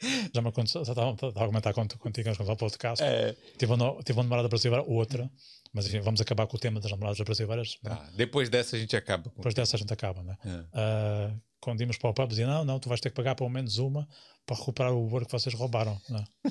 Já 0.34 0.40
me 0.40 0.48
aconteceu, 0.48 0.84
já 0.84 0.92
estava 0.92 1.12
estava 1.12 1.44
a 1.44 1.46
comentar 1.46 1.74
contigo 1.74 2.28
antes 2.28 2.46
do 2.46 2.56
podcast. 2.56 3.04
É. 3.04 3.36
Tive, 3.58 3.72
uma, 3.72 4.02
tive 4.02 4.18
uma 4.18 4.22
namorada 4.22 4.48
brasileira, 4.48 4.82
outra, 4.86 5.30
mas 5.72 5.86
enfim, 5.86 6.00
vamos 6.00 6.20
acabar 6.20 6.46
com 6.46 6.56
o 6.56 6.60
tema 6.60 6.80
das 6.80 6.90
namoradas 6.90 7.20
brasileiras. 7.20 7.76
né? 7.82 7.90
Tá, 7.90 8.10
depois 8.16 8.48
dessa 8.48 8.76
a 8.76 8.78
gente 8.78 8.96
acaba. 8.96 9.30
Depois 9.36 9.54
dessa 9.54 9.76
a 9.76 9.78
gente 9.78 9.92
acaba, 9.92 10.22
né? 10.22 10.36
É. 10.44 10.64
Ah, 10.72 11.34
quando 11.60 11.80
íamos 11.80 11.98
para 11.98 12.10
o 12.10 12.14
pub, 12.14 12.28
dizia: 12.28 12.46
Não, 12.46 12.64
não, 12.64 12.78
tu 12.78 12.88
vais 12.88 13.00
ter 13.00 13.10
que 13.10 13.16
pagar 13.16 13.34
pelo 13.34 13.50
menos 13.50 13.78
uma 13.78 14.08
para 14.46 14.56
recuperar 14.56 14.92
o 14.92 15.12
ouro 15.12 15.26
que 15.26 15.32
vocês 15.32 15.54
roubaram. 15.54 16.00
né? 16.08 16.24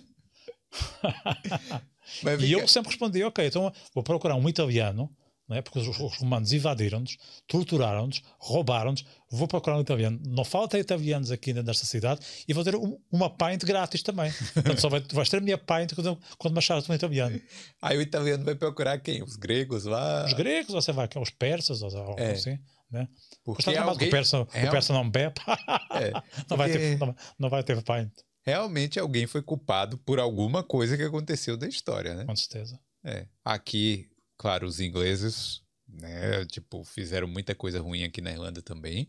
E 2.39 2.51
eu 2.51 2.67
sempre 2.67 2.89
respondi: 2.89 3.23
Ok, 3.23 3.45
então 3.45 3.71
vou 3.93 4.03
procurar 4.03 4.35
um 4.35 4.49
italiano, 4.49 5.09
né? 5.49 5.61
porque 5.61 5.79
os, 5.79 5.87
os 5.99 6.17
romanos 6.17 6.53
invadiram-nos, 6.53 7.17
torturaram-nos, 7.47 8.21
roubaram-nos. 8.39 9.03
Vou 9.31 9.47
procurar 9.47 9.77
um 9.77 9.81
italiano. 9.81 10.19
Não 10.25 10.43
falta 10.43 10.77
italianos 10.79 11.31
aqui 11.31 11.53
nesta 11.53 11.85
cidade 11.85 12.21
e 12.47 12.53
vou 12.53 12.63
ter 12.63 12.75
um- 12.75 12.97
uma 13.11 13.29
pint 13.29 13.63
grátis 13.65 14.01
também. 14.03 14.31
Portanto, 14.53 14.79
só 14.81 14.89
vai, 14.89 15.01
vais 15.11 15.29
ter 15.29 15.37
a 15.37 15.41
minha 15.41 15.57
pint 15.57 15.93
quando, 15.93 16.19
quando 16.37 16.53
me 16.53 16.59
achares 16.59 16.89
um 16.89 16.93
italiano. 16.93 17.39
Aí 17.81 17.97
o 17.97 18.01
italiano 18.01 18.43
vai 18.45 18.55
procurar 18.55 18.97
quem? 18.99 19.21
Os 19.23 19.35
gregos 19.35 19.85
lá? 19.85 20.25
Os 20.25 20.33
gregos, 20.33 20.73
ou 20.73 20.81
você 20.81 20.91
vai 20.91 21.07
os 21.19 21.29
persas, 21.31 21.81
ou 21.81 21.97
algo 21.97 22.19
É. 22.19 22.31
assim. 22.31 22.57
Né? 22.91 23.07
Porque 23.45 23.63
Mas 23.67 23.77
alguém- 23.77 24.07
o, 24.07 24.11
persa, 24.11 24.47
é 24.51 24.67
o 24.67 24.71
persa 24.71 24.93
não 24.93 25.07
bebe, 25.07 25.35
É, 25.93 26.11
não, 26.49 26.57
vai 26.57 26.71
ter, 26.71 26.97
não, 26.97 27.15
não 27.37 27.47
vai 27.49 27.63
ter 27.63 27.75
pint, 27.83 28.11
realmente 28.43 28.99
alguém 28.99 29.27
foi 29.27 29.43
culpado 29.43 29.95
por 29.99 30.19
alguma 30.19 30.63
coisa 30.63 30.97
que 30.97 31.03
aconteceu 31.03 31.55
da 31.55 31.67
história, 31.67 32.15
né? 32.15 32.25
com 32.25 32.35
certeza. 32.35 32.79
É. 33.05 33.27
Aqui, 33.45 34.07
claro, 34.39 34.65
os 34.65 34.79
ingleses, 34.79 35.61
né, 35.87 36.43
tipo, 36.45 36.83
fizeram 36.83 37.27
muita 37.27 37.53
coisa 37.53 37.79
ruim 37.81 38.03
aqui 38.03 38.21
na 38.21 38.31
Irlanda 38.31 38.61
também. 38.61 39.07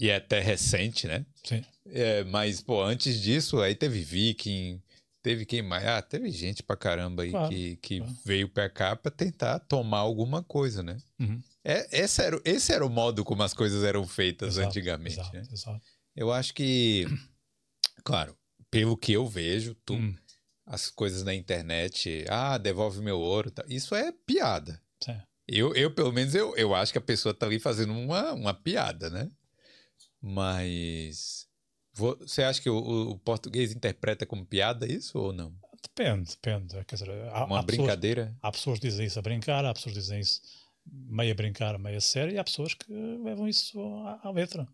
E 0.00 0.10
é 0.10 0.16
até 0.16 0.40
recente, 0.40 1.06
né? 1.06 1.24
Sim. 1.42 1.64
É, 1.86 2.22
mas, 2.24 2.60
pô, 2.60 2.82
antes 2.82 3.20
disso, 3.20 3.60
aí 3.60 3.74
teve 3.74 4.02
viking, 4.02 4.82
teve 5.22 5.46
quem 5.46 5.62
mais? 5.62 5.86
Ah, 5.86 6.02
teve 6.02 6.30
gente 6.30 6.62
pra 6.62 6.76
caramba 6.76 7.22
aí 7.22 7.30
Claro, 7.30 7.48
que, 7.48 7.76
que 7.78 7.98
claro. 8.00 8.16
veio 8.24 8.48
pra 8.48 8.68
cá 8.68 8.94
pra 8.94 9.10
tentar 9.10 9.58
tomar 9.60 9.98
alguma 9.98 10.42
coisa, 10.42 10.82
né? 10.82 10.98
Uhum. 11.18 11.42
É, 11.64 12.00
esse, 12.02 12.22
era, 12.22 12.36
o- 12.36 12.42
esse 12.44 12.72
era 12.72 12.84
o 12.84 12.90
modo 12.90 13.24
como 13.24 13.42
as 13.42 13.52
coisas 13.54 13.82
eram 13.84 14.06
feitas 14.06 14.56
Exato, 14.56 14.68
antigamente, 14.68 15.14
exato, 15.18 15.36
né? 15.36 15.42
exato. 15.50 15.80
Eu 16.14 16.32
acho 16.32 16.52
que, 16.54 17.06
claro, 18.04 18.36
pelo 18.70 18.96
que 18.96 19.12
eu 19.12 19.26
vejo, 19.26 19.74
tu, 19.84 19.94
Hum, 19.94 20.14
as 20.68 20.90
coisas 20.90 21.22
na 21.24 21.34
internet, 21.34 22.24
ah, 22.28 22.58
devolve 22.58 23.00
meu 23.00 23.18
ouro, 23.18 23.52
isso 23.68 23.94
é 23.94 24.12
piada. 24.12 24.80
sim. 25.02 25.16
Eu, 25.50 25.74
eu 25.74 25.90
pelo 25.94 26.12
menos, 26.12 26.34
eu, 26.34 26.54
eu 26.56 26.74
acho 26.74 26.92
que 26.92 26.98
a 26.98 27.00
pessoa 27.00 27.32
tá 27.34 27.46
ali 27.46 27.58
fazendo 27.58 27.92
uma, 27.94 28.32
uma 28.34 28.52
piada, 28.54 29.08
né? 29.08 29.30
Mas 30.20 31.46
vo- 31.94 32.16
você 32.20 32.42
acha 32.42 32.60
que 32.60 32.68
o, 32.68 32.76
o- 33.12 33.18
português 33.18 33.72
interpreta 33.72 34.26
como 34.26 34.44
piada 34.44 34.86
isso 34.86 35.18
ou 35.18 35.32
não? 35.32 35.54
Depende, 35.82 36.30
depende. 36.30 36.84
Quer 36.84 36.96
dizer, 36.96 37.10
há, 37.32 37.44
Uma 37.44 37.60
há 37.60 37.62
pessoas, 37.62 37.64
brincadeira? 37.66 38.36
há 38.42 38.52
pessoas 38.52 38.78
que 38.78 38.88
dizem 38.88 39.06
isso 39.06 39.18
a 39.18 39.22
brincar, 39.22 39.64
há 39.64 39.72
pessoas 39.72 39.94
que 39.94 40.00
dizem 40.00 40.20
isso 40.20 40.40
meio 40.90 41.32
a 41.32 41.34
brincar, 41.34 41.78
meio 41.78 41.98
a 41.98 42.00
sério, 42.00 42.34
e 42.34 42.38
há 42.38 42.44
pessoas 42.44 42.74
que 42.74 42.92
levam 42.92 43.48
isso 43.48 43.80
à, 44.04 44.28
à 44.28 44.30
letra. 44.30 44.66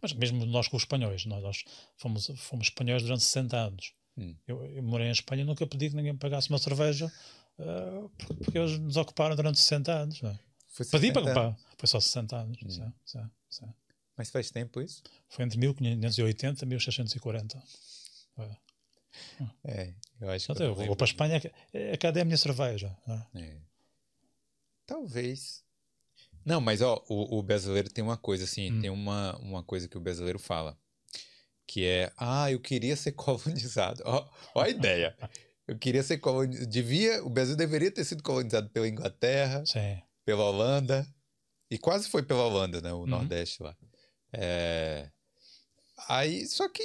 Mas 0.00 0.12
mesmo 0.12 0.44
nós 0.46 0.68
com 0.68 0.76
os 0.76 0.82
espanhóis, 0.82 1.24
nós, 1.26 1.42
nós 1.42 1.64
fomos, 1.96 2.30
fomos 2.36 2.66
espanhóis 2.68 3.02
durante 3.02 3.22
60 3.22 3.56
anos. 3.56 3.92
Hum. 4.16 4.36
Eu, 4.46 4.64
eu 4.66 4.82
morei 4.82 5.08
em 5.08 5.10
Espanha 5.12 5.42
e 5.42 5.44
nunca 5.46 5.66
pedi 5.66 5.88
que 5.90 5.96
ninguém 5.96 6.12
me 6.12 6.18
pagasse 6.18 6.48
uma 6.50 6.58
cerveja 6.58 7.10
ah, 7.58 8.08
porque- 8.18 8.34
porque 8.44 8.58
eles 8.58 8.78
nos 8.78 8.96
ocuparam 8.96 9.34
durante 9.36 9.58
60 9.58 9.92
anos. 9.92 10.22
É? 10.22 10.38
Foi 10.68 10.86
Pedi 10.86 11.06
60 11.08 11.12
para 11.12 11.22
ocupar, 11.48 11.58
foi 11.78 11.86
só 11.88 12.00
60 12.00 12.36
anos. 12.36 12.58
Hum. 12.64 12.68
sim, 12.70 12.92
sim, 13.04 13.30
sim. 13.48 13.74
Mas 14.16 14.30
faz 14.30 14.50
tempo 14.50 14.80
isso? 14.80 15.02
Foi 15.28 15.44
entre 15.44 15.58
1580 15.58 16.64
e 16.64 16.68
1640. 16.68 17.62
Foi. 18.36 18.50
É, 19.64 19.94
eu 20.20 20.30
acho 20.30 20.46
que. 20.46 20.52
Então, 20.52 20.66
eu 20.66 20.74
vou 20.74 20.96
para 20.96 21.04
a 21.04 21.08
Espanha, 21.08 21.40
é, 21.72 21.96
cadê 21.96 22.20
a 22.20 22.24
minha 22.24 22.36
cerveja? 22.36 22.94
é? 23.34 23.40
É. 23.40 23.56
Talvez. 24.86 25.62
Não, 26.44 26.60
mas 26.60 26.80
ó, 26.82 27.02
o, 27.08 27.38
o 27.38 27.42
brasileiro 27.42 27.88
tem 27.90 28.02
uma 28.02 28.16
coisa 28.16 28.44
assim, 28.44 28.72
Hum. 28.72 28.80
tem 28.80 28.90
uma, 28.90 29.36
uma 29.38 29.62
coisa 29.62 29.88
que 29.88 29.96
o 29.96 30.00
brasileiro 30.00 30.38
fala, 30.38 30.76
que 31.66 31.84
é, 31.86 32.12
ah, 32.18 32.50
eu 32.50 32.60
queria 32.60 32.96
ser 32.96 33.12
colonizado. 33.16 34.02
Ó, 34.04 34.28
ó 34.54 34.60
a 34.62 34.68
ideia. 34.68 35.16
Eu 35.66 35.78
queria 35.78 36.02
ser 36.02 36.18
colonizado. 36.18 36.66
Devia, 36.66 37.24
o 37.24 37.30
Brasil 37.30 37.56
deveria 37.56 37.90
ter 37.90 38.04
sido 38.04 38.22
colonizado 38.22 38.68
pela 38.70 38.88
Inglaterra, 38.88 39.64
Sim. 39.64 40.00
pela 40.24 40.44
Holanda, 40.44 41.06
e 41.70 41.78
quase 41.78 42.08
foi 42.08 42.22
pela 42.22 42.44
Holanda, 42.44 42.80
né? 42.80 42.92
O 42.92 42.98
Uhum. 43.00 43.06
Nordeste 43.06 43.62
lá. 43.62 43.74
É, 44.32 45.08
Aí, 46.08 46.46
só 46.46 46.68
que 46.68 46.82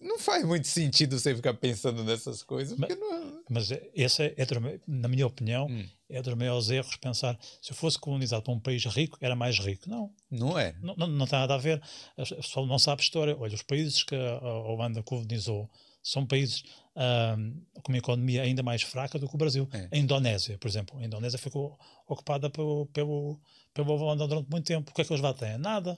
não 0.00 0.18
faz 0.18 0.44
muito 0.44 0.66
sentido 0.68 1.18
você 1.18 1.34
ficar 1.34 1.54
pensando 1.54 2.04
nessas 2.04 2.42
coisas, 2.42 2.78
Mas- 2.78 2.98
não. 2.98 3.42
Mas 3.50 3.70
esse 3.94 4.22
é, 4.22 4.34
é 4.36 4.46
na 4.86 5.08
minha 5.08 5.26
opinião, 5.26 5.66
Hum. 5.68 5.84
é 6.08 6.22
dos 6.22 6.34
maiores 6.34 6.70
erros 6.70 6.96
pensar 6.96 7.38
se 7.62 7.72
eu 7.72 7.76
fosse 7.76 7.98
colonizado 7.98 8.42
por 8.42 8.52
um 8.52 8.60
país 8.60 8.84
rico, 8.84 9.18
era 9.20 9.34
mais 9.34 9.58
rico. 9.58 9.88
Não, 9.88 10.12
Não 10.30 10.58
é. 10.58 10.74
não, 10.82 10.94
não, 10.96 11.06
não 11.06 11.26
tem 11.26 11.38
nada 11.38 11.54
a 11.54 11.58
ver. 11.58 11.82
O 12.16 12.36
pessoal 12.36 12.66
não 12.66 12.78
sabe 12.78 13.02
história. 13.02 13.36
Olha, 13.38 13.54
os 13.54 13.62
países 13.62 14.02
que 14.02 14.14
a 14.14 14.38
Holanda 14.40 15.02
colonizou 15.02 15.68
são 16.02 16.24
países 16.26 16.62
ahm, 16.94 17.54
com 17.82 17.92
uma 17.92 17.98
economia 17.98 18.42
ainda 18.42 18.62
mais 18.62 18.82
fraca 18.82 19.18
do 19.18 19.28
que 19.28 19.34
o 19.34 19.38
Brasil. 19.38 19.68
É. 19.72 19.88
A 19.92 19.96
Indonésia, 19.96 20.56
por 20.58 20.68
exemplo. 20.68 20.98
A 20.98 21.04
Indonésia 21.04 21.38
ficou 21.38 21.78
ocupada 22.06 22.48
pelo, 22.48 22.86
pelo, 22.86 23.40
pela 23.74 23.90
Holanda 23.92 24.26
durante 24.26 24.48
muito 24.50 24.64
tempo. 24.66 24.90
O 24.90 24.94
que 24.94 25.02
é 25.02 25.04
que 25.04 25.12
eles 25.12 25.22
lá 25.22 25.34
têm? 25.34 25.58
Nada. 25.58 25.96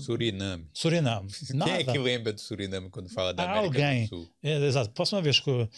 Suriname. 0.00 0.68
Suriname. 0.72 1.28
Nada. 1.54 1.70
Quem 1.70 1.80
é 1.80 1.84
que 1.84 1.98
lembra 1.98 2.32
do 2.32 2.40
Suriname 2.40 2.90
quando 2.90 3.08
fala 3.08 3.32
da 3.34 3.42
Há 3.44 3.58
América 3.58 3.66
alguém. 3.84 4.02
do 4.04 4.08
Sul? 4.08 4.28
É, 4.42 4.56
exato. 4.66 4.90
Próxima 4.90 5.22
vez 5.22 5.40
que 5.40 5.50
uh, 5.50 5.68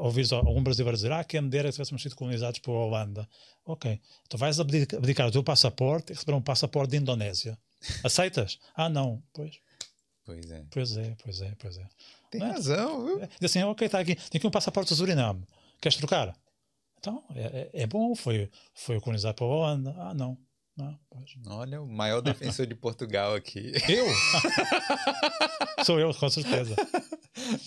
ouvires 0.00 0.32
algum 0.32 0.62
brasileiro 0.62 0.96
dizer 0.96 1.12
ah, 1.12 1.24
quem 1.24 1.40
me 1.40 1.48
dera 1.50 1.68
que 1.68 1.72
tivéssemos 1.72 2.02
sido 2.02 2.14
colonizados 2.16 2.58
pela 2.60 2.76
Holanda. 2.78 3.28
Ok. 3.64 4.00
Tu 4.28 4.36
vais 4.36 4.58
abdicar, 4.60 4.98
abdicar 4.98 5.28
o 5.28 5.30
teu 5.32 5.42
passaporte 5.42 6.12
e 6.12 6.14
receber 6.14 6.34
um 6.34 6.42
passaporte 6.42 6.90
de 6.90 6.96
Indonésia. 6.98 7.58
Aceitas? 8.04 8.58
Ah, 8.74 8.88
não. 8.88 9.22
Pois, 9.32 9.58
Pois 10.24 10.50
é. 10.50 10.64
pois 10.70 10.96
é, 10.96 11.16
pois 11.22 11.40
é, 11.40 11.54
pois 11.58 11.78
é. 11.78 11.86
Tem 12.30 12.40
é? 12.42 12.46
razão, 12.46 13.06
viu? 13.06 13.18
Diz 13.40 13.50
assim, 13.50 13.62
ok, 13.64 13.86
está 13.86 13.98
aqui. 13.98 14.14
Tem 14.14 14.38
aqui 14.38 14.46
um 14.46 14.50
passaporte 14.50 14.88
do 14.90 14.96
Suriname. 14.96 15.44
Queres 15.80 15.96
trocar? 15.98 16.32
Então, 16.98 17.24
é, 17.34 17.40
é- 17.74 17.82
é 17.82 17.86
bom. 17.88 18.14
Foi, 18.14 18.48
foi 18.72 19.00
colonizado 19.00 19.34
pela 19.34 19.50
Holanda. 19.50 19.92
Ah, 19.98 20.14
não. 20.14 20.38
Pois. 21.08 21.30
Olha, 21.46 21.80
o 21.80 21.88
maior 21.88 22.20
defensor 22.22 22.66
de 22.66 22.74
Portugal 22.74 23.34
aqui. 23.34 23.72
Eu? 23.88 24.06
Sou 25.84 25.98
eu, 25.98 26.14
com 26.14 26.28
certeza. 26.30 26.76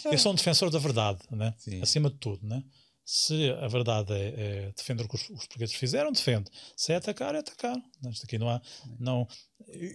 Eu 0.05 0.17
sou 0.17 0.31
um 0.31 0.35
defensor 0.35 0.69
da 0.69 0.79
verdade, 0.79 1.19
né? 1.31 1.53
Sim. 1.57 1.81
acima 1.81 2.09
de 2.09 2.17
tudo. 2.17 2.45
Né? 2.47 2.63
Se 3.03 3.51
a 3.51 3.67
verdade 3.67 4.13
é, 4.13 4.67
é 4.67 4.71
defender 4.75 5.03
o 5.03 5.09
que 5.09 5.15
os, 5.15 5.29
os 5.29 5.45
portugueses 5.45 5.75
fizeram, 5.75 6.11
defende. 6.11 6.49
Se 6.75 6.91
é 6.93 6.95
atacar, 6.95 7.35
é 7.35 7.39
atacar. 7.39 7.75
Isto 8.09 8.25
aqui 8.25 8.37
não 8.37 8.49
há. 8.49 8.61
Não, 8.99 9.27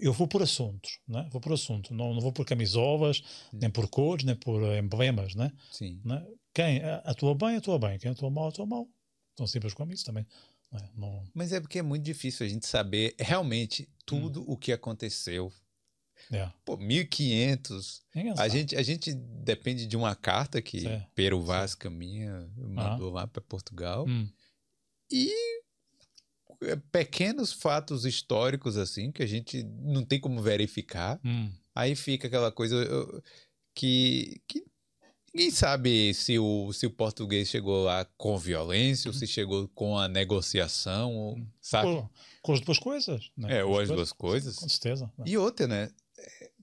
eu 0.01 0.13
vou 0.13 0.29
por 0.29 0.43
assuntos, 0.43 0.99
né? 1.09 1.29
vou 1.33 1.41
por 1.41 1.53
assunto. 1.53 1.93
Não, 1.93 2.15
não 2.15 2.21
vou 2.21 2.33
por 2.33 2.45
camisolas, 2.45 3.23
nem 3.53 3.71
por 3.71 3.89
cores, 3.89 4.25
nem 4.25 4.37
por 4.37 4.63
emblemas. 4.77 5.35
Né? 5.35 5.51
Sim. 5.73 6.01
Né? 6.05 6.25
Quem 6.55 6.83
atua 7.05 7.35
bem, 7.35 7.57
atua 7.57 7.79
bem. 7.79 7.99
Quem 7.99 8.11
atua 8.11 8.31
mal, 8.31 8.49
atua 8.49 8.67
mal. 8.67 8.87
Tão 9.35 9.47
simples 9.47 9.75
como 9.75 9.93
isso 9.93 10.05
também. 10.05 10.27
É? 10.73 10.89
Não- 10.95 11.25
Mas 11.35 11.53
é 11.53 11.61
porque 11.61 11.79
é 11.79 11.83
muito 11.83 12.05
difícil 12.05 12.47
a 12.47 12.49
gente 12.49 12.66
saber 12.66 13.14
realmente 13.18 13.89
tudo 14.07 14.45
o 14.49 14.57
que 14.57 14.73
aconteceu. 14.73 15.53
é. 16.33 16.51
Pô, 16.64 16.77
1500. 16.77 18.03
Ninguém 18.14 18.35
A 18.37 18.47
gente, 18.49 18.77
a 18.77 18.83
gente 18.83 19.12
depende 19.14 19.87
de 19.87 19.97
uma 19.97 20.14
carta 20.14 20.61
que 20.62 20.81
Sim. 20.81 21.03
Pero 21.14 21.41
Vaz 21.43 21.75
Caminha 21.75 22.49
mandou 22.57 23.11
lá 23.11 23.27
para 23.27 23.41
Portugal. 23.43 24.07
Hum, 24.07 24.29
E 25.11 25.33
é, 26.62 26.77
pequenos 26.93 27.53
fatos 27.53 28.05
históricos 28.05 28.77
assim 28.77 29.11
que 29.11 29.23
a 29.23 29.27
gente 29.27 29.62
não 29.62 30.05
tem 30.05 30.21
como 30.21 30.41
verificar. 30.43 31.18
hum. 31.25 31.51
Aí 31.75 31.97
fica 31.97 32.27
aquela 32.29 32.53
coisa 32.53 32.77
que, 33.75 34.41
que 34.47 34.64
ninguém 35.35 35.51
sabe 35.51 36.12
se 36.14 36.39
o, 36.39 36.72
se 36.72 36.87
o 36.87 36.91
português 36.91 37.49
chegou 37.49 37.85
lá 37.85 38.05
com 38.16 38.37
violência 38.39 39.09
ou 39.09 39.14
se 39.14 39.26
chegou 39.26 39.68
com 39.74 39.97
a 39.99 40.09
negociação, 40.09 41.14
ou, 41.14 41.39
sabe? 41.61 41.87
Com, 41.89 42.09
com 42.43 42.53
as 42.55 42.61
duas 42.61 42.78
coisas. 42.78 43.31
Né? 43.37 43.59
É, 43.59 43.64
ou 43.64 43.78
as 43.78 43.89
duas 43.89 44.12
coisas. 44.12 44.57
Com 44.57 44.68
certeza. 44.68 45.11
né? 45.18 45.24
E 45.26 45.37
outra, 45.37 45.66
né? 45.66 45.91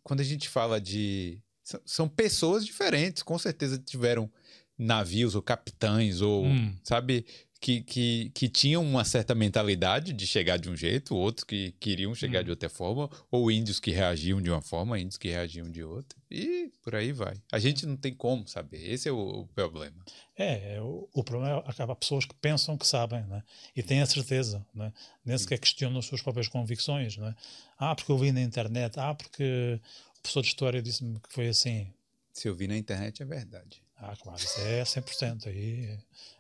Quando 0.04 0.22
a 0.22 0.24
gente 0.24 0.48
fala 0.50 0.80
de. 0.80 1.40
São, 1.64 1.82
são 1.86 2.08
pessoas 2.10 2.66
diferentes, 2.66 3.22
com 3.24 3.38
certeza 3.38 3.78
tiveram 3.78 4.32
navios 4.78 5.36
ou 5.36 5.42
capitães, 5.42 6.22
ou, 6.22 6.46
Hum. 6.46 6.74
sabe, 6.84 7.26
que, 7.60 7.82
que, 7.82 8.32
que 8.34 8.48
tinham 8.48 8.84
uma 8.84 9.04
certa 9.04 9.34
mentalidade 9.34 10.14
de 10.14 10.28
chegar 10.28 10.58
de 10.58 10.70
um 10.70 10.76
jeito, 10.76 11.16
outros 11.16 11.44
que 11.44 11.72
queriam 11.80 12.14
chegar 12.14 12.42
Hum. 12.42 12.46
de 12.46 12.50
outra 12.52 12.70
forma, 12.70 13.10
ou 13.32 13.52
índios 13.52 13.80
que 13.80 13.92
reagiam 13.92 14.42
de 14.42 14.50
uma 14.50 14.62
forma, 14.62 15.00
índios 15.00 15.18
que 15.18 15.30
reagiam 15.30 15.70
de 15.70 15.84
outra, 15.84 16.18
e 16.30 16.72
por 16.84 16.96
aí 16.96 17.12
vai. 17.12 17.36
A 17.52 17.60
gente 17.60 17.86
não 17.86 17.98
tem 17.98 18.14
como 18.14 18.48
saber, 18.48 18.92
esse 18.92 19.10
é 19.10 19.12
o, 19.12 19.42
o 19.42 19.48
problema. 19.48 19.96
É, 20.38 20.76
é, 20.76 20.82
o, 20.82 21.10
o 21.14 21.24
problema 21.24 21.64
é 21.66 21.70
acaba 21.70 21.96
pessoas 21.96 22.26
que 22.26 22.36
pensam 22.36 22.78
que 22.78 22.86
sabem 22.86 23.24
né? 23.26 23.44
e 23.76 23.82
têm 23.82 24.02
a 24.02 24.06
certeza, 24.06 24.66
né? 24.74 24.94
nem 25.26 25.38
sequer 25.38 25.60
questionam 25.60 26.00
as 26.00 26.06
suas 26.06 26.22
próprias 26.22 26.48
convicções. 26.48 27.18
Né? 27.18 27.36
Ah, 27.78 27.96
porque 27.96 28.12
eu 28.12 28.18
vi 28.18 28.32
na 28.32 28.42
internet, 28.42 29.00
ah, 29.00 29.16
porque 29.16 29.80
o 30.18 30.22
professor 30.22 30.42
de 30.42 30.48
História 30.48 30.82
disse-me 30.82 31.20
que 31.20 31.34
foi 31.34 31.48
assim. 31.48 31.92
Se 32.32 32.48
eu 32.48 32.56
vi 32.56 32.68
na 32.68 32.78
internet, 32.78 33.24
é 33.24 33.26
verdade. 33.26 33.82
Ah, 34.00 34.16
claro, 34.16 34.40
isso 34.40 34.60
é 34.62 34.84
100%. 34.84 35.48
Aí, 35.48 35.98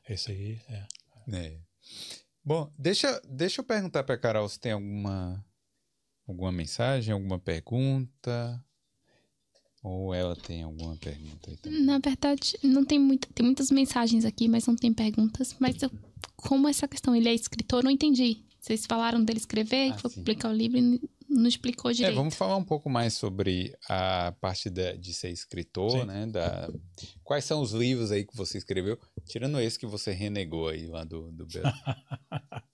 é 0.08 0.14
isso 0.14 0.30
aí 0.30 0.62
é. 0.70 0.86
É. 1.32 1.58
Bom, 2.44 2.72
deixa, 2.78 3.22
deixa 3.28 3.62
eu 3.62 3.66
perguntar 3.66 4.04
para 4.04 4.18
Carol 4.18 4.48
se 4.48 4.60
tem 4.60 4.72
alguma, 4.72 5.44
alguma 6.28 6.52
mensagem, 6.52 7.14
alguma 7.14 7.38
pergunta. 7.40 8.64
Ou 9.84 10.14
ela 10.14 10.36
tem 10.36 10.64
alguma 10.64 10.96
pergunta 10.98 11.50
aí 11.50 11.58
também? 11.58 11.82
Na 11.84 12.00
verdade, 12.00 12.58
não 12.64 12.84
tem 12.84 13.00
muita, 13.00 13.28
tem 13.34 13.46
muitas 13.46 13.70
mensagens 13.70 14.26
aqui, 14.26 14.48
mas 14.48 14.66
não 14.66 14.76
tem 14.76 14.94
perguntas. 14.94 15.56
Mas 15.60 15.82
eu, 15.82 15.92
como 16.36 16.68
essa 16.68 16.88
questão 16.88 17.16
ele 17.16 17.30
é 17.30 17.34
escritor, 17.34 17.84
não 17.84 17.92
entendi. 17.92 18.44
Vocês 18.60 18.86
falaram 18.86 19.24
dele 19.24 19.40
escrever, 19.40 19.92
Ah, 19.94 19.98
foi 19.98 20.10
sim. 20.10 20.16
publicar 20.18 20.50
o 20.50 20.54
livro 20.54 20.78
e 20.78 21.00
não 21.40 21.48
explicou 21.48 21.92
É, 21.92 21.94
direito. 21.94 22.16
vamos 22.16 22.36
falar 22.36 22.56
um 22.58 22.64
pouco 22.64 22.90
mais 22.90 23.14
sobre 23.14 23.76
a 23.88 24.34
parte 24.42 24.70
da- 24.70 24.94
de 24.94 25.14
ser 25.14 25.30
escritor, 25.30 25.92
Sim. 25.92 26.06
né? 26.06 26.26
Da, 26.28 26.70
quais 27.24 27.46
são 27.46 27.62
os 27.62 27.72
livros 27.72 28.12
aí 28.12 28.26
que 28.26 28.36
você 28.36 28.58
escreveu, 28.58 29.00
tirando 29.26 29.60
esse 29.60 29.78
que 29.80 29.86
você 29.86 30.12
renegou 30.12 30.68
aí 30.68 30.88
lá 30.88 31.04
do, 31.04 31.32
do 31.32 31.46
Belo. 31.46 31.72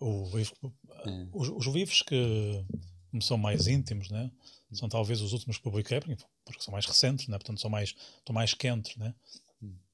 O 0.00 0.28
É. 0.38 1.26
os, 1.32 1.48
os 1.48 1.66
livros 1.74 2.02
que 2.02 2.64
me 3.12 3.22
são 3.22 3.36
mais 3.38 3.66
íntimos, 3.66 4.10
né? 4.10 4.30
São 4.72 4.88
talvez 4.88 5.20
os 5.20 5.32
últimos 5.32 5.56
que 5.56 5.62
publiquei, 5.62 5.98
porque, 6.00 6.16
são 6.60 6.70
mais 6.72 6.86
recentes, 6.86 7.26
né? 7.26 7.36
Portanto, 7.38 7.60
são 7.60 7.70
mais, 7.70 7.94
estão 8.18 8.32
mais 8.34 8.54
quentes, 8.54 8.96
né? 8.96 9.14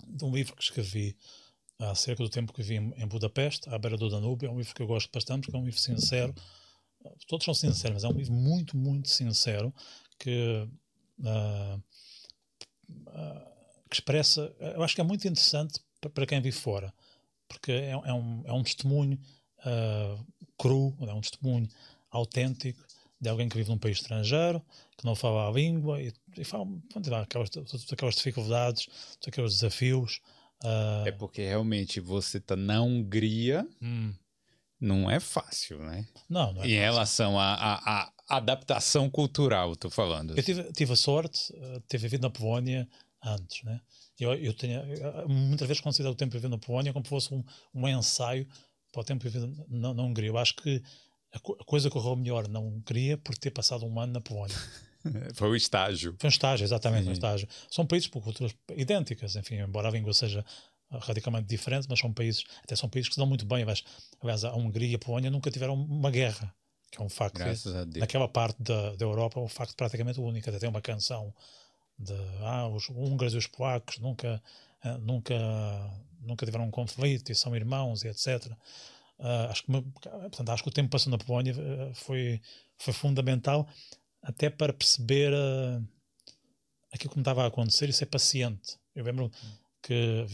De 0.06 0.24
um 0.24 0.34
livro 0.34 0.54
que 0.56 0.62
escrevi 0.62 1.16
há 1.78 1.94
cerca 1.94 2.22
do 2.22 2.28
tempo 2.28 2.52
que 2.52 2.62
vivi 2.62 2.76
em, 2.76 3.02
em 3.02 3.06
Budapeste, 3.06 3.68
à 3.70 3.78
beira 3.78 3.96
do 3.96 4.10
Danúbio. 4.10 4.48
É 4.48 4.50
um 4.50 4.58
livro 4.58 4.74
que 4.74 4.82
eu 4.82 4.86
gosto 4.86 5.08
bastante, 5.12 5.44
porque 5.44 5.56
é 5.56 5.60
um 5.60 5.64
livro 5.64 5.80
sincero. 5.80 6.34
Todos 7.26 7.44
são 7.44 7.54
sinceros, 7.54 7.94
mas 8.02 8.04
é 8.04 8.08
um 8.08 8.18
livro 8.18 8.32
muito, 8.32 8.76
muito 8.76 9.08
sincero 9.08 9.72
que, 10.18 10.68
ah, 11.24 11.78
ah, 13.08 13.50
que 13.88 13.96
expressa. 13.96 14.54
Eu 14.60 14.82
acho 14.82 14.94
que 14.94 15.00
é 15.00 15.04
muito 15.04 15.26
interessante 15.26 15.80
pa- 16.00 16.10
para 16.10 16.26
quem 16.26 16.40
vive 16.40 16.56
fora, 16.56 16.92
porque 17.48 17.72
é, 17.72 17.90
é 17.90 18.12
um, 18.12 18.42
é 18.46 18.52
um 18.52 18.62
testemunho 18.62 19.18
ah, 19.64 20.18
cru, 20.58 20.96
é 21.00 21.12
um 21.12 21.20
testemunho 21.20 21.68
autêntico 22.10 22.82
de 23.20 23.28
alguém 23.28 23.48
que 23.48 23.56
vive 23.56 23.70
num 23.70 23.78
país 23.78 23.98
estrangeiro, 23.98 24.62
que 24.98 25.04
não 25.04 25.14
fala 25.14 25.48
a 25.48 25.52
língua 25.52 26.00
e, 26.02 26.12
e 26.36 26.44
fala 26.44 26.66
pronto, 26.90 27.14
aquelas, 27.14 27.48
todas 27.50 27.92
aquelas 27.92 28.14
dificuldades, 28.16 28.86
todos 28.86 29.28
aqueles 29.28 29.52
desafios. 29.54 30.20
ah, 30.62 31.04
É 31.06 31.12
porque 31.12 31.42
realmente 31.42 32.00
você 32.00 32.38
tá 32.40 32.54
na 32.56 32.82
Hungria, 32.82 33.66
hum, 33.80 34.12
não 34.80 35.10
é 35.10 35.18
fácil, 35.20 35.78
né? 35.78 36.06
não, 36.28 36.52
não 36.52 36.62
é 36.62 36.66
Em 36.68 36.74
relação 36.78 37.38
à 37.38 37.54
à- 37.54 38.02
à 38.28 38.36
adaptação 38.36 39.08
cultural, 39.10 39.76
tô 39.76 39.90
falando. 39.90 40.36
Eu 40.36 40.42
tive, 40.42 40.62
tive 40.72 40.92
a 40.92 40.96
sorte 40.96 41.52
eh, 41.54 41.74
de 41.74 41.80
ter 41.86 41.98
vivido 41.98 42.22
na 42.22 42.30
Polónia 42.30 42.88
antes, 43.22 43.62
né? 43.64 43.80
Eu, 44.18 44.34
eu 44.34 44.54
tenho, 44.54 44.80
eu, 44.94 45.28
muitas 45.28 45.66
vezes 45.68 45.82
considero 45.82 46.12
o 46.12 46.16
tempo 46.16 46.32
vivido 46.32 46.50
na 46.50 46.58
Polónia 46.58 46.92
como 46.92 47.04
se 47.04 47.10
fosse 47.10 47.34
um, 47.34 47.44
um 47.74 47.88
ensaio 47.88 48.46
para 48.92 49.00
o 49.00 49.04
tempo 49.04 49.22
vivido 49.24 49.52
na, 49.68 49.92
na 49.92 50.02
Hungria. 50.02 50.28
Eu 50.30 50.38
acho 50.38 50.54
que 50.56 50.82
a, 51.32 51.38
co- 51.40 51.56
a 51.60 51.64
coisa 51.64 51.90
correu 51.90 52.14
melhor 52.16 52.48
na 52.48 52.60
Hungria 52.60 53.18
por 53.18 53.36
ter 53.36 53.50
passado 53.50 53.84
um 53.84 53.98
ano 54.00 54.12
na 54.14 54.20
Polónia. 54.20 54.56
Foi 55.34 55.50
o 55.50 55.56
estágio. 55.56 56.14
Foi 56.18 56.28
um 56.28 56.30
estágio, 56.30 56.64
exatamente, 56.64 57.08
um 57.08 57.12
estágio. 57.12 57.46
São 57.70 57.84
países 57.86 58.08
por 58.08 58.22
culturas 58.22 58.54
idênticas, 58.74 59.36
enfim, 59.36 59.56
embora 59.56 59.88
a 59.88 59.90
língua 59.90 60.14
seja 60.14 60.42
radicalmente 61.00 61.46
diferente, 61.46 61.86
mas 61.88 61.98
são 61.98 62.12
países, 62.12 62.44
até 62.62 62.76
são 62.76 62.88
países 62.88 63.08
que 63.08 63.14
se 63.14 63.20
dão 63.20 63.26
muito 63.26 63.44
bem. 63.46 63.62
Aliás, 63.62 63.84
aliás, 64.20 64.44
a 64.44 64.54
Hungria 64.54 64.88
e 64.88 64.94
a 64.94 64.98
Polónia 64.98 65.30
nunca 65.30 65.50
tiveram 65.50 65.74
uma 65.74 66.10
guerra, 66.10 66.54
que 66.90 67.00
é 67.00 67.04
um 67.04 67.08
facto. 67.08 67.38
Naquela 68.00 68.28
parte 68.28 68.62
da, 68.62 68.94
da 68.96 69.04
Europa, 69.04 69.40
é 69.40 69.42
um 69.42 69.48
facto 69.48 69.74
praticamente 69.76 70.20
único. 70.20 70.48
Até 70.48 70.58
tem 70.58 70.68
uma 70.68 70.80
canção 70.80 71.34
de 71.98 72.14
ah, 72.40 72.68
os 72.68 72.88
húngaros 72.88 73.34
e 73.34 73.38
os 73.38 73.46
polacos 73.46 73.98
nunca, 73.98 74.42
ah, 74.82 74.98
nunca, 74.98 75.34
nunca 76.20 76.44
tiveram 76.44 76.66
um 76.66 76.70
conflito 76.70 77.30
e 77.30 77.34
são 77.34 77.54
irmãos 77.54 78.02
e 78.02 78.08
etc. 78.08 78.52
Ah, 79.18 79.48
acho, 79.50 79.64
que, 79.64 79.72
portanto, 79.72 80.50
acho 80.50 80.62
que 80.62 80.68
o 80.68 80.72
tempo 80.72 80.90
passado 80.90 81.10
na 81.10 81.18
Polónia 81.18 81.54
ah, 81.56 81.94
foi, 81.94 82.40
foi 82.76 82.92
fundamental 82.92 83.68
até 84.22 84.50
para 84.50 84.72
perceber 84.72 85.32
ah, 85.34 85.80
aquilo 86.92 87.10
que 87.10 87.16
me 87.16 87.22
estava 87.22 87.44
a 87.44 87.46
acontecer 87.46 87.88
e 87.88 87.92
ser 87.92 88.06
paciente. 88.06 88.78
Eu 88.94 89.04
lembro 89.04 89.30
que 89.84 90.26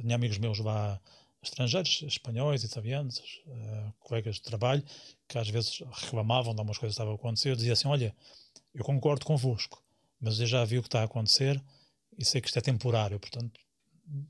tinha 0.00 0.14
amigos 0.14 0.38
meus 0.38 0.58
lá 0.60 1.00
estrangeiros, 1.42 2.02
espanhóis, 2.06 2.62
italianos, 2.64 3.20
eh, 3.46 3.92
colegas 3.98 4.36
de 4.36 4.42
trabalho, 4.42 4.82
que 5.28 5.36
às 5.36 5.48
vezes 5.48 5.82
reclamavam 6.02 6.54
de 6.54 6.60
algumas 6.60 6.78
coisas 6.78 6.94
que 6.94 7.02
estavam 7.02 7.12
a 7.12 7.16
acontecer. 7.16 7.50
Eu 7.50 7.56
dizia 7.56 7.72
assim: 7.74 7.88
Olha, 7.88 8.14
eu 8.72 8.84
concordo 8.84 9.26
convosco, 9.26 9.82
mas 10.20 10.40
eu 10.40 10.46
já 10.46 10.64
vi 10.64 10.78
o 10.78 10.82
que 10.82 10.88
está 10.88 11.00
a 11.00 11.04
acontecer 11.04 11.62
e 12.16 12.24
sei 12.24 12.40
que 12.40 12.46
isto 12.46 12.58
é 12.58 12.62
temporário. 12.62 13.18
Portanto, 13.18 13.60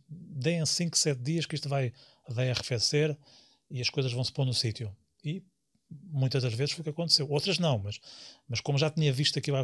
deem 0.08 0.64
5, 0.64 0.96
7 0.96 1.20
dias 1.20 1.46
que 1.46 1.54
isto 1.54 1.68
vai, 1.68 1.92
vai 2.28 2.50
arrefecer 2.50 3.16
e 3.70 3.80
as 3.80 3.90
coisas 3.90 4.12
vão 4.12 4.24
se 4.24 4.32
pôr 4.32 4.46
no 4.46 4.54
sítio. 4.54 4.94
E 5.22 5.42
muitas 6.04 6.42
das 6.42 6.52
vezes 6.54 6.72
foi 6.74 6.80
o 6.80 6.84
que 6.84 6.90
aconteceu. 6.90 7.28
Outras 7.30 7.58
não, 7.58 7.78
mas, 7.78 8.00
mas 8.48 8.60
como 8.60 8.78
já 8.78 8.90
tinha 8.90 9.12
visto 9.12 9.38
aquilo 9.38 9.58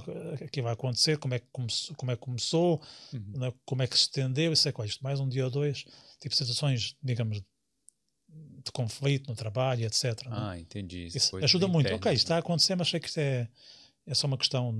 aquilo 0.44 0.68
a 0.68 0.72
acontecer, 0.72 1.18
como 1.18 1.34
é 1.34 1.38
que 1.38 1.46
começou, 1.52 1.96
como 1.96 2.12
é 2.12 2.16
que 2.16 2.22
começou 2.22 2.82
Uhum. 3.12 3.32
né, 3.38 3.52
como 3.64 3.82
é 3.82 3.86
que 3.86 3.96
se 3.96 4.02
estendeu, 4.02 4.52
isso 4.52 4.68
é 4.68 4.72
isto 4.84 5.02
mais 5.02 5.20
um 5.20 5.28
dia 5.28 5.44
ou 5.44 5.50
dois, 5.50 5.84
tipo 6.20 6.34
situações, 6.34 6.96
digamos, 7.02 7.42
de 8.64 8.72
conflito 8.72 9.28
no 9.28 9.34
trabalho, 9.34 9.84
etc. 9.84 10.04
né? 10.26 10.30
Ah, 10.30 10.58
entendi. 10.58 11.06
Isso 11.06 11.30
Coisa 11.32 11.44
ajuda 11.44 11.66
muito. 11.66 11.86
interna. 11.86 11.96
Ok, 11.96 12.12
isto 12.12 12.24
está 12.24 12.36
a 12.36 12.38
acontecer, 12.38 12.76
mas 12.76 12.88
sei 12.88 13.00
que 13.00 13.08
isto 13.08 13.18
é, 13.18 13.48
é 14.06 14.14
só 14.14 14.26
uma 14.26 14.38
questão 14.38 14.72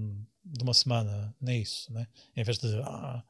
de 0.45 0.63
uma 0.63 0.75
semana, 0.75 1.35
nem 1.41 1.63
isso, 1.63 1.93
né? 1.93 2.07
Em 2.37 2.45
vez 2.45 2.59
de, 2.59 2.69
ah, 2.85 3.25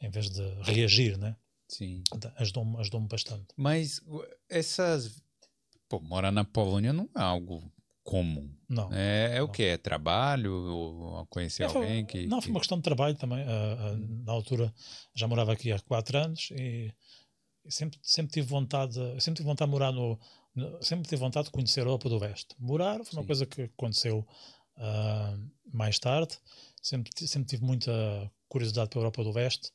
em 0.00 0.10
vez 0.10 0.30
de 0.30 0.42
reagir, 0.62 1.16
né? 1.18 1.36
Sim. 1.68 2.02
Ajudou-me 2.36 2.78
ajudou 2.80 3.00
bastante. 3.02 3.46
Mas 3.56 4.00
essas. 4.48 5.22
Pô, 5.90 5.98
morar 6.00 6.30
na 6.30 6.44
Polônia 6.44 6.92
não 6.92 7.10
é 7.16 7.20
algo 7.20 7.70
comum. 8.04 8.48
Não. 8.68 8.88
É, 8.92 9.36
é 9.38 9.42
o 9.42 9.46
Não. 9.46 9.52
que? 9.52 9.64
É 9.64 9.76
trabalho? 9.76 10.52
Ou 10.54 11.26
conhecer 11.26 11.64
É, 11.64 11.66
alguém 11.66 12.06
que. 12.06 12.28
Não, 12.28 12.40
foi 12.40 12.46
que- 12.46 12.50
uma 12.52 12.60
questão 12.60 12.78
de 12.78 12.84
trabalho 12.84 13.16
também. 13.16 13.42
Ah, 13.42 13.76
ah, 13.92 13.96
na 14.24 14.32
altura 14.32 14.72
já 15.14 15.26
morava 15.26 15.52
aqui 15.52 15.72
há 15.72 15.80
quatro 15.80 16.16
anos 16.16 16.50
e, 16.52 16.94
e 17.64 17.72
sempre, 17.72 17.98
sempre 18.04 18.32
tive 18.32 18.46
vontade, 18.46 18.92
de- 18.94 19.20
sempre 19.20 19.38
tive 19.38 19.48
vontade 19.48 19.68
de 19.68 19.72
morar 19.76 19.90
no, 19.90 20.16
no- 20.54 20.80
sempre 20.80 21.08
tive 21.08 21.16
vontade 21.20 21.46
de 21.46 21.50
conhecer 21.52 21.80
a 21.80 21.82
Europa 21.82 22.08
do 22.08 22.18
Leste. 22.18 22.54
Morar 22.56 23.04
foi 23.04 23.16
uma 23.18 23.22
Sim. 23.22 23.26
coisa 23.26 23.44
que 23.46 23.62
aconteceu 23.62 24.24
ah, 24.76 25.36
mais 25.72 25.98
tarde. 25.98 26.38
Sempre, 26.80 27.10
sempre 27.26 27.48
tive 27.48 27.64
muita 27.64 27.90
curiosidade 28.48 28.90
pela 28.90 29.02
Europa 29.02 29.24
do 29.24 29.32
Leste. 29.32 29.72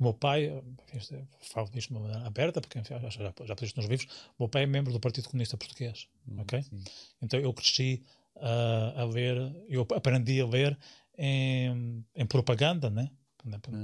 O 0.00 0.02
meu 0.04 0.14
pai, 0.14 0.50
enfim, 0.94 1.14
é- 1.14 1.24
falo 1.52 1.68
disto 1.70 1.88
de 1.88 1.94
uma 1.94 2.00
maneira 2.00 2.26
aberta, 2.26 2.60
porque 2.60 2.78
enfim, 2.78 2.94
já, 3.00 3.10
já, 3.10 3.32
já 3.44 3.54
nos 3.76 3.86
livros, 3.86 4.06
o 4.38 4.44
meu 4.44 4.48
pai 4.48 4.62
é 4.62 4.66
membro 4.66 4.92
do 4.92 4.98
Partido 4.98 5.28
Comunista 5.28 5.56
Português. 5.58 6.08
Hum, 6.26 6.40
ok? 6.40 6.62
sim. 6.62 6.82
Então 7.20 7.38
eu 7.38 7.52
cresci 7.52 8.02
ah, 8.36 8.94
a 9.02 9.04
ler, 9.04 9.36
eu 9.68 9.86
aprendi 9.94 10.40
a 10.40 10.46
ler 10.46 10.78
em, 11.18 12.02
em 12.16 12.26
propaganda, 12.26 12.88
né? 12.88 13.10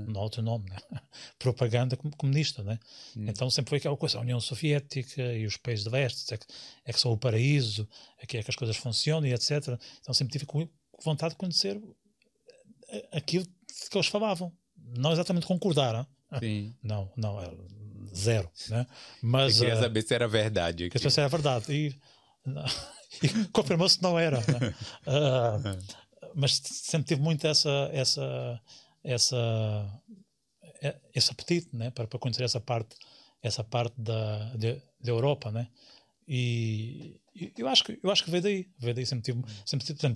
Não 0.06 0.20
há 0.20 0.24
outro 0.24 0.42
nome, 0.42 0.68
né? 0.70 0.76
propaganda 1.38 1.96
com- 1.96 2.10
comunista, 2.10 2.62
né? 2.62 2.78
Hum. 3.16 3.26
Então 3.28 3.50
sempre 3.50 3.70
foi 3.70 3.78
aquela 3.78 3.96
coisa, 3.96 4.16
a 4.18 4.22
União 4.22 4.40
Soviética 4.40 5.22
e 5.34 5.44
os 5.46 5.56
países 5.58 5.84
de 5.84 5.90
leste, 5.90 6.32
é 6.32 6.36
que, 6.38 6.46
é 6.86 6.92
que 6.92 7.00
são 7.00 7.12
o 7.12 7.18
paraíso, 7.18 7.86
aqui 8.22 8.38
é 8.38 8.42
que 8.42 8.50
as 8.50 8.56
coisas 8.56 8.76
funcionam 8.76 9.26
e 9.28 9.32
etc. 9.34 9.78
Então 10.00 10.14
sempre 10.14 10.32
tive 10.38 10.46
vontade 11.04 11.32
de 11.34 11.38
conhecer 11.38 11.78
a- 13.12 13.18
aquilo 13.18 13.44
que 13.90 13.96
eles 13.98 14.06
falavam. 14.08 14.50
Não 14.96 15.12
exatamente 15.12 15.46
concordar, 15.46 15.94
hein? 15.94 16.06
Sim. 16.40 16.74
não, 16.82 17.10
não, 17.16 17.40
é 17.40 17.50
zero, 18.14 18.50
né? 18.68 18.86
Eu 19.22 19.28
Mas 19.28 19.58
queria 19.58 19.74
ah, 19.74 19.80
saber 19.80 20.02
se 20.02 20.14
era 20.14 20.28
verdade. 20.28 20.84
aqui. 20.84 20.96
as 20.96 21.02
pessoas 21.02 21.18
era 21.18 21.28
verdade. 21.28 21.72
E, 21.72 22.00
e 23.26 23.44
confirmou-se 23.52 23.96
que 23.96 24.02
não 24.02 24.18
era. 24.18 24.38
né? 24.38 24.74
Ah, 25.06 25.58
mas 26.34 26.60
sempre 26.62 27.08
tive 27.08 27.22
muito 27.22 27.46
essa, 27.46 27.90
essa, 27.92 28.60
essa, 29.02 30.00
eh, 30.82 30.96
esse 31.14 31.30
apetite 31.30 31.74
né? 31.74 31.90
para, 31.90 32.06
para 32.06 32.18
conhecer 32.18 32.44
essa 32.44 32.60
parte, 32.60 32.94
essa 33.42 33.64
parte 33.64 33.94
da, 33.98 34.52
de, 34.54 34.74
da 35.00 35.10
Europa. 35.10 35.50
Né? 35.50 35.68
E, 36.28 37.20
e 37.34 37.52
eu 37.56 37.68
acho 37.68 37.84
que 37.84 37.98
eu 38.02 38.10
acho 38.10 38.24
que 38.24 38.30
veio 38.30 38.42
daí, 38.42 38.68
veio 38.78 38.94
daí 38.94 39.06
sempre 39.06 39.24
tive, 39.24 39.44
sempre 39.64 39.86
tive, 39.86 39.98
por 39.98 40.06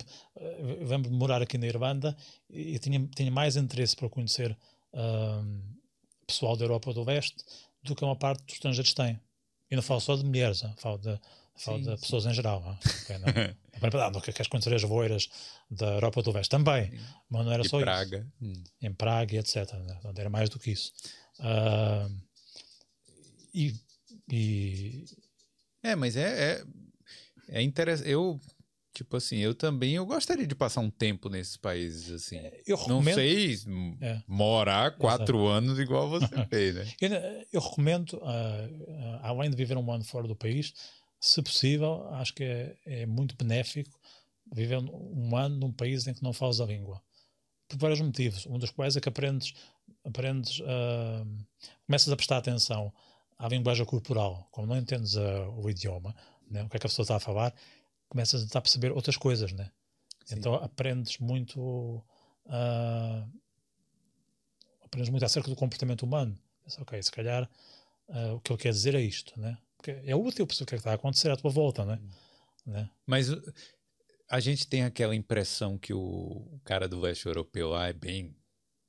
exemplo, 0.83 1.09
eh, 1.09 1.09
morar 1.09 1.41
aqui 1.41 1.57
na 1.57 1.67
Irlanda 1.67 2.15
e, 2.49 2.77
tinha, 2.79 3.07
tinha 3.15 3.31
mais 3.31 3.55
interesse 3.55 3.95
para 3.95 4.09
conhecer 4.09 4.57
ah, 4.93 5.41
pessoal 6.27 6.55
da 6.57 6.65
Europa 6.65 6.93
do 6.93 7.03
Leste 7.03 7.37
do 7.83 7.95
que 7.95 8.03
uma 8.03 8.15
parte 8.15 8.43
dos 8.43 8.55
estrangeiros 8.55 8.93
têm. 8.93 9.19
E 9.69 9.75
não 9.75 9.81
falo 9.81 10.01
só 10.01 10.15
de 10.15 10.25
mulheres, 10.25 10.63
ah, 10.63 10.73
falo 10.77 10.97
de, 10.97 11.17
falo 11.55 11.77
Sim, 11.77 11.83
de 11.83 11.95
sim. 11.95 12.01
pessoas 12.01 12.25
em 12.25 12.33
geral. 12.33 12.61
ah, 12.65 12.79
não, 13.81 13.89
não, 13.89 13.99
não, 13.99 14.11
não 14.11 14.21
queres 14.21 14.47
conhecer 14.47 14.73
as 14.73 14.83
voeiras 14.83 15.29
da 15.69 15.93
Europa 15.93 16.21
do 16.21 16.31
Leste 16.31 16.49
também, 16.49 16.91
mas 17.29 17.45
não 17.45 17.51
era 17.53 17.63
De 17.63 17.69
só 17.69 17.79
Praga. 17.79 18.27
Hum. 18.41 18.51
isso. 18.51 18.73
Em 18.81 18.93
Praga 18.93 19.35
e 19.35 19.37
etc. 19.37 19.71
né? 19.73 19.99
Não 20.03 20.13
era 20.17 20.29
mais 20.29 20.49
do 20.49 20.59
que 20.59 20.71
isso. 20.71 20.91
Ah, 21.39 22.09
e, 23.53 23.75
e 24.29 25.05
É, 25.83 25.95
mas 25.95 26.15
é, 26.15 26.53
é, 26.53 26.63
é 27.49 27.61
interessante. 27.61 28.09
Eu, 28.09 28.39
Tipo 28.93 29.15
assim, 29.15 29.37
eu 29.37 29.55
também 29.55 29.93
eu 29.95 30.05
gostaria 30.05 30.45
de 30.45 30.53
passar 30.53 30.81
um 30.81 30.89
tempo 30.89 31.29
nesses 31.29 31.55
países 31.55 32.11
assim. 32.11 32.35
Eu 32.67 32.75
Não 32.75 32.99
recomendo, 32.99 33.15
sei 33.15 33.53
m- 33.65 33.97
É. 34.01 34.21
morar 34.27 34.97
quatro 34.97 35.47
anos 35.47 35.79
igual 35.79 36.09
você 36.09 36.27
fez, 36.49 36.75
né? 36.75 36.85
eu, 36.99 37.09
eu 37.53 37.61
recomendo, 37.61 38.19
ah, 38.21 39.19
além 39.29 39.49
de 39.49 39.55
viver 39.55 39.77
um 39.77 39.91
ano 39.91 40.03
fora 40.03 40.27
do 40.27 40.35
país, 40.35 40.73
se 41.21 41.41
possível, 41.41 42.05
acho 42.15 42.33
que 42.33 42.43
é, 42.43 42.75
é 42.85 43.05
muito 43.05 43.33
benéfico 43.37 43.97
viver 44.53 44.77
um 44.79 45.37
ano 45.37 45.55
num 45.55 45.71
país 45.71 46.05
em 46.05 46.13
que 46.13 46.21
não 46.21 46.33
falas 46.33 46.59
a 46.59 46.65
língua. 46.65 47.01
Por 47.69 47.77
vários 47.77 48.01
motivos. 48.01 48.45
Um 48.47 48.59
dos 48.59 48.71
quais 48.71 48.97
é 48.97 48.99
que 48.99 49.07
aprendes, 49.07 49.53
aprendes 50.03 50.61
ah, 50.65 51.23
começas 51.87 52.11
a 52.11 52.15
prestar 52.17 52.37
atenção 52.39 52.93
à 53.41 53.47
linguagem 53.47 53.85
corporal. 53.85 54.47
Como 54.51 54.67
não 54.67 54.77
entendes 54.77 55.17
ah, 55.17 55.49
o 55.49 55.67
idioma, 55.69 56.15
né, 56.49 56.63
o 56.63 56.69
que 56.69 56.77
é 56.77 56.79
que 56.79 56.85
a 56.85 56.89
pessoa 56.89 57.03
está 57.03 57.15
a 57.15 57.19
falar, 57.19 57.53
começas 58.07 58.41
a 58.41 58.45
tentar 58.45 58.61
perceber 58.61 58.91
outras 58.91 59.17
coisas, 59.17 59.51
né? 59.51 59.71
Sim. 60.23 60.35
Então 60.37 60.53
aprendes 60.53 61.17
muito. 61.17 62.03
ah, 62.45 63.27
aprendes 64.83 65.09
muito 65.09 65.25
acerca 65.25 65.49
do 65.49 65.55
comportamento 65.55 66.03
humano. 66.03 66.37
Pensa, 66.63 66.81
ok, 66.83 67.01
se 67.01 67.11
calhar 67.11 67.49
ah, 68.09 68.33
o 68.33 68.39
que 68.39 68.51
ele 68.51 68.61
quer 68.61 68.71
dizer 68.71 68.93
é 68.93 69.01
isto, 69.01 69.37
né? 69.39 69.57
Porque 69.75 69.99
é 70.05 70.15
útil 70.15 70.45
perceber 70.45 70.65
o 70.65 70.67
que 70.67 70.75
é 70.75 70.77
que 70.77 70.81
está 70.81 70.91
a 70.91 70.95
acontecer 70.95 71.31
à 71.31 71.35
tua 71.35 71.49
volta, 71.49 71.83
né? 71.83 71.99
né? 72.63 72.87
Mas 73.07 73.31
uh, 73.31 73.53
a 74.29 74.39
gente 74.39 74.67
tem 74.67 74.83
aquela 74.83 75.15
impressão 75.15 75.75
que 75.79 75.91
o 75.91 76.61
cara 76.63 76.87
do 76.87 76.99
leste 76.99 77.25
europeu 77.25 77.69
lá 77.69 77.87
é 77.87 77.93
bem 77.93 78.35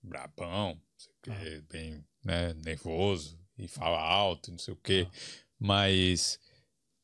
brabão, 0.03 0.79
quê, 1.23 1.65
bem 1.71 2.05
né, 2.23 2.53
nervoso 2.53 3.42
e 3.65 3.69
fala 3.69 4.01
alto, 4.01 4.51
não 4.51 4.59
sei 4.59 4.75
o 4.75 4.77
quê. 4.77 5.07
Mas 5.59 6.39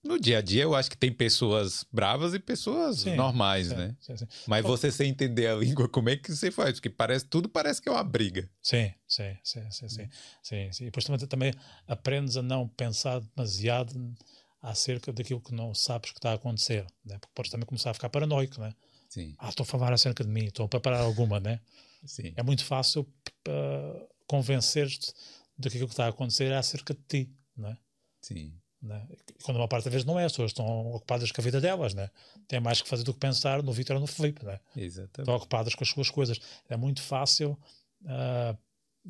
no 0.03 0.19
dia 0.19 0.39
a 0.39 0.41
dia 0.43 0.63
eu 0.63 0.75
acho 0.75 0.91
que 0.91 0.97
tem 0.97 1.13
pessoas 1.13 1.85
bravas 1.93 2.35
e 2.35 2.39
pessoas 2.39 2.99
Sim, 3.01 3.17
normais, 3.17 3.69
Sim, 3.69 3.75
né? 3.77 3.97
sim. 4.01 4.15
Mas 4.47 4.65
você 4.65 4.91
sem 4.91 5.11
entender 5.11 5.47
a 5.49 5.55
língua, 5.57 5.89
como 5.89 6.09
é 6.09 6.17
que 6.17 6.35
você 6.35 6.51
faz? 6.51 6.75
Porque 6.75 6.91
parece, 6.91 7.25
tudo 7.27 7.49
parece 7.49 7.81
que 7.83 7.89
é 7.89 7.93
uma 7.93 8.05
briga. 8.05 8.49
Sim, 8.63 8.93
sim, 9.07 9.37
sim, 9.43 9.71
sim, 9.71 9.89
sim, 9.89 10.09
sim, 10.43 10.73
sim. 10.73 10.83
E 10.85 10.87
depois 10.87 11.05
também, 11.05 11.27
também 11.27 11.53
aprendes 11.87 12.37
a 12.37 12.43
não 12.43 12.67
pensar 12.69 13.21
demasiado 13.21 14.15
acerca 14.61 15.13
daquilo 15.13 15.41
que 15.41 15.55
não 15.55 15.75
sabes 15.75 16.11
que 16.11 16.19
está 16.19 16.31
a 16.33 16.35
acontecer, 16.35 16.85
né? 17.05 17.19
Porque 17.19 17.33
podes 17.35 17.51
também 17.51 17.67
começar 17.67 17.91
a 17.91 17.95
ficar 17.95 18.09
paranoico, 18.09 18.61
né? 18.61 18.73
Sim, 19.09 19.35
Ah, 19.39 19.49
estou 19.49 19.65
a 19.65 19.67
falar 19.67 19.93
acerca 19.93 20.23
de 20.25 20.31
mim, 20.31 20.47
estou 20.47 20.67
a 20.67 20.69
preparar 20.69 21.01
alguma, 21.01 21.41
né? 21.41 21.61
sim. 22.05 22.33
É 22.37 22.43
muito 22.43 22.65
fácil 22.65 23.03
uh, 23.49 24.09
convencer-te 24.27 25.13
de 25.59 25.71
que 25.71 25.79
está 25.79 26.07
a 26.07 26.09
acontecer 26.09 26.53
é 26.53 26.57
acerca 26.57 26.95
de 26.95 27.01
ti, 27.09 27.33
né? 27.57 27.77
Sim. 28.21 28.55
né? 28.81 29.07
E 29.11 29.43
Quando 29.43 29.57
uma 29.57 29.69
parte 29.69 29.85
das 29.85 29.93
vezes 29.93 30.07
não 30.07 30.19
é, 30.19 30.25
as 30.25 30.33
pessoas 30.33 30.51
estão 30.51 30.67
ocupadas 30.93 31.33
com 31.33 31.41
a 31.41 31.45
vida 31.45 31.61
delas, 31.61 31.95
né? 31.95 32.11
Têm 32.47 32.61
mais 32.61 32.81
que 32.81 32.89
fazer 32.89 33.03
do 33.03 33.13
que 33.13 33.21
pensar 33.21 33.63
no 33.63 33.73
Vitor 33.73 33.97
ou 33.97 34.01
no 34.01 34.07
Felipe, 34.07 34.45
né? 34.45 34.61
Exatamente. 34.77 35.21
estão 35.21 35.35
ocupadas 35.35 35.75
com 35.75 35.83
as 35.83 35.91
suas 35.91 36.11
coisas. 36.11 36.41
É 36.69 36.77
muito 36.77 37.03
fácil 37.03 37.59
ah, 38.07 38.57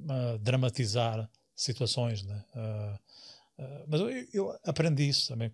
ah, 0.08 0.38
dramatizar 0.40 1.30
situações, 1.54 2.22
né? 2.22 2.44
Ah, 2.54 2.98
mas 3.88 4.00
eu, 4.00 4.08
eu 4.32 4.60
aprendi 4.64 5.08
isso 5.08 5.28
também. 5.28 5.50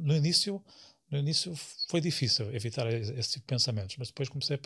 no 0.00 0.14
início, 0.16 0.62
no 1.08 1.18
início 1.18 1.54
foi 1.88 2.00
difícil 2.00 2.52
evitar 2.52 2.92
esse 2.92 3.34
tipo 3.34 3.46
de 3.46 3.54
pensamentos, 3.54 3.96
mas 3.96 4.08
depois 4.08 4.28
comecei 4.28 4.58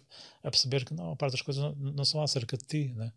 a 0.42 0.50
perceber 0.50 0.84
que 0.86 0.94
não, 0.94 1.12
a 1.12 1.16
parte 1.16 1.32
das 1.32 1.42
coisas 1.42 1.62
não, 1.62 1.92
não 1.92 2.04
são 2.04 2.22
acerca 2.22 2.56
de 2.56 2.64
ti, 2.64 2.94
né? 2.94 3.12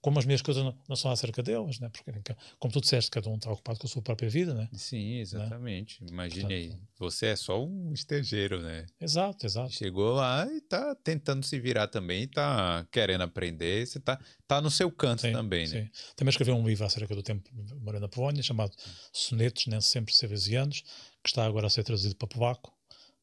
Como 0.00 0.16
as 0.18 0.24
minhas 0.24 0.40
coisas 0.42 0.62
não, 0.62 0.78
não 0.88 0.94
são 0.94 1.10
acerca 1.10 1.42
deles, 1.42 1.80
né? 1.80 1.90
Porque, 1.90 2.36
como 2.60 2.72
tu 2.72 2.80
disseste, 2.80 3.10
cada 3.10 3.28
um 3.28 3.34
está 3.34 3.50
ocupado 3.50 3.80
com 3.80 3.86
a 3.88 3.90
sua 3.90 4.00
própria 4.00 4.30
vida, 4.30 4.54
né? 4.54 4.68
Sim, 4.72 5.16
exatamente. 5.18 6.04
Imagine 6.08 6.54
aí. 6.54 6.68
Portanto- 6.68 6.88
Você 6.98 7.26
é 7.26 7.36
só 7.36 7.64
um 7.64 7.92
estejeiro, 7.92 8.62
né? 8.62 8.86
Exato, 9.00 9.44
exato. 9.44 9.72
Chegou 9.72 10.12
lá 10.14 10.46
e 10.46 10.60
tá 10.60 10.94
tentando 10.94 11.44
se 11.44 11.58
virar 11.58 11.88
também, 11.88 12.28
tá 12.28 12.86
querendo 12.92 13.22
aprender, 13.22 13.86
você 13.86 13.98
tá, 13.98 14.20
tá 14.46 14.60
no 14.60 14.70
seu 14.70 14.88
canto 14.90 15.22
Sim, 15.22 15.32
também, 15.32 15.66
né? 15.66 15.84
sim. 15.84 15.90
Também 16.14 16.30
escrevi 16.30 16.52
um 16.52 16.66
livro 16.66 16.86
acerca 16.86 17.14
do 17.16 17.22
tempo 17.22 17.50
morando 17.80 18.02
na 18.02 18.08
Polónia, 18.08 18.40
chamado 18.42 18.72
Sonetos 19.12 19.66
Nem 19.66 19.80
Sempre 19.80 20.14
Sevesianos, 20.14 20.82
que 21.24 21.28
está 21.30 21.44
agora 21.44 21.66
a 21.66 21.70
ser 21.70 21.82
traduzido 21.82 22.14
para 22.14 22.28
polaco. 22.28 22.72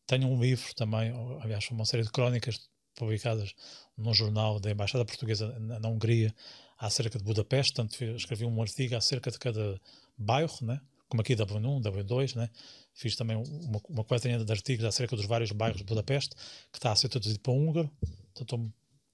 Tenho 0.06 0.28
um 0.28 0.42
livro 0.42 0.74
também, 0.76 1.12
aliás, 1.42 1.70
uma 1.72 1.86
série 1.86 2.04
de 2.04 2.12
crónicas 2.12 2.60
publicadas 2.96 3.54
num 3.98 4.14
jornal 4.14 4.60
da 4.60 4.72
Embaixada 4.72 5.04
Portuguesa 5.06 5.58
na 5.60 5.88
Hungria 5.90 6.34
acerca 6.78 7.18
de 7.18 7.24
Budapeste. 7.24 7.82
Fiz- 7.92 8.16
escrevi 8.18 8.46
um 8.46 8.62
artigo 8.62 8.96
acerca 8.96 9.32
de 9.32 9.38
cada 9.40 9.80
bairro, 10.18 10.58
né? 10.62 10.80
como 11.08 11.22
aqui 11.22 11.36
W1, 11.36 11.82
W2. 11.82 12.36
Né? 12.36 12.50
Fiz 12.94 13.16
também 13.16 13.38
uma, 13.38 13.82
uma 13.90 14.04
coletânea 14.04 14.44
de 14.44 14.52
artigos 14.52 14.84
acerca 14.86 15.16
dos 15.16 15.26
vários 15.26 15.52
bairros 15.52 15.78
de 15.78 15.84
Budapeste, 15.84 16.36
que 16.72 16.78
está 16.78 16.92
a 16.92 16.96
ser 16.96 17.10
traduzido 17.10 17.40
para 17.40 17.54
húngaro. 17.54 17.90
Então, 18.32 18.72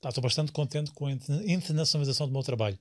estou, 0.09 0.21
bastante 0.23 0.51
contente 0.51 0.91
com 0.91 1.05
a 1.07 1.11
interna- 1.11 1.43
internacionalização 1.45 2.27
do 2.27 2.33
meu 2.33 2.43
trabalho. 2.43 2.79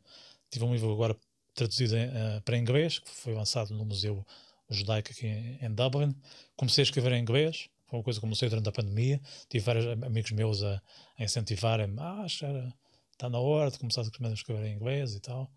Tive 0.51 0.65
um 0.65 0.73
livro 0.73 0.93
agora 0.93 1.16
traduzido 1.55 1.97
em, 1.97 2.02
eh, 2.05 2.40
para 2.44 2.57
inglês, 2.57 2.98
que 2.98 3.11
foi 3.11 3.35
lançado 3.35 3.74
no 3.74 3.85
Museu 3.85 4.24
Judaico 4.70 5.11
aqui 5.11 5.27
em, 5.27 5.59
em 5.61 5.74
Dublin. 5.74 6.15
Comecei 6.57 6.82
a 6.82 6.85
escrever 6.85 7.12
em 7.12 7.20
inglês, 7.20 7.69
foi 7.89 7.98
uma 7.98 8.05
coisa 8.05 8.19
que 8.19 8.23
comecei 8.27 8.48
durante 8.48 8.69
a 8.69 8.73
pandemia. 8.73 9.20
Tive 9.48 9.65
vários 9.65 9.86
am- 9.86 10.05
amigos 10.07 10.31
meus 10.31 10.62
a, 10.62 10.81
a 11.19 11.24
incentivarem-me, 11.24 11.97
ah, 11.98 12.24
era- 12.43 12.73
está 13.20 13.28
na 13.28 13.38
hora 13.38 13.70
de 13.70 13.78
começar 13.78 14.01
a 14.01 14.32
escrever 14.32 14.64
em 14.64 14.74
inglês 14.74 15.14
e 15.14 15.20
tal. 15.20 15.52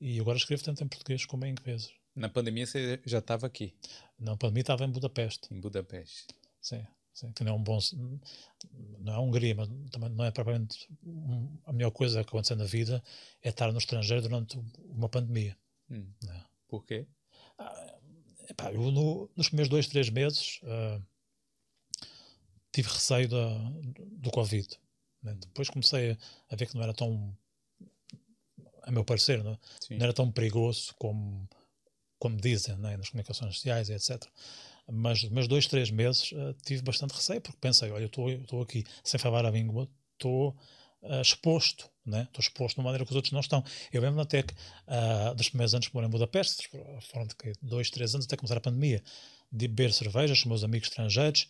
E 0.00 0.20
agora 0.20 0.38
escrevo 0.38 0.62
tanto 0.62 0.84
em 0.84 0.88
português 0.88 1.26
como 1.26 1.44
em 1.44 1.50
inglês. 1.50 1.90
Na 2.14 2.28
pandemia 2.28 2.64
você 2.64 3.00
já 3.04 3.18
estava 3.18 3.44
aqui, 3.46 3.74
Na 4.18 4.36
pandemia 4.36 4.60
estava 4.60 4.84
em 4.84 4.90
Budapeste, 4.90 5.52
em 5.52 5.60
Budapeste. 5.60 6.26
sim. 6.60 6.84
sim, 7.12 7.32
que 7.32 7.42
não 7.42 7.52
é 7.52 7.54
um 7.56 7.62
bom. 7.62 7.78
Não 9.00 9.12
é 9.12 9.16
a 9.16 9.20
Hungria, 9.20 9.54
mas 9.56 9.68
também 9.90 10.10
não 10.10 10.24
é 10.24 10.30
propriamente 10.30 10.88
um- 11.02 11.58
a 11.66 11.72
melhor 11.72 11.90
coisa 11.90 12.22
que 12.22 12.28
aconteceu 12.28 12.56
na 12.56 12.64
vida 12.64 13.02
é 13.42 13.48
estar 13.48 13.72
no 13.72 13.78
estrangeiro 13.78 14.22
durante 14.22 14.56
uma 14.84 15.08
pandemia. 15.08 15.56
Hum. 15.90 16.06
né? 16.22 16.44
Por 16.68 16.84
quê? 16.84 17.04
Epá, 18.48 18.72
eu 18.72 18.92
no- 18.92 19.28
nos 19.34 19.48
primeiros 19.48 19.68
dois, 19.68 19.88
três 19.88 20.08
meses 20.08 20.60
ah, 20.64 21.00
tive 22.70 22.88
receio 22.88 23.28
da, 23.28 23.58
do 24.18 24.30
Covid. 24.30 24.78
Né? 25.22 25.34
Depois 25.34 25.68
comecei 25.68 26.16
a, 26.50 26.56
ver 26.56 26.66
que 26.66 26.74
não 26.74 26.82
era 26.82 26.94
tão, 26.94 27.36
a 28.82 28.90
meu 28.90 29.04
parecer, 29.04 29.42
não, 29.42 29.52
é? 29.52 29.58
Não 29.90 30.04
era 30.04 30.12
tão 30.12 30.30
perigoso 30.30 30.94
como, 30.98 31.48
como 32.18 32.36
dizem 32.36 32.76
né, 32.76 32.96
nas 32.96 33.10
comunicações 33.10 33.54
sociais 33.54 33.90
etc. 33.90 34.24
Mas 34.90 35.22
nos 35.22 35.32
meus 35.32 35.48
dois, 35.48 35.66
três 35.66 35.90
meses 35.90 36.30
ah, 36.34 36.54
tive 36.64 36.82
bastante 36.82 37.14
receio, 37.14 37.40
porque 37.40 37.58
pensei, 37.60 37.90
olha, 37.90 38.04
eu 38.04 38.40
estou- 38.40 38.62
aqui 38.62 38.84
sem 39.04 39.20
falar 39.20 39.44
a 39.44 39.50
língua, 39.50 39.88
estou 40.14 40.56
ah, 41.02 41.20
exposto, 41.20 41.90
né? 42.06 42.22
estou 42.22 42.40
exposto 42.40 42.76
de 42.76 42.80
uma 42.80 42.84
maneira 42.86 43.04
que 43.04 43.10
os 43.10 43.16
outros 43.16 43.32
não 43.32 43.40
estão. 43.40 43.62
Eu 43.92 44.00
lembro 44.00 44.20
até 44.20 44.42
que 44.42 44.54
ah, 44.86 45.34
dos 45.34 45.48
primeiros 45.48 45.74
anos 45.74 45.88
que 45.88 45.94
morei 45.94 46.08
em 46.08 46.10
Budapeste, 46.10 46.70
foram 47.10 47.26
de 47.26 47.34
que, 47.36 47.52
dois, 47.60 47.90
três 47.90 48.14
anos 48.14 48.26
até 48.26 48.36
começar 48.36 48.56
a 48.56 48.60
pandemia, 48.60 49.02
de 49.52 49.68
beber 49.68 49.92
cervejas 49.92 50.42
com 50.42 50.48
meus 50.48 50.64
amigos 50.64 50.88
estrangeiros 50.88 51.48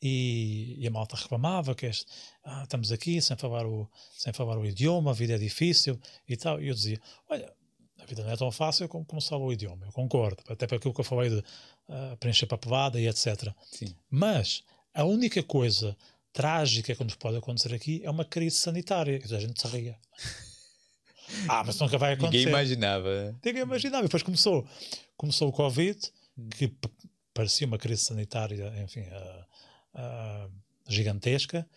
e, 0.00 0.76
e 0.78 0.86
a 0.86 0.90
malta 0.90 1.16
reclamava 1.16 1.74
que 1.74 1.86
este, 1.86 2.06
ah, 2.44 2.62
estamos 2.62 2.92
aqui 2.92 3.20
sem 3.20 3.36
falar, 3.36 3.66
o, 3.66 3.88
sem 4.16 4.32
falar 4.32 4.58
o 4.58 4.66
idioma, 4.66 5.10
a 5.10 5.14
vida 5.14 5.34
é 5.34 5.38
difícil 5.38 5.98
e 6.28 6.36
tal. 6.36 6.60
E 6.62 6.68
eu 6.68 6.74
dizia, 6.74 7.00
olha, 7.28 7.52
a 7.98 8.04
vida 8.06 8.22
não 8.22 8.30
é 8.30 8.36
tão 8.36 8.50
fácil 8.50 8.88
como 8.88 9.04
começar 9.04 9.36
o 9.36 9.52
idioma, 9.52 9.86
eu 9.86 9.92
concordo, 9.92 10.42
até 10.48 10.66
para 10.66 10.76
aquilo 10.76 10.94
que 10.94 11.00
eu 11.00 11.04
falei 11.04 11.30
de 11.30 11.44
ah, 11.88 12.16
preencher 12.20 12.46
papelada 12.46 13.00
e 13.00 13.08
etc. 13.08 13.52
Sim. 13.72 13.94
Mas 14.10 14.62
a 14.94 15.04
única 15.04 15.42
coisa 15.42 15.96
trágica 16.32 16.94
que 16.94 17.02
nos 17.04 17.16
pode 17.16 17.36
acontecer 17.36 17.74
aqui 17.74 18.00
é 18.04 18.10
uma 18.10 18.24
crise 18.24 18.56
sanitária. 18.56 19.20
E 19.28 19.34
a 19.34 19.40
gente 19.40 19.60
se 19.60 19.66
ria. 19.66 19.98
ah, 21.48 21.64
mas 21.64 21.78
nunca 21.80 21.98
vai 21.98 22.12
acontecer. 22.12 22.38
Ninguém 22.38 22.52
imaginava. 22.52 23.36
Ninguém 23.44 23.62
imaginava. 23.62 24.04
E 24.04 24.06
depois 24.06 24.22
começou, 24.22 24.66
começou 25.16 25.48
o 25.48 25.52
Covid, 25.52 25.98
que 26.56 26.68
p- 26.68 26.90
parecia 27.34 27.66
uma 27.66 27.78
crise 27.78 28.04
sanitária, 28.04 28.72
enfim, 28.84 29.04
ah, 29.10 29.46
ah, 29.94 30.48
gigantesca. 30.88 31.68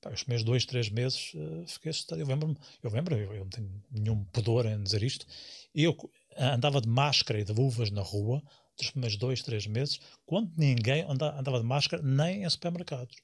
Pá, 0.00 0.10
os 0.12 0.22
primeiros 0.22 0.44
dois, 0.44 0.64
três 0.64 0.88
meses 0.88 1.32
ah, 1.36 1.66
fiquei 1.66 1.90
assustado. 1.90 2.20
Eu 2.20 2.26
lembro-me, 2.26 2.56
eu 2.82 2.90
lembro, 2.90 3.16
eu, 3.16 3.32
eu 3.34 3.40
não 3.44 3.48
tenho 3.50 3.82
nenhum 3.90 4.24
pudor 4.26 4.66
em 4.66 4.82
dizer 4.82 5.02
isto. 5.02 5.26
Eu 5.74 5.96
andava 6.36 6.80
de 6.80 6.88
máscara 6.88 7.40
e 7.40 7.44
de 7.44 7.52
luvas 7.52 7.90
na 7.90 8.02
rua 8.02 8.42
dos 8.76 8.90
primeiros 8.90 9.16
dois, 9.18 9.42
três 9.42 9.66
meses, 9.66 9.98
quando 10.24 10.52
ninguém 10.56 11.02
anda- 11.02 11.36
andava 11.36 11.58
de 11.58 11.66
máscara 11.66 12.00
nem 12.00 12.44
em 12.44 12.50
supermercados. 12.50 13.16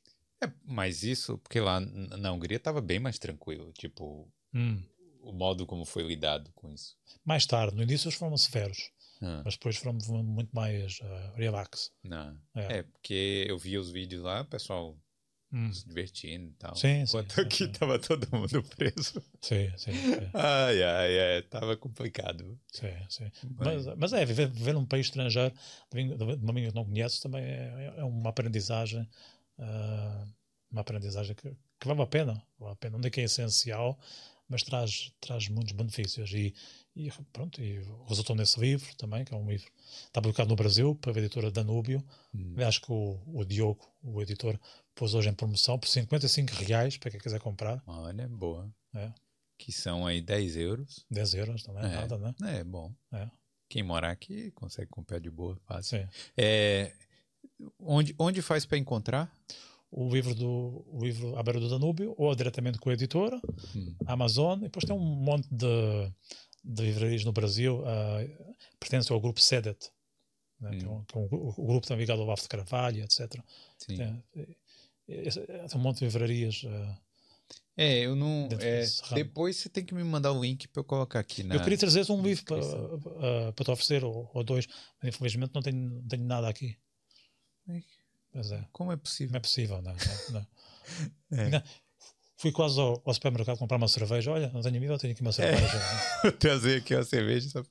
É, 0.42 0.50
mas 0.64 1.04
isso, 1.04 1.38
porque 1.38 1.60
lá 1.60 1.78
na 1.80 2.32
Hungria 2.32 2.56
estava 2.56 2.80
bem 2.80 2.98
mais 2.98 3.18
tranquilo. 3.20 3.72
Tipo, 3.72 4.28
Hum. 4.52 4.82
o 5.20 5.32
modo 5.32 5.64
como 5.64 5.84
foi 5.84 6.02
lidado 6.02 6.50
com 6.56 6.72
isso. 6.72 6.96
Mais 7.24 7.46
tarde, 7.46 7.76
no 7.76 7.82
início 7.84 8.08
eles 8.08 8.18
foram 8.18 8.36
severos, 8.36 8.90
Ah, 9.22 9.42
mas 9.44 9.54
depois 9.54 9.76
foram 9.76 9.96
muito 10.24 10.50
mais 10.54 10.98
ah, 11.02 11.32
relax. 11.36 11.90
não. 12.02 12.36
É. 12.54 12.78
É. 12.78 12.82
porque 12.82 13.46
eu 13.48 13.58
vi 13.58 13.78
os 13.78 13.90
vídeos 13.90 14.22
lá, 14.22 14.42
o 14.42 14.44
pessoal 14.46 14.96
Hum. 15.52 15.72
se 15.72 15.86
divertindo 15.86 16.50
e 16.50 16.54
tal. 16.54 16.74
Sim, 16.74 17.02
Enquanto 17.02 17.32
sim, 17.32 17.40
aqui 17.42 17.56
sim. 17.66 17.70
tava 17.72 17.96
todo 17.96 18.26
mundo 18.36 18.60
preso. 18.76 19.22
Sim, 19.40 19.70
sim, 19.76 19.92
sim. 19.92 20.30
Ai, 20.34 20.82
ai, 20.82 21.20
ai, 21.36 21.42
tava 21.42 21.76
complicado. 21.76 22.58
Sim, 22.72 22.88
sim. 23.08 23.30
Mas, 23.56 23.86
mas 23.96 24.12
é, 24.12 24.24
viver, 24.24 24.48
viver 24.50 24.72
num 24.72 24.84
país 24.84 25.06
estrangeiro, 25.06 25.54
de 25.92 26.00
uma 26.02 26.52
língua 26.52 26.70
que 26.70 26.74
não 26.74 26.84
conheces, 26.84 27.20
também 27.20 27.44
é, 27.44 27.94
é 27.98 28.04
uma 28.04 28.30
aprendizagem 28.30 29.08
ah, 29.58 30.26
uma 30.72 30.80
aprendizagem 30.80 31.36
que, 31.36 31.50
que 31.78 31.86
vale 31.86 32.02
a 32.02 32.06
pena. 32.06 32.42
Vale 32.58 32.72
a 32.72 32.76
pena. 32.76 32.98
Não 32.98 33.06
é 33.06 33.10
que 33.10 33.20
é 33.20 33.24
essencial, 33.24 33.96
mas 34.48 34.64
traz, 34.64 35.12
traz 35.20 35.48
muitos 35.48 35.72
benefícios. 35.72 36.32
E, 36.32 36.52
e 36.96 37.10
pronto, 37.32 37.62
e 37.62 37.80
resultou 38.06 38.36
nesse 38.36 38.58
livro 38.60 38.94
também, 38.96 39.24
que 39.24 39.34
é 39.34 39.36
um 39.36 39.48
livro 39.48 39.66
está 40.06 40.22
publicado 40.22 40.48
no 40.48 40.56
Brasil, 40.56 40.94
pela 40.96 41.18
editora 41.18 41.50
Danúbio. 41.50 42.02
Hum. 42.32 42.54
Acho 42.66 42.80
que 42.80 42.92
o, 42.92 43.20
o 43.26 43.44
Diogo, 43.44 43.84
o 44.02 44.22
editor, 44.22 44.58
pôs 44.94 45.14
hoje 45.14 45.28
em 45.28 45.34
promoção 45.34 45.78
por 45.78 45.88
55 45.88 46.52
reais 46.64 46.96
para 46.96 47.10
quem 47.10 47.20
quiser 47.20 47.40
comprar. 47.40 47.82
Olha, 47.86 48.28
boa. 48.28 48.72
É. 48.94 49.10
Que 49.58 49.72
são 49.72 50.06
aí 50.06 50.20
10 50.20 50.56
euros. 50.56 51.04
10 51.10 51.34
euros, 51.34 51.66
não 51.66 51.78
é, 51.80 51.86
é 51.86 51.88
nada, 51.88 52.18
né? 52.18 52.34
É, 52.44 52.64
bom. 52.64 52.94
É. 53.12 53.28
Quem 53.68 53.82
morar 53.82 54.10
aqui 54.10 54.52
consegue 54.52 54.88
comprar 54.88 55.18
de 55.18 55.30
boa, 55.30 55.58
fácil. 55.66 55.98
Sim. 55.98 56.08
É, 56.36 56.92
onde, 57.80 58.14
onde 58.18 58.40
faz 58.40 58.64
para 58.64 58.78
encontrar? 58.78 59.32
o 59.96 60.12
livro 60.12 60.34
do 60.34 60.84
o 60.88 60.98
livro 61.04 61.38
A 61.38 61.42
Beira 61.44 61.60
do 61.60 61.68
Danúbio, 61.68 62.16
ou 62.18 62.34
diretamente 62.34 62.78
com 62.78 62.90
a 62.90 62.94
editora, 62.94 63.40
hum. 63.76 63.94
Amazon, 64.06 64.58
e 64.58 64.62
depois 64.62 64.84
tem 64.84 64.94
um 64.94 64.98
monte 64.98 65.46
de, 65.48 66.12
de 66.64 66.82
livrarias 66.82 67.24
no 67.24 67.32
Brasil, 67.32 67.80
uh, 67.80 68.56
pertence 68.80 69.12
ao 69.12 69.20
grupo 69.20 69.40
SEDET, 69.40 69.90
né, 70.58 70.70
hum. 70.70 70.78
que, 70.78 70.84
é 70.84 70.88
um, 70.88 71.04
que 71.04 71.16
é 71.16 71.20
um, 71.20 71.24
o 71.30 71.66
grupo 71.66 71.86
também 71.86 72.02
ligado 72.02 72.20
ao 72.20 72.26
Bafo 72.26 72.42
de 72.42 72.48
Carvalho, 72.48 73.02
etc. 73.02 73.34
Sim. 73.78 73.96
Tem, 73.96 74.24
tem 75.06 75.68
um 75.74 75.78
monte 75.78 75.98
de 75.98 76.04
livrarias. 76.06 76.62
Uh, 76.62 76.96
é, 77.76 78.00
eu 78.00 78.14
não. 78.14 78.48
É, 78.60 78.84
depois 79.14 79.56
você 79.56 79.68
tem 79.68 79.84
que 79.84 79.94
me 79.94 80.04
mandar 80.04 80.32
o 80.32 80.40
link 80.40 80.68
para 80.68 80.80
eu 80.80 80.84
colocar 80.84 81.18
aqui. 81.18 81.42
Na 81.42 81.56
eu 81.56 81.60
queria 81.60 81.76
trazer 81.76 82.08
um 82.10 82.22
livro 82.22 82.44
para, 82.44 82.60
uh, 82.60 83.52
para 83.52 83.64
te 83.64 83.70
oferecer, 83.70 84.04
ou, 84.04 84.30
ou, 84.32 84.44
dois, 84.44 84.66
mas 85.02 85.14
infelizmente 85.14 85.52
não 85.52 85.60
tenho, 85.60 85.90
não 85.90 86.08
tenho 86.08 86.24
nada 86.24 86.48
aqui. 86.48 86.78
Pois 88.32 88.52
é. 88.52 88.64
Como 88.72 88.92
é 88.92 88.96
possível? 88.96 89.32
Não 89.32 89.38
é 89.38 89.40
possível, 89.40 89.82
não. 89.82 89.92
não, 90.30 90.46
não. 91.30 91.58
é. 91.58 91.64
Fui 92.36 92.51
quase 92.51 92.81
ao, 92.81 93.01
ao, 93.05 93.15
supermercado 93.15 93.59
comprar 93.59 93.77
uma 93.77 93.89
cerveja. 93.89 94.32
Olha, 94.32 94.51
não 94.52 94.61
tenho 94.61 94.77
amigo, 94.77 94.98
tenho 94.98 95.12
aqui 95.12 95.23
uma 95.23 95.31
é. 95.31 95.32
cerveja. 95.32 95.81
É. 96.24 96.31
Trazer 96.31 96.78
aqui 96.78 96.94
uma 96.94 97.05
cerveja. 97.05 97.48
Só. 97.48 97.62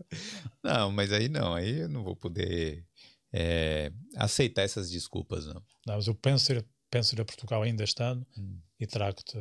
Não, 0.63 0.91
mas 0.91 1.11
aí 1.11 1.27
não. 1.27 1.53
Aí 1.53 1.81
eu 1.81 1.89
não 1.89 2.03
vou 2.03 2.15
poder 2.15 2.85
é, 3.31 3.91
aceitar 4.15 4.61
essas 4.61 4.89
desculpas, 4.89 5.45
não. 5.47 5.61
Não, 5.85 5.95
mas 5.95 6.07
eu 6.07 6.15
penso 6.15 6.53
ir, 6.53 6.65
penso 6.89 7.15
ir 7.15 7.21
a 7.21 7.25
Portugal 7.25 7.63
ainda 7.63 7.83
este 7.83 8.01
ano 8.01 8.25
hum. 8.37 8.59
e 8.79 8.85
trago-te 8.85 9.37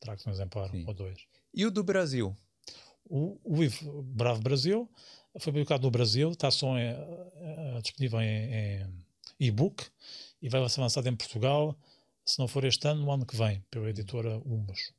trago 0.00 0.20
um 0.26 0.30
exemplar 0.30 0.70
Sim. 0.70 0.84
ou 0.86 0.94
dois. 0.94 1.18
E 1.54 1.64
o 1.64 1.70
do 1.70 1.82
Brasil? 1.82 2.36
O, 3.04 3.38
o 3.44 3.62
livro 3.62 4.02
Bravo 4.02 4.42
Brasil 4.42 4.90
foi 5.38 5.52
publicado 5.52 5.82
no 5.82 5.90
Brasil, 5.90 6.30
está 6.32 6.50
só 6.50 6.76
em, 6.78 6.92
uh, 6.92 7.82
disponível 7.82 8.20
em, 8.20 8.52
em 8.52 9.04
e-book 9.38 9.84
e 10.40 10.48
vai 10.48 10.66
ser 10.68 10.80
lançado 10.80 11.06
em 11.08 11.14
Portugal, 11.14 11.78
se 12.26 12.38
não 12.38 12.48
for 12.48 12.64
este 12.64 12.86
ano, 12.88 13.02
no 13.02 13.12
ano 13.12 13.24
que 13.24 13.36
vem, 13.36 13.64
pela 13.70 13.88
editora 13.88 14.36
Humus. 14.38 14.92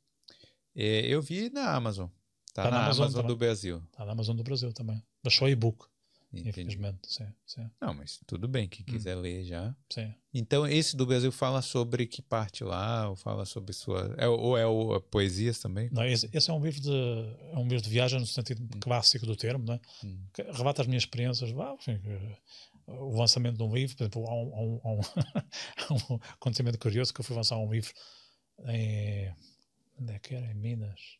É, 0.74 1.06
eu 1.06 1.20
vi 1.20 1.50
na 1.50 1.74
Amazon. 1.74 2.08
Está 2.46 2.64
tá 2.64 2.70
na, 2.70 2.78
na, 2.78 2.84
Amazon, 2.86 3.04
Amazon 3.04 3.26
do 3.26 3.36
Brasil. 3.36 3.82
Está 3.92 4.04
na 4.04 4.12
Amazon 4.12 4.36
do 4.36 4.42
Brasil 4.42 4.72
também. 4.72 5.02
Mas 5.22 5.34
só 5.34 5.48
e-book. 5.48 5.86
Infelizmente, 6.30 7.00
sim, 7.06 7.26
sim. 7.46 7.70
Não, 7.80 7.94
mas 7.94 8.20
tudo 8.26 8.46
bem, 8.46 8.68
quem 8.68 8.84
quiser 8.84 9.16
hum. 9.16 9.20
ler 9.20 9.44
já. 9.44 9.74
Sim. 9.88 10.12
Então, 10.34 10.66
esse 10.66 10.94
do 10.94 11.06
Brasil 11.06 11.32
fala 11.32 11.62
sobre 11.62 12.06
que 12.06 12.20
parte 12.20 12.62
lá? 12.62 13.08
Ou 13.08 13.16
fala 13.16 13.46
sobre 13.46 13.72
sua. 13.72 14.14
É, 14.18 14.28
ou 14.28 14.56
é 14.56 14.66
o, 14.66 15.00
poesias 15.00 15.58
também? 15.58 15.88
Não, 15.90 16.04
esse, 16.04 16.28
esse, 16.30 16.50
é 16.50 16.52
um 16.52 16.62
livro 16.62 16.82
de 16.82 16.90
é 16.90 17.56
um 17.56 17.66
livro 17.66 17.82
de 17.82 17.88
viagem 17.88 18.20
no 18.20 18.26
sentido 18.26 18.62
hum. 18.62 18.78
clássico 18.78 19.24
do 19.24 19.34
termo, 19.34 19.64
né? 19.64 19.80
Hum. 20.04 20.20
Que 20.34 20.42
relata 20.42 20.82
as 20.82 20.88
minhas 20.88 21.04
experiências. 21.04 21.50
Ah, 21.58 21.74
enfim, 21.78 21.98
o 22.88 23.18
lançamento 23.18 23.56
de 23.56 23.62
um 23.62 23.74
livro, 23.74 23.96
por 23.96 24.02
exemplo, 24.04 24.28
há 24.28 24.34
um, 24.34 24.80
há 24.82 24.92
um, 24.92 25.00
há 25.88 26.12
um, 26.12 26.18
acontecimento 26.34 26.78
curioso 26.78 27.12
que 27.12 27.20
eu 27.20 27.24
fui 27.24 27.36
lançar 27.36 27.58
um 27.58 27.70
livro 27.70 27.92
em. 28.66 29.32
Onde 30.00 30.12
é 30.12 30.18
que 30.18 30.34
era? 30.34 30.46
Em 30.46 30.54
Minas. 30.54 31.18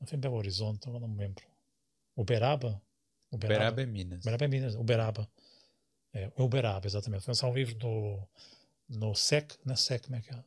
Não 0.00 0.06
foi 0.06 0.16
em 0.16 0.20
Belo 0.20 0.36
Horizonte, 0.36 0.86
eu 0.86 0.98
não 0.98 1.08
me 1.08 1.18
lembro. 1.18 1.44
Uberaba? 2.16 2.80
Uberaba, 3.30 3.54
Uberaba 3.54 3.82
é 3.82 3.86
Minas. 3.86 4.20
Uberaba 4.20 4.44
é 4.44 4.48
Minas, 4.48 4.74
Uberaba. 4.74 5.30
É, 6.12 6.32
Uberaba, 6.36 6.86
exatamente. 6.86 7.24
Foi 7.24 7.32
lançar 7.32 7.48
um 7.48 7.54
livro 7.54 7.76
no, 7.78 8.28
no 8.88 9.14
SEC, 9.14 9.58
não 9.64 9.74
é 9.74 9.76
SEC, 9.76 10.04
como 10.04 10.16
é 10.16 10.20
que 10.22 10.34
é? 10.34 10.44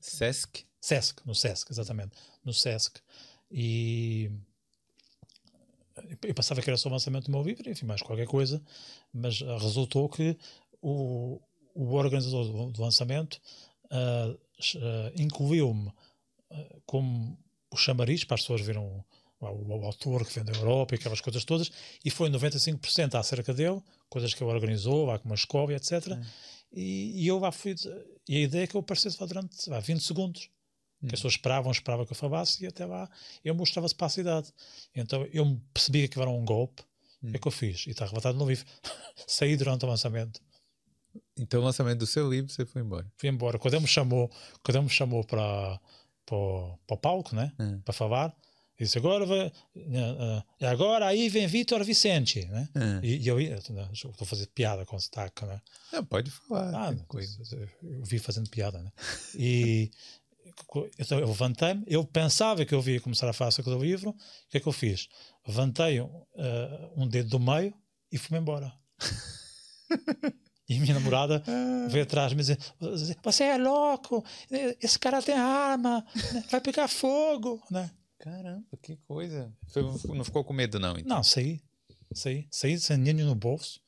SESC? 0.00 0.66
SESC, 0.80 1.26
no 1.26 1.34
SESC, 1.34 1.70
exatamente. 1.70 2.16
No 2.44 2.52
SESC. 2.52 3.00
E 3.50 4.30
eu 6.22 6.34
pensava 6.34 6.60
que 6.60 6.68
era 6.68 6.76
só 6.76 6.88
o 6.88 6.92
lançamento 6.92 7.26
do 7.26 7.30
meu 7.30 7.42
livro, 7.42 7.68
enfim, 7.70 7.86
mais 7.86 8.02
qualquer 8.02 8.26
coisa, 8.26 8.62
mas 9.12 9.40
uh, 9.40 9.56
resultou 9.56 10.08
que 10.08 10.36
o, 10.82 11.40
o 11.74 11.94
organizador 11.94 12.44
do, 12.44 12.72
do 12.72 12.82
lançamento 12.82 13.40
uh, 13.86 14.32
uh, 14.32 15.12
incluiu-me 15.16 15.92
como 16.86 17.36
o 17.72 17.76
chamariz 17.76 18.22
para 18.22 18.36
as 18.36 18.42
pessoas 18.42 18.60
viram 18.60 19.04
o, 19.40 19.46
o, 19.46 19.84
autor 19.84 20.24
que 20.24 20.32
vem 20.32 20.44
da 20.44 20.52
Europa 20.52 20.94
e 20.94 20.98
aquelas 20.98 21.20
coisas 21.20 21.44
todas, 21.44 21.70
e 22.04 22.10
foi 22.10 22.30
95% 22.30 23.16
acerca 23.16 23.52
dele, 23.52 23.82
coisas 24.08 24.32
que 24.32 24.42
ele 24.42 24.52
organizou, 24.52 25.06
lá 25.06 25.18
com 25.18 25.26
uma 25.26 25.34
escola, 25.34 25.74
etc. 25.74 25.92
É. 26.12 26.20
E, 26.72 27.24
e, 27.24 27.26
eu 27.26 27.38
lá 27.38 27.50
fui. 27.50 27.74
E 28.28 28.36
a 28.36 28.40
ideia 28.40 28.64
é 28.64 28.66
que 28.66 28.76
eu 28.76 28.80
aparecesse 28.80 29.16
lá 29.20 29.26
durante 29.26 29.68
lá, 29.68 29.80
20 29.80 30.00
segundos 30.00 30.48
que 31.00 31.06
as 31.06 31.10
pessoas 31.12 31.34
esperavam, 31.34 31.70
esperavam 31.70 32.06
que 32.06 32.12
eu 32.12 32.16
falasse 32.16 32.64
e 32.64 32.66
até 32.66 32.84
lá 32.84 33.08
eu 33.44 33.54
mostrava-se 33.54 33.94
para 33.94 34.06
a 34.06 34.10
cidade. 34.10 34.52
Então 34.94 35.26
eu 35.32 35.60
percebi 35.72 36.08
que 36.08 36.20
era 36.20 36.30
um 36.30 36.44
golpe. 36.44 36.82
O 37.22 37.30
que 37.30 37.36
é 37.36 37.38
que 37.40 37.48
eu 37.48 37.52
fiz? 37.52 37.86
E 37.86 37.90
está 37.90 38.06
relatado 38.06 38.36
no 38.38 38.46
livro. 38.46 38.64
Saí 39.26 39.56
durante 39.56 39.84
o 39.84 39.88
lançamento. 39.88 40.40
Então, 41.38 41.60
o 41.60 41.64
lançamento 41.64 41.98
do 41.98 42.06
seu 42.06 42.30
livro, 42.30 42.50
você 42.50 42.64
foi 42.64 42.82
embora? 42.82 43.06
Fui 43.16 43.28
embora. 43.28 43.58
Quando 43.58 43.74
ele 43.74 43.82
me 43.82 43.88
chamou, 43.88 44.30
quando 44.62 44.76
ele 44.76 44.84
me 44.84 44.90
chamou 44.90 45.24
para, 45.24 45.80
para, 46.24 46.36
para 46.86 46.94
o 46.94 46.98
palco, 46.98 47.34
né? 47.34 47.52
Uhum. 47.58 47.80
Para 47.80 47.92
falar, 47.92 48.34
disse 48.78 48.98
agora 48.98 49.26
vai, 49.26 49.46
uh, 49.48 50.44
agora 50.62 51.06
aí 51.06 51.28
vem 51.28 51.46
Vitor 51.46 51.82
Vicente, 51.84 52.44
né? 52.46 52.68
Uhum. 52.74 53.00
E, 53.02 53.16
e, 53.18 53.28
eu 53.28 53.38
estou 53.40 54.14
a 54.20 54.24
fazer 54.24 54.46
piada 54.48 54.84
com 54.86 54.98
sotaque, 54.98 55.44
né? 55.44 55.60
Não, 55.92 56.04
pode 56.04 56.30
falar. 56.30 56.90
Ah, 56.90 56.94
coisa. 57.06 57.38
Eu 57.82 58.04
vi 58.04 58.18
fazendo 58.18 58.48
piada, 58.48 58.80
né? 58.82 58.92
E 59.34 59.90
eu 61.10 61.26
levantei-me, 61.26 61.84
eu 61.86 62.04
pensava 62.04 62.64
que 62.64 62.74
eu 62.74 62.82
ia 62.88 63.00
começar 63.00 63.28
a 63.28 63.50
sobre 63.50 63.72
o 63.72 63.82
livro, 63.82 64.10
o 64.10 64.14
que 64.48 64.58
é 64.58 64.60
que 64.60 64.66
eu 64.66 64.72
fiz? 64.72 65.08
Levantei 65.46 66.00
uh, 66.00 66.10
um 66.96 67.06
dedo 67.06 67.30
do 67.30 67.40
meio 67.40 67.74
e 68.10 68.18
fui-me 68.18 68.40
embora. 68.40 68.72
e 70.68 70.76
a 70.76 70.80
minha 70.80 70.94
namorada 70.94 71.42
veio 71.88 72.04
atrás 72.04 72.32
me 72.32 72.38
dizer: 72.38 72.58
Você 73.22 73.44
é 73.44 73.56
louco, 73.56 74.24
esse 74.80 74.98
cara 74.98 75.22
tem 75.22 75.34
arma, 75.34 76.04
né? 76.32 76.44
vai 76.50 76.60
pegar 76.60 76.88
fogo. 76.88 77.62
Né? 77.70 77.90
Caramba, 78.18 78.64
que 78.82 78.96
coisa. 79.06 79.52
não 80.04 80.24
ficou 80.24 80.44
com 80.44 80.52
medo, 80.52 80.80
não? 80.80 80.96
Então. 80.96 81.16
Não, 81.16 81.22
saí. 81.22 81.60
Saí, 82.12 82.46
saí 82.50 82.78
sem 82.78 83.02
dinheiro 83.02 83.28
no 83.28 83.34
bolso. 83.34 83.80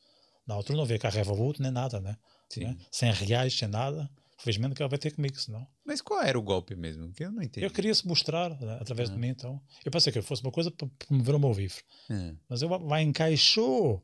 Na 0.47 0.55
altura 0.55 0.77
não 0.77 0.85
havia 0.85 0.99
carro 0.99 1.15
Revolut 1.15 1.61
nem 1.61 1.71
nada, 1.71 2.01
né? 2.01 2.17
né? 2.57 2.77
Sem 2.91 3.13
reais, 3.13 3.57
sem 3.57 3.69
nada. 3.69 4.11
Felizmente 4.39 4.77
que 4.77 4.83
ela 4.83 4.89
vai 4.89 4.99
ter 4.99 5.11
comigo, 5.11 5.37
senão. 5.37 5.67
Mas 5.85 6.01
qual 6.01 6.23
era 6.23 6.39
o 6.39 6.43
golpe 6.43 6.77
mesmo? 6.77 7.13
Que 7.13 7.25
eu 7.25 7.33
não 7.33 7.43
entendi. 7.43 7.67
Eu 7.67 7.71
queria 7.73 7.93
se 7.93 8.07
mostrar 8.07 8.51
né, 8.61 8.79
através 8.81 9.09
de 9.11 9.17
ah. 9.17 9.19
mim, 9.19 9.29
então. 9.29 9.61
Eu 9.85 9.91
pensei 9.91 10.13
que 10.13 10.23
fosse 10.23 10.43
uma 10.43 10.53
coisa 10.53 10.71
para 10.71 10.87
promover 11.07 11.35
o 11.35 11.39
meu 11.41 11.53
livro. 11.53 11.83
Ah. 12.09 12.35
Mas 12.49 12.63
eu 12.63 12.69
vai 12.69 13.03
encaixou 13.03 14.01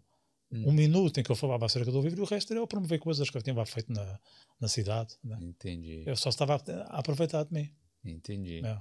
hum. 0.51 0.70
um 0.70 0.73
minuto 0.73 1.20
em 1.20 1.23
que 1.23 1.31
eu 1.31 1.36
falava 1.36 1.66
acerca 1.66 1.93
do 1.93 2.01
livro 2.02 2.20
e 2.20 2.23
o 2.23 2.27
resto 2.27 2.52
era 2.52 2.61
eu 2.61 2.66
promover 2.66 2.98
coisas 2.98 3.31
que 3.31 3.36
eu 3.36 3.43
tinha 3.43 3.65
feito 3.65 3.93
na, 3.93 4.19
na 4.61 4.66
cidade. 4.66 5.16
Né? 5.23 5.39
Entendi. 5.40 6.02
Eu 6.05 6.16
só 6.16 6.31
estava 6.31 6.56
a 6.56 6.98
aproveitar 6.98 7.44
de 7.44 7.55
mim. 7.55 7.70
Entendi. 8.05 8.61
É. 8.65 8.78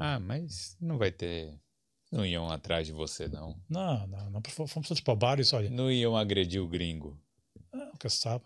Ah, 0.00 0.18
mas 0.18 0.76
não 0.80 0.98
vai 0.98 1.12
ter. 1.12 1.56
Não 2.10 2.26
iam 2.26 2.50
atrás 2.50 2.86
de 2.86 2.92
você, 2.92 3.28
não. 3.28 3.60
Não, 3.68 4.06
não, 4.08 4.30
não. 4.30 4.42
Fomos 4.66 4.88
todos 4.88 5.00
para 5.00 5.14
o 5.14 5.16
bar 5.16 5.38
e 5.38 5.54
olha. 5.54 5.70
Não 5.70 5.90
iam 5.90 6.16
agredir 6.16 6.60
o 6.60 6.68
gringo. 6.68 7.20
Nunca 7.76 8.08
se 8.08 8.18
sabe. 8.18 8.44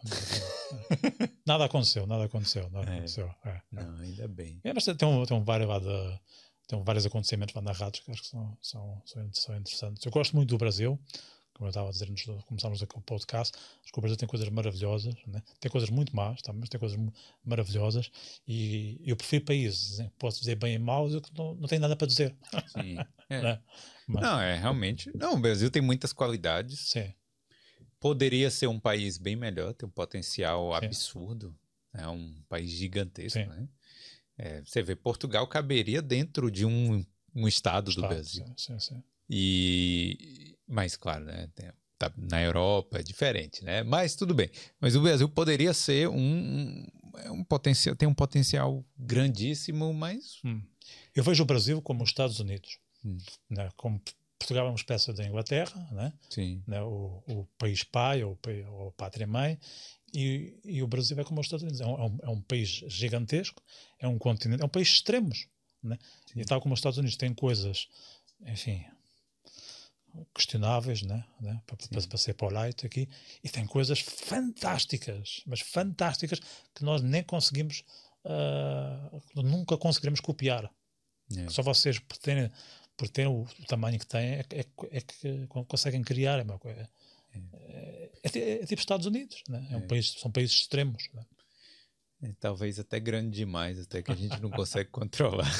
nada 1.46 1.64
aconteceu, 1.64 2.06
nada 2.06 2.24
aconteceu. 2.24 2.68
Nada 2.70 2.90
é. 2.90 2.94
aconteceu. 2.94 3.34
É, 3.44 3.60
não, 3.70 3.96
ainda 3.96 4.28
bem. 4.28 4.60
É, 4.64 4.72
mas 4.72 4.84
tem, 4.84 5.08
um, 5.08 5.24
tem, 5.24 5.36
um 5.36 5.44
vários, 5.44 5.82
de, 5.82 6.20
tem 6.66 6.82
vários 6.82 7.06
acontecimentos 7.06 7.54
lá 7.54 7.62
narrados 7.62 8.00
que 8.00 8.10
acho 8.10 8.22
que 8.22 8.28
são, 8.28 8.58
são, 8.60 9.02
são, 9.32 9.56
interessantes. 9.56 10.04
Eu 10.04 10.12
gosto 10.12 10.34
muito 10.34 10.48
do 10.48 10.58
Brasil, 10.58 10.98
como 11.54 11.66
eu 11.66 11.70
estava 11.70 11.88
a 11.88 11.92
dizer 11.92 12.10
antes 12.10 12.24
de 12.24 12.44
começarmos 12.44 12.82
aqui 12.82 12.96
o 12.96 13.02
podcast, 13.02 13.56
acho 13.82 13.92
que 13.92 13.98
o 13.98 14.00
Brasil 14.00 14.16
tem 14.16 14.28
coisas 14.28 14.48
maravilhosas, 14.48 15.14
né? 15.26 15.42
tem 15.60 15.70
coisas 15.70 15.90
muito 15.90 16.14
más, 16.16 16.40
tá? 16.42 16.52
mas 16.52 16.68
tem 16.68 16.80
coisas 16.80 16.98
maravilhosas 17.44 18.10
e 18.48 19.00
eu 19.04 19.16
prefiro 19.16 19.44
países, 19.44 19.98
né? 19.98 20.10
posso 20.18 20.40
dizer 20.40 20.56
bem 20.56 20.74
e 20.74 20.78
mal, 20.78 21.08
eu 21.08 21.22
não, 21.36 21.54
não 21.54 21.68
tenho 21.68 21.82
nada 21.82 21.94
para 21.94 22.06
dizer. 22.06 22.36
Sim. 22.68 22.96
É. 23.30 23.40
né? 23.40 23.60
mas, 24.08 24.22
não, 24.24 24.40
é 24.40 24.56
realmente. 24.58 25.08
Não, 25.14 25.34
o 25.34 25.38
Brasil 25.38 25.70
tem 25.70 25.80
muitas 25.80 26.12
qualidades. 26.12 26.80
Sim 26.80 27.14
poderia 28.00 28.50
ser 28.50 28.66
um 28.66 28.80
país 28.80 29.18
bem 29.18 29.36
melhor, 29.36 29.74
tem 29.74 29.86
um 29.86 29.92
potencial 29.92 30.70
Sim. 30.70 30.86
absurdo, 30.86 31.56
é 31.94 32.08
um 32.08 32.42
país 32.48 32.70
gigantesco, 32.70 33.38
Sim. 33.38 33.46
né? 33.46 33.68
É, 34.38 34.62
você 34.62 34.82
vê, 34.82 34.96
Portugal 34.96 35.46
caberia 35.46 36.00
dentro 36.00 36.50
de 36.50 36.64
um, 36.64 37.04
um 37.34 37.46
estado, 37.46 37.90
estado 37.90 38.02
do 38.02 38.08
Brasil. 38.08 38.44
Sim, 38.56 38.78
sim, 38.78 39.02
E, 39.28 40.56
mas, 40.66 40.96
claro, 40.96 41.26
né, 41.26 41.46
tem, 41.54 41.70
tá, 41.98 42.10
na 42.16 42.42
Europa 42.42 42.98
é 42.98 43.02
diferente, 43.02 43.62
né? 43.62 43.82
Mas 43.82 44.16
tudo 44.16 44.34
bem. 44.34 44.50
Mas 44.80 44.96
o 44.96 45.02
Brasil 45.02 45.28
poderia 45.28 45.74
ser 45.74 46.08
um, 46.08 46.86
um 47.26 47.44
potencial, 47.44 47.94
tem 47.94 48.08
um 48.08 48.14
potencial 48.14 48.82
grandíssimo, 48.96 49.92
mas. 49.92 50.40
Hum. 50.42 50.62
Eu 51.14 51.22
vejo 51.22 51.42
o 51.42 51.46
Brasil 51.46 51.82
como 51.82 52.02
os 52.02 52.08
Estados 52.08 52.40
Unidos. 52.40 52.78
Hum. 53.04 53.18
Né? 53.50 53.68
Como 53.76 54.00
Portugal 54.40 54.66
é 54.66 54.70
uma 54.70 54.76
espécie 54.76 55.12
da 55.12 55.24
Inglaterra, 55.24 55.88
né? 55.92 56.12
Sim. 56.30 56.62
né? 56.66 56.82
O, 56.82 57.22
o 57.28 57.46
país 57.58 57.84
pai 57.84 58.24
ou, 58.24 58.38
ou 58.70 58.90
pátria 58.92 59.26
mãe, 59.26 59.58
e, 60.14 60.58
e, 60.64 60.82
o 60.82 60.88
Brasil 60.88 61.20
é 61.20 61.24
como 61.24 61.40
os 61.40 61.46
Estados 61.46 61.62
Unidos. 61.62 61.80
É 61.80 61.86
um, 61.86 62.18
é 62.22 62.28
um, 62.28 62.40
país 62.40 62.68
gigantesco, 62.88 63.62
é 63.98 64.08
um 64.08 64.18
continente, 64.18 64.62
é 64.62 64.64
um 64.64 64.70
país 64.70 64.88
extremos. 64.88 65.46
Né? 65.82 65.96
E 66.34 66.44
tal 66.44 66.60
como 66.60 66.72
os 66.72 66.80
Estados 66.80 66.98
Unidos 66.98 67.16
têm 67.16 67.32
coisas, 67.32 67.86
enfim, 68.40 68.84
questionáveis, 70.34 71.02
né? 71.02 71.24
né? 71.40 71.60
Para, 71.66 71.76
para, 71.76 72.08
para 72.08 72.18
ser 72.18 72.34
polite 72.34 72.86
aqui, 72.86 73.08
e 73.44 73.48
tem 73.48 73.66
coisas 73.66 74.00
fantásticas, 74.00 75.42
mas 75.46 75.60
fantásticas 75.60 76.40
que 76.74 76.82
nós 76.82 77.02
nem 77.02 77.22
conseguimos, 77.22 77.84
uh, 78.24 79.42
nunca 79.42 79.76
conseguiremos 79.76 80.20
copiar. 80.20 80.68
É. 81.36 81.48
Só 81.48 81.62
vocês 81.62 82.00
terem, 82.22 82.50
por 83.00 83.08
terem 83.08 83.32
o, 83.32 83.40
o 83.44 83.64
tamanho 83.66 83.98
que 83.98 84.06
têm 84.06 84.34
é, 84.34 84.44
é, 84.52 84.66
é, 84.90 85.00
que 85.00 85.46
conseguem 85.66 86.02
criar. 86.02 86.38
É, 86.38 86.42
uma 86.42 86.58
coisa, 86.58 86.86
é, 87.32 88.10
é, 88.22 88.62
é 88.62 88.66
tipo 88.66 88.78
Estados 88.78 89.06
Unidos, 89.06 89.42
né? 89.48 89.66
é 89.70 89.76
um 89.78 89.86
país, 89.86 90.10
são 90.18 90.30
países 90.30 90.54
extremos. 90.54 91.08
Né? 91.14 91.24
talvez 92.38 92.78
até 92.78 93.00
grande 93.00 93.30
demais, 93.30 93.80
até 93.80 94.02
que 94.02 94.12
a 94.12 94.14
gente 94.14 94.38
não 94.42 94.50
consegue 94.50 94.90
controlar. 94.92 95.50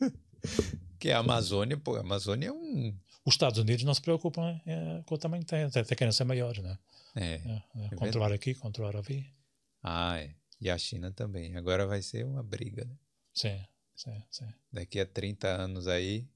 que 0.98 1.10
a 1.10 1.18
Amazônia, 1.18 1.76
pô, 1.76 1.96
a 1.96 2.00
Amazônia 2.00 2.48
é 2.48 2.52
um 2.52 2.96
os 3.24 3.34
Estados 3.34 3.58
Unidos 3.58 3.84
não 3.84 3.94
se 3.94 4.00
preocupam 4.00 4.58
é, 4.66 5.02
com 5.04 5.14
o 5.14 5.18
tamanho 5.18 5.44
que 5.44 5.50
têm, 5.50 5.64
até, 5.64 5.80
até 5.80 5.94
querem 5.94 6.10
ser 6.10 6.24
maiores, 6.24 6.62
né? 6.62 6.76
É. 7.14 7.34
é, 7.34 7.62
é 7.76 7.88
controlar 7.90 8.30
verdade. 8.30 8.34
aqui, 8.34 8.54
controlar 8.54 8.96
ali. 8.96 9.32
Ah, 9.82 10.18
é. 10.18 10.34
E 10.60 10.70
a 10.70 10.76
China 10.76 11.12
também. 11.12 11.54
Agora 11.54 11.86
vai 11.86 12.02
ser 12.02 12.24
uma 12.24 12.42
briga, 12.42 12.84
né? 12.84 12.96
Sim, 13.32 13.62
sim, 13.94 14.22
sim. 14.28 14.48
Daqui 14.72 14.98
a 14.98 15.06
30 15.06 15.46
anos 15.46 15.86
aí 15.86 16.26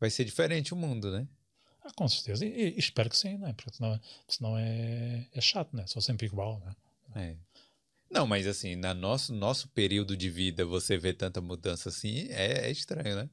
vai 0.00 0.10
ser 0.10 0.24
diferente 0.24 0.74
o 0.74 0.76
mundo, 0.76 1.10
né? 1.10 1.26
Ah, 1.82 1.90
com 1.94 2.08
certeza. 2.08 2.44
E, 2.44 2.74
e 2.74 2.78
espero 2.78 3.08
que 3.08 3.16
sim, 3.16 3.38
né? 3.38 3.52
Porque 3.52 3.72
senão, 3.76 4.00
senão 4.28 4.58
é, 4.58 5.28
é 5.32 5.40
chato, 5.40 5.74
né? 5.76 5.86
Só 5.86 6.00
sempre 6.00 6.26
igual, 6.26 6.60
né? 6.60 6.74
É. 7.14 7.36
Não, 8.10 8.26
mas 8.26 8.46
assim, 8.46 8.76
no 8.76 8.94
nosso, 8.94 9.34
nosso 9.34 9.68
período 9.68 10.16
de 10.16 10.30
vida, 10.30 10.64
você 10.64 10.96
vê 10.96 11.12
tanta 11.12 11.40
mudança 11.40 11.88
assim, 11.88 12.28
é, 12.30 12.66
é 12.66 12.70
estranho, 12.70 13.16
né? 13.16 13.30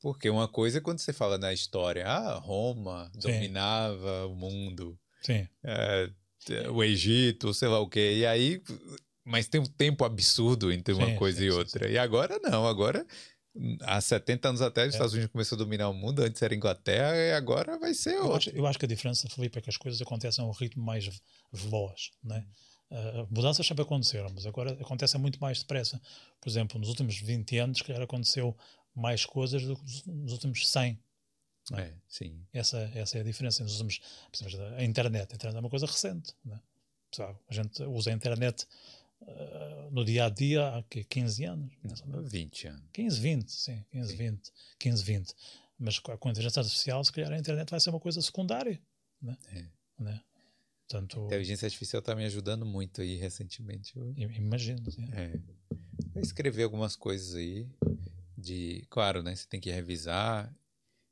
Porque 0.00 0.30
uma 0.30 0.46
coisa 0.48 0.78
é 0.78 0.80
quando 0.80 0.98
você 0.98 1.12
fala 1.12 1.38
na 1.38 1.52
história, 1.52 2.06
ah, 2.06 2.38
Roma 2.38 3.10
Sim. 3.14 3.20
dominava 3.20 4.26
o 4.26 4.34
mundo, 4.34 4.98
é, 5.64 6.10
o 6.70 6.84
Egito, 6.84 7.52
sei 7.52 7.68
lá 7.68 7.80
o 7.80 7.88
quê, 7.88 8.18
e 8.18 8.26
aí, 8.26 8.62
mas 9.24 9.48
tem 9.48 9.60
um 9.60 9.66
tempo 9.66 10.04
absurdo 10.04 10.72
entre 10.72 10.94
uma 10.94 11.06
sim, 11.06 11.16
coisa 11.16 11.38
sim, 11.38 11.46
e 11.46 11.50
outra. 11.50 11.88
E 11.90 11.98
agora 11.98 12.38
não, 12.42 12.66
agora 12.66 13.04
há 13.82 14.00
70 14.00 14.48
anos 14.48 14.62
atrás 14.62 14.88
os 14.88 14.94
é. 14.94 14.96
Estados 14.96 15.14
Unidos 15.14 15.32
começou 15.32 15.56
a 15.56 15.58
dominar 15.58 15.88
o 15.88 15.94
mundo, 15.94 16.22
antes 16.22 16.40
era 16.42 16.54
Inglaterra 16.54 17.16
e 17.16 17.32
agora 17.32 17.78
vai 17.78 17.94
ser 17.94 18.14
eu 18.14 18.34
acho, 18.34 18.50
eu 18.50 18.66
acho, 18.66 18.78
que 18.78 18.84
a 18.84 18.88
diferença, 18.88 19.28
Felipe, 19.28 19.58
é 19.58 19.62
que 19.62 19.70
as 19.70 19.76
coisas 19.76 20.00
acontecem 20.00 20.44
a 20.44 20.46
um 20.46 20.52
ritmo 20.52 20.84
mais 20.84 21.08
veloz, 21.52 22.10
né? 22.22 22.44
Uh, 22.90 23.26
mudanças 23.30 23.66
sempre 23.66 23.82
aconteceram, 23.82 24.30
mas 24.34 24.46
agora 24.46 24.72
acontecem 24.72 25.20
muito 25.20 25.38
mais 25.38 25.58
depressa. 25.58 26.00
Por 26.40 26.48
exemplo, 26.48 26.78
nos 26.78 26.88
últimos 26.88 27.18
20 27.18 27.58
anos, 27.58 27.82
que 27.82 27.92
aconteceu 27.92 28.56
mais 28.94 29.26
coisas 29.26 29.62
do 29.62 29.76
que 29.76 30.10
nos 30.10 30.32
últimos 30.32 30.66
100. 30.66 30.98
É? 31.74 31.80
é, 31.82 31.94
sim. 32.08 32.42
Essa, 32.50 32.90
essa 32.94 33.18
é 33.18 33.20
a 33.20 33.24
diferença. 33.24 33.62
Nos 33.62 33.72
últimos, 33.72 34.00
a 34.76 34.82
internet, 34.82 35.32
a 35.32 35.34
internet 35.34 35.56
é 35.56 35.60
uma 35.60 35.68
coisa 35.68 35.84
recente. 35.84 36.32
Né? 36.42 36.58
A 37.48 37.54
gente 37.54 37.82
usa 37.84 38.10
a 38.10 38.12
internet 38.14 38.66
uh, 39.22 39.90
no 39.90 40.04
dia 40.04 40.24
a 40.26 40.28
dia 40.28 40.68
há 40.68 40.82
15 40.82 41.44
anos. 41.44 41.72
Não, 42.06 42.22
20 42.22 42.68
anos. 42.68 42.84
15, 42.92 43.20
20, 43.20 43.50
sim. 43.50 43.84
15, 43.90 44.10
sim. 44.10 44.16
20. 44.16 44.52
15, 44.78 45.02
20. 45.04 45.34
Mas 45.78 45.98
com 45.98 46.12
a 46.12 46.30
inteligência 46.30 46.60
artificial, 46.60 47.04
se 47.04 47.12
calhar 47.12 47.32
a 47.32 47.38
internet 47.38 47.70
vai 47.70 47.80
ser 47.80 47.90
uma 47.90 48.00
coisa 48.00 48.20
secundária. 48.20 48.80
Né? 49.22 49.36
É. 49.52 49.64
Né? 50.02 50.20
Portanto, 50.88 51.22
a 51.22 51.26
inteligência 51.26 51.66
artificial 51.66 52.00
está 52.00 52.14
me 52.14 52.24
ajudando 52.24 52.64
muito 52.64 53.00
aí 53.00 53.16
recentemente. 53.16 53.96
Eu... 53.96 54.12
Imagino. 54.16 54.90
Sim. 54.90 55.08
É. 55.12 55.38
Escrever 56.16 56.64
algumas 56.64 56.96
coisas 56.96 57.34
aí 57.34 57.68
de, 58.36 58.84
claro, 58.88 59.22
né? 59.22 59.34
Você 59.34 59.46
tem 59.46 59.60
que 59.60 59.70
revisar. 59.70 60.52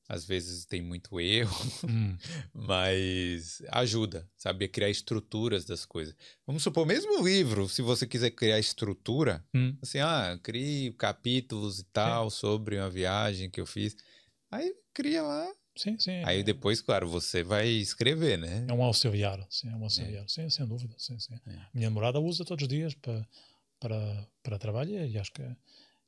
Às 0.08 0.24
vezes 0.24 0.64
tem 0.64 0.80
muito 0.80 1.18
erro, 1.18 1.56
hum. 1.88 2.16
mas 2.54 3.60
ajuda, 3.70 4.28
sabe, 4.36 4.66
a 4.66 4.68
criar 4.68 4.88
estruturas 4.88 5.64
das 5.64 5.84
coisas. 5.84 6.14
Vamos 6.46 6.62
supor, 6.62 6.86
mesmo 6.86 7.20
o 7.20 7.26
livro, 7.26 7.68
se 7.68 7.82
você 7.82 8.06
quiser 8.06 8.30
criar 8.30 8.58
estrutura, 8.58 9.44
hum. 9.54 9.76
assim, 9.82 9.98
ah, 9.98 10.38
crie 10.42 10.92
capítulos 10.92 11.80
e 11.80 11.84
tal 11.84 12.30
sobre 12.30 12.78
uma 12.78 12.88
viagem 12.88 13.50
que 13.50 13.60
eu 13.60 13.66
fiz. 13.66 13.96
Aí 14.50 14.72
cria 14.94 15.22
lá. 15.22 15.52
Sim, 15.76 15.98
sim. 15.98 16.22
Aí 16.24 16.42
depois, 16.42 16.80
claro, 16.80 17.08
você 17.08 17.42
vai 17.42 17.68
escrever, 17.68 18.38
né? 18.38 18.64
É 18.66 18.72
um 18.72 18.82
auxiliar, 18.82 19.44
sim, 19.50 19.68
é 19.68 19.76
um 19.76 19.82
auxiliar, 19.82 20.24
é. 20.24 20.28
sim, 20.28 20.48
sem 20.48 20.66
dúvida, 20.66 20.94
sim, 20.98 21.18
sim. 21.18 21.34
É. 21.46 21.58
Minha 21.74 21.90
namorada 21.90 22.18
usa 22.18 22.44
todos 22.44 22.62
os 22.62 22.68
dias 22.68 22.94
para, 22.94 23.28
para, 23.78 24.28
para 24.42 24.58
trabalhar 24.58 25.04
e 25.04 25.18
acho 25.18 25.32
que 25.32 25.42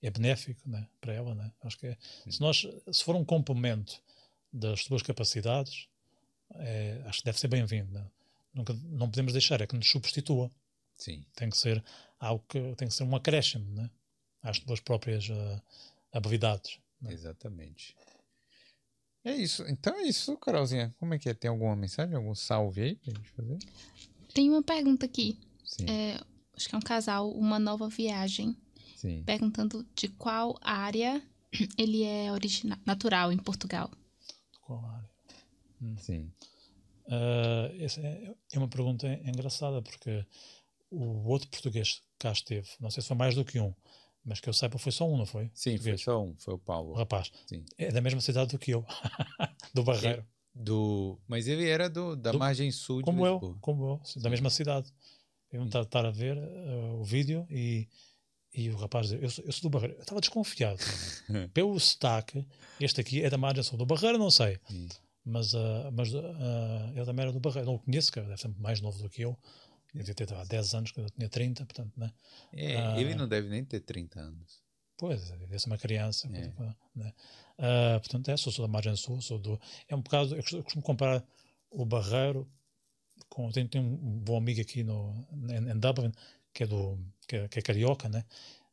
é 0.03 0.11
benéfico 0.11 0.69
né, 0.69 0.87
para 1.01 1.13
ela. 1.13 1.35
Né? 1.35 1.53
Acho 1.63 1.79
que 1.79 1.87
é, 1.87 1.97
se, 2.29 2.41
nós, 2.41 2.67
se 2.93 3.05
for 3.05 3.17
um 3.17 3.25
complemento 3.25 4.01
das 4.53 4.85
suas 4.85 5.03
capacidades, 5.03 5.89
é, 6.55 7.03
acho 7.07 7.19
que 7.19 7.25
deve 7.25 7.39
ser 7.39 7.49
bem-vindo. 7.49 7.93
Né? 7.93 8.07
Nunca, 8.55 8.73
não 8.85 9.09
podemos 9.11 9.33
deixar, 9.33 9.61
é 9.61 9.67
que 9.67 9.77
nos 9.77 9.91
substitua. 9.91 10.51
Sim. 10.97 11.25
Tem 11.35 11.51
que 11.51 11.59
ser 11.59 11.83
algo 12.19 12.45
que 12.49 12.75
tem 12.77 12.89
que 12.89 12.95
ser 12.95 13.05
um 13.05 13.15
acréscimo 13.15 13.71
né? 13.73 13.91
às 14.43 14.59
tuas 14.59 14.81
próprias 14.81 15.29
uh, 15.29 15.63
habilidades. 16.13 16.79
Né? 17.01 17.13
Exatamente. 17.13 17.97
É 19.25 19.35
isso. 19.35 19.63
Então 19.69 19.95
é 19.97 20.03
isso, 20.03 20.37
Carolzinha. 20.39 20.95
Como 20.99 21.13
é 21.15 21.19
que 21.19 21.29
é? 21.29 21.35
Tem 21.35 21.51
alguma 21.51 21.77
mensagem, 21.77 22.15
algum 22.15 22.35
salve 22.35 22.83
aí 22.83 22.97
pra 22.97 23.13
gente 23.13 23.31
fazer? 23.31 23.59
Tem 24.33 24.49
uma 24.49 24.63
pergunta 24.63 25.07
aqui. 25.07 25.39
Sim. 25.65 25.85
É, 25.89 26.21
acho 26.55 26.69
que 26.69 26.75
é 26.75 26.79
um 26.79 26.83
casal, 26.83 27.31
uma 27.31 27.59
nova 27.59 27.89
viagem 27.89 28.57
Sim. 28.99 29.23
perguntando 29.25 29.87
de 29.95 30.09
qual 30.09 30.59
área 30.61 31.23
ele 31.79 32.03
é 32.03 32.33
original, 32.33 32.77
natural 32.85 33.33
em 33.33 33.39
Portugal. 33.39 33.89
Qual 34.61 34.85
área? 34.85 35.09
Hum. 35.81 35.97
Sim. 35.99 36.33
Uh, 37.07 37.81
essa 37.81 38.01
é, 38.01 38.35
é 38.53 38.59
uma 38.59 38.67
pergunta 38.67 39.07
engraçada 39.25 39.81
porque 39.81 40.27
o 40.91 41.29
outro 41.29 41.49
português 41.49 41.95
que 41.95 42.03
cá 42.19 42.33
esteve, 42.33 42.69
não 42.81 42.91
sei 42.91 43.01
se 43.01 43.07
foi 43.07 43.17
mais 43.17 43.37
do 43.37 43.45
que 43.45 43.61
um, 43.61 43.73
mas 44.25 44.41
que 44.41 44.49
eu 44.49 44.53
saiba 44.53 44.79
foi 44.79 44.91
só 44.91 45.09
um, 45.09 45.17
não 45.17 45.25
foi? 45.25 45.49
Sim, 45.55 45.71
português. 45.71 46.03
foi 46.03 46.13
só 46.13 46.21
um, 46.21 46.35
foi 46.37 46.55
o 46.55 46.59
Paulo. 46.59 46.91
O 46.91 46.95
rapaz. 46.95 47.31
Sim. 47.47 47.65
É 47.79 47.93
da 47.93 48.01
mesma 48.01 48.21
cidade 48.21 48.51
do 48.51 48.59
que 48.59 48.73
eu, 48.73 48.85
do 49.73 49.85
Barreiro. 49.85 50.27
Do, 50.53 51.21
mas 51.29 51.47
ele 51.47 51.69
era 51.69 51.89
do, 51.89 52.17
da 52.17 52.33
do, 52.33 52.39
margem 52.39 52.73
sul 52.73 53.01
como 53.03 53.23
de 53.23 53.29
eu, 53.29 53.57
como 53.61 53.85
eu, 53.85 54.21
da 54.21 54.29
mesma 54.29 54.51
cidade. 54.51 54.93
Eu 55.53 55.65
não 55.65 55.83
estar 55.83 56.05
a 56.05 56.11
ver 56.11 56.37
uh, 56.37 57.01
o 57.01 57.05
vídeo 57.05 57.47
e 57.49 57.89
e 58.55 58.71
o 58.71 58.77
rapaz 58.77 59.09
dizia, 59.09 59.25
eu 59.25 59.31
sou, 59.31 59.45
eu 59.45 59.53
sou 59.53 59.63
do 59.63 59.71
Barreiro. 59.71 59.97
Eu 59.97 60.03
estava 60.03 60.21
desconfiado. 60.21 60.79
Pelo 61.53 61.79
sotaque, 61.79 62.47
este 62.81 63.01
aqui 63.01 63.23
é 63.23 63.31
da 63.31 63.37
margem 63.37 63.63
sul. 63.63 63.79
Do 63.79 63.87
Barreiro 63.87 64.19
não 64.19 64.31
sei. 64.31 64.59
Sim. 64.69 64.89
Mas, 65.25 65.53
uh, 65.53 65.93
mas 65.93 66.13
uh, 66.15 66.23
ele 66.95 67.05
também 67.05 67.23
era 67.23 67.33
do 67.33 67.41
Barreiro. 67.41 67.67
Não 67.67 67.75
o 67.75 67.79
conheço, 67.79 68.11
que 68.11 68.21
deve 68.21 68.37
ser 68.37 68.49
mais 68.59 68.81
novo 68.81 69.01
do 69.03 69.11
que 69.11 69.23
eu. 69.23 69.37
Ele 69.95 70.03
devia 70.03 70.15
ter 70.15 70.33
há 70.35 70.45
10 70.45 70.75
anos, 70.75 70.91
quando 70.93 71.07
eu 71.07 71.11
tinha 71.11 71.29
30, 71.29 71.67
portanto, 71.67 71.93
né? 71.97 72.13
É, 72.53 72.77
uh, 72.77 72.99
ele 72.99 73.15
não 73.15 73.29
deve 73.29 73.49
nem 73.49 73.65
ter 73.65 73.81
30 73.81 74.21
anos. 74.21 74.63
Pois, 74.97 75.31
deve 75.31 75.59
ser 75.59 75.67
uma 75.67 75.79
criança. 75.79 76.27
É. 76.29 76.53
Né? 76.95 77.13
portanto, 78.01 78.29
é, 78.31 78.37
sou, 78.37 78.53
sou 78.53 78.67
da 78.67 78.73
margem 78.73 78.97
sul, 78.97 79.21
sou 79.21 79.39
do... 79.39 79.61
É 79.89 79.95
um 79.95 80.01
bocado... 80.01 80.35
Eu 80.35 80.43
costumo 80.43 80.83
comparar 80.83 81.25
o 81.71 81.85
Barreiro 81.85 82.51
com... 83.29 83.51
Tenho, 83.51 83.69
tenho 83.69 83.85
um 83.85 84.19
bom 84.19 84.37
amigo 84.37 84.61
aqui 84.61 84.83
no, 84.83 85.15
em, 85.49 85.71
em 85.71 85.79
Dublin, 85.79 86.13
que 86.53 86.65
é, 86.65 86.67
do, 86.67 86.99
que 87.27 87.37
é, 87.37 87.49
que 87.49 87.59
é 87.59 87.63
carioca, 87.63 88.09
né? 88.09 88.25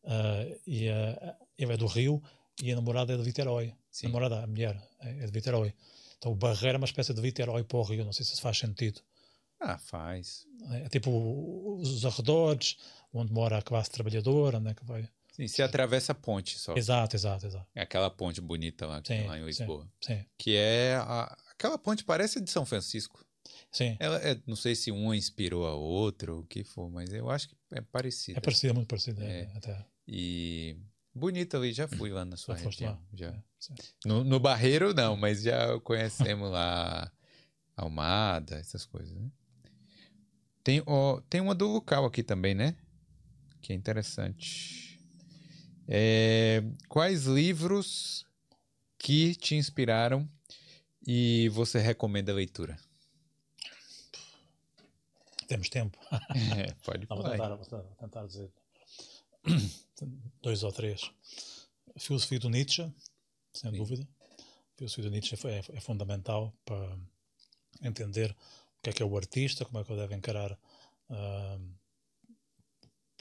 Uh, 0.04 0.60
e 0.66 0.90
uh, 0.90 1.36
ele 1.58 1.74
é 1.74 1.78
do 1.78 1.88
Rio 1.88 2.22
e 2.62 2.72
a 2.72 2.76
namorada 2.76 3.14
é 3.14 3.18
de 3.18 3.24
Viterói. 3.24 3.74
Sim. 3.90 4.08
A 4.08 4.10
namorada, 4.10 4.44
a 4.44 4.48
mulher, 4.48 4.82
é, 5.00 5.24
é 5.24 5.26
de 5.26 5.32
Viterói. 5.32 5.74
Então 6.18 6.32
o 6.32 6.36
Barreiro 6.36 6.76
é 6.76 6.78
uma 6.78 6.86
espécie 6.86 7.14
de 7.14 7.22
Viterói 7.22 7.64
para 7.64 7.78
o 7.78 7.84
Rio, 7.84 8.06
não 8.06 8.14
sei 8.14 8.26
se 8.26 8.40
faz 8.40 8.58
sentido. 8.58 9.02
Ah, 9.60 9.78
faz. 9.78 10.46
É, 10.72 10.86
é 10.86 10.90
tipo 10.90 11.80
os 11.80 12.06
arredores, 12.06 12.78
onde 13.14 13.32
mora 13.32 13.58
a 13.58 13.62
classe 13.62 13.90
trabalhadora, 13.90 14.60
né? 14.60 14.74
Que 14.74 14.86
vai... 14.86 15.10
Sim, 15.32 15.48
se 15.48 15.62
atravessa 15.62 16.14
a 16.14 16.16
ponte 16.16 16.58
só. 16.58 16.76
Exato, 16.76 17.16
exato, 17.16 17.46
exato. 17.46 17.68
É 17.76 17.82
aquela 17.82 18.10
ponte 18.10 18.40
bonita 18.40 18.86
lá, 18.86 19.02
sim, 19.06 19.26
lá 19.26 19.38
em 19.38 19.44
Lisboa. 19.44 19.86
Sim, 20.00 20.20
sim. 20.20 20.26
Que 20.38 20.56
é. 20.56 20.96
A, 20.96 21.38
aquela 21.52 21.78
ponte 21.78 22.06
parece 22.06 22.40
de 22.40 22.50
São 22.50 22.66
Francisco. 22.66 23.25
Sim. 23.72 23.96
Ela 24.00 24.18
é, 24.18 24.40
não 24.46 24.56
sei 24.56 24.76
se 24.76 24.92
uma 24.92 25.16
inspirou 25.16 25.66
a 25.66 25.74
outra, 25.74 26.34
ou 26.34 26.40
o 26.40 26.46
que 26.46 26.64
for, 26.64 26.90
mas 26.90 27.14
eu 27.14 27.30
acho 27.30 27.50
que 27.50 27.56
é 27.72 27.82
parecida. 27.82 28.40
É 28.40 28.42
parecida, 28.42 28.74
muito 28.74 28.88
parecida. 28.88 29.24
É. 29.24 29.52
Até. 29.56 29.86
E 30.08 30.78
bonita 31.14 31.58
ali, 31.58 31.74
já 31.74 31.88
fui 31.88 32.10
lá 32.10 32.26
na 32.26 32.38
sua 32.38 32.56
já 32.56 32.64
região. 32.64 33.02
Já. 33.14 33.28
É, 33.30 33.44
no, 34.06 34.24
no 34.24 34.40
Barreiro 34.40 34.94
não, 34.94 35.16
mas 35.16 35.42
já 35.42 35.80
conhecemos 35.80 36.52
lá 36.52 37.12
Almada, 37.76 38.56
essas 38.56 38.86
coisas, 38.86 39.16
né? 39.16 39.30
Tem, 40.64 40.82
ó, 40.86 41.22
tem 41.30 41.42
uma 41.42 41.54
do 41.54 41.68
local 41.68 42.06
aqui 42.06 42.24
também, 42.24 42.56
né? 42.56 42.76
que 43.66 43.74
é 43.74 43.76
interessante. 43.76 45.00
É, 45.88 46.64
quais 46.88 47.26
livros 47.26 48.24
que 48.96 49.34
te 49.34 49.56
inspiraram 49.56 50.30
e 51.06 51.50
você 51.50 51.80
recomenda 51.80 52.32
a 52.32 52.36
leitura? 52.36 52.78
Temos 55.48 55.70
tempo. 55.70 55.98
É, 56.58 56.72
pode 56.84 57.08
Não, 57.10 57.18
vou, 57.18 57.30
tentar, 57.30 57.56
vou 57.56 57.96
tentar 58.00 58.26
dizer 58.26 58.52
dois 60.42 60.64
ou 60.64 60.72
três. 60.72 61.12
A 61.96 62.00
filosofia 62.00 62.40
do 62.40 62.50
Nietzsche, 62.50 62.84
sem 63.54 63.72
Sim. 63.72 63.78
dúvida. 63.78 64.08
A 64.40 64.78
filosofia 64.78 65.04
do 65.06 65.10
Nietzsche 65.12 65.36
é, 65.48 65.64
é 65.78 65.80
fundamental 65.80 66.54
para 66.66 66.98
entender 67.82 68.32
o 68.32 68.82
que 68.82 68.90
é 68.90 68.94
que 68.94 69.04
é 69.04 69.06
o 69.06 69.16
artista, 69.18 69.66
como 69.66 69.80
é 69.80 69.84
que 69.84 69.92
ele 69.92 70.02
deve 70.02 70.16
encarar 70.16 70.58
ah, 71.10 71.60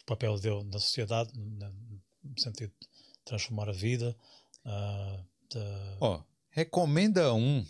o 0.00 0.04
papel 0.04 0.38
dele 0.38 0.64
na 0.64 0.78
sociedade, 0.78 1.30
no 1.34 2.38
sentido 2.38 2.72
de 2.80 2.88
transformar 3.24 3.68
a 3.68 3.72
vida. 3.72 4.16
ah, 4.64 5.24
de- 5.50 5.58
Ó, 6.00 6.22
recomenda 6.50 7.32
um 7.34 7.64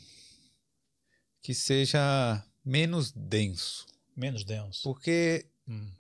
que 1.42 1.52
seja 1.54 2.42
menos 2.64 3.12
denso. 3.12 3.86
Menos 4.16 4.44
denso. 4.44 4.82
Porque 4.82 5.46
Hum. 5.68 5.90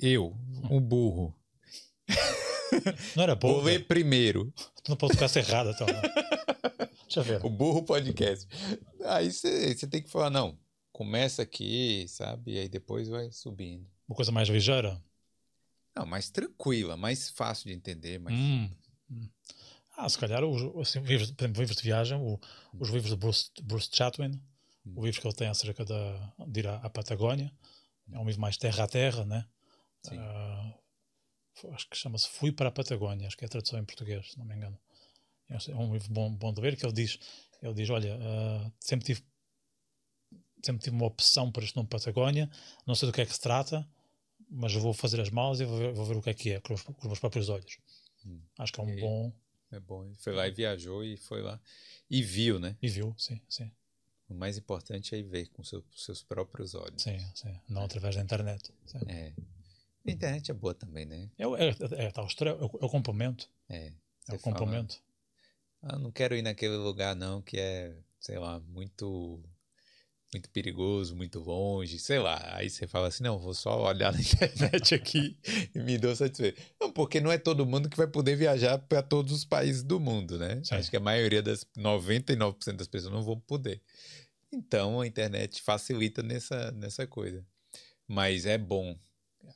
eu, 0.00 0.36
um 0.70 0.80
burro, 0.80 1.34
Não 3.16 3.22
era 3.22 3.34
bom. 3.34 3.52
vou 3.54 3.62
ler 3.62 3.86
primeiro 3.86 4.52
Tu 4.82 4.88
não 4.90 4.96
pode 4.96 5.12
tocar 5.16 5.36
errado, 5.38 5.70
então. 5.70 5.86
não. 5.86 6.00
Deixa 7.04 7.20
eu 7.20 7.24
ver. 7.24 7.44
o 7.46 7.50
Burro 7.50 7.84
Podcast. 7.84 8.48
Aí 9.04 9.30
você 9.30 9.86
tem 9.86 10.02
que 10.02 10.10
falar, 10.10 10.30
não, 10.30 10.58
começa 10.90 11.42
aqui, 11.42 12.06
sabe? 12.08 12.54
E 12.54 12.58
aí 12.58 12.68
depois 12.68 13.06
vai 13.08 13.30
subindo. 13.30 13.86
Uma 14.08 14.16
coisa 14.16 14.32
mais 14.32 14.48
ligeira. 14.48 15.00
Não, 15.94 16.04
mais 16.06 16.30
tranquila, 16.30 16.96
mais 16.96 17.28
fácil 17.30 17.66
de 17.68 17.74
entender. 17.74 18.18
Mas... 18.18 18.34
Hum, 18.34 18.70
hum. 19.10 19.28
Ah, 19.96 20.08
se 20.08 20.18
calhar 20.18 20.42
os 20.42 20.62
assim, 20.88 21.00
livros, 21.00 21.30
por 21.30 21.44
exemplo, 21.44 21.60
livros 21.60 21.76
de 21.76 21.82
viagem, 21.84 22.18
o- 22.18 22.40
os 22.80 22.88
livros 22.88 23.10
de 23.10 23.16
Bruce, 23.16 23.50
Bruce 23.62 23.90
Chatwin, 23.92 24.40
o 24.84 25.04
livro 25.04 25.20
que 25.20 25.26
ele 25.26 25.34
tem 25.34 25.48
acerca 25.48 25.84
da, 25.84 26.34
de 26.46 26.60
ir 26.60 26.66
à, 26.66 26.76
à 26.76 26.90
Patagónia, 26.90 27.52
é 28.10 28.18
um 28.18 28.26
livro 28.26 28.40
mais 28.40 28.56
terra 28.56 28.84
a 28.84 28.88
terra, 28.88 29.24
né? 29.24 29.46
Foi- 31.54 31.70
acho 31.70 31.88
que 31.88 31.96
chama-se 31.96 32.28
Fui 32.28 32.50
para 32.50 32.68
a 32.68 32.72
Patagónia, 32.72 33.26
acho 33.26 33.36
que 33.36 33.44
é 33.44 33.46
a 33.46 33.50
tradução 33.50 33.78
em 33.78 33.84
português, 33.84 34.32
se 34.32 34.38
não 34.38 34.44
me 34.44 34.54
engano. 34.54 34.78
É 35.48 35.74
um 35.76 35.92
livro 35.92 36.10
bom, 36.12 36.32
bom 36.34 36.52
de 36.52 36.60
ler 36.60 36.76
que 36.76 36.84
ele 36.84 36.94
diz, 36.94 37.18
ele 37.60 37.74
diz, 37.74 37.90
olha, 37.90 38.18
ah, 38.20 38.72
sempre 38.80 39.06
tive 39.06 39.22
sempre 40.64 40.82
tive 40.84 40.96
uma 40.96 41.06
opção 41.06 41.50
para 41.50 41.64
este 41.64 41.76
nome 41.76 41.88
Patagónia, 41.88 42.48
não 42.86 42.94
sei 42.94 43.08
do 43.08 43.12
que 43.12 43.20
é 43.20 43.26
que 43.26 43.34
se 43.34 43.40
trata, 43.40 43.86
mas 44.48 44.72
vou 44.74 44.94
fazer 44.94 45.20
as 45.20 45.28
malas 45.28 45.60
e 45.60 45.64
vou 45.64 45.76
ver, 45.76 45.92
vou 45.92 46.04
ver 46.06 46.16
o 46.16 46.22
que 46.22 46.30
é 46.30 46.34
que 46.34 46.50
é 46.52 46.60
com 46.60 46.74
os, 46.74 46.82
com 46.82 46.92
os 46.92 47.04
meus 47.04 47.18
próprios 47.18 47.48
olhos. 47.48 47.78
Hum. 48.24 48.40
Acho 48.58 48.72
que 48.72 48.80
é 48.80 48.84
um 48.84 48.90
E 48.90 49.00
bom. 49.00 49.32
É 49.72 49.80
bom. 49.80 50.04
Ele 50.04 50.14
foi 50.14 50.32
lá 50.34 50.46
e 50.46 50.50
viajou 50.50 51.04
e 51.04 51.16
foi 51.16 51.42
lá. 51.42 51.60
E 52.08 52.22
viu, 52.22 52.60
né? 52.60 52.76
E 52.80 52.88
viu, 52.88 53.14
sim, 53.18 53.40
sim, 53.48 53.70
O 54.32 54.38
mais 54.38 54.56
importante 54.58 55.14
é 55.14 55.22
ver 55.22 55.48
com 55.48 55.62
seu- 55.62 55.84
seus 55.94 56.22
próprios 56.22 56.74
olhos. 56.74 57.02
sim, 57.02 57.18
sim. 57.34 57.54
Não 57.68 57.84
através 57.84 58.16
da 58.16 58.22
internet. 58.22 58.72
sim. 58.86 58.98
É. 59.08 59.32
A 60.04 60.10
internet 60.10 60.50
é 60.50 60.54
boa 60.54 60.74
também, 60.74 61.04
né? 61.06 61.30
É, 61.38 61.44
é, 61.44 61.46
é, 61.46 61.68
é, 61.68 62.04
é, 62.06 62.52
o, 62.54 62.86
é 62.86 62.88
complemento. 62.88 63.48
É. 63.68 63.92
É 64.28 64.34
o 64.34 64.38
complemento. 64.38 64.96
Ah, 65.82 65.98
não 65.98 66.10
quero 66.10 66.34
ir 66.34 66.42
naquele 66.42 66.76
lugar 66.76 67.14
não, 67.14 67.40
que 67.42 67.58
é, 67.58 67.94
sei 68.20 68.38
lá, 68.38 68.58
muito 68.60 69.40
muito 70.32 70.48
perigoso, 70.48 71.14
muito 71.14 71.38
longe, 71.40 71.98
sei 71.98 72.18
lá. 72.18 72.56
Aí 72.56 72.70
você 72.70 72.86
fala 72.86 73.08
assim, 73.08 73.22
não, 73.22 73.38
vou 73.38 73.52
só 73.52 73.82
olhar 73.84 74.12
na 74.12 74.18
internet 74.18 74.94
aqui 74.94 75.36
e 75.74 75.78
me 75.78 75.98
dou 75.98 76.16
satisfeito. 76.16 76.58
Não, 76.80 76.90
porque 76.90 77.20
não 77.20 77.30
é 77.30 77.36
todo 77.36 77.66
mundo 77.66 77.90
que 77.90 77.96
vai 77.98 78.06
poder 78.06 78.34
viajar 78.34 78.78
para 78.78 79.02
todos 79.02 79.30
os 79.32 79.44
países 79.44 79.82
do 79.82 80.00
mundo, 80.00 80.38
né? 80.38 80.62
Sim. 80.64 80.76
Acho 80.76 80.88
que 80.90 80.96
a 80.96 81.00
maioria 81.00 81.42
das 81.42 81.66
99% 81.76 82.76
das 82.76 82.88
pessoas 82.88 83.12
não 83.12 83.22
vão 83.22 83.38
poder. 83.40 83.82
Então 84.52 85.00
a 85.00 85.06
internet 85.06 85.62
facilita 85.62 86.22
nessa 86.22 86.70
nessa 86.72 87.06
coisa. 87.06 87.44
Mas 88.06 88.44
é 88.46 88.58
bom 88.58 88.98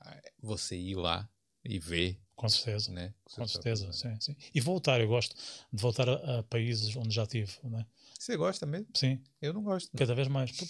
ah, 0.00 0.22
você 0.40 0.76
ir 0.76 0.94
lá 0.94 1.28
e 1.64 1.78
ver, 1.78 2.18
Com 2.34 2.48
certeza. 2.48 2.90
né? 2.92 3.12
Com 3.24 3.46
seus 3.46 3.52
certeza, 3.52 3.92
sim, 3.92 4.20
sim. 4.20 4.36
E 4.54 4.60
voltar, 4.60 5.00
eu 5.00 5.08
gosto 5.08 5.34
de 5.72 5.82
voltar 5.82 6.08
a, 6.08 6.38
a 6.38 6.42
países 6.44 6.94
onde 6.96 7.14
já 7.14 7.26
tive, 7.26 7.52
né? 7.64 7.84
Você 8.18 8.36
gosta 8.36 8.64
mesmo? 8.64 8.86
Sim, 8.94 9.22
Eu 9.42 9.52
não 9.52 9.62
gosto. 9.62 9.90
não. 9.92 9.98
cada 9.98 10.14
vez 10.14 10.28
mais. 10.28 10.50
Por, 10.52 10.66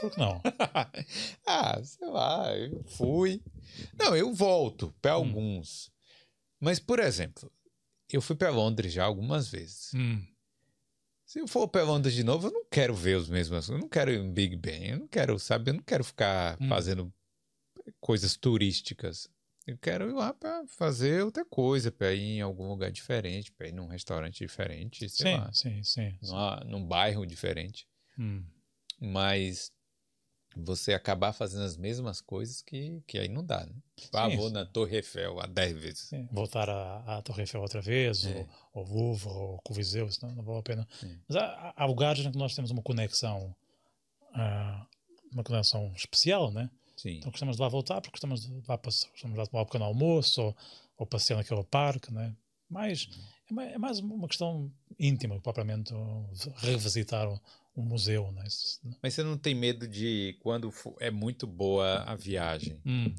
por 0.00 0.10
que 0.10 0.18
não? 0.18 0.42
ah, 1.46 1.80
sei 1.84 2.08
lá, 2.08 2.56
eu 2.56 2.82
fui. 2.84 3.42
Não, 3.98 4.16
eu 4.16 4.34
volto 4.34 4.92
para 5.00 5.12
Hum. 5.12 5.16
alguns. 5.16 5.92
Mas, 6.58 6.80
por 6.80 6.98
exemplo, 6.98 7.50
eu 8.10 8.20
fui 8.20 8.34
para 8.36 8.50
Londres 8.50 8.92
já 8.92 9.04
algumas 9.04 9.48
vezes. 9.48 9.92
Hum, 9.94 10.26
Se 11.32 11.40
eu 11.40 11.48
for 11.48 11.66
para 11.66 11.82
Londres 11.82 12.12
de 12.12 12.22
novo, 12.22 12.48
eu 12.48 12.52
não 12.52 12.62
quero 12.70 12.94
ver 12.94 13.16
os 13.16 13.26
mesmos. 13.26 13.66
Eu 13.70 13.78
não 13.78 13.88
quero 13.88 14.10
ir 14.10 14.18
em 14.20 14.30
Big 14.30 14.54
Ben. 14.54 14.90
Eu 14.90 14.98
não 14.98 15.08
quero, 15.08 15.38
sabe? 15.38 15.70
Eu 15.70 15.74
não 15.76 15.82
quero 15.82 16.04
ficar 16.04 16.58
Hum. 16.60 16.68
fazendo 16.68 17.10
coisas 18.02 18.36
turísticas. 18.36 19.30
Eu 19.66 19.78
quero 19.78 20.10
ir 20.10 20.12
lá 20.12 20.34
para 20.34 20.66
fazer 20.66 21.24
outra 21.24 21.42
coisa, 21.42 21.90
para 21.90 22.12
ir 22.12 22.36
em 22.36 22.40
algum 22.42 22.68
lugar 22.68 22.92
diferente, 22.92 23.50
para 23.50 23.66
ir 23.66 23.72
num 23.72 23.86
restaurante 23.86 24.40
diferente, 24.40 25.08
sei 25.08 25.24
sim, 25.24 25.36
lá, 25.38 25.50
sim, 25.54 25.82
sim, 25.82 26.18
sim. 26.20 26.26
numa- 26.28 26.60
num 26.66 26.86
bairro 26.86 27.24
diferente. 27.24 27.88
Hum, 28.18 28.44
mas 29.00 29.72
você 30.56 30.92
acabar 30.92 31.32
fazendo 31.32 31.64
as 31.64 31.76
mesmas 31.76 32.20
coisas 32.20 32.60
que, 32.62 33.02
que 33.06 33.18
aí 33.18 33.28
não 33.28 33.44
dá, 33.44 33.64
né? 33.64 33.72
Ah, 34.12 34.28
Sim, 34.30 34.36
vou 34.36 34.50
na 34.50 34.64
Torre 34.66 34.96
Eiffel 34.96 35.40
há 35.40 35.46
10 35.46 35.72
vezes. 35.78 35.98
sim. 36.08 36.28
Voltar 36.32 36.68
à, 36.68 37.22
Torre 37.22 37.42
Eiffel 37.42 37.60
outra 37.62 37.80
vez, 37.80 38.24
É. 38.26 38.46
ou 38.74 38.82
ao 38.82 38.88
Louvre, 38.92 39.28
ou 39.28 39.60
isso 39.78 40.26
não, 40.26 40.34
não 40.34 40.42
vale 40.44 40.58
a 40.58 40.62
pena. 40.62 40.88
Mas 41.28 41.36
há, 41.36 41.72
há- 41.76 41.84
lugares 41.86 42.24
em 42.24 42.30
que 42.32 42.38
nós 42.38 42.54
temos 42.54 42.70
uma 42.70 42.82
conexão, 42.82 43.54
ah, 44.34 44.86
uma 45.32 45.42
conexão 45.44 45.92
especial, 45.96 46.50
né? 46.50 46.70
Sim. 46.96 47.16
Então 47.18 47.30
gostamos 47.30 47.56
de 47.56 47.62
lá 47.62 47.68
voltar 47.68 48.00
porque 48.00 48.12
gostamos 48.12 48.42
de 48.42 48.52
lá 48.68 48.76
gostamos 48.76 49.32
de 49.34 49.36
lá 49.36 49.46
tomar 49.46 49.62
um 49.62 49.66
pequeno 49.66 49.84
almoço 49.84 50.40
ou, 50.42 50.56
ou 50.98 51.06
passear 51.06 51.36
naquele 51.36 51.64
parque, 51.64 52.12
né? 52.12 52.34
Mas 52.68 53.08
é 53.50 53.52
mais, 53.54 53.72
é 53.72 53.78
mais 53.78 53.98
uma 53.98 54.26
questão 54.28 54.72
íntima 54.98 55.38
propriamente 55.40 55.92
uh, 55.92 56.26
revisitar 56.56 57.28
um, 57.76 57.82
museu, 57.82 58.30
né? 58.32 58.44
Mas 59.02 59.14
você 59.14 59.22
não 59.22 59.36
tem 59.38 59.54
medo 59.54 59.86
de 59.88 60.36
quando 60.40 60.72
é 61.00 61.10
muito 61.10 61.46
boa 61.46 62.02
a 62.04 62.14
viagem? 62.14 62.80
Hum, 62.84 63.14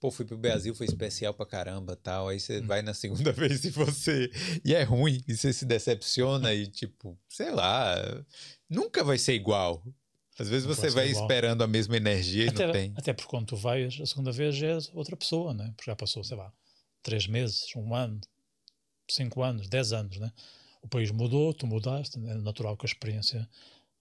Pô, 0.00 0.10
fui 0.10 0.24
pro 0.24 0.36
Brasil, 0.36 0.74
foi 0.74 0.86
especial 0.86 1.32
pra 1.32 1.46
caramba 1.46 1.94
tal. 1.94 2.26
Aí 2.28 2.36
Hum. 2.36 2.40
você 2.40 2.60
vai 2.60 2.82
na 2.82 2.92
segunda 2.92 3.30
vez 3.32 3.64
e 3.64 3.70
você. 3.70 4.28
E 4.64 4.74
é 4.74 4.82
ruim, 4.82 5.22
e 5.28 5.36
você 5.36 5.52
se 5.52 5.64
decepciona 5.64 6.52
e, 6.52 6.66
tipo, 6.66 7.16
sei 7.28 7.52
lá, 7.52 7.94
nunca 8.68 9.04
vai 9.04 9.16
ser 9.16 9.34
igual. 9.34 9.80
Às 10.36 10.48
vezes 10.48 10.66
Não 10.66 10.74
você 10.74 10.90
vai 10.90 11.08
igual. 11.08 11.22
esperando 11.22 11.62
a 11.62 11.68
mesma 11.68 11.96
energia 11.96 12.46
e 12.46 12.48
até, 12.48 12.66
não 12.66 12.72
tem. 12.72 12.92
até 12.96 13.12
porque 13.12 13.28
quando 13.30 13.46
tu 13.46 13.56
vais 13.56 14.00
a 14.00 14.06
segunda 14.06 14.32
vez 14.32 14.56
já 14.56 14.66
és 14.68 14.90
outra 14.92 15.16
pessoa, 15.16 15.54
né? 15.54 15.72
Porque 15.76 15.88
já 15.88 15.94
passou, 15.94 16.24
sei 16.24 16.36
lá, 16.36 16.52
três 17.00 17.28
meses, 17.28 17.66
um 17.76 17.94
ano, 17.94 18.20
cinco 19.08 19.40
anos, 19.42 19.68
dez 19.68 19.92
anos, 19.92 20.16
né? 20.18 20.32
O 20.82 20.88
país 20.88 21.12
mudou, 21.12 21.54
tu 21.54 21.64
mudaste, 21.64 22.18
é 22.18 22.34
natural 22.34 22.76
que 22.76 22.84
a 22.86 22.88
experiência 22.88 23.48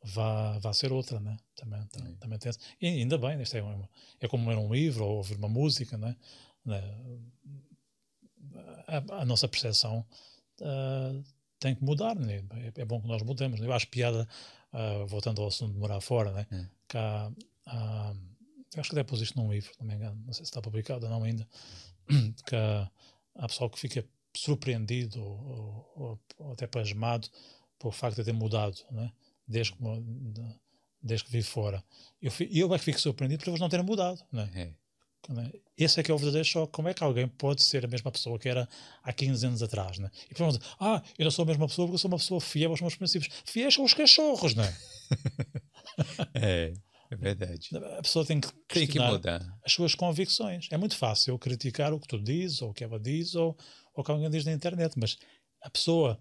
vá, 0.03 0.57
vá 0.60 0.73
ser 0.73 0.91
outra, 0.91 1.19
né? 1.19 1.38
Também, 1.56 1.86
tam- 1.88 2.06
Sim. 2.06 2.15
também 2.15 2.40
tem. 2.40 2.52
E 2.82 2.88
ainda 2.88 3.18
bem, 3.18 3.41
isto 3.41 3.57
é, 3.57 3.61
uma, 3.61 3.90
é 4.19 4.28
como 4.28 4.49
ler 4.49 4.57
um 4.57 4.73
livro 4.73 5.06
ou 5.06 5.18
ouvir 5.18 5.36
uma 5.38 5.49
música, 5.49 5.98
né? 5.98 6.15
Né? 6.65 6.82
A, 8.88 9.22
a 9.22 9.26
nossa 9.26 9.48
percepção 9.48 10.06
ah, 10.61 11.22
tem 11.60 11.76
que 11.76 11.84
mudar, 11.84 12.15
né? 12.15 12.44
É, 12.76 12.82
é 12.82 12.86
bom 12.86 13.02
que 13.02 13.07
nós 13.07 13.22
mudemos. 13.23 13.60
né? 13.60 13.68
Eu 13.68 13.73
acho 13.73 13.88
piada, 13.88 14.28
ah, 14.73 15.06
voltando 15.07 15.41
ao 15.41 15.48
assunto 15.48 15.73
de 15.73 15.80
morar 15.80 16.02
fora, 16.02 16.32
né? 16.32 16.48
Hum. 16.52 16.65
Que 16.88 16.98
há, 16.98 17.32
há- 17.68 18.14
acho 18.78 18.90
que 18.90 18.95
até 18.95 19.03
pus 19.03 19.22
isto 19.22 19.38
num 19.38 19.52
livro, 19.52 19.72
não 19.80 19.88
me 19.88 19.95
engano, 19.95 20.15
não 20.26 20.34
sei 20.34 20.45
se 20.45 20.49
está 20.52 20.61
publicado 20.61 21.06
ou 21.06 21.11
não 21.11 21.23
ainda, 21.23 21.48
que 22.48 22.56
há, 22.56 22.90
há 23.36 23.48
pessoal 23.48 23.69
que 23.69 23.80
fica 23.80 24.06
surpreendido 24.36 25.22
ou- 25.22 25.91
ou- 25.95 26.19
ou 26.40 26.52
até 26.53 26.68
pasmado 26.68 27.28
pelo 27.80 27.91
facto 27.91 28.18
de 28.18 28.23
ter 28.26 28.34
mudado, 28.34 28.78
né? 28.91 29.11
Desde, 29.47 29.73
que, 29.73 29.80
desde 31.01 31.26
que 31.26 31.31
vive 31.31 31.47
fora. 31.47 31.84
Eu, 32.22 32.31
eu 32.49 32.73
é 32.73 32.80
que 32.80 32.85
fico 32.85 32.99
surpreendido 32.99 33.43
por 33.43 33.49
eles 33.49 33.59
não 33.59 33.69
terem 33.69 33.85
mudado. 33.85 34.22
Né? 34.31 34.49
É. 34.55 35.34
né? 35.34 35.51
Esse 35.77 35.99
é 35.99 36.03
que 36.03 36.11
é 36.11 36.13
o 36.13 36.18
verdadeiro 36.18 36.47
choque. 36.47 36.72
Como 36.72 36.88
é 36.88 36.93
que 36.93 37.03
alguém 37.03 37.27
pode 37.27 37.63
ser 37.63 37.84
a 37.85 37.88
mesma 37.88 38.11
pessoa 38.11 38.38
que 38.38 38.47
era 38.47 38.68
há 39.03 39.11
15 39.11 39.45
anos 39.47 39.63
atrás? 39.63 39.97
Né? 39.99 40.09
E 40.26 40.30
depois 40.30 40.39
vão 40.39 40.49
dizer, 40.49 40.63
ah, 40.80 41.01
eu 41.18 41.23
não 41.23 41.31
sou 41.31 41.43
a 41.43 41.45
mesma 41.47 41.68
pessoa 41.68 41.88
porque 41.88 41.95
eu 41.95 41.99
sou 41.99 42.11
uma 42.11 42.18
pessoa 42.18 42.39
fiel 42.41 42.72
aos 42.72 42.81
meus 42.81 42.95
princípios. 42.95 43.34
Fiéis 43.45 43.73
são 43.73 43.84
os 43.84 43.93
cachorros, 43.93 44.55
não 44.55 44.63
é? 44.63 44.77
É, 46.34 46.73
é 47.11 47.15
verdade. 47.15 47.69
A 47.97 48.01
pessoa 48.01 48.26
tem 48.26 48.39
que 48.39 48.47
Tem 48.69 48.88
que 48.88 48.97
mudar. 48.97 49.41
as 49.65 49.73
suas 49.73 49.93
convicções. 49.93 50.69
É 50.72 50.77
muito 50.77 50.95
fácil 50.95 51.38
criticar 51.38 51.91
o 51.93 51.99
que 51.99 52.07
tu 52.07 52.18
dizes, 52.18 52.61
ou 52.61 52.69
o 52.69 52.73
que 52.73 52.84
ela 52.84 52.97
diz, 52.97 53.35
ou, 53.35 53.57
ou 53.93 54.01
o 54.01 54.03
que 54.03 54.11
alguém 54.11 54.30
diz 54.30 54.45
na 54.45 54.53
internet, 54.53 54.93
mas 54.97 55.18
a 55.61 55.69
pessoa 55.69 56.18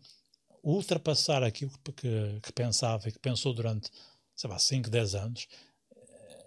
ultrapassar 0.63 1.43
aquilo 1.43 1.73
que, 1.97 2.41
que, 2.43 2.53
pensava 2.53 3.09
e 3.09 3.13
que 3.13 3.19
pensou 3.19 3.53
durante, 3.53 3.91
sei 4.35 4.51
lá, 4.51 4.59
5, 4.59 4.91
10 4.91 5.15
anos, 5.15 5.49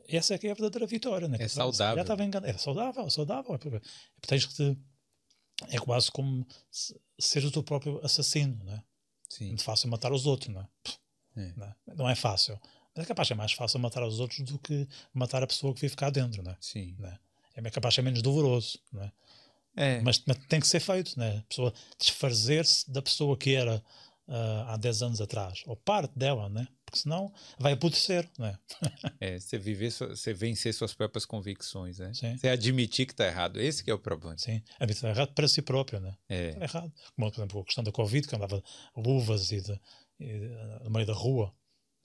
essa 0.07 0.33
é 0.33 0.37
que 0.37 0.47
é 0.47 0.51
a 0.51 0.53
verdadeira 0.53 0.85
vitória. 0.85 1.27
Né? 1.27 1.37
É 1.39 1.47
saudável. 1.47 1.95
Já 1.95 2.01
estava 2.01 2.23
enganado. 2.23 2.51
É 2.51 2.57
saudável, 2.57 3.05
é 3.05 3.09
saudável. 3.09 3.55
É 3.55 4.27
tens 4.27 4.45
que 4.45 4.53
te, 4.53 4.77
é 5.69 5.79
quase 5.79 6.11
como 6.11 6.45
ser 7.19 7.45
o 7.45 7.51
teu 7.51 7.63
próprio 7.63 7.99
assassino. 8.03 8.63
Né? 8.63 8.83
Sim. 9.29 9.47
Muito 9.47 9.63
fácil 9.63 9.89
matar 9.89 10.11
os 10.11 10.25
outros. 10.25 10.53
Né? 10.53 10.67
É. 11.35 11.53
Não, 11.55 11.67
é? 11.67 11.75
não 11.95 12.09
é 12.09 12.15
fácil. 12.15 12.59
Mas 12.95 13.05
é 13.05 13.07
capaz 13.07 13.31
é 13.31 13.33
mais 13.33 13.53
fácil 13.53 13.79
matar 13.79 14.03
os 14.05 14.19
outros 14.19 14.41
do 14.41 14.59
que 14.59 14.87
matar 15.13 15.41
a 15.41 15.47
pessoa 15.47 15.73
que 15.73 15.81
vive 15.81 15.95
cá 15.95 16.09
dentro. 16.09 16.43
Né? 16.43 16.55
Sim. 16.59 16.95
Né? 16.99 17.17
É 17.55 17.69
capaz 17.69 17.93
de 17.93 17.95
ser 17.95 18.01
menos 18.01 18.21
doloroso. 18.21 18.79
Né? 18.91 19.05
É. 19.05 19.11
Mas, 20.03 20.23
mas, 20.25 20.37
tem 20.47 20.59
que 20.59 20.67
ser 20.67 20.79
feito. 20.79 21.17
Né? 21.17 21.37
A 21.39 21.43
pessoa 21.43 21.73
desfazer-se 21.99 22.91
da 22.91 23.01
pessoa 23.01 23.37
que 23.37 23.55
era 23.55 23.83
uh, 24.27 24.69
há 24.69 24.77
10 24.77 25.01
anos 25.01 25.21
atrás, 25.21 25.63
ou 25.65 25.75
parte 25.75 26.17
dela, 26.17 26.49
né? 26.49 26.67
porque 26.93 26.99
senão 26.99 27.33
vai 27.57 27.73
apodrecer. 27.73 28.29
Né? 28.37 28.57
é, 29.19 29.39
você, 29.39 29.57
viver, 29.57 29.91
você 29.91 30.33
vencer 30.33 30.73
suas 30.73 30.93
próprias 30.93 31.25
convicções, 31.25 31.97
né? 31.97 32.13
Sim. 32.13 32.37
Você 32.37 32.47
admitir 32.47 33.07
que 33.07 33.13
está 33.13 33.25
errado. 33.25 33.59
Esse 33.59 33.83
que 33.83 33.89
é 33.89 33.93
o 33.93 33.99
problema. 33.99 34.37
Sim, 34.37 34.61
admitir 34.79 35.07
errado 35.07 35.33
para 35.33 35.47
si 35.47 35.61
próprio. 35.61 35.99
Né? 35.99 36.15
É. 36.29 36.49
Está 36.49 36.63
errado. 36.63 36.93
Como, 37.15 37.31
por 37.31 37.39
exemplo, 37.39 37.61
a 37.61 37.65
questão 37.65 37.83
da 37.83 37.91
Covid, 37.91 38.27
que 38.27 38.35
andava 38.35 38.63
luvas 38.95 39.51
e, 39.51 39.59
de, 39.59 39.79
e 40.19 40.49
no 40.83 40.91
meio 40.91 41.07
da 41.07 41.13
rua. 41.13 41.51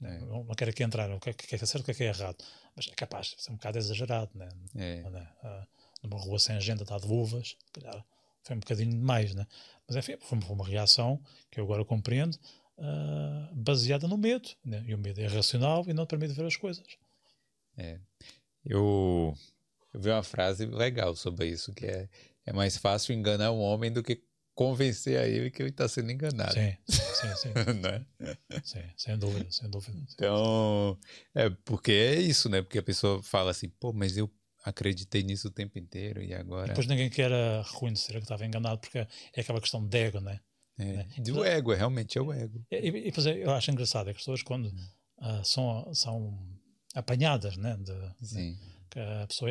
É. 0.03 0.19
Não, 0.21 0.45
não 0.45 0.55
quero 0.55 0.71
aqui 0.71 0.83
entrar 0.83 1.11
o 1.11 1.21
que 1.21 1.31
é, 1.31 1.33
que 1.35 1.55
é 1.55 1.59
certo 1.59 1.91
o 1.91 1.95
que 1.95 2.03
é, 2.03 2.07
é 2.07 2.11
errado, 2.11 2.37
mas 2.75 2.89
é 2.89 2.95
capaz 2.95 3.35
de 3.37 3.43
ser 3.43 3.51
um 3.51 3.57
bocado 3.57 3.79
exagerado. 3.79 4.31
Né? 4.35 4.49
É. 4.77 5.11
Né? 5.11 5.29
Uh, 5.43 5.67
numa 6.03 6.19
rua 6.19 6.39
sem 6.39 6.57
agenda, 6.57 6.83
está 6.83 6.99
de 6.99 7.07
luvas, 7.07 7.57
calhar 7.73 8.05
foi 8.43 8.57
um 8.57 8.61
bocadinho 8.61 8.91
demais, 8.91 9.35
né? 9.35 9.47
Mas 9.87 9.97
enfim, 9.97 10.17
foi 10.21 10.39
uma 10.39 10.67
reação 10.67 11.23
que 11.51 11.61
eu 11.61 11.65
agora 11.65 11.85
compreendo, 11.85 12.39
uh, 12.79 13.55
baseada 13.55 14.09
no 14.09 14.17
medo. 14.17 14.49
Né? 14.65 14.83
E 14.87 14.95
o 14.95 14.99
medo 14.99 15.21
é 15.21 15.25
irracional 15.25 15.85
e 15.87 15.93
não 15.93 16.07
permite 16.07 16.35
ver 16.35 16.47
as 16.47 16.57
coisas. 16.57 16.87
É. 17.77 17.99
Eu, 18.65 19.35
eu 19.93 20.01
vi 20.01 20.11
uma 20.11 20.23
frase 20.23 20.67
legal 20.67 21.15
sobre 21.15 21.47
isso, 21.49 21.73
que 21.75 21.87
é, 21.87 22.09
é 22.47 22.53
mais 22.53 22.77
fácil 22.77 23.15
enganar 23.15 23.53
um 23.53 23.61
homem 23.61 23.93
do 23.93 24.03
que 24.03 24.23
convencer 24.55 25.19
a 25.21 25.27
ele 25.27 25.51
que 25.51 25.63
ele 25.63 25.71
está 25.71 25.87
sendo 25.87 26.11
enganado. 26.11 26.53
Sim, 26.53 26.77
sim, 26.89 27.37
sim. 27.37 27.49
né? 27.81 28.05
sim, 28.65 28.83
sem 28.97 29.17
dúvida, 29.17 29.47
sem 29.51 29.71
dúvida. 29.71 29.97
Então, 30.13 30.99
é 31.33 31.49
porque 31.49 31.93
é 31.93 32.21
isso, 32.21 32.49
né? 32.49 32.61
Porque 32.61 32.79
a 32.79 32.83
pessoa 32.83 33.23
fala 33.23 33.53
assim, 33.53 33.69
pô, 33.69 33.93
mas 33.93 34.17
eu 34.17 34.29
acreditei 34.69 35.23
nisso 35.23 35.49
o 35.49 35.51
tempo 35.51 35.79
inteiro 35.79 36.23
e 36.23 36.35
agora. 36.35 36.67
E 36.67 36.69
depois 36.69 36.87
ninguém 36.87 37.11
quer 37.11 37.31
reconhecer 37.63 38.13
que 38.13 38.19
estava 38.19 38.47
enganado, 38.47 38.79
porque 38.79 38.99
é 38.99 39.41
aquela 39.41 39.61
questão 39.61 39.87
de 39.87 39.99
ego, 39.99 40.21
né? 40.21 40.41
É, 40.79 40.85
né? 40.85 41.07
Do 41.19 41.45
ego, 41.45 41.75
realmente 41.75 42.17
é 42.17 42.23
o 42.23 42.33
ego. 42.33 42.65
E, 42.71 42.77
e, 42.77 43.09
e 43.09 43.43
eu 43.43 43.51
acho 43.53 43.71
engraçado 43.71 44.09
é 44.09 44.13
que 44.13 44.19
as 44.19 44.23
pessoas, 44.23 44.43
quando 44.43 44.67
uh, 44.67 45.45
são, 45.45 45.93
são 45.93 46.39
apanhadas, 46.95 47.57
né? 47.57 47.77
De, 47.77 48.27
Sim. 48.27 48.53
De, 48.53 48.79
que 48.91 48.99
a 49.01 49.27
pessoa 49.27 49.51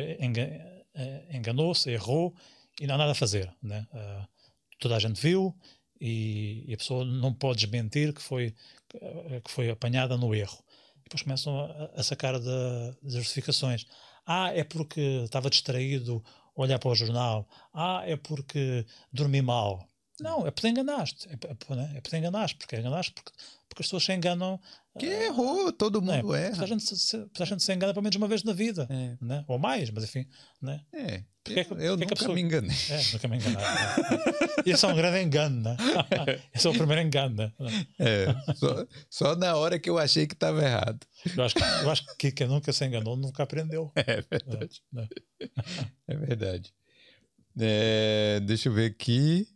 enganou-se, 1.30 1.90
errou 1.90 2.34
e 2.80 2.86
não 2.86 2.96
há 2.96 2.98
nada 2.98 3.12
a 3.12 3.14
fazer, 3.14 3.52
né? 3.62 3.86
Uh, 3.92 4.28
toda 4.80 4.96
a 4.96 4.98
gente 4.98 5.20
viu 5.20 5.54
e, 6.00 6.64
e, 6.66 6.74
a 6.74 6.76
pessoa 6.76 7.04
não 7.04 7.32
pode 7.32 7.60
desmentir 7.60 8.12
que 8.12 8.22
foi, 8.22 8.54
que 9.44 9.50
foi 9.50 9.70
apanhada 9.70 10.16
no 10.16 10.34
erro. 10.34 10.58
E 11.00 11.04
depois 11.04 11.22
começam 11.22 11.58
a, 11.58 11.90
a 11.96 12.02
sacar 12.02 12.38
das 12.40 13.14
justificações. 13.14 13.86
Ah, 14.28 14.50
é 14.54 14.62
porque 14.64 15.00
estava 15.24 15.50
distraído 15.50 16.22
a 16.56 16.60
olhar 16.62 16.78
para 16.78 16.90
o 16.90 16.94
jornal. 16.94 17.48
Ah, 17.72 18.02
é 18.06 18.16
porque 18.16 18.86
dormi 19.12 19.40
mal. 19.42 19.87
Não, 20.20 20.46
é 20.46 20.50
porque 20.50 20.68
enganaste. 20.68 21.28
É, 21.28 21.32
é, 21.32 21.96
é 21.96 22.00
porque 22.00 22.16
enganaste. 22.16 22.56
Porque 22.56 22.76
enganaste 22.76 23.12
porque, 23.12 23.32
porque 23.68 23.82
as 23.82 23.86
pessoas 23.86 24.04
se 24.04 24.12
enganam. 24.12 24.60
Que 24.98 25.06
errou, 25.06 25.72
todo 25.72 26.02
mundo 26.02 26.34
é, 26.34 26.48
erra. 26.48 26.64
A 26.64 26.66
gente, 26.66 26.84
se, 26.84 27.16
a 27.38 27.44
gente 27.44 27.62
se 27.62 27.72
engana 27.72 27.94
pelo 27.94 28.02
menos 28.02 28.16
uma 28.16 28.26
vez 28.26 28.42
na 28.42 28.52
vida. 28.52 28.88
É. 28.90 29.16
Né? 29.24 29.44
Ou 29.46 29.58
mais, 29.58 29.90
mas 29.90 30.04
enfim. 30.04 30.26
Né? 30.60 30.80
É. 30.92 31.22
Porque 31.44 31.60
é 31.60 31.64
que, 31.64 31.72
eu, 31.72 31.78
eu 31.78 31.96
nunca 31.96 32.16
pessoa... 32.16 32.34
me 32.34 32.40
enganei. 32.40 32.76
É, 32.90 33.12
nunca 33.12 33.28
me 33.28 33.36
enganei. 33.36 33.64
Isso 34.66 34.86
é 34.86 34.88
um 34.88 34.96
grande 34.96 35.22
engano, 35.22 35.62
né? 35.62 35.76
Esse 36.52 36.66
é 36.66 36.70
o 36.70 36.74
primeiro 36.74 37.00
engano, 37.02 37.36
né? 37.36 37.52
É, 37.98 38.54
só, 38.54 38.86
só 39.08 39.36
na 39.36 39.56
hora 39.56 39.78
que 39.78 39.88
eu 39.88 39.98
achei 39.98 40.26
que 40.26 40.34
estava 40.34 40.62
errado. 40.62 40.98
Eu 41.36 41.44
acho, 41.44 41.54
que, 41.54 41.62
eu 41.62 41.90
acho 41.90 42.16
que 42.16 42.32
quem 42.32 42.48
nunca 42.48 42.72
se 42.72 42.84
enganou 42.84 43.16
nunca 43.16 43.44
aprendeu. 43.44 43.92
É 43.94 44.20
verdade. 44.22 44.82
É, 44.96 45.48
é 46.08 46.16
verdade. 46.16 46.74
É, 47.60 48.40
deixa 48.44 48.68
eu 48.68 48.72
ver 48.72 48.90
aqui. 48.90 49.48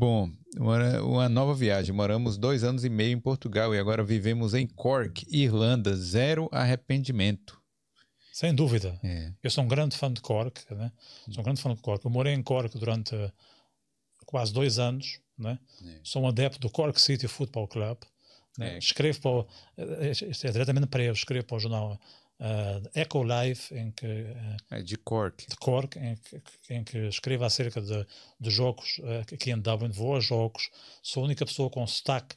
Bom, 0.00 0.32
uma, 0.56 1.02
uma, 1.02 1.28
nova 1.28 1.52
viagem. 1.52 1.94
Moramos 1.94 2.38
dois 2.38 2.64
anos 2.64 2.86
e 2.86 2.88
meio 2.88 3.12
em 3.12 3.20
Portugal 3.20 3.74
e 3.74 3.78
agora 3.78 4.02
vivemos 4.02 4.54
em 4.54 4.66
Cork, 4.66 5.26
Irlanda. 5.28 5.94
Zero 5.94 6.48
arrependimento. 6.50 7.60
Sem 8.32 8.54
dúvida. 8.54 8.98
É. 9.04 9.30
Eu 9.42 9.50
sou 9.50 9.62
um 9.62 9.68
grande 9.68 9.94
fã 9.98 10.10
de 10.10 10.22
Cork. 10.22 10.58
Né? 10.70 10.90
Sou 11.30 11.42
um 11.42 11.44
grande 11.44 11.60
fã 11.60 11.74
de 11.74 11.82
Cork. 11.82 12.02
Eu 12.02 12.10
morei 12.10 12.32
em 12.32 12.42
Cork 12.42 12.78
durante 12.78 13.14
quase 14.24 14.54
dois 14.54 14.78
anos. 14.78 15.20
Né? 15.36 15.58
É. 15.84 16.00
Sou 16.02 16.22
um 16.22 16.28
adepto 16.28 16.58
do 16.58 16.70
Cork 16.70 16.98
City 16.98 17.28
Football 17.28 17.68
Club. 17.68 17.98
Né? 18.56 18.78
Escrevo 18.78 19.20
para 19.20 19.30
o, 19.30 19.46
isto 20.10 20.46
é 20.46 20.50
diretamente 20.50 20.86
para 20.86 21.02
eles, 21.02 21.18
escrevo 21.18 21.46
para 21.46 21.56
o 21.58 21.60
jornal 21.60 22.00
uh, 22.40 22.90
Echo 22.94 23.22
Live, 23.22 23.60
em 23.72 23.90
que, 23.90 24.06
uh, 24.06 24.56
é 24.70 24.82
de 24.82 24.96
Cork, 24.96 25.46
de 25.48 25.56
Cork 25.56 25.98
em, 25.98 26.16
que, 26.16 26.74
em 26.74 26.84
que 26.84 26.98
escrevo 27.08 27.44
acerca 27.44 27.80
de, 27.80 28.06
de 28.40 28.50
jogos 28.50 28.98
uh, 28.98 29.34
aqui 29.34 29.50
em 29.50 29.58
Dublin. 29.58 29.90
Vou 29.90 30.16
a 30.16 30.20
jogos, 30.20 30.70
sou 31.02 31.22
a 31.22 31.26
única 31.26 31.44
pessoa 31.44 31.70
com 31.70 31.86
sotaque 31.86 32.36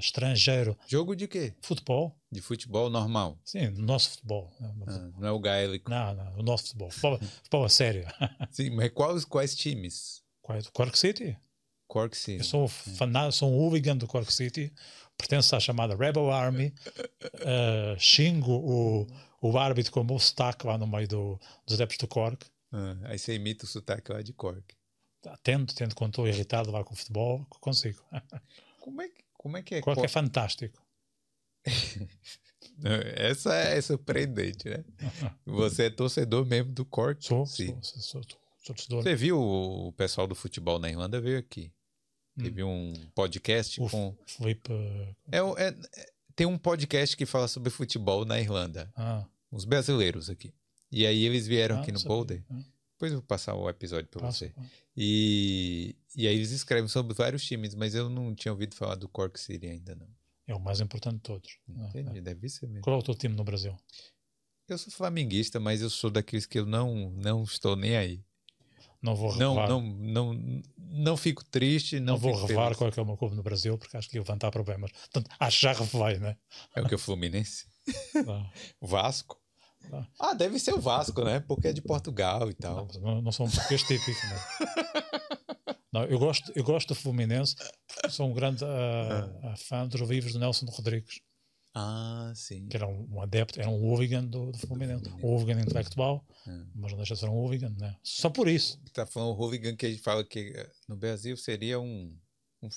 estrangeiro. 0.00 0.78
Jogo 0.86 1.16
de 1.16 1.26
quê? 1.26 1.52
Futebol. 1.60 2.16
De 2.30 2.40
futebol 2.40 2.88
normal? 2.88 3.36
Sim, 3.44 3.70
no 3.70 3.82
nosso 3.82 4.10
futebol. 4.10 4.48
Ah, 4.60 5.10
não 5.18 5.26
é 5.26 5.32
o 5.32 5.40
gaélico? 5.40 5.90
Não, 5.90 6.14
não, 6.14 6.38
o 6.38 6.42
nosso 6.44 6.66
futebol. 6.66 6.88
Futebol, 6.92 7.18
futebol 7.42 7.64
a 7.64 7.68
sério. 7.68 8.06
Sim, 8.52 8.70
mas 8.70 8.90
quais, 8.90 9.24
quais 9.24 9.56
times? 9.56 10.22
Cork 10.72 10.96
City. 10.96 11.36
Cork 11.88 12.16
City. 12.16 12.38
Eu 12.38 12.44
sou, 12.44 12.68
fanático, 12.68 13.32
sou 13.32 13.50
um 13.50 13.58
hooligan 13.58 13.96
do 13.96 14.06
Cork 14.06 14.32
City, 14.32 14.72
pertenço 15.20 15.54
à 15.54 15.60
chamada 15.60 15.94
Rebel 15.94 16.30
Army, 16.30 16.72
uh, 17.34 17.98
xingo 17.98 18.52
o, 18.52 19.06
o 19.40 19.58
árbitro 19.58 19.92
com 19.92 20.00
o 20.00 20.18
sotaque 20.18 20.66
lá 20.66 20.78
no 20.78 20.86
meio 20.86 21.06
do, 21.06 21.40
dos 21.66 21.74
adeptos 21.74 21.98
do 21.98 22.08
Cork. 22.08 22.46
Ah, 22.72 22.96
aí 23.04 23.18
você 23.18 23.34
imita 23.34 23.64
o 23.64 23.68
sotaque 23.68 24.12
lá 24.12 24.22
de 24.22 24.32
Cork. 24.32 24.74
Tento, 25.42 25.74
tento 25.74 25.94
quando 25.94 26.12
estou 26.12 26.28
irritado 26.28 26.70
lá 26.70 26.82
com 26.82 26.94
o 26.94 26.96
futebol, 26.96 27.46
consigo. 27.60 28.02
Como 28.80 29.02
é 29.02 29.08
que, 29.08 29.22
como 29.34 29.56
é, 29.58 29.62
que 29.62 29.74
é? 29.74 29.80
Cork 29.82 29.96
Cor... 29.96 30.04
é 30.06 30.08
fantástico. 30.08 30.82
Essa 33.14 33.54
é 33.54 33.80
surpreendente, 33.82 34.70
né? 34.70 34.82
Você 35.44 35.84
é 35.84 35.90
torcedor 35.90 36.46
mesmo 36.46 36.72
do 36.72 36.84
Cork? 36.86 37.22
Sou, 37.22 37.44
Sim. 37.44 37.78
sou, 37.82 37.82
sou, 37.82 38.02
sou, 38.02 38.22
sou 38.22 38.74
torcedor. 38.74 39.02
Você 39.02 39.14
viu 39.14 39.38
o 39.38 39.92
pessoal 39.92 40.26
do 40.26 40.34
futebol 40.34 40.78
na 40.78 40.88
Irlanda 40.88 41.20
veio 41.20 41.38
aqui? 41.38 41.70
Teve 42.38 42.62
um 42.62 42.92
podcast 43.14 43.80
o 43.80 43.88
com. 43.88 44.16
Felipe. 44.26 44.72
É, 45.30 45.38
é, 45.38 45.68
é, 45.68 46.12
tem 46.34 46.46
um 46.46 46.56
podcast 46.56 47.16
que 47.16 47.26
fala 47.26 47.48
sobre 47.48 47.70
futebol 47.70 48.24
na 48.24 48.40
Irlanda. 48.40 48.90
Ah. 48.96 49.26
Os 49.50 49.64
brasileiros 49.64 50.30
aqui. 50.30 50.54
E 50.90 51.06
aí 51.06 51.24
eles 51.24 51.46
vieram 51.46 51.76
ah, 51.76 51.80
aqui 51.80 51.92
no. 51.92 52.00
Boulder. 52.00 52.42
Ah. 52.50 52.62
Depois 52.92 53.12
eu 53.12 53.18
vou 53.18 53.26
passar 53.26 53.54
o 53.54 53.68
episódio 53.68 54.08
para 54.08 54.30
você. 54.30 54.52
E, 54.94 55.96
e 56.14 56.26
aí 56.28 56.34
eles 56.34 56.50
escrevem 56.50 56.86
sobre 56.86 57.14
vários 57.14 57.42
times, 57.42 57.74
mas 57.74 57.94
eu 57.94 58.10
não 58.10 58.34
tinha 58.34 58.52
ouvido 58.52 58.74
falar 58.74 58.94
do 58.94 59.08
Cork 59.08 59.40
City 59.40 59.66
ainda 59.66 59.94
não. 59.94 60.06
É 60.46 60.54
o 60.54 60.60
mais 60.60 60.80
importante 60.80 61.14
de 61.16 61.22
todos. 61.22 61.58
Entendi, 61.66 62.18
é. 62.18 62.20
deve 62.20 62.48
ser 62.48 62.66
mesmo. 62.66 62.82
Qual 62.82 62.96
é 62.96 62.98
o 62.98 63.02
teu 63.02 63.14
time 63.14 63.34
no 63.34 63.44
Brasil? 63.44 63.74
Eu 64.68 64.76
sou 64.76 64.92
flamenguista, 64.92 65.58
mas 65.58 65.80
eu 65.80 65.88
sou 65.88 66.10
daqueles 66.10 66.44
que 66.44 66.58
eu 66.58 66.66
não, 66.66 67.10
não 67.12 67.42
estou 67.42 67.74
nem 67.74 67.96
aí. 67.96 68.24
Não 69.02 69.14
vou 69.14 69.34
não, 69.36 69.54
revelar. 69.54 69.68
não, 69.68 69.82
não, 69.82 70.62
não 70.76 71.16
fico 71.16 71.44
triste. 71.44 71.98
Não, 71.98 72.14
não 72.14 72.18
vou 72.18 72.32
revelar 72.34 72.64
feliz. 72.64 72.78
qual 72.78 72.90
é, 72.90 72.92
é 72.96 73.02
o 73.02 73.06
meu 73.06 73.16
clube 73.16 73.34
no 73.34 73.42
Brasil, 73.42 73.78
porque 73.78 73.96
acho 73.96 74.08
que 74.08 74.16
ia 74.16 74.20
levantar 74.20 74.50
problemas. 74.50 74.90
Portanto, 74.92 75.30
acho 75.38 75.56
que 75.58 75.62
já 75.62 75.72
revelei, 75.72 76.18
né? 76.18 76.36
É 76.74 76.82
o 76.82 76.88
que? 76.88 76.94
O 76.94 76.98
Fluminense? 76.98 77.66
Não. 78.26 78.50
Vasco? 78.80 79.40
Não. 79.90 80.06
Ah, 80.18 80.34
deve 80.34 80.58
ser 80.58 80.74
o 80.74 80.80
Vasco, 80.80 81.24
né? 81.24 81.40
Porque 81.40 81.68
é 81.68 81.72
de 81.72 81.80
Portugal 81.80 82.50
e 82.50 82.54
tal. 82.54 82.86
Não, 82.94 83.00
não, 83.00 83.22
não 83.22 83.32
sou 83.32 83.46
um 83.46 83.50
português 83.50 83.82
típico, 83.82 84.20
né? 84.26 84.40
Não, 85.92 86.04
eu 86.04 86.20
gosto, 86.20 86.52
eu 86.54 86.62
gosto 86.62 86.88
do 86.88 86.94
Fluminense 86.94 87.56
sou 88.08 88.28
um 88.28 88.32
grande 88.32 88.64
uh, 88.64 89.52
uh, 89.52 89.56
fã 89.56 89.86
dos 89.86 90.00
livros 90.02 90.32
do 90.32 90.38
Nelson 90.38 90.66
Rodrigues, 90.66 91.20
Ah, 91.74 92.32
sim. 92.34 92.66
que 92.66 92.76
era 92.76 92.86
um, 92.86 93.06
um 93.12 93.20
adepto, 93.22 93.60
era 93.60 93.68
um 93.70 93.80
hooligan 93.80 94.24
do, 94.24 94.50
do 94.50 94.58
Fluminense. 94.58 95.08
Um 95.08 95.24
hooligan 95.24 95.60
intelectual, 95.60 96.24
É. 96.46 96.50
mas 96.74 96.90
não 96.90 96.98
deixa 96.98 97.14
de 97.14 97.20
ser 97.20 97.28
um 97.28 97.34
hooligan, 97.34 97.70
né? 97.78 97.96
Só 98.02 98.28
por 98.28 98.48
isso. 98.48 98.80
Tá 98.92 99.06
falando 99.06 99.30
o 99.36 99.40
hooligan 99.40 99.76
que 99.76 99.86
a 99.86 99.90
gente 99.90 100.02
fala 100.02 100.24
que 100.24 100.52
eh, 100.56 100.70
no 100.88 100.96
Brasil 100.96 101.36
seria 101.36 101.78
um, 101.78 102.16
um 102.60 102.68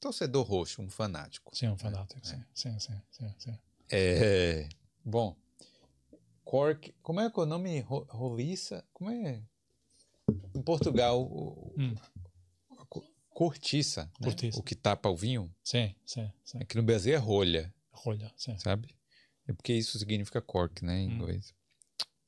torcedor 0.00 0.44
roxo, 0.46 0.80
um 0.80 0.88
fanático. 0.88 1.54
Sim, 1.54 1.68
um 1.68 1.76
fanático, 1.76 2.26
sim, 2.26 2.42
sim, 2.54 2.78
sim, 2.78 3.00
sim, 3.10 3.34
sim. 3.38 3.58
É. 3.90 4.66
Bom. 5.04 5.36
Cork. 6.44 6.94
Como 7.02 7.20
é 7.20 7.30
que 7.30 7.38
é 7.38 7.42
o 7.42 7.46
nome? 7.46 7.80
Ro- 7.80 8.06
Roliça? 8.08 8.84
Como 8.94 9.10
é? 9.10 9.42
Em 10.54 10.62
Portugal, 10.62 11.22
Hum. 11.76 11.94
Cortiça, 13.34 14.04
né? 14.20 14.28
Cortiça. 14.28 14.58
O 14.58 14.62
que 14.62 14.74
tapa 14.74 15.08
o 15.10 15.16
vinho. 15.16 15.54
Sim, 15.62 15.94
sim, 16.06 16.30
sim. 16.44 16.58
Aqui 16.60 16.76
no 16.76 16.82
Brasil 16.82 17.14
é 17.14 17.18
rolha, 17.18 17.72
Rolha, 17.92 18.32
sim. 18.36 18.56
sabe? 18.58 18.88
É 19.46 19.52
porque 19.52 19.72
isso 19.74 19.98
significa 19.98 20.40
cork, 20.40 20.82
né, 20.84 21.00
em 21.00 21.08
Hum. 21.08 21.12
inglês. 21.16 21.52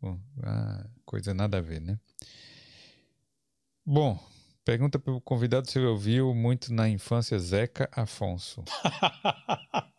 Bom, 0.00 0.20
ah, 0.42 0.86
coisa 1.04 1.32
nada 1.32 1.58
a 1.58 1.62
ver, 1.62 1.80
né? 1.80 1.98
Bom, 3.84 4.18
pergunta 4.64 4.98
para 4.98 5.12
o 5.14 5.20
convidado 5.20 5.70
se 5.70 5.78
ele 5.78 5.86
ouviu 5.86 6.34
muito 6.34 6.72
na 6.74 6.88
infância 6.88 7.38
Zeca 7.38 7.88
Afonso. 7.92 8.64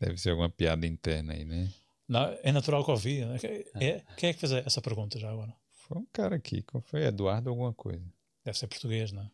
Deve 0.00 0.16
ser 0.18 0.30
alguma 0.30 0.50
piada 0.50 0.86
interna 0.86 1.32
aí, 1.32 1.44
né? 1.44 1.72
Não, 2.08 2.24
é 2.42 2.52
natural 2.52 2.84
que 2.84 2.90
ouvi. 2.90 3.24
Né? 3.24 3.36
É, 3.74 4.00
quem 4.16 4.30
é 4.30 4.32
que 4.32 4.40
fez 4.40 4.52
essa 4.52 4.80
pergunta 4.80 5.18
já 5.18 5.30
agora? 5.30 5.54
Foi 5.70 5.98
um 5.98 6.06
cara 6.12 6.36
aqui, 6.36 6.62
qual 6.62 6.80
foi? 6.82 7.04
Eduardo 7.04 7.50
alguma 7.50 7.72
coisa. 7.72 8.04
Deve 8.44 8.58
ser 8.58 8.66
português, 8.66 9.12
não 9.12 9.22
é? 9.22 9.30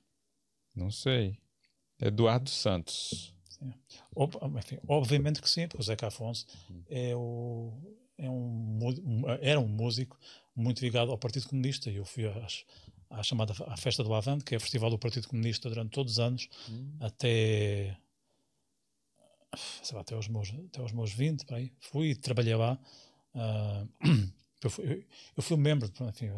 Não 0.75 0.91
sei. 0.91 1.39
Eduardo 2.01 2.51
Santos. 2.51 3.33
Ob- 4.15 4.37
enfim, 4.59 4.79
obviamente 4.89 5.41
que 5.41 5.49
sim, 5.49 5.67
porque 5.69 5.81
o 5.81 5.85
Zeca 5.85 6.09
Afonso 6.09 6.47
é, 6.89 7.15
o, 7.17 7.73
é 8.19 8.29
um, 8.29 8.79
era 9.41 9.59
um 9.61 9.69
músico 9.69 10.19
muito 10.55 10.81
ligado 10.81 11.11
ao 11.11 11.19
Partido 11.19 11.49
Comunista. 11.49 11.91
Eu 11.91 12.05
fui 12.05 12.27
às, 12.27 12.65
à 13.09 13.23
chamada 13.23 13.55
à 13.67 13.77
Festa 13.77 14.03
do 14.05 14.13
Avante, 14.13 14.45
que 14.45 14.55
é 14.55 14.59
o 14.59 14.61
festival 14.61 14.91
do 14.91 14.99
Partido 14.99 15.29
Comunista 15.29 15.69
durante 15.69 15.93
todos 15.93 16.15
os 16.15 16.19
anos, 16.19 16.49
até, 17.01 17.97
sei 19.83 19.95
lá, 19.95 20.03
até, 20.03 20.17
os 20.17 20.29
meus, 20.29 20.51
até 20.67 20.83
os 20.83 20.93
meus 20.93 21.13
20. 21.13 21.45
por 21.47 21.55
aí. 21.55 21.73
Fui 21.81 22.11
e 22.11 22.15
trabalhei 22.17 22.55
lá. 22.57 22.79
ah, 23.35 23.87
eu, 24.63 24.71
fui, 24.71 24.85
eu- 24.85 25.05
eu 25.37 25.43
fui 25.43 25.57
membro, 25.57 25.91
enfim, 26.09 26.31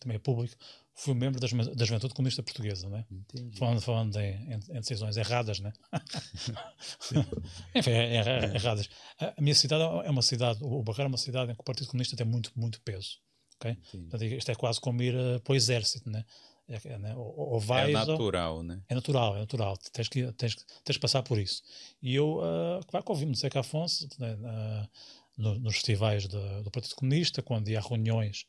também 0.00 0.16
é 0.16 0.18
público, 0.18 0.54
fui 0.94 1.12
membro 1.14 1.38
das, 1.40 1.50
da 1.52 1.84
Juventude 1.84 2.14
Comunista 2.14 2.42
Portuguesa, 2.42 2.88
é? 2.96 3.04
Entendi. 3.12 3.58
Falando, 3.58 3.80
falando 3.82 4.16
em, 4.18 4.34
em- 4.52 4.76
em 4.76 4.80
decisões 4.80 5.16
erradas, 5.16 5.60
né? 5.60 5.72
Enfim, 7.74 7.90
é, 7.90 8.16
é- 8.16 8.18
é- 8.46 8.54
erradas. 8.54 8.88
A, 9.18 9.34
minha 9.40 9.54
cidade 9.54 9.82
é 10.06 10.10
uma 10.10 10.22
cidade, 10.22 10.58
o 10.62 10.82
Barreiro 10.82 11.04
é 11.08 11.12
uma 11.12 11.18
cidade 11.18 11.52
em 11.52 11.54
que 11.54 11.60
o 11.60 11.64
Partido 11.64 11.88
Comunista 11.88 12.16
tem 12.16 12.26
muito, 12.26 12.50
muito 12.56 12.80
peso. 12.82 13.18
ok? 13.56 13.70
Entendi. 13.72 14.04
Portanto, 14.10 14.24
isto 14.24 14.50
é 14.50 14.54
quase 14.54 14.80
como 14.80 15.02
ir 15.02 15.14
eh, 15.14 15.38
para 15.40 15.52
o 15.52 15.56
exército, 15.56 16.10
né? 16.10 16.24
É, 16.68 16.80
é, 16.84 16.98
né? 16.98 17.14
Ou, 17.14 17.52
ou 17.52 17.56
É 17.58 17.60
vais 17.60 17.94
ou- 17.94 18.06
natural, 18.06 18.62
né? 18.62 18.80
é 18.88 18.94
natural, 18.94 19.36
é 19.36 19.40
natural. 19.40 19.76
Tens 19.92 20.08
que, 20.08 20.32
tens, 20.32 20.56
tens 20.84 20.96
que 20.96 21.00
passar 21.00 21.22
por 21.22 21.38
isso. 21.38 21.62
E 22.02 22.14
eu, 22.14 22.38
uh, 22.38 22.84
claro 22.88 23.04
que 23.04 23.12
ouvi-me 23.12 23.32
dizer 23.32 23.50
que 23.50 23.58
Afonso, 23.58 24.08
né, 24.18 24.34
na- 24.36 24.88
no- 25.36 25.58
nos 25.58 25.74
festivais 25.74 26.26
de- 26.26 26.62
do 26.62 26.70
Partido 26.70 26.94
Comunista, 26.94 27.42
quando 27.42 27.68
ia 27.68 27.78
a 27.78 27.82
reuniões, 27.82 28.46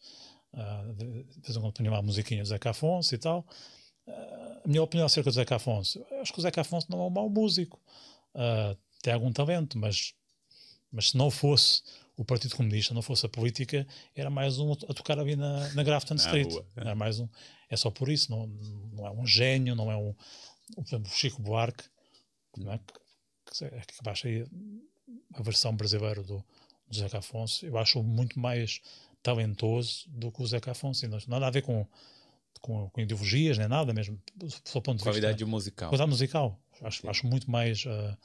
uh, 0.54 0.94
de, 0.94 1.24
de 1.24 1.42
vez 1.42 1.56
em 1.58 1.60
quando 1.62 1.74
punha 1.74 1.92
lá 1.92 1.98
a 1.98 2.02
musiquinha 2.02 2.42
do 2.44 2.48
Zeca 2.50 2.70
Afonso 2.72 3.14
e 3.14 3.18
tal. 3.18 3.46
Uh, 4.08 4.12
a 4.64 4.68
minha 4.68 4.82
opinião 4.84 5.06
acerca 5.06 5.30
do 5.30 5.34
Zeca 5.34 5.56
Afonso, 5.58 6.06
acho 6.22 6.32
que 6.34 6.40
o 6.40 6.42
Zeca 6.42 6.62
Afonso 6.62 6.88
não 6.90 7.00
é 7.02 7.04
um 7.06 7.10
mau 7.10 7.30
músico. 7.30 7.80
Uh, 8.34 8.78
tem 9.02 9.14
algum 9.14 9.32
talento, 9.32 9.78
mas, 9.78 10.14
mas 10.92 11.10
se 11.10 11.18
não 11.18 11.30
fosse 11.30 11.82
o 12.16 12.26
Partido 12.26 12.56
Comunista, 12.56 12.94
não 12.94 13.02
fosse 13.02 13.26
a 13.26 13.30
política, 13.30 13.86
era 14.16 14.30
mais 14.30 14.58
um 14.58 14.72
a 14.72 14.76
tocar 14.94 15.20
ali 15.20 15.36
na, 15.36 15.72
na 15.74 15.84
Grafton 15.84 16.16
Na 16.16 16.20
Street. 16.22 16.52
rua, 16.52 16.66
é. 16.76 16.82
Era 16.82 16.96
mais 16.96 17.20
um, 17.20 17.28
é 17.70 17.78
só 17.78 17.92
por 17.92 18.10
isso, 18.10 18.32
não, 18.32 18.48
não 18.94 19.06
é 19.06 19.12
um 19.12 19.26
gênio, 19.26 19.76
não 19.76 19.92
é 19.92 19.96
um, 19.98 20.16
por 20.74 20.84
exemplo, 20.86 21.12
o 21.12 21.16
Chico 21.16 21.42
Buarque, 21.42 21.84
não 22.58 22.72
é? 22.74 22.80
que, 22.80 22.94
que, 23.60 23.66
é 23.66 23.82
que 23.82 24.04
baixa 24.04 24.28
aí 24.28 24.46
a 25.36 25.42
versão 25.44 25.76
brasileira 25.76 26.24
do, 26.24 26.44
do 26.90 26.96
Zeca 26.98 27.18
Afonso, 27.20 27.66
eu 27.66 27.78
acho 27.78 28.02
muito 28.04 28.40
mais 28.40 28.82
talentoso 29.22 30.06
do 30.10 30.32
que 30.32 30.42
o 30.42 30.48
Zeca 30.48 30.72
Afonso. 30.72 31.06
E 31.06 31.08
não 31.08 31.20
nada 31.28 31.48
a 31.48 31.50
ver 31.50 31.62
com, 31.62 31.86
com, 32.62 32.90
com 32.90 33.02
ideologias, 33.02 33.58
nem 33.58 33.68
nada 33.68 33.94
mesmo, 33.94 34.20
seu 34.64 34.82
ponto 34.82 34.98
de 35.00 35.04
Qualidade 35.04 35.34
vista. 35.38 35.46
musical. 35.50 35.90
Qualidade 35.90 36.10
musical. 36.10 36.60
Acho, 36.82 37.02
Sim. 37.02 37.08
acho 37.10 37.28
muito 37.28 37.50
mais. 37.52 37.84
ah, 37.88 38.18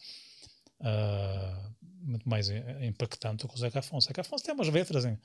ah, 0.81 1.71
muito 2.05 2.29
mais 2.29 2.49
impactante 2.83 3.43
do 3.43 3.49
que 3.49 3.55
o 3.55 3.59
Zeca 3.59 3.79
Afonso. 3.79 4.07
O 4.07 4.09
Zeca 4.09 4.21
Afonso 4.23 4.45
tem 4.45 4.55
umas 4.55 4.69
letras, 4.69 5.05
em- 5.05 5.19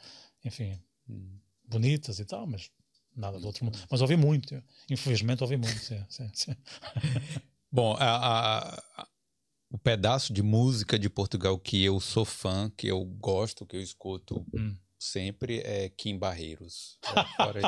enfim, 0.46 0.80
Hum. 1.10 1.40
bonitas 1.68 2.20
e 2.20 2.26
tal, 2.26 2.46
mas 2.46 2.70
nada 3.16 3.40
do 3.40 3.48
outro 3.48 3.66
mundo. 3.66 3.80
Mas 3.90 4.02
ouvi 4.02 4.16
muito, 4.16 4.62
infelizmente 4.90 5.42
ouvi 5.44 5.58
muito. 5.58 5.80
Sim, 5.80 6.06
sim, 6.10 6.30
sim. 6.34 6.56
Bom, 7.72 7.96
a- 8.00 8.78
a- 8.98 9.08
o 9.70 9.78
pedaço 9.78 10.32
de 10.34 10.42
música 10.42 10.98
de 10.98 11.10
Portugal 11.10 11.58
que 11.60 11.84
eu 11.84 12.00
sou 12.00 12.24
fã, 12.26 12.72
que 12.76 12.88
eu 12.88 13.04
gosto, 13.04 13.66
que 13.66 13.76
eu 13.76 13.82
escuto 13.82 14.46
Hum. 14.54 14.76
sempre 15.00 15.60
é 15.60 15.90
Kim 15.90 16.18
Barreiros. 16.18 16.98
É, 17.04 17.24
Fora, 17.36 17.62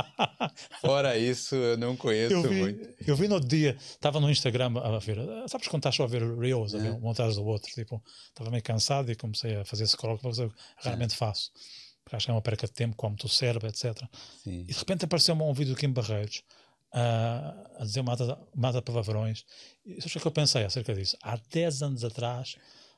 fora 0.81 1.17
isso, 1.17 1.55
eu 1.55 1.77
não 1.77 1.95
conheço 1.95 2.33
Eu 2.33 2.41
vi, 2.43 2.55
muito. 2.55 2.95
eu 3.05 3.15
vi 3.15 3.27
no 3.27 3.35
outro 3.35 3.49
dia, 3.49 3.75
estava 3.79 4.19
no 4.19 4.29
Instagram 4.31 4.73
a 4.79 4.97
ver, 4.99 5.17
sabes 5.47 5.67
quando 5.67 5.81
estás 5.81 5.95
só 5.95 6.03
a 6.03 6.07
ver 6.07 6.23
Reels, 6.37 6.73
É. 6.73 6.91
um 6.91 7.09
atrás 7.11 7.35
do 7.35 7.43
outro, 7.45 7.71
tipo, 7.73 8.01
estava 8.29 8.49
meio 8.49 8.63
cansado 8.63 9.11
e 9.11 9.15
comecei 9.15 9.55
a 9.57 9.65
fazer 9.65 9.85
scroll, 9.87 10.17
que 10.17 10.25
eu 10.25 10.51
raramente 10.77 11.15
faço, 11.15 11.51
porque 12.03 12.15
acho 12.15 12.25
que 12.25 12.31
é 12.31 12.33
uma 12.33 12.41
perca 12.41 12.65
de 12.65 12.73
tempo, 12.73 12.95
como 12.95 13.15
o 13.23 13.27
cérebro, 13.29 13.67
etc. 13.67 14.01
Sim. 14.43 14.61
E 14.61 14.73
de 14.73 14.73
repente 14.79 15.05
apareceu-me 15.05 15.43
um 15.43 15.53
vídeo 15.53 15.75
do 15.75 15.79
Kim 15.79 15.91
Barreiros 15.91 16.41
ah, 16.93 17.53
a 17.79 17.83
dizer 17.85 18.01
mata, 18.01 18.39
mata 18.55 18.81
palavrões. 18.81 19.43
E 19.85 19.95
sabes 20.01 20.15
o 20.15 20.19
que 20.19 20.27
eu 20.27 20.31
pensei 20.31 20.63
acerca 20.65 20.93
disso? 20.93 21.17
Há 21.21 21.37
10 21.51 21.81
anos 21.83 22.03
atrás 22.03 22.55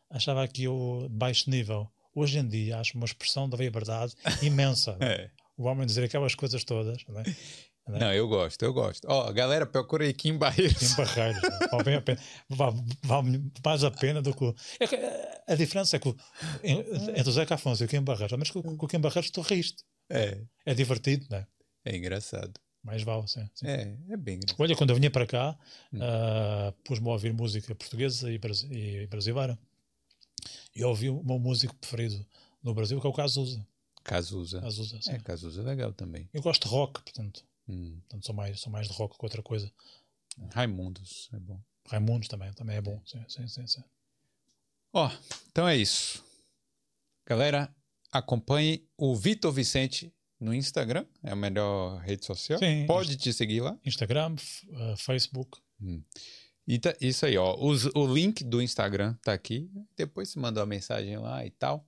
achava 0.10 0.48
que 0.48 0.64
eu 0.64 1.08
baixo 1.10 1.50
nível. 1.50 1.88
Hoje 2.16 2.40
em 2.40 2.48
dia 2.48 2.78
acho 2.80 2.98
uma 2.98 3.06
expressão 3.06 3.48
da 3.50 3.58
liberdade 3.58 4.14
imensa. 4.42 4.98
É. 5.00 5.30
O 5.58 5.64
homem 5.64 5.86
dizer 5.86 6.04
aquelas 6.04 6.36
coisas 6.36 6.64
todas. 6.64 6.98
Não 7.08 7.20
é? 7.20 7.24
Não, 8.00 8.14
eu 8.14 8.28
gosto, 8.28 8.62
eu 8.64 8.72
gosto. 8.74 9.06
Ó, 9.10 9.32
galera, 9.34 9.66
procura 9.66 10.06
aí 10.06 10.14
Kim 10.14 10.38
Barreiros. 10.38 10.78
Kim 10.78 10.96
Barreiros. 10.96 11.42
não. 11.42 11.78
Vale 11.80 11.96
a 11.96 12.02
pena. 12.02 12.20
Vale, 13.04 13.52
mais 13.66 13.84
a 13.84 13.92
pena 13.92 14.22
do 14.22 14.34
que. 14.36 14.44
o- 14.46 14.56
É 14.80 14.86
eh, 14.96 15.42
a 15.48 15.56
diferença 15.56 15.96
é 15.98 16.00
que 16.00 16.16
entre 16.64 17.30
o 17.30 17.32
Zeca 17.34 17.56
Afonso 17.56 17.84
e 17.84 17.86
o 17.86 17.90
Kim 17.90 18.02
Barreiros, 18.02 18.38
mas 18.38 18.52
com, 18.52 18.62
com 18.62 18.86
o 18.86 18.88
Kim 18.88 19.00
Barreiros 19.00 19.32
tu 19.32 19.42
riste. 19.42 19.84
É, 20.10 20.42
É 20.66 20.74
divertido, 20.74 21.26
não 21.30 21.38
é? 21.40 21.48
é 21.86 21.98
engraçado. 21.98 22.54
Mais 22.84 23.04
vale, 23.04 23.28
sim. 23.28 23.48
sim. 23.54 23.68
É, 23.68 23.96
é 24.10 24.18
bem 24.18 24.36
engraçado. 24.38 24.60
Olha, 24.62 24.76
quando 24.76 24.90
eu 24.90 24.96
vinha 24.96 25.12
para 25.12 25.28
cá, 25.28 25.58
Hum. 25.94 26.00
ah, 26.02 26.74
pus-me 26.84 27.08
a 27.08 27.12
ouvir 27.12 27.32
música 27.34 27.74
portuguesa 27.76 28.32
e, 28.32 28.38
brasi- 28.40 28.68
e 28.74 29.06
brasileira. 29.08 29.58
E 30.76 30.84
ouvi 30.84 31.10
o 31.10 31.24
meu 31.24 31.38
músico 31.38 31.76
preferido 31.76 32.26
no 32.64 32.74
Brasil, 32.74 33.00
que 33.00 33.06
é 33.06 33.10
o 33.10 33.14
Cazuza. 33.14 33.66
Cazuza. 34.04 34.62
Cazuza 34.62 35.00
sim. 35.02 35.12
É, 35.12 35.20
Cazuza 35.20 35.62
é 35.62 35.64
legal 35.64 35.94
também. 35.94 36.28
Eu 36.34 36.42
gosto 36.42 36.64
de 36.64 36.70
rock, 36.70 37.02
portanto, 37.04 37.46
Hum. 37.68 38.00
portanto 38.02 38.26
sou, 38.26 38.34
mais, 38.36 38.60
sou 38.60 38.72
mais 38.72 38.88
de 38.88 38.94
rock 38.94 39.18
que 39.18 39.24
outra 39.26 39.44
coisa. 39.44 39.72
Raimundos, 40.52 41.30
é 41.34 41.40
bom. 41.40 41.62
Raimundos 41.88 42.28
também, 42.28 42.52
também 42.54 42.78
é 42.78 42.82
bom. 42.82 43.00
Sim, 43.06 43.24
sim, 43.28 43.48
sim, 43.48 43.68
sim. 43.68 43.84
Ó, 44.94 45.12
então 45.52 45.68
é 45.68 45.78
isso. 45.78 46.24
Galera, 47.28 47.74
acompanhe 48.12 48.88
o 48.98 49.16
Vitor 49.16 49.52
Vicente 49.52 50.12
no 50.42 50.54
Instagram, 50.54 51.06
é 51.24 51.32
a 51.32 51.36
melhor 51.36 52.00
rede 52.02 52.26
social. 52.26 52.60
Sim, 52.60 52.86
Pode 52.88 53.16
te 53.16 53.32
seguir 53.32 53.62
lá. 53.62 53.78
Instagram, 53.86 54.36
ah, 54.74 54.96
Facebook. 54.98 55.60
E 56.68 56.80
tá- 56.80 56.96
isso 57.00 57.26
aí, 57.26 57.38
ó. 57.38 57.56
os- 57.60 57.86
o 57.96 58.08
link 58.14 58.44
do 58.44 58.62
Instagram 58.62 59.16
tá 59.24 59.34
aqui. 59.34 59.70
Depois 59.96 60.30
você 60.30 60.40
manda 60.40 60.60
uma 60.60 60.66
mensagem 60.66 61.18
lá 61.18 61.46
e 61.46 61.52
tal. 61.52 61.86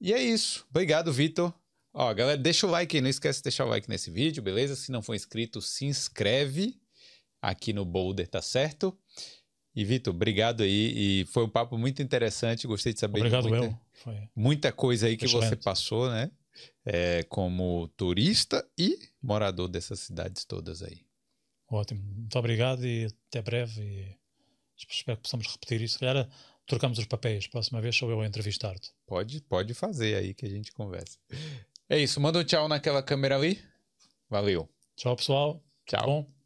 E 0.00 0.12
é 0.12 0.22
isso. 0.22 0.66
Obrigado, 0.70 1.12
Vitor. 1.12 1.52
Ó, 1.94 2.12
galera, 2.14 2.38
deixa 2.38 2.66
o 2.66 2.70
like 2.70 2.96
aí. 2.96 3.00
Não 3.02 3.10
esquece 3.10 3.40
de 3.40 3.44
deixar 3.44 3.64
o 3.64 3.68
like 3.68 3.88
nesse 3.88 4.10
vídeo, 4.10 4.42
beleza? 4.42 4.74
Se 4.74 4.90
não 4.90 5.02
for 5.02 5.14
inscrito, 5.14 5.60
se 5.60 5.84
inscreve 5.84 6.80
aqui 7.40 7.72
no 7.72 7.84
Boulder, 7.84 8.26
tá 8.28 8.40
certo? 8.42 8.96
E, 9.74 9.84
Vitor, 9.84 10.14
obrigado 10.14 10.62
aí. 10.62 11.20
E 11.22 11.24
foi 11.26 11.44
um 11.44 11.48
papo 11.48 11.76
muito 11.78 12.02
interessante. 12.02 12.66
Gostei 12.66 12.92
de 12.92 13.00
saber 13.00 13.18
Obrigado, 13.20 13.48
muita, 13.48 13.64
eu. 13.66 13.78
Foi. 13.92 14.28
muita 14.36 14.72
coisa 14.72 15.06
aí 15.06 15.16
que 15.16 15.26
você 15.26 15.36
Excelente. 15.38 15.62
passou, 15.64 16.10
né? 16.10 16.30
É, 16.84 17.22
como 17.24 17.88
turista 17.96 18.66
e 18.78 18.98
morador 19.22 19.68
dessas 19.68 20.00
cidades 20.00 20.44
todas 20.44 20.82
aí. 20.82 21.04
Ótimo. 21.68 22.02
Muito 22.02 22.38
obrigado 22.38 22.86
e 22.86 23.06
até 23.28 23.40
breve. 23.40 23.82
E 23.82 24.18
espero 24.90 25.16
que 25.16 25.22
possamos 25.22 25.46
repetir 25.46 25.80
isso. 25.80 25.94
Se 25.94 26.00
calhar 26.00 26.28
trocamos 26.66 26.98
os 26.98 27.06
papéis. 27.06 27.46
Próxima 27.46 27.80
vez 27.80 27.96
sou 27.96 28.10
eu 28.10 28.20
a 28.20 28.26
entrevistar-te. 28.26 28.90
Pode, 29.06 29.40
pode 29.42 29.74
fazer 29.74 30.16
aí 30.16 30.34
que 30.34 30.46
a 30.46 30.50
gente 30.50 30.72
conversa. 30.72 31.18
É 31.88 31.98
isso. 31.98 32.20
Manda 32.20 32.38
um 32.38 32.44
tchau 32.44 32.68
naquela 32.68 33.02
câmera 33.02 33.36
ali. 33.36 33.62
Valeu. 34.28 34.68
Tchau, 34.96 35.16
pessoal. 35.16 35.62
Tchau. 35.86 36.41